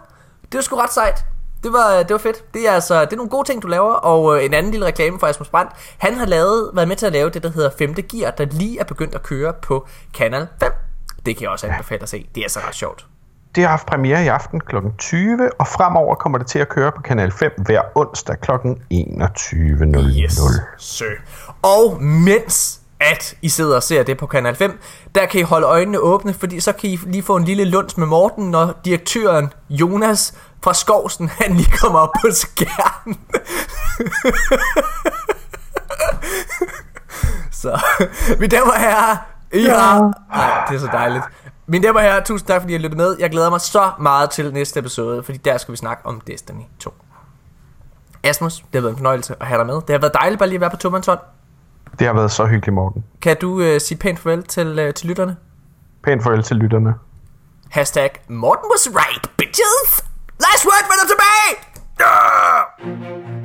Det 0.53 0.57
var 0.57 0.61
sgu 0.61 0.75
ret 0.75 0.93
sejt. 0.93 1.25
Det 1.63 1.73
var, 1.73 2.03
det 2.03 2.11
var 2.11 2.17
fedt. 2.17 2.53
Det 2.53 2.67
er 2.67 2.71
altså 2.71 3.05
det 3.05 3.13
er 3.13 3.17
nogle 3.17 3.30
gode 3.30 3.49
ting, 3.49 3.61
du 3.61 3.67
laver. 3.67 3.93
Og 3.93 4.38
øh, 4.38 4.45
en 4.45 4.53
anden 4.53 4.71
lille 4.71 4.85
reklame 4.85 5.19
for 5.19 5.27
Asmus 5.27 5.49
Brandt. 5.49 5.71
Han 5.97 6.13
har 6.13 6.25
lavet, 6.25 6.71
været 6.73 6.88
med 6.88 6.95
til 6.95 7.05
at 7.05 7.13
lave 7.13 7.30
det, 7.30 7.43
der 7.43 7.49
hedder 7.49 7.69
5. 7.77 7.93
gear, 7.93 8.31
der 8.31 8.45
lige 8.45 8.80
er 8.80 8.84
begyndt 8.84 9.15
at 9.15 9.23
køre 9.23 9.53
på 9.61 9.88
Kanal 10.13 10.47
5. 10.59 10.71
Det 11.25 11.35
kan 11.35 11.43
jeg 11.43 11.49
også 11.49 11.67
anbefale 11.67 12.01
at 12.01 12.09
se. 12.09 12.30
Det 12.35 12.41
er 12.41 12.45
altså 12.45 12.59
ret 12.67 12.75
sjovt. 12.75 13.05
Det 13.55 13.63
har 13.63 13.69
haft 13.69 13.85
premiere 13.85 14.23
i 14.23 14.27
aften 14.27 14.59
kl. 14.59 14.75
20, 14.97 15.49
og 15.59 15.67
fremover 15.67 16.15
kommer 16.15 16.38
det 16.38 16.47
til 16.47 16.59
at 16.59 16.69
køre 16.69 16.91
på 16.91 17.01
Kanal 17.01 17.31
5 17.31 17.51
hver 17.65 17.81
onsdag 17.95 18.35
kl. 18.41 18.51
21.00. 18.51 18.63
Yes, 20.23 20.41
sir. 20.77 21.05
Og 21.61 22.03
mens 22.03 22.82
at 23.03 23.35
I 23.41 23.49
sidder 23.49 23.75
og 23.75 23.84
ser 23.84 24.03
det 24.03 24.17
på 24.17 24.27
Kanal 24.27 24.55
5, 24.55 24.80
der 25.15 25.25
kan 25.25 25.39
I 25.39 25.43
holde 25.43 25.67
øjnene 25.67 25.99
åbne, 25.99 26.34
fordi 26.34 26.59
så 26.59 26.71
kan 26.71 26.89
I 26.89 26.99
lige 27.05 27.23
få 27.23 27.35
en 27.35 27.43
lille 27.43 27.65
lunds 27.65 27.97
med 27.97 28.07
Morten, 28.07 28.51
når 28.51 28.73
direktøren 28.85 29.53
Jonas 29.69 30.34
fra 30.63 30.73
Skovsen, 30.73 31.30
han 31.30 31.53
lige 31.53 31.71
kommer 31.71 31.99
op 31.99 32.09
på 32.21 32.27
skærmen. 32.31 33.19
så, 37.61 37.81
mine 38.39 38.47
damer 38.47 38.71
og 38.71 38.80
herrer, 38.80 39.17
I 39.53 39.63
har... 39.63 40.13
Nej, 40.35 40.65
det 40.69 40.75
er 40.75 40.80
så 40.80 40.89
dejligt. 40.91 41.23
Mine 41.67 41.88
damer 41.88 41.99
og 41.99 42.05
herrer, 42.05 42.23
tusind 42.23 42.47
tak 42.47 42.61
fordi 42.61 42.75
I 42.75 42.77
lyttet 42.77 42.97
med. 42.97 43.15
Jeg 43.19 43.30
glæder 43.30 43.49
mig 43.49 43.61
så 43.61 43.91
meget 43.99 44.30
til 44.30 44.53
næste 44.53 44.80
episode, 44.80 45.23
fordi 45.23 45.38
der 45.38 45.57
skal 45.57 45.71
vi 45.71 45.77
snakke 45.77 46.05
om 46.05 46.21
Destiny 46.21 46.63
2. 46.80 46.93
Asmus, 48.23 48.53
det 48.53 48.65
har 48.73 48.81
været 48.81 48.91
en 48.91 48.97
fornøjelse 48.97 49.35
at 49.39 49.47
have 49.47 49.57
dig 49.57 49.65
med. 49.65 49.75
Det 49.75 49.89
har 49.89 49.97
været 49.97 50.13
dejligt 50.13 50.39
bare 50.39 50.49
lige 50.49 50.57
at 50.57 50.61
være 50.61 50.69
på 50.69 50.77
tomandshånd. 50.77 51.19
Det 51.99 52.07
har 52.07 52.14
været 52.14 52.32
så 52.32 52.45
hyggeligt, 52.45 52.74
Morten. 52.74 53.03
Kan 53.22 53.38
du 53.41 53.61
øh, 53.61 53.82
sige 53.82 53.98
pænt 53.98 54.20
farvel 54.20 54.44
til, 54.44 54.80
øh, 54.80 54.94
til 54.94 55.07
lytterne? 55.07 55.38
Pænt 56.03 56.24
farvel 56.24 56.44
til 56.44 56.56
lytterne. 56.56 56.94
Hashtag 57.70 58.10
Morten 58.28 58.65
was 58.72 58.90
right, 58.95 59.32
bitches! 59.38 60.03
Last 60.40 60.65
word, 60.65 60.84
vender 60.91 61.07
tilbage! 61.14 61.52
Ah! 61.99 63.43